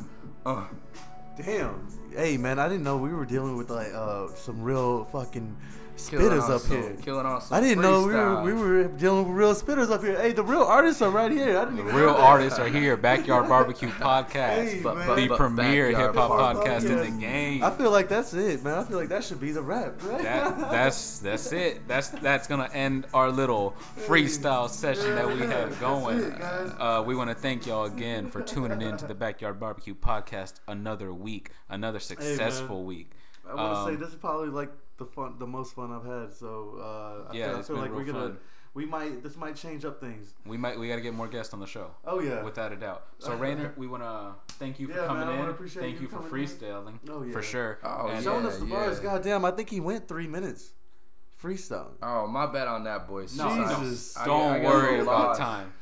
uh 0.44 0.66
Damn. 1.36 1.86
Hey 2.14 2.38
man, 2.38 2.58
I 2.58 2.66
didn't 2.66 2.84
know 2.84 2.96
we 2.96 3.12
were 3.12 3.26
dealing 3.26 3.56
with 3.56 3.68
like 3.68 3.92
uh 3.92 4.28
some 4.28 4.62
real 4.62 5.04
fucking 5.06 5.54
spitters 5.96 6.48
up 6.50 6.60
some- 6.62 6.70
here. 6.82 6.96
Killing 7.02 7.26
on 7.26 7.40
some 7.40 7.56
I 7.56 7.60
didn't 7.60 7.82
know 7.82 8.06
we 8.06 8.14
were 8.14 8.42
we 8.42 8.52
were 8.52 8.84
dealing 8.84 9.26
with 9.28 9.36
real 9.36 9.54
spitters 9.54 9.90
up 9.90 10.02
here. 10.02 10.20
Hey, 10.20 10.32
the 10.32 10.42
real 10.42 10.62
artists 10.62 11.02
are 11.02 11.10
right 11.10 11.30
here. 11.30 11.58
I 11.58 11.64
didn't 11.64 11.76
The 11.76 11.82
even 11.84 11.94
real 11.96 12.10
artists 12.10 12.58
are 12.58 12.68
here. 12.68 12.96
Backyard 12.96 13.48
Barbecue 13.48 13.88
Podcast. 13.88 14.32
Hey, 14.64 14.80
But- 14.82 14.94
but- 15.06 15.14
the 15.16 15.28
but 15.28 15.38
premier 15.38 15.88
hip 15.88 16.14
hop 16.14 16.28
Barbecue. 16.30 16.70
podcast 16.72 16.84
in 17.04 17.14
the 17.14 17.20
game. 17.20 17.62
I 17.64 17.70
feel 17.70 17.90
like 17.90 18.08
that's 18.08 18.32
it, 18.34 18.62
man. 18.62 18.78
I 18.78 18.84
feel 18.84 18.98
like 18.98 19.08
that 19.08 19.24
should 19.24 19.40
be 19.40 19.52
the 19.52 19.62
rap, 19.62 19.94
right? 20.04 20.22
that 20.22 20.58
that's 20.70 21.18
that's 21.20 21.52
it. 21.52 21.86
That's 21.88 22.08
that's 22.08 22.46
gonna 22.46 22.70
end 22.72 23.06
our 23.14 23.30
little 23.30 23.74
freestyle 24.06 24.68
session 24.68 25.14
that 25.14 25.26
we 25.26 25.40
have 25.46 25.78
going. 25.80 26.18
it. 26.20 26.34
Uh, 26.78 27.02
we 27.06 27.14
want 27.16 27.30
to 27.30 27.34
thank 27.36 27.66
y'all 27.66 27.84
again 27.84 28.28
for 28.28 28.42
tuning 28.42 28.82
in 28.82 28.96
to 28.96 29.06
the 29.06 29.14
Backyard 29.14 29.58
Barbecue 29.58 29.94
podcast. 29.94 30.54
Another 30.68 31.12
week, 31.12 31.50
another 31.68 31.98
successful 31.98 32.84
week. 32.84 33.10
I 33.48 33.54
want 33.54 33.72
to 33.74 33.78
Um, 33.78 33.88
say 33.90 33.96
this 33.96 34.08
is 34.10 34.14
probably 34.16 34.48
like 34.48 34.70
the 34.98 35.04
fun, 35.06 35.34
the 35.38 35.46
most 35.46 35.74
fun 35.74 35.92
I've 35.92 36.04
had. 36.04 36.32
So 36.32 36.76
uh, 36.78 37.30
I 37.32 37.36
Yeah, 37.36 37.48
feel, 37.50 37.56
I 37.58 37.62
feel 37.62 37.76
been 37.76 37.82
like 37.84 37.92
we're 37.92 38.02
real 38.02 38.12
gonna, 38.14 38.26
fun. 38.28 38.38
we 38.74 38.86
might, 38.86 39.22
this 39.22 39.36
might 39.36 39.56
change 39.56 39.84
up 39.84 40.00
things. 40.00 40.32
We 40.46 40.56
might 40.56 40.78
we 40.78 40.88
got 40.88 40.96
to 40.96 41.00
get 41.02 41.14
more 41.14 41.28
guests 41.28 41.52
on 41.54 41.60
the 41.60 41.66
show. 41.66 41.90
Oh 42.04 42.20
yeah. 42.20 42.42
Without 42.42 42.72
a 42.72 42.76
doubt. 42.76 43.04
So 43.18 43.34
Rainer, 43.36 43.72
we 43.76 43.86
want 43.86 44.02
to 44.02 44.32
thank 44.54 44.78
you 44.80 44.86
for 44.88 44.94
Yeah, 44.94 45.06
man, 45.08 45.08
coming 45.26 45.28
I 45.40 45.42
in. 45.44 45.48
appreciate 45.50 45.82
Thank 45.82 45.96
you 45.96 46.02
you 46.02 46.08
for 46.08 46.16
coming 46.20 46.40
in. 46.42 46.46
freestyling. 46.48 46.98
Oh, 47.08 47.22
yeah. 47.22 47.32
For 47.32 47.42
sure. 47.42 47.78
Oh, 47.84 48.08
And, 48.08 48.24
Showing 48.24 48.44
yeah, 48.44 48.50
us 48.50 48.58
the 48.58 48.64
bars. 48.64 48.96
yeah. 48.98 49.02
Goddamn, 49.04 49.44
I 49.44 49.50
think 49.50 49.70
he 49.70 49.80
went 49.80 50.08
three 50.08 50.26
minutes. 50.26 50.72
Freestyle. 51.42 51.88
Oh, 52.02 52.26
my 52.26 52.46
bad 52.46 52.66
on 52.66 52.84
that, 52.84 53.06
boys. 53.06 53.36
No, 53.36 53.48
Jesus. 53.78 54.16
I- 54.16 54.22
I 54.22 54.26
Don't 54.26 54.38
got 54.38 54.60
a 54.60 54.64
worry 54.64 55.00
about 55.00 55.36
time. 55.36 55.72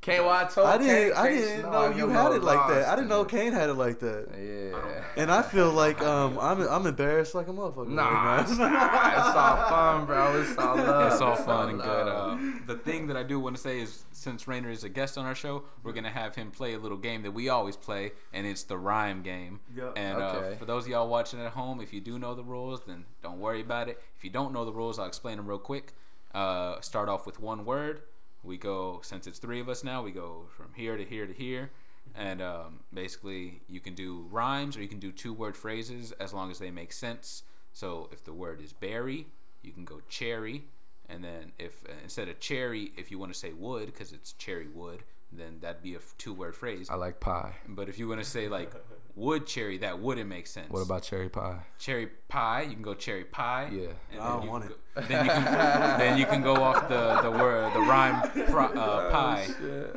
Kane, 0.00 0.24
what 0.24 0.46
I 0.46 0.48
told 0.48 0.68
I 0.68 0.78
didn't. 0.78 1.14
Kane, 1.14 1.24
I 1.24 1.28
didn't 1.28 1.62
no, 1.62 1.70
know 1.70 1.78
I 1.78 1.96
you 1.96 2.08
had 2.08 2.32
it 2.32 2.42
like 2.42 2.68
that. 2.68 2.76
lost 2.76 2.88
I 2.88 2.94
didn't 2.96 3.08
know 3.08 3.24
Kane 3.24 3.52
had 3.52 3.68
it 3.68 3.74
like 3.74 3.98
that. 3.98 4.28
Yeah. 4.38 5.04
And 5.16 5.30
I 5.30 5.42
feel 5.42 5.72
like 5.72 6.00
um 6.12 6.38
I'm 6.40 6.60
I'm 6.68 6.86
embarrassed 6.86 7.34
like 7.34 7.48
a 7.48 7.52
motherfucker. 7.52 7.88
Nah, 7.88 8.08
right 8.08 8.40
it's, 8.42 8.56
now. 8.56 9.16
it's 9.16 9.36
all 9.36 9.68
fun, 9.68 10.06
bro. 10.06 10.40
It's 10.40 10.56
all 10.56 10.76
love. 10.76 11.12
It's 11.12 11.20
all 11.20 11.34
fun 11.36 11.70
and 11.70 11.80
good. 11.80 12.08
Uh, 12.08 12.38
the 12.66 12.76
thing 12.76 13.08
that 13.08 13.16
I 13.16 13.24
do 13.24 13.40
want 13.40 13.56
to 13.56 13.62
say 13.62 13.80
is, 13.80 14.04
since 14.12 14.46
Rainer 14.46 14.70
is 14.70 14.84
a 14.84 14.88
guest 14.88 15.18
on 15.18 15.26
our 15.26 15.34
show, 15.34 15.64
we're 15.82 15.92
gonna 15.92 16.10
have 16.10 16.36
him 16.36 16.52
play 16.52 16.74
a 16.74 16.78
little 16.78 16.98
game 16.98 17.22
that 17.22 17.32
we 17.32 17.48
always 17.48 17.76
play, 17.76 18.12
and 18.32 18.46
it's 18.46 18.62
the 18.62 18.78
rhyme 18.78 19.22
game. 19.22 19.60
Yeah. 19.76 19.90
And 19.96 20.22
uh, 20.22 20.52
for 20.52 20.64
those 20.64 20.84
of 20.84 20.90
y'all 20.90 21.08
watching 21.08 21.40
at 21.40 21.52
home, 21.52 21.80
if 21.80 21.92
you 21.92 22.00
do 22.00 22.18
know 22.18 22.34
the 22.36 22.44
rules, 22.44 22.82
then 22.86 23.04
don't 23.22 23.40
worry 23.40 23.60
about 23.60 23.88
it. 23.88 24.00
If 24.16 24.22
you 24.22 24.30
don't 24.30 24.52
know 24.52 24.64
the 24.64 24.72
rules, 24.72 24.98
I'll 24.98 25.06
explain 25.06 25.38
them 25.38 25.46
real 25.46 25.58
quick. 25.58 25.92
Uh, 26.32 26.80
start 26.80 27.08
off 27.08 27.26
with 27.26 27.40
one 27.40 27.64
word. 27.64 28.02
We 28.42 28.56
go 28.56 29.00
since 29.02 29.26
it's 29.26 29.38
three 29.38 29.60
of 29.60 29.68
us 29.68 29.82
now. 29.84 30.02
We 30.02 30.12
go 30.12 30.46
from 30.56 30.72
here 30.74 30.96
to 30.96 31.04
here 31.04 31.26
to 31.26 31.32
here, 31.32 31.70
and 32.14 32.40
um, 32.40 32.80
basically 32.92 33.60
you 33.68 33.80
can 33.80 33.94
do 33.94 34.26
rhymes 34.30 34.76
or 34.76 34.82
you 34.82 34.88
can 34.88 35.00
do 35.00 35.12
two 35.12 35.32
word 35.32 35.56
phrases 35.56 36.12
as 36.12 36.32
long 36.32 36.50
as 36.50 36.58
they 36.58 36.70
make 36.70 36.92
sense. 36.92 37.42
So 37.72 38.08
if 38.12 38.24
the 38.24 38.32
word 38.32 38.60
is 38.60 38.72
berry, 38.72 39.26
you 39.62 39.72
can 39.72 39.84
go 39.84 40.00
cherry, 40.08 40.64
and 41.08 41.22
then 41.22 41.52
if 41.58 41.84
uh, 41.88 41.92
instead 42.02 42.28
of 42.28 42.40
cherry, 42.40 42.92
if 42.96 43.10
you 43.10 43.18
want 43.18 43.32
to 43.32 43.38
say 43.38 43.52
wood 43.52 43.86
because 43.86 44.12
it's 44.12 44.32
cherry 44.32 44.68
wood, 44.68 45.02
then 45.30 45.58
that'd 45.60 45.82
be 45.82 45.94
a 45.94 45.98
two-word 46.16 46.56
phrase. 46.56 46.88
I 46.90 46.94
like 46.94 47.20
pie. 47.20 47.54
But 47.68 47.88
if 47.88 47.98
you 47.98 48.08
want 48.08 48.22
to 48.22 48.28
say 48.28 48.48
like 48.48 48.72
wood 49.14 49.46
cherry, 49.46 49.78
that 49.78 49.98
wouldn't 49.98 50.28
make 50.28 50.46
sense. 50.46 50.70
What 50.70 50.80
about 50.80 51.02
cherry 51.02 51.28
pie? 51.28 51.58
cherry 51.78 52.08
pie? 52.28 52.62
You 52.62 52.74
can 52.74 52.82
go 52.82 52.94
cherry 52.94 53.24
pie. 53.24 53.68
Yeah. 53.72 53.88
And 54.12 54.20
I 54.20 54.24
then 54.24 54.32
don't 54.32 54.42
you 54.44 54.50
want 54.50 54.64
can 54.64 54.72
it. 54.72 54.78
Go, 54.94 55.00
then 55.08 55.24
you 55.26 55.30
can 55.30 55.98
then 55.98 56.18
you 56.18 56.26
can 56.26 56.42
go 56.42 56.54
off 56.56 56.88
the 56.88 57.20
the 57.22 57.30
word 57.30 57.72
the 57.74 57.80
rhyme 57.80 58.30
pro, 58.46 58.66
uh, 58.66 59.10
pie. 59.10 59.46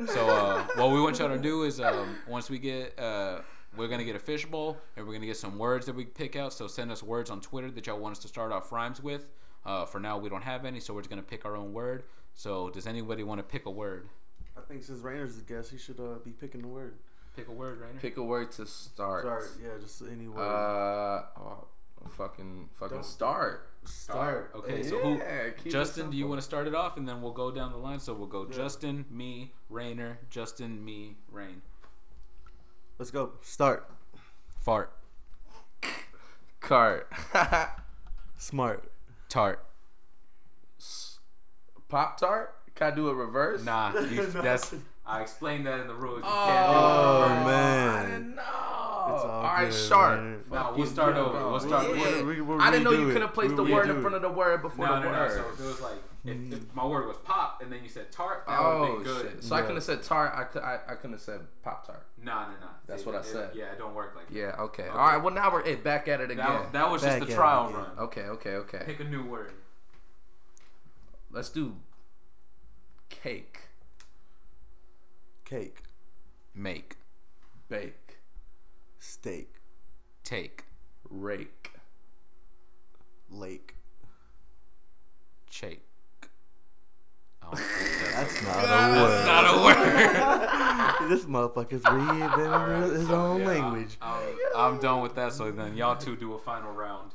So 0.06 0.28
uh, 0.28 0.64
what 0.76 0.90
we 0.90 1.00
want 1.00 1.18
y'all 1.18 1.28
to 1.28 1.38
do 1.38 1.62
is 1.62 1.80
um, 1.80 2.16
once 2.28 2.50
we 2.50 2.58
get 2.58 2.98
uh, 2.98 3.40
we're 3.76 3.88
gonna 3.88 4.04
get 4.04 4.16
a 4.16 4.20
fishbowl 4.20 4.76
and 4.96 5.06
we're 5.06 5.14
gonna 5.14 5.26
get 5.26 5.36
some 5.36 5.58
words 5.58 5.86
that 5.86 5.94
we 5.94 6.04
pick 6.04 6.36
out. 6.36 6.52
So 6.52 6.66
send 6.66 6.92
us 6.92 7.02
words 7.02 7.30
on 7.30 7.40
Twitter 7.40 7.70
that 7.70 7.86
y'all 7.86 7.98
want 7.98 8.12
us 8.12 8.18
to 8.20 8.28
start 8.28 8.52
off 8.52 8.70
rhymes 8.70 9.02
with. 9.02 9.30
Uh, 9.64 9.86
for 9.86 10.00
now, 10.00 10.18
we 10.18 10.28
don't 10.28 10.42
have 10.42 10.64
any, 10.64 10.80
so 10.80 10.92
we're 10.92 11.00
just 11.00 11.10
gonna 11.10 11.22
pick 11.22 11.44
our 11.44 11.56
own 11.56 11.72
word. 11.72 12.02
So 12.34 12.70
does 12.70 12.86
anybody 12.86 13.22
want 13.22 13.38
to 13.38 13.44
pick 13.44 13.66
a 13.66 13.70
word? 13.70 14.08
I 14.56 14.60
think 14.68 14.82
since 14.82 15.00
Rainer's 15.00 15.36
the 15.36 15.42
guest, 15.42 15.70
he 15.70 15.78
should 15.78 15.98
uh, 16.00 16.18
be 16.24 16.30
picking 16.30 16.60
the 16.62 16.68
word. 16.68 16.94
Pick 17.36 17.48
a 17.48 17.52
word, 17.52 17.80
right? 17.80 17.98
Pick 18.00 18.16
a 18.18 18.22
word 18.22 18.50
to 18.52 18.66
start. 18.66 19.22
Start, 19.24 19.44
yeah, 19.62 19.70
just 19.80 20.02
any 20.02 20.28
word. 20.28 20.42
Uh, 20.42 21.22
oh, 21.40 21.66
fucking, 22.10 22.68
fucking 22.74 22.98
Don't- 22.98 23.04
start. 23.04 23.68
Start. 23.84 24.52
Okay, 24.54 24.76
Hey, 24.76 24.82
so 24.84 24.98
who? 25.00 25.14
Keep 25.18 25.66
it 25.66 25.70
Justin, 25.70 26.10
do 26.10 26.16
you 26.16 26.22
simple. 26.22 26.28
want 26.30 26.40
to 26.40 26.44
start 26.44 26.68
it 26.68 26.74
off, 26.74 26.96
and 26.98 27.08
then 27.08 27.20
we'll 27.20 27.32
go 27.32 27.50
down 27.50 27.72
the 27.72 27.78
line. 27.78 27.98
So 27.98 28.14
we'll 28.14 28.28
go 28.28 28.46
Yeah. 28.48 28.54
Justin, 28.56 29.06
me, 29.10 29.54
Rainer, 29.68 30.18
Justin, 30.30 30.84
me, 30.84 31.16
Rain. 31.30 31.62
Let's 32.98 33.10
go. 33.10 33.32
Start. 33.40 33.90
Fart, 34.60 34.92
Cart. 36.60 37.10
Smart. 38.38 38.92
tart. 39.28 39.64
Pop 41.88 42.16
tart? 42.18 42.54
Can 42.74 42.92
I 42.92 42.94
do 42.96 43.08
a 43.08 43.14
reverse? 43.14 43.64
Nah, 43.64 43.92
you, 44.10 44.16
No. 44.34 44.42
that's. 44.42 44.74
I 45.04 45.20
explained 45.20 45.66
that 45.66 45.80
in 45.80 45.88
the 45.88 45.94
rules. 45.94 46.18
You 46.18 46.24
Oh, 46.24 46.44
can't 46.46 46.66
do 46.70 46.72
it. 46.72 46.80
Oh, 46.80 47.22
I 47.22 47.44
man. 47.44 48.10
didn't 48.10 48.34
know. 48.36 48.42
It's 48.42 49.24
all 49.24 49.30
all 49.30 49.42
right, 49.42 49.64
good, 49.68 49.74
sharp. 49.74 50.20
man. 50.20 50.44
No, 50.50 50.74
we'll 50.76 50.86
start 50.86 51.14
go. 51.16 51.24
over. 51.26 51.50
We'll 51.50 51.58
start- 51.60 51.96
Yeah. 51.96 52.22
we- 52.22 52.40
we 52.40 52.54
I 52.62 52.70
didn't 52.70 52.84
know 52.84 52.92
you 52.92 53.12
could 53.12 53.20
have 53.22 53.34
placed 53.34 53.56
the 53.56 53.64
word 53.64 53.90
in 53.90 54.00
front 54.00 54.14
of 54.14 54.22
the 54.22 54.28
word 54.30 54.62
before 54.62 54.86
No, 54.86 54.94
the 54.94 55.00
no, 55.00 55.12
no. 55.12 55.18
word. 55.18 55.32
So 55.56 55.64
it 55.64 55.66
was 55.66 55.80
like, 55.80 55.96
if, 56.24 56.52
if 56.52 56.72
my 56.74 56.86
word 56.86 57.08
was 57.08 57.16
pop, 57.18 57.60
and 57.60 57.72
then 57.72 57.80
you 57.82 57.88
said 57.88 58.12
tart, 58.12 58.44
that 58.46 58.58
would 58.60 58.64
oh 58.66 58.84
have 58.84 58.94
been 58.94 59.02
good. 59.02 59.30
shit! 59.32 59.42
So 59.44 59.56
I 59.56 59.60
couldn't 59.62 59.74
have 59.76 59.82
said 59.84 60.04
tart. 60.04 60.32
I 60.36 60.44
could. 60.44 60.62
I, 60.62 60.78
I 60.88 60.94
couldn't 60.94 61.14
have 61.14 61.20
said 61.20 61.40
pop 61.64 61.84
tart. 61.84 62.06
Nah, 62.22 62.42
nah, 62.42 62.46
nah. 62.52 62.66
That's 62.86 63.02
See, 63.02 63.06
what 63.10 63.16
I 63.16 63.18
it- 63.18 63.24
said. 63.24 63.50
Yeah, 63.54 63.72
it 63.72 63.78
don't 63.78 63.92
work 63.92 64.14
like 64.14 64.28
that. 64.28 64.34
Yeah. 64.34 64.54
Okay. 64.60 64.84
Okay. 64.84 64.88
All 64.88 64.98
right. 64.98 65.16
Well, 65.16 65.34
now 65.34 65.52
we're 65.52 65.66
eh, 65.66 65.74
back 65.74 66.06
at 66.06 66.20
it 66.20 66.30
again. 66.30 66.46
That, 66.46 66.72
that 66.72 66.90
was 66.92 67.02
just 67.02 67.18
Back 67.18 67.28
the 67.28 67.34
trial 67.34 67.72
run. 67.72 67.98
okay. 68.06 68.22
Okay. 68.22 68.50
Okay. 68.54 68.82
Pick 68.86 69.00
a 69.00 69.04
new 69.04 69.24
word. 69.24 69.50
Let's 71.32 71.48
do 71.50 71.74
cake, 73.12 73.58
Cake. 75.44 75.82
Make, 76.54 76.96
bake, 77.68 78.18
Steak. 78.98 79.54
take, 80.24 80.64
rake, 81.08 81.72
Lake. 83.30 83.76
shake. 85.50 85.82
That's, 87.52 88.42
not 88.42 88.64
a 88.64 89.02
word. 89.02 89.26
not 89.26 89.44
a 89.44 89.64
word. 89.64 91.08
this 91.10 91.24
motherfucker's 91.24 91.82
reinventing 91.82 92.92
his 92.96 93.10
own 93.10 93.44
language. 93.44 93.98
I'm, 94.00 94.36
I'm 94.56 94.78
done 94.78 95.02
with 95.02 95.14
that. 95.16 95.32
So 95.34 95.50
then 95.50 95.76
y'all 95.76 95.96
two 95.96 96.16
do 96.16 96.32
a 96.32 96.38
final 96.38 96.72
round. 96.72 97.12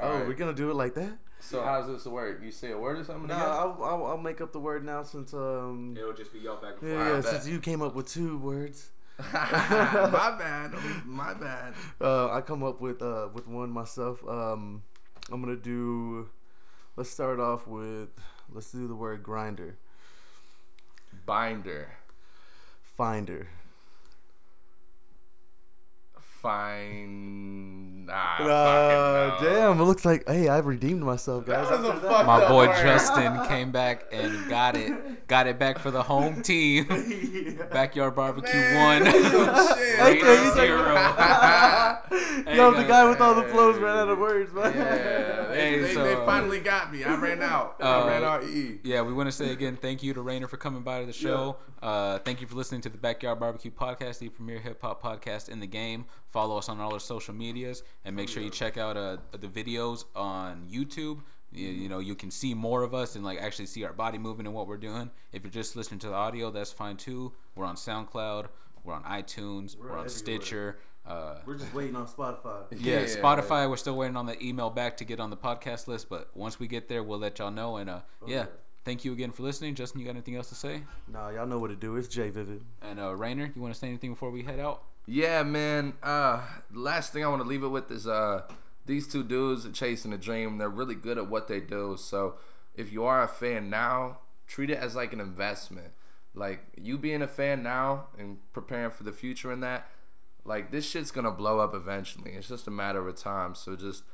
Oh, 0.00 0.06
Alright. 0.06 0.26
we're 0.26 0.34
gonna 0.34 0.52
do 0.54 0.70
it 0.70 0.74
like 0.74 0.94
that? 0.94 1.18
So 1.40 1.62
how's 1.62 1.86
this 1.86 2.04
work? 2.06 2.40
You 2.42 2.50
say 2.50 2.72
a 2.72 2.78
word 2.78 2.98
or 2.98 3.04
something? 3.04 3.28
No, 3.28 3.34
again? 3.34 3.46
I'll, 3.46 3.78
I'll, 3.82 4.06
I'll 4.06 4.18
make 4.18 4.40
up 4.40 4.52
the 4.52 4.58
word 4.60 4.84
now 4.84 5.02
since 5.02 5.32
um 5.32 5.94
It'll 5.96 6.12
just 6.12 6.32
be 6.32 6.40
y'all 6.40 6.60
back 6.60 6.74
and 6.80 6.90
yeah, 6.90 7.10
forth. 7.10 7.24
yeah 7.24 7.30
I 7.30 7.32
since 7.32 7.46
you 7.48 7.60
came 7.60 7.80
up 7.82 7.94
with 7.94 8.08
two 8.08 8.38
words. 8.38 8.90
my 9.32 10.36
bad. 10.38 10.72
My 11.04 11.34
bad. 11.34 11.74
Uh, 12.00 12.30
I 12.30 12.40
come 12.40 12.62
up 12.62 12.80
with 12.80 13.02
uh 13.02 13.28
with 13.32 13.48
one 13.48 13.70
myself. 13.70 14.22
Um, 14.28 14.82
I'm 15.30 15.40
gonna 15.42 15.56
do. 15.56 16.28
Let's 16.96 17.10
start 17.10 17.40
off 17.40 17.66
with. 17.66 18.08
Let's 18.52 18.70
do 18.70 18.86
the 18.86 18.94
word 18.94 19.22
grinder. 19.22 19.76
Binder. 21.26 21.88
Finder. 22.96 23.48
Fine. 26.42 28.08
Ah, 28.10 28.38
Uh, 28.42 29.42
damn! 29.42 29.78
It 29.80 29.84
looks 29.84 30.04
like 30.06 30.26
hey, 30.26 30.48
I've 30.48 30.64
redeemed 30.66 31.02
myself, 31.02 31.44
guys. 31.44 31.68
That 31.68 31.80
was 31.80 31.88
a 31.90 31.92
After 31.94 32.08
fuck- 32.08 32.26
My 32.26 32.40
Don't 32.40 32.48
boy 32.48 32.66
worry. 32.68 32.82
Justin 32.82 33.44
came 33.48 33.70
back 33.70 34.04
and 34.12 34.48
got 34.48 34.76
it. 34.76 35.26
Got 35.28 35.46
it 35.46 35.58
back 35.58 35.78
for 35.78 35.90
the 35.90 36.02
home 36.02 36.40
team. 36.48 36.86
that. 36.88 37.70
Backyard 37.70 38.14
barbecue 38.16 38.54
Man, 38.54 39.04
one. 39.04 39.12
shit. 39.12 39.24
Okay, 39.98 40.22
Raiders 40.22 40.38
he's 40.44 40.56
like- 40.56 40.68
Yo, 42.56 42.70
the 42.72 42.84
guy 42.84 43.06
with 43.08 43.20
all 43.20 43.34
the 43.34 43.42
guys. 43.42 43.50
flows 43.52 43.78
ran 43.78 43.96
out 43.98 44.08
of 44.08 44.18
words, 44.18 44.52
man. 44.54 44.72
Yeah, 44.74 45.46
they, 45.48 45.54
Hey, 45.56 45.78
they, 45.80 45.92
so, 45.94 46.02
they 46.04 46.14
finally 46.24 46.60
got 46.60 46.90
me. 46.92 47.04
I 47.04 47.14
ran 47.16 47.42
out. 47.42 47.76
uh, 47.80 48.04
I 48.04 48.08
ran 48.08 48.22
out. 48.24 48.44
E. 48.44 48.78
Yeah, 48.84 49.02
we 49.02 49.12
want 49.12 49.26
to 49.28 49.32
say 49.32 49.50
again, 49.52 49.76
thank 49.80 50.02
you 50.02 50.14
to 50.14 50.22
Rainer 50.22 50.46
for 50.48 50.56
coming 50.56 50.82
by 50.82 51.00
to 51.00 51.06
the 51.06 51.12
show. 51.12 51.56
Uh, 51.82 52.18
thank 52.20 52.40
you 52.40 52.46
for 52.46 52.54
listening 52.54 52.80
to 52.82 52.88
the 52.88 52.96
Backyard 52.98 53.38
Barbecue 53.38 53.70
Podcast, 53.70 54.18
the 54.20 54.28
premier 54.30 54.58
hip 54.60 54.80
hop 54.80 55.02
podcast 55.02 55.48
in 55.50 55.60
the 55.60 55.66
game. 55.66 56.06
Follow 56.38 56.56
us 56.56 56.68
on 56.68 56.78
all 56.78 56.92
our 56.92 57.00
social 57.00 57.34
medias 57.34 57.82
and 58.04 58.14
make 58.14 58.28
sure 58.28 58.40
you 58.40 58.48
check 58.48 58.78
out 58.78 58.96
uh, 58.96 59.16
the 59.32 59.48
videos 59.48 60.04
on 60.14 60.68
YouTube. 60.70 61.18
You, 61.50 61.66
you 61.66 61.88
know, 61.88 61.98
you 61.98 62.14
can 62.14 62.30
see 62.30 62.54
more 62.54 62.84
of 62.84 62.94
us 62.94 63.16
and 63.16 63.24
like 63.24 63.40
actually 63.40 63.66
see 63.66 63.82
our 63.82 63.92
body 63.92 64.18
movement 64.18 64.46
and 64.46 64.54
what 64.54 64.68
we're 64.68 64.76
doing. 64.76 65.10
If 65.32 65.42
you're 65.42 65.50
just 65.50 65.74
listening 65.74 65.98
to 65.98 66.06
the 66.06 66.14
audio, 66.14 66.52
that's 66.52 66.70
fine 66.70 66.96
too. 66.96 67.32
We're 67.56 67.64
on 67.64 67.74
SoundCloud, 67.74 68.46
we're 68.84 68.94
on 68.94 69.02
iTunes, 69.02 69.76
we're, 69.76 69.86
We're 69.86 69.90
on 69.98 70.04
everywhere. 70.04 70.08
Stitcher. 70.10 70.78
Uh, 71.04 71.38
We're 71.44 71.56
just 71.56 71.74
waiting 71.74 71.96
on 71.96 72.06
Spotify. 72.06 72.66
yeah, 72.70 73.00
Yeah. 73.00 73.06
Spotify. 73.06 73.68
We're 73.68 73.76
still 73.76 73.96
waiting 73.96 74.16
on 74.16 74.26
the 74.26 74.40
email 74.40 74.70
back 74.70 74.96
to 74.98 75.04
get 75.04 75.18
on 75.18 75.30
the 75.30 75.36
podcast 75.36 75.88
list, 75.88 76.08
but 76.08 76.30
once 76.36 76.60
we 76.60 76.68
get 76.68 76.86
there, 76.88 77.02
we'll 77.02 77.18
let 77.18 77.40
y'all 77.40 77.50
know. 77.50 77.78
And 77.78 77.90
uh, 77.90 78.02
yeah, 78.24 78.46
thank 78.84 79.04
you 79.04 79.12
again 79.12 79.32
for 79.32 79.42
listening. 79.42 79.74
Justin, 79.74 79.98
you 79.98 80.06
got 80.06 80.12
anything 80.12 80.36
else 80.36 80.50
to 80.50 80.54
say? 80.54 80.82
Nah, 81.12 81.30
y'all 81.30 81.48
know 81.48 81.58
what 81.58 81.70
to 81.70 81.76
do. 81.76 81.96
It's 81.96 82.06
Jay 82.06 82.30
Vivid. 82.30 82.62
And 82.80 83.00
uh, 83.00 83.12
Rainer, 83.16 83.50
you 83.56 83.60
want 83.60 83.74
to 83.74 83.80
say 83.80 83.88
anything 83.88 84.10
before 84.10 84.30
we 84.30 84.44
head 84.44 84.60
out? 84.60 84.84
Yeah, 85.10 85.42
man. 85.42 85.94
Uh, 86.02 86.42
last 86.70 87.14
thing 87.14 87.24
I 87.24 87.28
want 87.28 87.40
to 87.40 87.48
leave 87.48 87.62
it 87.62 87.68
with 87.68 87.90
is 87.90 88.06
uh, 88.06 88.42
these 88.84 89.08
two 89.08 89.24
dudes 89.24 89.64
are 89.64 89.72
chasing 89.72 90.12
a 90.12 90.18
dream. 90.18 90.58
They're 90.58 90.68
really 90.68 90.94
good 90.94 91.16
at 91.16 91.30
what 91.30 91.48
they 91.48 91.60
do. 91.60 91.96
So 91.98 92.34
if 92.74 92.92
you 92.92 93.04
are 93.06 93.22
a 93.22 93.28
fan 93.28 93.70
now, 93.70 94.18
treat 94.46 94.68
it 94.68 94.76
as 94.76 94.94
like 94.94 95.14
an 95.14 95.20
investment. 95.20 95.92
Like 96.34 96.60
you 96.76 96.98
being 96.98 97.22
a 97.22 97.26
fan 97.26 97.62
now 97.62 98.08
and 98.18 98.36
preparing 98.52 98.90
for 98.90 99.02
the 99.02 99.12
future 99.12 99.50
in 99.50 99.60
that, 99.60 99.88
like 100.44 100.72
this 100.72 100.86
shit's 100.86 101.10
gonna 101.10 101.30
blow 101.30 101.58
up 101.58 101.74
eventually. 101.74 102.32
It's 102.32 102.48
just 102.48 102.66
a 102.66 102.70
matter 102.70 103.08
of 103.08 103.16
time. 103.16 103.54
So 103.54 103.76
just 103.76 104.04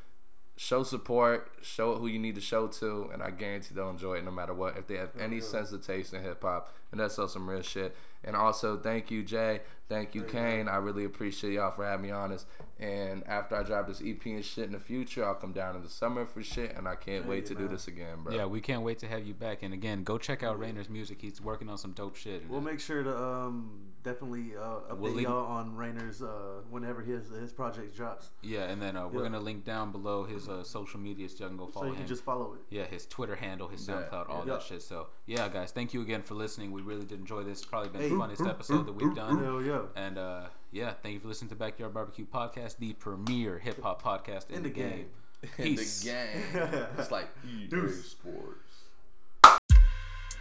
show 0.56 0.84
support, 0.84 1.50
show 1.60 1.94
it 1.94 1.98
who 1.98 2.06
you 2.06 2.20
need 2.20 2.36
to 2.36 2.40
show 2.40 2.68
to, 2.68 3.10
and 3.12 3.20
I 3.20 3.30
guarantee 3.30 3.74
they'll 3.74 3.90
enjoy 3.90 4.18
it 4.18 4.24
no 4.24 4.30
matter 4.30 4.54
what. 4.54 4.78
If 4.78 4.86
they 4.86 4.96
have 4.96 5.10
any 5.18 5.40
sense 5.40 5.72
of 5.72 5.84
taste 5.84 6.14
in 6.14 6.22
hip 6.22 6.42
hop, 6.42 6.72
and 6.92 7.00
that's 7.00 7.18
also 7.18 7.34
some 7.34 7.50
real 7.50 7.62
shit. 7.62 7.96
And 8.22 8.36
also, 8.36 8.78
thank 8.78 9.10
you, 9.10 9.22
Jay. 9.24 9.60
Thank 9.88 10.14
you, 10.14 10.22
Kane. 10.22 10.66
I 10.66 10.76
really 10.76 11.04
appreciate 11.04 11.52
y'all 11.52 11.70
for 11.70 11.84
having 11.84 12.06
me 12.06 12.10
on 12.10 12.30
this. 12.30 12.46
And 12.80 13.22
after 13.26 13.54
I 13.54 13.62
drop 13.62 13.86
this 13.86 14.02
EP 14.04 14.24
and 14.26 14.44
shit 14.44 14.64
in 14.64 14.72
the 14.72 14.80
future, 14.80 15.24
I'll 15.24 15.34
come 15.34 15.52
down 15.52 15.76
in 15.76 15.82
the 15.82 15.90
summer 15.90 16.24
for 16.24 16.42
shit, 16.42 16.74
and 16.76 16.88
I 16.88 16.96
can't 16.96 17.26
wait 17.26 17.48
you, 17.50 17.54
to 17.54 17.62
do 17.62 17.68
this 17.68 17.86
again, 17.86 18.22
bro. 18.22 18.34
Yeah, 18.34 18.46
we 18.46 18.60
can't 18.60 18.82
wait 18.82 18.98
to 19.00 19.06
have 19.06 19.26
you 19.26 19.34
back. 19.34 19.62
And 19.62 19.74
again, 19.74 20.02
go 20.02 20.16
check 20.16 20.42
out 20.42 20.58
Rainer's 20.58 20.88
music. 20.88 21.20
He's 21.20 21.40
working 21.40 21.68
on 21.68 21.76
some 21.76 21.92
dope 21.92 22.16
shit. 22.16 22.48
We'll 22.48 22.62
make 22.62 22.80
sure 22.80 23.02
to 23.02 23.16
um 23.16 23.93
definitely 24.04 24.52
uh, 24.56 24.60
update 24.92 24.98
We'll 24.98 25.12
link- 25.12 25.26
y'all 25.28 25.46
on 25.46 25.74
Rainer's 25.74 26.22
uh 26.22 26.60
whenever 26.70 27.02
his 27.02 27.30
his 27.30 27.52
project 27.52 27.96
drops, 27.96 28.30
yeah, 28.42 28.64
and 28.70 28.80
then 28.80 28.96
uh, 28.96 29.08
we're 29.08 29.22
Yeah. 29.24 29.30
gonna 29.30 29.40
link 29.40 29.64
down 29.64 29.90
below 29.90 30.24
his 30.24 30.48
uh, 30.48 30.62
social 30.62 31.00
media 31.00 31.28
so 31.28 31.38
y'all 31.40 31.48
can 31.48 31.56
go 31.56 31.66
so 31.66 31.72
follow 31.72 31.86
you 31.86 31.92
him. 31.92 31.98
can 31.98 32.06
just 32.06 32.22
follow 32.22 32.54
it. 32.54 32.60
yeah, 32.70 32.84
his 32.84 33.06
Twitter 33.06 33.34
handle, 33.34 33.66
his 33.68 33.88
Yeah, 33.88 33.94
SoundCloud, 33.94 34.28
all 34.30 34.44
yeah. 34.46 34.52
that 34.54 34.62
shit. 34.62 34.82
So 34.82 35.08
yeah, 35.26 35.48
guys, 35.48 35.72
thank 35.72 35.92
you 35.94 36.02
again 36.02 36.22
for 36.22 36.34
listening. 36.34 36.70
We 36.70 36.82
really 36.82 37.04
did 37.06 37.18
enjoy 37.18 37.42
this. 37.42 37.64
Probably 37.64 37.88
been 37.88 38.02
Hey. 38.02 38.08
the 38.10 38.14
funnest 38.14 38.48
episode 38.48 38.86
that 38.86 38.92
we've 38.94 39.14
done. 39.14 39.42
Hell 39.42 39.62
yeah. 39.62 39.82
And 39.96 40.18
uh, 40.18 40.42
yeah, 40.70 40.92
thank 41.02 41.14
you 41.14 41.20
for 41.20 41.28
listening 41.28 41.48
to 41.50 41.56
Backyard 41.56 41.94
Barbecue 41.94 42.26
Podcast, 42.26 42.76
the 42.78 42.92
premier 42.92 43.58
hip 43.58 43.82
hop 43.82 44.02
podcast 44.02 44.50
in, 44.50 44.56
In 44.56 44.62
the, 44.64 44.68
the 44.68 44.74
game. 44.74 44.90
game. 44.90 45.06
In 45.58 45.64
Peace. 45.76 46.02
the 46.02 46.10
game. 46.10 46.86
It's 46.98 47.10
like 47.10 47.28
EA 47.46 47.66
Deuce. 47.66 48.04
Sports. 48.12 48.60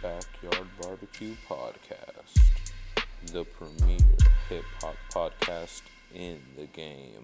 Backyard 0.02 0.68
Barbecue 0.82 1.34
Podcast, 1.48 2.38
the 3.32 3.44
premier 3.44 3.98
hip 4.48 4.64
hop 4.80 4.96
podcast 5.12 5.82
in 6.14 6.38
the 6.56 6.66
game. 6.66 7.22